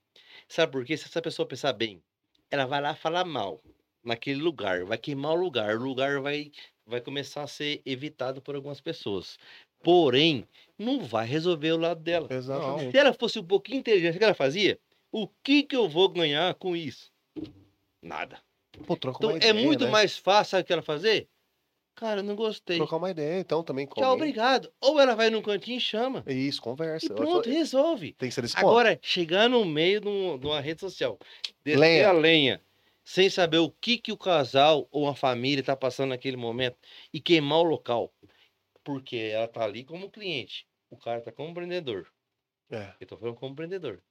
Sabe 0.47 0.71
por 0.71 0.83
quê? 0.85 0.97
Se 0.97 1.05
essa 1.05 1.21
pessoa 1.21 1.47
pensar 1.47 1.71
bem, 1.73 2.03
ela 2.49 2.65
vai 2.65 2.81
lá 2.81 2.95
falar 2.95 3.25
mal 3.25 3.61
naquele 4.03 4.41
lugar, 4.41 4.85
vai 4.85 4.97
queimar 4.97 5.33
o 5.33 5.35
lugar, 5.35 5.75
o 5.75 5.83
lugar 5.83 6.21
vai, 6.21 6.51
vai 6.85 7.01
começar 7.01 7.43
a 7.43 7.47
ser 7.47 7.81
evitado 7.85 8.41
por 8.41 8.55
algumas 8.55 8.79
pessoas. 8.79 9.37
Porém, 9.83 10.45
não 10.77 11.03
vai 11.03 11.25
resolver 11.25 11.71
o 11.73 11.77
lado 11.77 12.01
dela. 12.01 12.27
Exatamente. 12.31 12.91
Se 12.91 12.97
ela 12.97 13.13
fosse 13.13 13.39
um 13.39 13.43
pouquinho 13.43 13.79
inteligente, 13.79 14.15
o 14.15 14.17
que 14.17 14.23
ela 14.23 14.33
fazia? 14.33 14.79
O 15.11 15.27
que, 15.43 15.63
que 15.63 15.75
eu 15.75 15.87
vou 15.87 16.09
ganhar 16.09 16.53
com 16.55 16.75
isso? 16.75 17.11
Nada. 18.01 18.41
Pô, 18.85 18.95
Então 18.95 19.31
é 19.31 19.37
ideia, 19.37 19.53
muito 19.53 19.85
né? 19.85 19.91
mais 19.91 20.17
fácil, 20.17 20.51
sabe 20.51 20.63
o 20.63 20.65
que 20.65 20.73
ela 20.73 20.81
fazer? 20.81 21.27
Cara, 21.97 22.21
não 22.21 22.35
gostei. 22.35 22.77
Trocar 22.77 22.97
uma 22.97 23.09
ideia, 23.09 23.39
então, 23.39 23.63
também. 23.63 23.87
Tchau, 23.87 24.13
obrigado. 24.13 24.71
Ou 24.79 24.99
ela 24.99 25.15
vai 25.15 25.31
num 25.31 25.41
cantinho 25.41 25.77
e 25.79 25.81
chama. 25.81 26.23
Isso, 26.27 26.61
conversa. 26.61 27.07
E 27.07 27.09
pronto, 27.09 27.49
resolve. 27.49 28.13
Tem 28.13 28.29
que 28.29 28.35
ser 28.35 28.43
desse 28.43 28.53
ponto. 28.53 28.67
Agora, 28.67 28.99
chegar 29.01 29.49
no 29.49 29.65
meio 29.65 29.99
de, 29.99 30.07
um- 30.07 30.37
de 30.37 30.45
uma 30.45 30.61
rede 30.61 30.79
social, 30.79 31.17
descer 31.63 31.79
Lenha. 31.79 32.09
a 32.09 32.11
lenha, 32.11 32.61
sem 33.03 33.31
saber 33.31 33.57
o 33.57 33.71
que, 33.71 33.97
que 33.97 34.11
o 34.11 34.17
casal 34.17 34.87
ou 34.91 35.07
a 35.09 35.15
família 35.15 35.59
está 35.61 35.75
passando 35.75 36.09
naquele 36.09 36.37
momento 36.37 36.77
e 37.11 37.19
queimar 37.19 37.61
o 37.61 37.63
local. 37.63 38.13
Porque 38.83 39.17
ela 39.33 39.47
tá 39.47 39.63
ali 39.63 39.83
como 39.83 40.07
cliente. 40.07 40.67
O 40.91 40.97
cara 40.97 41.19
tá 41.19 41.31
como 41.31 41.49
empreendedor. 41.49 42.07
É. 42.69 42.93
Eu 42.99 43.07
tô 43.07 43.17
falando 43.17 43.35
como 43.37 43.53
empreendedor. 43.53 44.03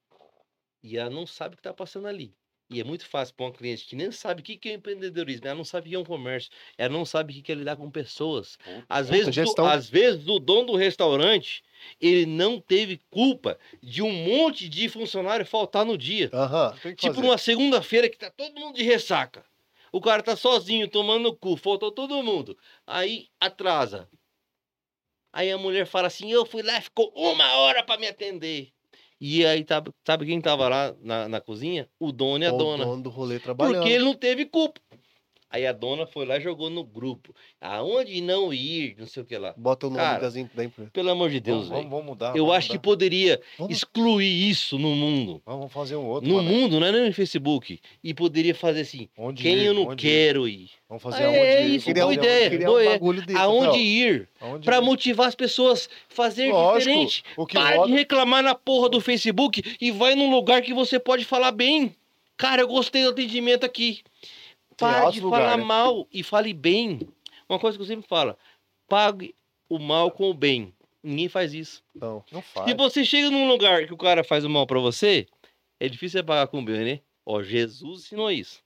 E 0.82 0.98
ela 0.98 1.08
não 1.08 1.24
sabe 1.24 1.54
o 1.54 1.56
que 1.56 1.62
tá 1.62 1.72
passando 1.72 2.08
ali. 2.08 2.34
E 2.68 2.80
é 2.80 2.84
muito 2.84 3.06
fácil 3.06 3.32
para 3.36 3.46
uma 3.46 3.52
cliente 3.52 3.84
que 3.84 3.94
nem 3.94 4.10
sabe 4.10 4.40
o 4.40 4.44
que 4.44 4.68
é 4.68 4.72
empreendedorismo, 4.72 5.46
ela 5.46 5.54
não 5.54 5.64
sabe 5.64 5.86
o 5.86 5.90
que 5.90 5.94
é 5.94 5.98
um 5.98 6.04
comércio, 6.04 6.50
ela 6.76 6.92
não 6.92 7.04
sabe 7.04 7.38
o 7.38 7.42
que 7.42 7.52
é 7.52 7.54
lidar 7.54 7.76
com 7.76 7.88
pessoas. 7.88 8.58
Às 8.88 9.08
vezes, 9.08 9.32
gestão. 9.32 9.64
do, 9.64 9.70
às 9.70 9.88
vezes, 9.88 10.26
o 10.26 10.40
dono 10.40 10.72
do 10.72 10.76
restaurante, 10.76 11.62
ele 12.00 12.26
não 12.26 12.60
teve 12.60 13.00
culpa 13.08 13.56
de 13.80 14.02
um 14.02 14.12
monte 14.12 14.68
de 14.68 14.88
funcionário 14.88 15.46
faltar 15.46 15.84
no 15.86 15.96
dia. 15.96 16.28
Que 16.80 16.94
Tipo 16.96 17.14
fazer. 17.14 17.26
numa 17.26 17.38
segunda-feira 17.38 18.08
que 18.08 18.18
tá 18.18 18.30
todo 18.30 18.58
mundo 18.58 18.74
de 18.74 18.82
ressaca. 18.82 19.44
O 19.92 20.00
cara 20.00 20.22
tá 20.22 20.34
sozinho, 20.34 20.88
tomando 20.88 21.34
cu, 21.36 21.56
faltou 21.56 21.92
todo 21.92 22.20
mundo. 22.22 22.58
Aí 22.84 23.28
atrasa. 23.40 24.08
Aí 25.32 25.50
a 25.52 25.58
mulher 25.58 25.86
fala 25.86 26.08
assim: 26.08 26.32
Eu 26.32 26.44
fui 26.44 26.62
lá, 26.62 26.80
ficou 26.80 27.12
uma 27.14 27.58
hora 27.58 27.82
pra 27.84 27.96
me 27.96 28.08
atender. 28.08 28.72
E 29.20 29.46
aí, 29.46 29.64
tá- 29.64 29.82
sabe 30.06 30.26
quem 30.26 30.40
tava 30.40 30.68
lá 30.68 30.94
na, 31.00 31.28
na 31.28 31.40
cozinha? 31.40 31.88
O 31.98 32.12
dono 32.12 32.44
e 32.44 32.46
a 32.46 32.52
O 32.52 32.58
dona. 32.58 32.84
dono 32.84 33.02
do 33.02 33.10
rolê 33.10 33.38
trabalhando. 33.38 33.76
Porque 33.76 33.88
ele 33.90 34.04
não 34.04 34.14
teve 34.14 34.44
culpa. 34.46 34.80
Aí 35.48 35.64
a 35.66 35.72
dona 35.72 36.06
foi 36.06 36.26
lá 36.26 36.36
e 36.38 36.40
jogou 36.40 36.68
no 36.68 36.82
grupo. 36.82 37.34
Aonde 37.60 38.20
não 38.20 38.52
ir, 38.52 38.96
não 38.98 39.06
sei 39.06 39.22
o 39.22 39.26
que 39.26 39.38
lá. 39.38 39.54
Bota 39.56 39.86
o 39.86 39.90
nome 39.90 40.02
Cara, 40.02 40.18
das 40.20 40.34
da 40.34 40.40
empresa. 40.64 40.90
Pelo 40.92 41.10
amor 41.10 41.30
de 41.30 41.38
Deus, 41.40 41.68
Vamos, 41.68 41.68
vamos, 41.68 41.82
velho. 41.84 41.90
vamos 41.90 42.06
mudar. 42.06 42.36
Eu 42.36 42.44
vamos 42.44 42.56
acho 42.58 42.66
que 42.68 42.72
mudar. 42.74 42.82
poderia 42.82 43.40
Vamos- 43.56 43.76
excluir 43.76 44.48
isso 44.50 44.76
no 44.78 44.94
mundo. 44.94 45.40
Vamos 45.46 45.72
fazer 45.72 45.94
um 45.96 46.04
outro. 46.04 46.28
No 46.28 46.42
mundo, 46.42 46.80
não 46.80 46.86
é 46.86 46.92
nem 46.92 47.06
no 47.06 47.12
Facebook. 47.12 47.78
E 48.02 48.12
poderia 48.12 48.54
fazer 48.54 48.80
assim. 48.80 49.08
Onde 49.16 49.42
Quem 49.42 49.56
ir, 49.56 49.64
eu 49.66 49.74
não 49.74 49.86
onde 49.86 50.06
ir. 50.06 50.10
quero 50.10 50.48
ir? 50.48 50.70
Vamos 50.88 51.02
fazer 51.02 51.22
É, 51.22 51.26
aonde 51.26 51.38
é 51.38 51.66
ir, 51.68 51.74
isso, 51.76 51.94
boa 51.94 52.06
um, 52.06 52.12
ideia. 52.12 52.50
criar 52.50 52.66
boa 52.66 52.78
um 52.78 52.80
ideia. 52.82 52.98
bagulho 52.98 53.26
desse. 53.26 53.38
Aonde 53.38 53.66
Não, 53.66 53.76
ir? 53.76 54.28
Ir. 54.42 54.80
motivar 54.82 55.28
as 55.28 55.34
pessoas 55.34 55.88
a 56.10 56.14
fazer 56.14 56.50
Lógico, 56.52 56.90
diferente. 56.90 57.22
O 57.36 57.46
que 57.46 57.54
Para 57.54 57.76
roda... 57.76 57.88
de 57.88 57.94
reclamar 57.94 58.42
na 58.42 58.54
porra 58.54 58.88
do 58.88 59.00
Facebook 59.00 59.62
e 59.80 59.90
vai 59.92 60.14
num 60.16 60.30
lugar 60.30 60.60
que 60.62 60.74
você 60.74 60.98
pode 60.98 61.24
falar 61.24 61.52
bem. 61.52 61.94
Cara, 62.36 62.62
eu 62.62 62.68
gostei 62.68 63.02
do 63.04 63.10
atendimento 63.10 63.64
aqui. 63.64 64.00
Para 64.76 65.00
altos 65.00 65.14
de 65.14 65.20
falar 65.20 65.56
né? 65.56 65.64
mal 65.64 66.06
e 66.12 66.22
fale 66.22 66.52
bem. 66.52 67.00
Uma 67.48 67.58
coisa 67.58 67.78
que 67.78 67.82
eu 67.82 67.86
sempre 67.86 68.06
falo: 68.06 68.36
pague 68.88 69.34
o 69.68 69.78
mal 69.78 70.10
com 70.10 70.30
o 70.30 70.34
bem. 70.34 70.74
Ninguém 71.02 71.28
faz 71.28 71.54
isso. 71.54 71.84
Não. 71.94 72.24
Não 72.32 72.42
faz. 72.42 72.68
Se 72.68 72.76
você 72.76 73.04
chega 73.04 73.30
num 73.30 73.48
lugar 73.48 73.86
que 73.86 73.94
o 73.94 73.96
cara 73.96 74.24
faz 74.24 74.44
o 74.44 74.50
mal 74.50 74.66
pra 74.66 74.80
você, 74.80 75.26
é 75.78 75.88
difícil 75.88 76.18
você 76.18 76.24
pagar 76.24 76.48
com 76.48 76.58
o 76.58 76.64
bem, 76.64 76.84
né? 76.84 77.00
Ó, 77.24 77.42
Jesus 77.42 78.04
ensinou 78.04 78.30
isso. 78.30 78.62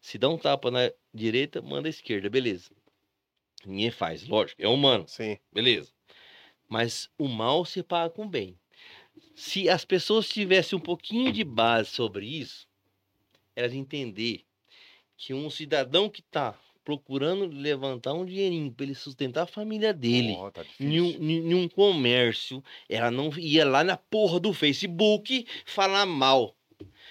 Se 0.00 0.16
dá 0.16 0.28
um 0.28 0.38
tapa 0.38 0.70
na 0.70 0.90
direita, 1.12 1.60
manda 1.60 1.88
à 1.88 1.90
esquerda, 1.90 2.30
beleza. 2.30 2.70
Ninguém 3.64 3.90
faz, 3.90 4.26
lógico, 4.26 4.62
é 4.62 4.68
humano. 4.68 5.04
Sim. 5.06 5.38
Beleza. 5.52 5.92
Mas 6.68 7.10
o 7.18 7.28
mal 7.28 7.64
se 7.64 7.82
paga 7.82 8.10
com 8.10 8.24
o 8.24 8.28
bem. 8.28 8.58
Se 9.34 9.68
as 9.68 9.84
pessoas 9.84 10.28
tivessem 10.28 10.78
um 10.78 10.80
pouquinho 10.80 11.32
de 11.32 11.44
base 11.44 11.90
sobre 11.90 12.26
isso, 12.26 12.66
elas 13.54 13.72
entender 13.72 14.45
que 15.16 15.32
um 15.34 15.48
cidadão 15.50 16.08
que 16.08 16.20
está 16.20 16.54
procurando 16.84 17.46
levantar 17.46 18.12
um 18.12 18.24
dinheirinho 18.24 18.70
para 18.70 18.84
ele 18.84 18.94
sustentar 18.94 19.42
a 19.42 19.46
família 19.46 19.92
dele, 19.92 20.34
Porra, 20.34 20.52
tá 20.52 20.64
em 20.78 21.00
um, 21.00 21.06
em 21.20 21.54
um 21.54 21.68
comércio, 21.68 22.62
ela 22.88 23.10
não 23.10 23.28
ia 23.36 23.64
lá 23.64 23.82
na 23.82 23.96
porra 23.96 24.38
do 24.38 24.52
Facebook 24.52 25.46
falar 25.64 26.06
mal. 26.06 26.54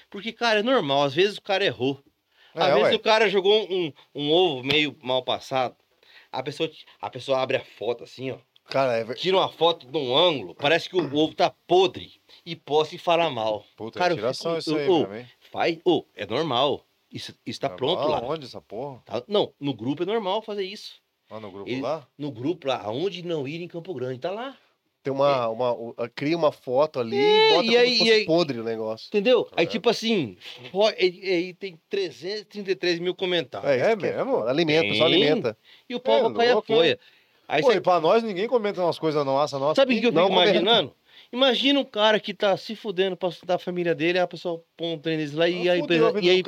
Porque, 0.09 0.31
cara, 0.31 0.59
é 0.59 0.63
normal, 0.63 1.03
às 1.03 1.13
vezes 1.13 1.37
o 1.37 1.41
cara 1.41 1.65
errou. 1.65 2.01
Às 2.53 2.69
É, 2.69 2.73
vezes 2.73 2.89
ué. 2.91 2.95
o 2.95 2.99
cara 2.99 3.27
jogou 3.29 3.67
um, 3.69 3.91
um 4.13 4.31
ovo 4.31 4.63
meio 4.63 4.95
mal 5.03 5.23
passado. 5.23 5.75
A 6.31 6.41
pessoa, 6.41 6.69
a 7.01 7.09
pessoa 7.09 7.41
abre 7.41 7.57
a 7.57 7.65
foto 7.65 8.03
assim, 8.03 8.31
ó. 8.31 8.37
Cara, 8.67 8.93
é 8.97 9.13
Tira 9.13 9.37
uma 9.37 9.49
foto 9.49 9.85
de 9.85 9.97
um 9.97 10.15
ângulo, 10.17 10.55
parece 10.55 10.89
que 10.89 10.95
o 10.95 11.15
ovo 11.17 11.35
tá 11.35 11.53
podre. 11.67 12.13
E 12.45 12.55
posta 12.55 12.95
e 12.95 12.97
fala 12.97 13.29
mal. 13.29 13.65
Puta, 13.75 13.99
Cara, 13.99 14.13
é 14.13 14.15
tiração 14.15 14.51
fico- 14.55 14.59
isso 14.59 14.75
aí 14.77 15.03
pra 15.05 15.17
mim. 15.17 15.25
Faz. 15.51 15.79
Ô, 15.83 16.05
é 16.15 16.25
normal. 16.25 16.84
Isso, 17.11 17.33
isso 17.45 17.59
tá 17.59 17.67
Ah, 17.67 17.71
pronto 17.71 18.07
lá. 18.07 18.21
Onde 18.21 18.45
essa 18.45 18.61
porra? 18.61 19.01
Tá- 19.05 19.23
Não, 19.27 19.53
no 19.59 19.73
grupo 19.73 20.03
é 20.03 20.05
normal 20.05 20.41
fazer 20.41 20.63
isso. 20.63 20.95
Lá 21.31 21.39
no 21.39 21.49
grupo 21.51 21.69
Ele- 21.69 21.81
lá? 21.81 22.05
No 22.17 22.31
grupo 22.31 22.67
lá, 22.67 22.81
aonde 22.83 23.23
não 23.25 23.47
ir 23.47 23.61
em 23.61 23.67
Campo 23.67 23.93
Grande, 23.93 24.19
tá 24.19 24.31
lá. 24.31 24.55
tem 25.03 25.13
uma, 25.13 25.47
uma, 25.49 25.71
o- 25.71 25.93
cria 26.15 26.35
uma 26.35 26.51
foto 26.51 26.99
ali 26.99 27.15
É, 27.15 27.51
e 27.51 27.53
bota 27.53 27.63
e 27.71 27.77
aí- 27.77 27.97
e 28.01 28.11
aí- 28.11 28.25
podre 28.25 28.59
o 28.59 28.63
negócio. 28.63 29.07
Entendeu? 29.07 29.47
Aí, 29.55 29.65
É. 29.65 29.67
tipo 29.67 29.87
assim, 29.87 30.35
aí, 30.99 31.21
aí 31.23 31.53
tem 31.53 31.79
333 31.87 32.99
mil 32.99 33.13
comentários. 33.13 33.69
É, 33.69 33.89
É 33.89 33.91
é, 33.91 33.95
mesmo? 33.95 34.37
Alimenta, 34.47 34.87
só 34.95 35.05
Tem. 35.05 35.13
alimenta. 35.13 35.57
E 35.87 35.93
o 35.95 35.99
povo 35.99 36.31
É 36.31 36.33
cai 36.37 36.49
a 36.49 36.53
louco, 36.53 36.67
folha. 36.73 36.99
Aí 37.47 37.61
Pô, 37.61 37.67
você 37.71 37.77
e 37.77 37.81
pra 37.81 37.99
nós 37.99 38.23
ninguém 38.23 38.47
comenta 38.47 38.81
umas 38.81 38.97
coisas 38.97 39.23
nossas, 39.23 39.59
nossa. 39.59 39.75
Sabe 39.79 39.95
o 39.95 40.01
que 40.01 40.07
eu 40.07 40.11
comenta. 40.11 40.31
imaginando? 40.33 40.91
Imagina 41.31 41.79
um 41.79 41.85
cara 41.85 42.19
que 42.19 42.33
tá 42.33 42.55
se 42.57 42.75
fudendo 42.75 43.17
pra 43.17 43.29
estudar 43.29 43.55
a 43.55 43.59
família 43.59 43.93
dele, 43.95 44.17
aí 44.17 44.23
a 44.23 44.27
pessoa 44.27 44.63
põe 44.77 44.93
um 44.93 44.99
trem 44.99 45.17
desse 45.17 45.35
lá 45.35 45.47
e 45.49 45.69
a 45.69 45.77
empresa. 45.77 46.09
a 46.17 46.21
E, 46.21 46.29
aí, 46.29 46.43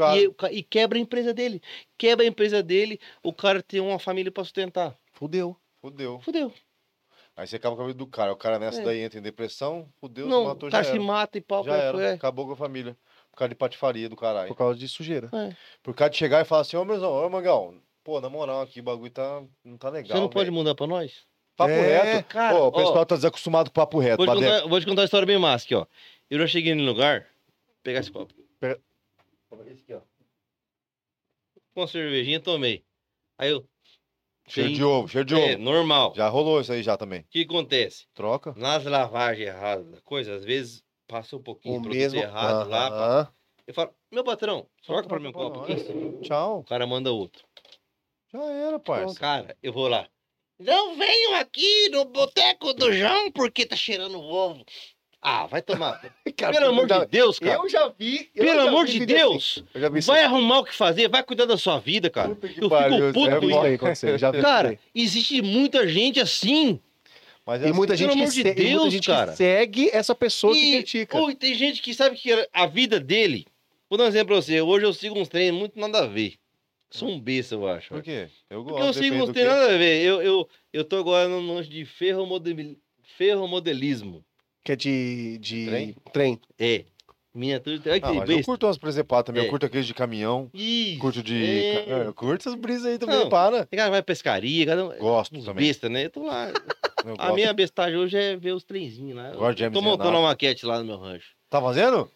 e, 0.52 0.58
e 0.58 0.64
quebra 0.64 0.98
a 0.98 1.02
empresa 1.02 1.34
dele. 1.34 1.62
Quebra 1.98 2.26
a 2.26 2.28
empresa 2.28 2.62
dele, 2.64 3.00
o 3.24 3.34
cara 3.34 3.62
tem 3.62 3.80
uma 3.80 4.00
família 4.00 4.32
pra 4.32 4.44
sustentar. 4.44 4.98
Fudeu. 5.14 5.56
Fudeu. 5.82 6.20
Fudeu. 6.22 6.52
Aí 7.36 7.46
você 7.46 7.58
acaba 7.58 7.76
com 7.76 7.84
a 7.84 7.86
vida 7.88 8.00
do 8.00 8.08
cara. 8.08 8.34
O 8.34 8.36
cara 8.36 8.58
nessa 8.58 8.82
É. 8.82 8.84
daí 8.86 9.00
entra 9.02 9.20
em 9.20 9.22
depressão, 9.22 9.88
fudeu, 10.00 10.28
não, 10.28 10.46
matou, 10.46 10.68
o 10.70 10.72
já 10.72 10.80
cara 10.80 10.84
se 10.86 10.96
era. 10.96 11.04
mata 11.04 11.38
e 11.38 11.42
pau 11.42 11.64
Já 11.64 11.76
era. 11.76 12.02
é. 12.02 12.14
Acabou 12.14 12.48
com 12.48 12.54
a 12.54 12.56
família. 12.56 12.98
Por 13.32 13.38
causa 13.38 13.50
de 13.50 13.56
patifaria 13.56 14.10
do 14.10 14.16
caralho. 14.16 14.48
Por 14.48 14.58
causa 14.58 14.80
de 14.80 14.88
sujeira. 14.88 15.30
É. 15.32 15.56
Por 15.84 15.94
causa 15.94 16.10
de 16.10 16.18
chegar 16.18 16.42
e 16.42 16.46
falar 16.46 16.62
assim, 16.62 16.76
ô 16.78 16.84
mezão, 16.84 17.12
ô 17.12 17.30
Mangão, 17.30 17.80
pô, 18.04 18.20
na 18.20 18.28
moral 18.28 18.62
aqui, 18.62 18.80
o 18.80 18.84
bagulho 18.84 19.12
tá, 19.12 19.44
não 19.64 19.78
tá 19.78 19.90
legal. 19.90 20.18
Você 20.18 20.22
não 20.22 20.30
pode 20.30 20.46
velho. 20.46 20.54
mudar 20.58 20.74
pra 20.74 20.88
nós? 20.88 21.28
Papo 21.58 21.72
É, 21.72 22.04
reto. 22.14 22.28
cara, 22.30 22.56
Pô, 22.56 22.62
ó, 22.64 22.68
o 22.68 22.72
pessoal 22.72 23.06
tá 23.06 23.16
desacostumado 23.16 23.70
com 23.72 23.74
papo 23.74 23.98
reto. 24.00 24.24
Vou 24.24 24.28
te, 24.28 24.40
contar, 24.42 24.68
vou 24.68 24.80
te 24.80 24.86
contar 24.86 25.02
uma 25.02 25.06
história 25.06 25.26
bem 25.26 25.40
massa 25.40 25.66
aqui, 25.66 25.74
ó. 25.76 25.86
Eu 26.30 26.40
já 26.40 26.48
cheguei 26.48 26.76
no 26.76 26.84
lugar. 26.84 27.22
Vou 27.22 27.76
pegar 27.84 28.00
esse 28.00 28.12
copo. 28.12 28.34
Pega- 28.60 28.80
Esse 29.66 29.82
aqui, 29.84 29.94
ó. 29.96 30.02
Com 31.74 31.82
a 31.84 31.88
cervejinha, 31.88 32.40
tomei. 32.40 32.84
Aí 33.38 33.50
eu. 33.50 33.68
Cheiro 34.48 34.70
tem- 34.70 34.78
de 34.78 34.84
ovo, 34.84 35.08
cheiro 35.08 35.26
de 35.26 35.36
É, 35.36 35.54
ovo. 35.56 35.64
normal. 35.64 36.14
Já 36.16 36.30
rolou 36.30 36.62
isso 36.62 36.72
aí 36.72 36.82
já 36.84 36.96
também. 36.96 37.22
O 37.22 37.26
que 37.30 37.42
acontece? 37.42 38.06
Troca. 38.14 38.54
Nas 38.56 38.84
lavagens 38.86 39.48
erradas 39.48 39.86
da 39.92 40.02
coisa, 40.02 40.36
às 40.36 40.46
vezes 40.46 40.84
passa 41.08 41.36
um 41.36 41.42
pouquinho 41.42 41.76
O 41.80 41.82
produto 41.82 41.98
mesmo. 41.98 42.20
errado 42.20 42.70
lá. 42.70 42.88
Aham. 42.88 43.34
Eu 43.66 43.74
falo, 43.74 43.94
meu 44.12 44.24
patrão, 44.24 44.66
troca 44.86 45.08
pra 45.08 45.20
mim 45.20 45.28
um 45.28 45.32
copo 45.34 45.62
pra 45.64 45.74
aqui. 45.74 45.84
Tchau. 46.22 46.60
O 46.60 46.64
cara 46.64 46.86
manda 46.88 47.12
outro. 47.12 47.44
Já 48.32 48.44
era, 48.44 48.80
parça. 48.80 49.20
Cara, 49.20 49.58
eu 49.62 49.74
vou 49.74 49.88
lá. 49.90 50.08
Não 50.60 50.96
venham 50.96 51.36
aqui 51.36 51.90
no 51.90 52.06
boteco 52.06 52.74
do 52.74 52.92
João 52.92 53.32
porque 53.32 53.66
tá 53.66 53.76
cheirando 53.76 54.20
ovo. 54.20 54.66
Ah, 55.22 55.46
vai 55.46 55.62
tomar. 55.62 56.00
Cara, 56.38 56.54
Pelo 56.54 56.68
amor 56.70 56.90
eu 56.90 57.00
de 57.00 57.06
Deus, 57.08 57.40
cara. 57.40 57.56
Eu 57.56 57.68
já 57.70 57.88
vi. 57.90 58.30
eu 58.36 58.46
Pelo 58.46 58.62
já 58.64 58.70
amor 58.70 58.86
vi 58.86 58.92
de 58.92 58.98
assim. 58.98 59.06
Deus. 59.06 59.64
Já 59.76 59.90
isso. 59.98 60.08
Vai 60.12 60.24
arrumar 60.24 60.60
o 60.60 60.64
que 60.64 60.74
fazer, 60.76 61.10
vai 61.10 61.24
cuidar 61.24 61.46
da 61.46 61.58
sua 61.58 61.80
vida, 61.80 62.10
cara. 62.10 62.30
Puta 62.30 62.48
que 62.48 62.64
eu 62.64 62.70
pariu, 62.70 62.98
fico 63.08 63.14
puto 63.14 63.30
é 63.32 63.92
isso 63.92 64.18
Já 64.18 64.32
vi 64.32 64.42
Cara, 64.42 64.80
existe 64.94 65.42
muita 65.42 65.88
gente 65.88 66.20
assim. 66.20 66.80
Mas 67.46 67.64
é 67.64 67.70
E 67.70 67.74
muita 67.74 67.94
assim, 67.94 68.04
gente, 68.04 68.14
que, 68.14 68.44
de 68.44 68.50
e 68.50 68.54
muita 68.54 68.80
Deus, 68.80 68.94
gente 68.94 69.08
cara. 69.08 69.32
que 69.32 69.38
segue 69.38 69.90
essa 69.92 70.14
pessoa 70.14 70.54
que 70.54 70.60
E, 70.60 70.74
critica. 70.78 71.20
ui, 71.20 71.34
tem 71.36 71.54
gente 71.56 71.82
que 71.82 71.94
sabe 71.94 72.16
que 72.16 72.48
a 72.54 72.68
vida 72.68 73.00
dele. 73.00 73.46
Vou 73.90 73.98
dar 73.98 74.04
um 74.04 74.08
exemplo 74.08 74.28
pra 74.28 74.36
você. 74.36 74.62
Hoje 74.62 74.86
eu 74.86 74.94
sigo 74.94 75.18
uns 75.18 75.30
treinos 75.30 75.60
muito 75.60 75.80
nada 75.80 76.00
a 76.04 76.08
ver. 76.08 76.34
Sou 76.90 77.10
um 77.10 77.20
besta, 77.20 77.56
eu 77.56 77.68
acho. 77.68 77.90
Por 77.90 78.02
quê? 78.02 78.28
Eu 78.50 78.64
gosto. 78.64 78.76
Porque 78.76 78.84
eu 78.84 78.90
uns 78.90 78.96
do 78.96 79.00
treinos 79.00 79.32
quê. 79.32 79.44
nada 79.44 79.74
a 79.76 79.78
ver. 79.78 80.04
Eu, 80.04 80.22
eu, 80.22 80.50
eu 80.72 80.84
tô 80.86 80.98
agora 80.98 81.28
no 81.28 81.54
lance 81.54 81.70
de 81.70 81.84
ferromodel... 81.86 82.56
ferromodelismo. 83.18 84.24
Que 84.64 84.72
é 84.72 84.76
de, 84.76 85.38
de 85.40 85.66
Trem? 85.66 85.96
trem. 86.14 86.42
É. 86.60 86.86
Miniatura. 87.34 87.80
Olha 87.86 87.96
Ah, 87.98 88.00
que 88.12 88.18
mas 88.18 88.30
eu 88.30 88.44
curto 88.44 88.66
umas 88.66 88.78
presepadas 88.78 89.26
também. 89.28 89.44
É. 89.44 89.46
Eu 89.46 89.50
curto 89.50 89.66
aqueles 89.66 89.86
de 89.86 89.94
caminhão. 89.94 90.50
Ih, 90.54 90.98
Curto 91.00 91.22
de. 91.22 91.44
É. 91.46 91.84
ca- 91.86 91.92
Eu 91.92 92.14
curto 92.14 92.42
essas 92.42 92.56
brisas 92.56 92.86
aí 92.86 92.98
também, 92.98 93.16
Não. 93.20 93.30
para. 93.30 93.66
Tem 93.66 93.78
cara 93.78 93.90
que 93.90 93.92
vai 93.92 94.02
pescaria, 94.02 94.66
cada 94.66 94.86
um. 94.86 94.98
Gosto 94.98 95.38
Uns 95.38 95.46
também. 95.46 95.68
besta, 95.68 95.88
né? 95.88 96.06
Eu 96.06 96.10
tô 96.10 96.24
lá. 96.26 96.48
Eu 97.06 97.14
A 97.14 97.16
gosto. 97.18 97.34
minha 97.36 97.54
bestagem 97.54 97.96
hoje 97.98 98.18
é 98.18 98.36
ver 98.36 98.54
os 98.54 98.64
trenzinhos 98.64 99.16
lá. 99.16 99.30
Eu 99.30 99.38
Gosto 99.40 99.58
de 99.58 99.70
tô 99.70 99.82
montando 99.82 100.10
uma 100.18 100.24
maquete 100.24 100.66
lá 100.66 100.80
no 100.80 100.86
meu 100.86 100.98
rancho. 100.98 101.36
Tá 101.50 101.62
fazendo? 101.62 102.12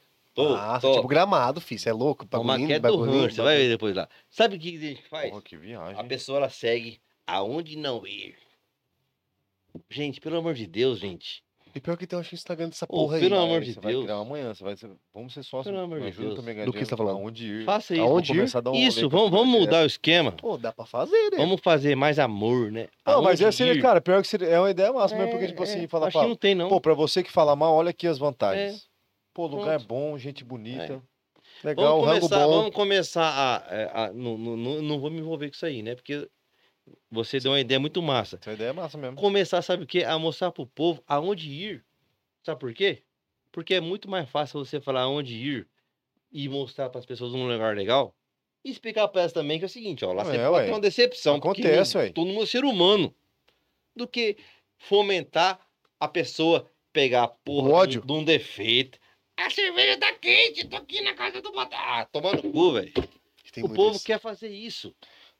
Tô, 0.48 0.56
Nossa, 0.56 0.80
tô. 0.82 0.96
tipo 0.96 1.08
gramado, 1.08 1.62
filho. 1.62 1.80
Você 1.80 1.90
é 1.90 1.94
louco? 1.94 2.24
uma 2.26 2.44
Bagulhinho, 2.44 2.68
maquete 2.70 2.88
do 2.88 3.04
rancho, 3.04 3.36
você 3.36 3.42
vai 3.42 3.58
ver 3.58 3.70
depois 3.70 3.96
lá. 3.96 4.08
Sabe 4.30 4.56
o 4.56 4.60
que 4.60 4.76
a 4.76 4.80
gente 4.80 5.10
faz? 5.10 5.30
Porra, 5.30 5.42
que 5.42 5.58
viagem. 5.58 6.00
A 6.00 6.04
pessoa 6.04 6.38
ela 6.38 6.50
segue 6.50 7.00
aonde 7.26 7.78
não 7.78 8.06
ir. 8.06 8.36
Gente, 9.90 10.20
pelo 10.20 10.38
amor 10.38 10.54
de 10.54 10.68
Deus, 10.68 11.00
gente. 11.00 11.44
E 11.74 11.80
pior 11.80 11.96
que 11.96 12.06
tem 12.06 12.20
um 12.20 12.22
Instagram 12.22 12.68
dessa 12.68 12.84
Ô, 12.84 12.88
porra 12.88 13.16
aí. 13.16 13.22
pelo 13.22 13.36
né? 13.38 13.44
amor 13.44 13.60
Aí 13.60 13.66
de 13.66 13.74
você 13.74 13.80
vai 13.80 13.94
Deus. 13.94 14.04
criar 14.04 14.18
amanhã, 14.18 14.54
você 14.54 14.64
vai 14.64 14.76
ser... 14.76 14.92
Vamos 15.14 15.34
ser 15.34 15.44
sócios. 15.44 15.74
Pelo 15.74 15.86
amor 15.86 16.02
de 16.02 16.12
Deus. 16.12 16.36
também 16.36 16.66
Do 16.66 16.74
que 16.74 16.80
você 16.80 16.92
tá 16.92 16.98
falando? 16.98 17.16
Aonde 17.18 17.46
ir. 17.48 17.66
Faça 17.66 17.94
isso. 17.94 18.04
Aonde 18.04 18.34
ir? 18.34 18.42
um 18.42 18.76
Isso, 18.76 19.10
vamos, 19.10 19.32
vamos 19.32 19.48
mudar 19.48 19.84
o 19.84 19.86
esquema. 19.86 20.34
Pô, 20.34 20.58
dá 20.58 20.74
pra 20.74 20.86
fazer, 20.86 21.32
né? 21.32 21.38
Vamos 21.38 21.62
fazer 21.64 21.96
mais 21.96 22.20
amor, 22.20 22.72
né? 22.72 22.90
Não, 23.06 23.22
mas 23.22 23.40
Aonde 23.40 23.46
essa 23.46 23.58
seria, 23.58 23.74
ir? 23.74 23.82
cara, 23.82 24.02
pior 24.02 24.22
que 24.22 24.28
seria, 24.28 24.48
é 24.50 24.60
uma 24.60 24.70
ideia 24.70 24.92
massa 24.92 25.16
mesmo, 25.16 25.30
É, 25.30 25.32
porque, 25.32 25.48
tipo 25.48 25.64
é, 25.64 25.66
assim, 25.66 25.88
fala, 25.88 26.08
Acho 26.08 26.20
que 26.20 26.28
não 26.28 26.36
tem, 26.36 26.54
não. 26.54 26.68
pô, 26.68 26.82
pra 26.82 26.94
você 26.94 27.24
que 27.24 27.32
fala 27.32 27.56
mal, 27.56 27.74
olha 27.74 27.92
aqui 27.92 28.06
as 28.06 28.18
vantagens. 28.18 28.91
Pô, 29.34 29.48
lugar 29.48 29.80
Pronto. 29.80 29.84
é 29.84 29.88
bom, 29.88 30.18
gente 30.18 30.44
bonita. 30.44 31.02
Legal, 31.64 32.02
vamos, 32.02 32.20
começar, 32.22 32.48
bom. 32.48 32.56
vamos 32.58 32.76
começar 32.76 33.30
a. 33.70 33.76
é, 33.76 33.92
a- 33.94 34.14
não, 34.14 34.38
não, 34.38 34.58
não, 34.58 34.82
não 34.82 35.00
vou 35.00 35.10
me 35.12 35.20
envolver 35.20 35.48
com 35.50 35.56
isso 35.56 35.66
aí, 35.66 35.82
né? 35.82 35.96
Porque 35.96 36.30
você 37.10 37.40
deu 37.40 37.52
uma 37.52 37.60
ideia 37.60 37.80
muito 37.80 38.02
massa. 38.02 38.38
Essa 38.42 38.54
ideia 38.54 38.70
é 38.70 38.74
massa 38.74 38.98
mesmo. 38.98 39.16
Começar, 39.16 39.62
sabe 39.62 39.84
o 39.84 39.88
quê? 39.88 40.04
A 40.04 40.18
mostrar 40.18 40.52
pro 40.52 40.66
povo 40.66 41.04
aonde 41.08 41.50
ir. 41.50 41.86
Sabe 42.44 42.60
por 42.60 42.74
quê? 42.74 43.04
Porque 43.52 43.76
é 43.76 43.82
muito 43.82 44.10
mais 44.10 44.30
fácil 44.30 44.64
você 44.64 44.80
falar 44.82 45.02
aonde 45.02 45.36
ir 45.36 45.68
e 46.32 46.48
mostrar 46.50 46.90
para 46.90 47.00
as 47.00 47.06
pessoas 47.06 47.34
um 47.34 47.48
lugar 47.48 47.76
legal. 47.76 48.16
E 48.64 48.72
explicar 48.72 49.08
para 49.08 49.22
elas 49.22 49.34
também 49.34 49.58
que 49.60 49.66
é 49.66 49.68
o 49.68 49.70
seguinte, 49.70 50.06
ó, 50.06 50.14
lá 50.14 50.22
É, 50.24 50.26
você 50.26 50.38
pode 50.38 50.52
ué. 50.54 50.66
ter 50.66 50.72
uma 50.72 50.80
decepção. 50.80 51.36
Acontece, 51.36 51.98
ué. 51.98 52.10
Todo 52.12 52.28
mundo 52.28 52.44
é 52.44 52.46
ser 52.46 52.64
humano. 52.64 53.14
Do 53.96 54.08
que 54.08 54.38
fomentar 54.78 55.60
a 56.00 56.08
pessoa 56.08 56.70
pegar 56.94 57.24
a 57.24 57.28
porra 57.28 57.88
de 57.88 58.00
um 58.00 58.24
defeito. 58.24 59.00
A 59.46 59.50
cerveja 59.50 59.98
tá 59.98 60.14
quente, 60.14 60.68
tô 60.68 60.76
aqui 60.78 61.02
na 61.02 61.14
casa 61.14 61.42
do 61.42 61.52
Batata. 61.52 61.76
Ah, 61.78 62.06
tomando 62.12 62.42
cu, 62.52 62.74
velho. 62.74 62.92
O 63.64 63.70
povo 63.70 63.96
isso. 63.96 64.06
quer 64.06 64.20
fazer 64.20 64.50
isso. 64.50 64.94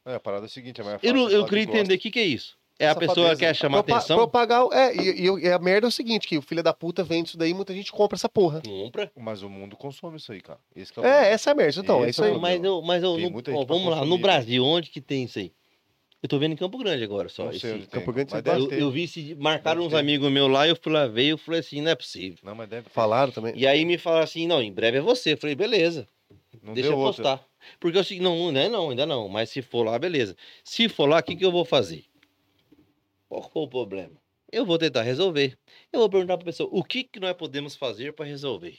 É, 0.06 0.16
a 0.16 0.20
parada 0.20 0.46
é 0.46 0.48
a 0.48 0.50
seguinte, 0.50 0.82
é 0.82 0.84
mais 0.84 1.00
Eu, 1.04 1.14
não- 1.14 1.30
eu 1.30 1.44
que 1.44 1.50
queria 1.50 1.64
entender 1.64 1.96
o 1.96 2.00
que, 2.00 2.10
que 2.12 2.20
é 2.20 2.26
isso. 2.26 2.58
É 2.80 2.86
a 2.86 2.90
Safadeza. 2.96 3.14
pessoa 3.14 3.30
que 3.36 3.40
quer 3.42 3.56
chamar 3.56 3.84
Propa- 3.84 3.98
atenção, 4.00 4.18
Propagar. 4.18 4.66
É, 4.74 4.96
e, 4.96 5.28
e- 5.28 5.40
e 5.46 5.52
a 5.52 5.60
merda 5.60 5.86
é 5.86 5.90
o 5.90 5.92
seguinte: 5.92 6.28
que 6.28 6.36
o 6.36 6.42
filho 6.42 6.64
da 6.64 6.74
puta 6.74 7.04
vende 7.04 7.30
isso 7.30 7.38
daí 7.38 7.54
muita 7.54 7.74
gente 7.76 7.92
compra 7.92 8.16
essa 8.16 8.28
porra. 8.28 8.60
compra. 8.66 9.12
Mas 9.16 9.44
o 9.44 9.50
mundo 9.50 9.78
consome 9.78 10.18
isso 10.18 10.32
aí, 10.32 10.42
cara. 10.42 10.60
Esse 10.76 10.92
que 10.92 11.00
é 11.00 11.04
o 11.04 11.06
É, 11.06 11.32
essa 11.32 11.50
é 11.50 11.54
a 11.54 11.56
merda. 11.56 11.80
Então, 11.80 12.00
é 12.00 12.10
Esse 12.10 12.12
isso 12.12 12.24
é 12.24 12.30
aí. 12.32 12.36
o 12.36 12.40
Mas 12.42 12.64
eu, 12.64 12.82
mas 12.82 13.04
eu 13.04 13.18
não- 13.20 13.42
ó, 13.56 13.66
vamos 13.66 13.92
lá, 13.92 14.04
no. 14.04 14.18
Brasil, 14.18 14.66
onde 14.66 14.90
que 14.90 15.00
tem 15.00 15.26
isso 15.26 15.38
aí? 15.38 15.52
Eu 16.24 16.30
tô 16.30 16.38
vendo 16.38 16.52
em 16.54 16.56
Campo 16.56 16.78
Grande 16.78 17.04
agora 17.04 17.28
só. 17.30 17.46
Não 17.46 17.52
esse- 17.52 17.60
sei. 17.62 17.88
Campo 17.88 18.14
Grande 18.14 18.32
você 18.32 18.42
deve 18.42 18.62
eu, 18.62 18.72
eu 18.72 18.92
vi 18.92 19.08
se 19.08 19.34
marcaram 19.36 19.82
uns 19.84 19.94
amigos 19.94 20.32
meus 20.32 20.52
lá, 20.52 20.68
eu 20.68 20.76
fui 20.76 20.92
lá 20.94 21.08
ver, 21.08 21.26
eu 21.26 21.38
falei 21.38 21.62
assim, 21.62 21.82
não 21.82 21.92
é 21.92 21.96
possível. 21.96 22.38
Não, 22.44 22.54
mas 22.54 22.70
deve 22.70 22.84
ter. 22.84 22.90
Falaram 22.92 23.32
também. 23.32 23.54
E 23.58 23.66
aí 23.66 23.84
me 23.86 23.98
falaram 23.98 24.24
assim, 24.24 24.46
não, 24.46 24.62
em 24.62 24.72
breve 24.72 25.00
é 25.00 25.02
você. 25.02 25.34
Eu 25.34 25.38
falei, 25.38 25.56
beleza, 25.56 26.08
Não 26.62 26.74
deixa 26.76 26.90
deu 26.90 26.98
eu 26.98 27.04
outra. 27.04 27.24
postar. 27.24 27.46
Porque 27.80 27.98
eu 27.98 28.04
sei, 28.04 28.20
não, 28.20 28.48
ainda 28.50 28.60
é 28.62 28.70
não, 28.70 28.90
ainda 28.92 29.06
não. 29.06 29.28
Mas 29.28 29.50
se 29.50 29.64
for 29.64 29.84
lá, 29.84 29.98
beleza. 29.98 30.36
Se 30.64 30.88
for 30.88 31.08
lá, 31.08 31.20
o 31.20 31.24
que, 31.24 31.36
que 31.36 31.46
eu 31.46 31.52
vou 31.52 31.66
fazer? 31.66 32.06
Qual 33.28 33.42
é 33.44 33.60
o 33.60 33.68
problema? 33.68 34.14
Eu 34.52 34.66
vou 34.66 34.78
tentar 34.78 35.02
resolver. 35.02 35.58
Eu 35.92 36.02
vou 36.02 36.10
perguntar 36.10 36.38
pra 36.38 36.46
pessoa, 36.46 36.70
o 36.72 36.84
que, 36.84 37.04
que 37.04 37.20
nós 37.20 37.34
podemos 37.34 37.76
fazer 37.76 38.14
pra 38.14 38.26
resolver? 38.26 38.78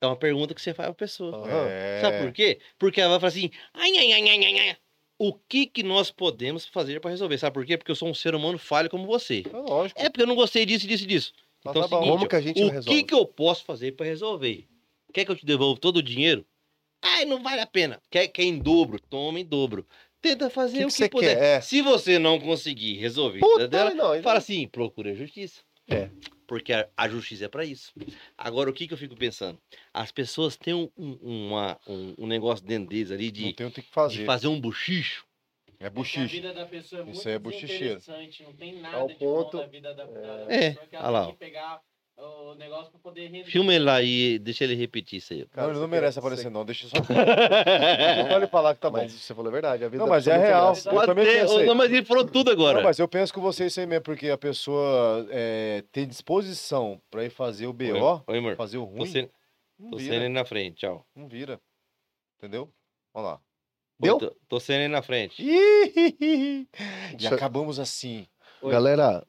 É 0.00 0.06
uma 0.06 0.16
pergunta 0.16 0.54
que 0.54 0.62
você 0.62 0.72
faz 0.72 0.86
pra 0.88 0.94
pessoa. 0.94 1.44
É... 1.68 2.00
Sabe 2.00 2.18
por 2.24 2.32
quê? 2.32 2.58
Porque 2.78 3.00
ela 3.00 3.10
vai 3.18 3.20
falar 3.20 3.28
assim, 3.28 3.50
ai, 3.72 3.90
ai, 3.98 4.12
ai, 4.12 4.28
ai, 4.28 4.44
ai, 4.44 4.58
ai. 4.70 4.76
O 5.18 5.32
que 5.32 5.66
que 5.66 5.82
nós 5.82 6.10
podemos 6.10 6.66
fazer 6.66 7.00
pra 7.00 7.10
resolver? 7.10 7.38
Sabe 7.38 7.54
por 7.54 7.64
quê? 7.64 7.76
Porque 7.78 7.90
eu 7.90 7.96
sou 7.96 8.08
um 8.08 8.14
ser 8.14 8.34
humano 8.34 8.58
falho 8.58 8.90
como 8.90 9.06
você. 9.06 9.42
É 9.46 9.56
lógico. 9.56 10.00
É 10.00 10.08
porque 10.08 10.22
eu 10.22 10.26
não 10.26 10.34
gostei 10.34 10.66
disso, 10.66 10.86
disso 10.86 11.04
e 11.04 11.06
disso. 11.06 11.32
Mas 11.64 11.70
Então 11.76 11.88
tá 11.88 11.96
seguinte, 11.96 12.10
Como 12.10 12.28
que 12.28 12.36
a 12.36 12.40
gente 12.40 12.62
o 12.62 12.68
resolve? 12.68 13.00
que 13.02 13.06
que 13.08 13.14
eu 13.14 13.24
posso 13.24 13.64
fazer 13.64 13.92
pra 13.92 14.04
resolver? 14.04 14.66
Quer 15.12 15.24
que 15.24 15.30
eu 15.30 15.36
te 15.36 15.46
devolva 15.46 15.80
todo 15.80 15.98
o 15.98 16.02
dinheiro? 16.02 16.44
Ai, 17.00 17.24
não 17.24 17.42
vale 17.42 17.60
a 17.60 17.66
pena. 17.66 18.00
Quer, 18.10 18.26
quer 18.28 18.42
em 18.42 18.58
dobro? 18.58 18.98
Toma 18.98 19.38
em 19.38 19.44
dobro. 19.44 19.86
Tenta 20.20 20.50
fazer 20.50 20.78
Que 20.78 20.84
o 20.86 20.88
que 20.88 21.08
puder. 21.08 21.36
quer? 21.36 21.42
É. 21.58 21.60
Se 21.60 21.80
você 21.82 22.18
não 22.18 22.40
conseguir 22.40 22.94
resolver 22.94 23.40
Puta, 23.40 23.68
dela, 23.68 23.94
não, 23.94 24.20
fala 24.22 24.38
assim, 24.38 24.66
procura 24.66 25.10
a 25.12 25.14
justiça. 25.14 25.60
É. 25.88 26.10
Porque 26.46 26.72
a, 26.72 26.88
a 26.96 27.08
justiça 27.08 27.46
é 27.46 27.48
pra 27.48 27.64
isso. 27.64 27.92
Agora, 28.36 28.68
o 28.68 28.72
que, 28.72 28.86
que 28.86 28.92
eu 28.94 28.98
fico 28.98 29.16
pensando? 29.16 29.58
As 29.92 30.12
pessoas 30.12 30.56
têm 30.56 30.74
um, 30.74 30.90
um- 30.96 31.48
uma- 31.48 31.78
um- 31.86 32.14
um 32.18 32.26
negócio 32.26 32.64
dentro 32.64 32.88
deles 32.90 33.10
ali 33.10 33.26
Não 33.26 33.32
de, 33.32 33.52
tem 33.54 33.66
o 33.66 33.70
que 33.70 33.80
de 33.80 33.86
fazer. 33.88 34.24
fazer 34.26 34.48
um 34.48 34.60
buchicho. 34.60 35.26
É 35.80 35.86
A 35.86 35.90
buchiche. 35.90 36.26
vida 36.36 36.52
da 36.52 36.64
pessoa 36.66 37.02
é 37.02 37.10
Isso 37.10 37.28
é 37.28 37.38
buchicheiro. 37.38 38.00
Não 38.40 38.52
tem 38.54 38.80
nada 38.80 39.06
de 39.06 39.14
ponto- 39.14 39.56
bom 39.56 39.62
da 39.62 39.66
vida 39.66 39.94
da, 39.94 40.04
da 40.04 40.10
É, 40.52 40.70
pessoa 40.70 40.86
que 40.86 40.96
olha 40.96 41.02
ela 41.06 41.10
lá, 41.10 41.24
tem 41.26 41.32
que 41.34 41.38
pegar 41.40 41.80
O 42.16 42.54
negócio 42.54 42.90
pra 42.92 43.00
poder 43.00 43.26
render. 43.28 43.50
Filma 43.50 43.74
ele 43.74 43.84
lá 43.84 44.00
e 44.00 44.38
deixa 44.38 44.62
ele 44.62 44.74
repetir 44.76 45.18
isso 45.18 45.32
aí. 45.32 45.46
Não, 45.56 45.64
ele 45.64 45.72
não 45.74 45.80
você 45.80 45.86
merece 45.88 46.18
aparecer, 46.20 46.42
você- 46.44 46.50
não. 46.50 46.64
Deixa 46.64 46.86
só. 46.88 46.94
Não 48.22 48.28
vale 48.28 48.46
falar 48.46 48.74
que 48.74 48.80
tá 48.80 48.88
bom. 48.88 48.98
Mas 48.98 49.12
você 49.12 49.34
falou 49.34 49.48
a 49.48 49.52
verdade. 49.52 49.84
A 49.84 49.88
vida 49.88 49.98
Não, 49.98 50.06
da 50.06 50.10
mas 50.10 50.26
é 50.28 50.36
real. 50.36 50.72
Eu 50.74 50.82
também 51.06 51.24
Pode 51.24 51.24
ter- 51.24 51.40
pensei. 51.40 51.66
Não, 51.66 51.74
mas 51.74 51.90
ele 51.92 52.04
falou 52.04 52.24
tudo 52.24 52.50
agora. 52.52 52.76
Não, 52.78 52.84
mas 52.84 52.98
eu 53.00 53.08
penso 53.08 53.34
com 53.34 53.40
você 53.40 53.66
isso 53.66 53.80
aí 53.80 53.86
mesmo, 53.86 54.04
porque 54.04 54.28
a 54.30 54.38
pessoa 54.38 55.26
é, 55.30 55.82
tem 55.90 56.06
disposição 56.06 57.00
pra 57.10 57.24
ir 57.24 57.30
fazer 57.30 57.66
o 57.66 57.72
BO, 57.72 58.22
Oi, 58.28 58.38
amor. 58.38 58.54
fazer 58.56 58.78
o 58.78 58.84
ruim, 58.84 59.06
sendo, 59.06 59.30
não 59.78 59.90
tô 59.90 59.98
sendo 59.98 60.10
vira. 60.10 60.24
ele 60.24 60.28
na 60.32 60.44
frente, 60.44 60.76
tchau. 60.76 61.04
Não 61.16 61.26
vira. 61.28 61.60
Entendeu? 62.38 62.70
Olha 63.12 63.24
lá. 63.26 63.40
Deu? 63.98 64.18
Tô, 64.18 64.36
tô 64.48 64.60
sendo 64.60 64.80
ele 64.82 64.88
na 64.92 65.02
frente. 65.02 65.42
Ih, 65.42 66.68
E 67.18 67.26
acabamos 67.26 67.78
assim. 67.80 68.26
Oi. 68.62 68.70
Galera, 68.72 69.24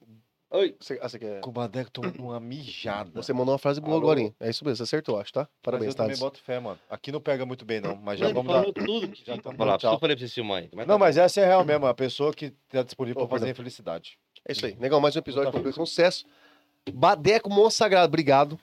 Oi. 0.51 0.75
você, 0.79 0.97
ah, 1.01 1.09
você 1.09 1.19
quer... 1.19 1.41
Com 1.41 1.49
o 1.49 1.53
Badeco 1.53 1.91
tomando 1.91 2.15
uma 2.23 2.39
mijada. 2.39 3.11
Você 3.21 3.33
mandou 3.33 3.51
uma 3.53 3.57
frase 3.57 3.81
boa 3.81 3.93
Alô? 3.93 4.03
agora, 4.03 4.21
hein? 4.21 4.35
É 4.39 4.49
isso 4.49 4.63
mesmo, 4.63 4.77
você 4.77 4.83
acertou, 4.83 5.19
acho, 5.19 5.33
tá? 5.33 5.41
Mas 5.41 5.49
Parabéns, 5.61 5.89
eu 5.89 5.95
também 5.95 6.07
Thales. 6.09 6.19
boto 6.19 6.41
fé, 6.41 6.59
mano. 6.59 6.79
Aqui 6.89 7.11
não 7.11 7.19
pega 7.19 7.45
muito 7.45 7.65
bem, 7.65 7.81
não. 7.81 7.95
Mas 7.95 8.19
já 8.19 8.27
vamos 8.31 8.47
dar. 8.53 8.59
falou 8.59 8.73
tudo 8.73 9.07
que 9.09 9.25
Já 9.25 9.37
Por 9.37 9.53
isso 9.67 9.77
tchau. 9.79 9.93
eu 9.93 9.99
falei 9.99 10.15
pra 10.15 10.27
você 10.27 10.33
filmar 10.33 10.57
aí. 10.59 10.69
Mas 10.73 10.87
Não, 10.87 10.95
tá 10.95 10.99
mas 10.99 11.17
essa 11.17 11.41
é 11.41 11.45
real 11.45 11.65
mesmo. 11.65 11.85
A 11.87 11.93
pessoa 11.93 12.33
que 12.33 12.51
tá 12.69 12.83
disponível 12.83 13.21
Oh, 13.23 13.27
pra 13.27 13.35
fazer 13.37 13.45
perdão. 13.47 13.51
infelicidade. 13.63 14.17
É 14.47 14.51
isso 14.51 14.65
aí. 14.65 14.75
Negão, 14.79 15.01
mais 15.01 15.15
um 15.15 15.19
episódio 15.19 15.51
Tá 15.51 15.59
com 15.59 15.71
sucesso. 15.71 16.25
Badeco 16.93 17.49
Monstro 17.49 17.71
Sagrado, 17.83 18.05
obrigado. 18.07 18.57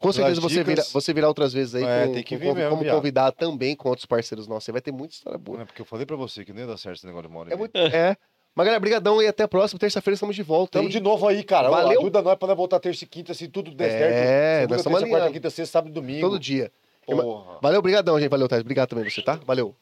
Com 0.00 0.10
Pelas 0.12 0.16
certeza 0.16 0.40
você 0.40 0.64
virá, 0.64 0.82
você 0.82 1.12
virá 1.12 1.28
outras 1.28 1.52
vezes 1.52 1.74
aí 1.74 1.84
É, 1.84 2.06
com- 2.06 2.12
tem 2.14 2.22
que 2.22 2.34
com- 2.34 2.40
vir 2.40 2.46
como, 2.48 2.54
mesmo, 2.56 2.70
como 2.70 2.82
viado. 2.82 2.96
convidado 2.96 3.36
também 3.36 3.76
com 3.76 3.88
outros 3.90 4.06
parceiros 4.06 4.46
nossos. 4.48 4.64
Você 4.64 4.72
vai 4.72 4.80
ter 4.80 4.90
muita 4.92 5.14
história 5.14 5.38
boa. 5.38 5.60
É 5.60 5.64
porque 5.66 5.80
eu 5.82 5.86
falei 5.86 6.06
pra 6.06 6.16
você 6.16 6.42
que 6.44 6.52
não 6.52 6.60
ia 6.60 6.66
dar 6.66 6.78
certo 6.78 6.96
esse 6.96 7.06
negócio 7.06 7.28
de 7.30 7.50
e 7.50 7.52
É 7.52 7.56
muito. 7.56 7.76
É. 7.76 8.16
Mas 8.54 8.64
galera, 8.66 8.80
brigadão 8.80 9.22
e 9.22 9.26
até 9.26 9.44
a 9.44 9.48
próxima. 9.48 9.78
Terça-feira 9.78 10.14
estamos 10.14 10.34
de 10.36 10.42
volta. 10.42 10.72
Tamo 10.78 10.88
aí. 10.88 10.92
de 10.92 11.00
novo 11.00 11.26
aí, 11.28 11.42
cara. 11.44 11.70
Valeu. 11.70 12.00
Ajuda 12.00 12.20
nós 12.22 12.36
pra 12.36 12.48
nós 12.48 12.56
voltar 12.56 12.80
terça 12.80 13.04
e 13.04 13.06
quinta, 13.06 13.32
se 13.32 13.48
tudo 13.48 13.70
der 13.72 13.86
É, 13.86 13.90
certo. 13.90 14.10
nós 14.10 14.18
Segunda, 14.60 14.76
estamos 14.76 14.98
terça, 15.00 15.10
quarta, 15.16 15.32
quinta, 15.32 15.50
sexta, 15.50 15.72
sábado 15.72 15.90
e 15.90 15.94
domingo. 15.94 16.20
Todo 16.20 16.38
dia. 16.38 16.72
Porra. 17.06 17.58
Valeu, 17.62 17.80
brigadão, 17.82 18.18
gente. 18.20 18.28
Valeu, 18.30 18.48
Thais. 18.48 18.60
Obrigado 18.62 18.88
também 18.88 19.08
você, 19.08 19.22
tá? 19.22 19.38
Valeu. 19.46 19.74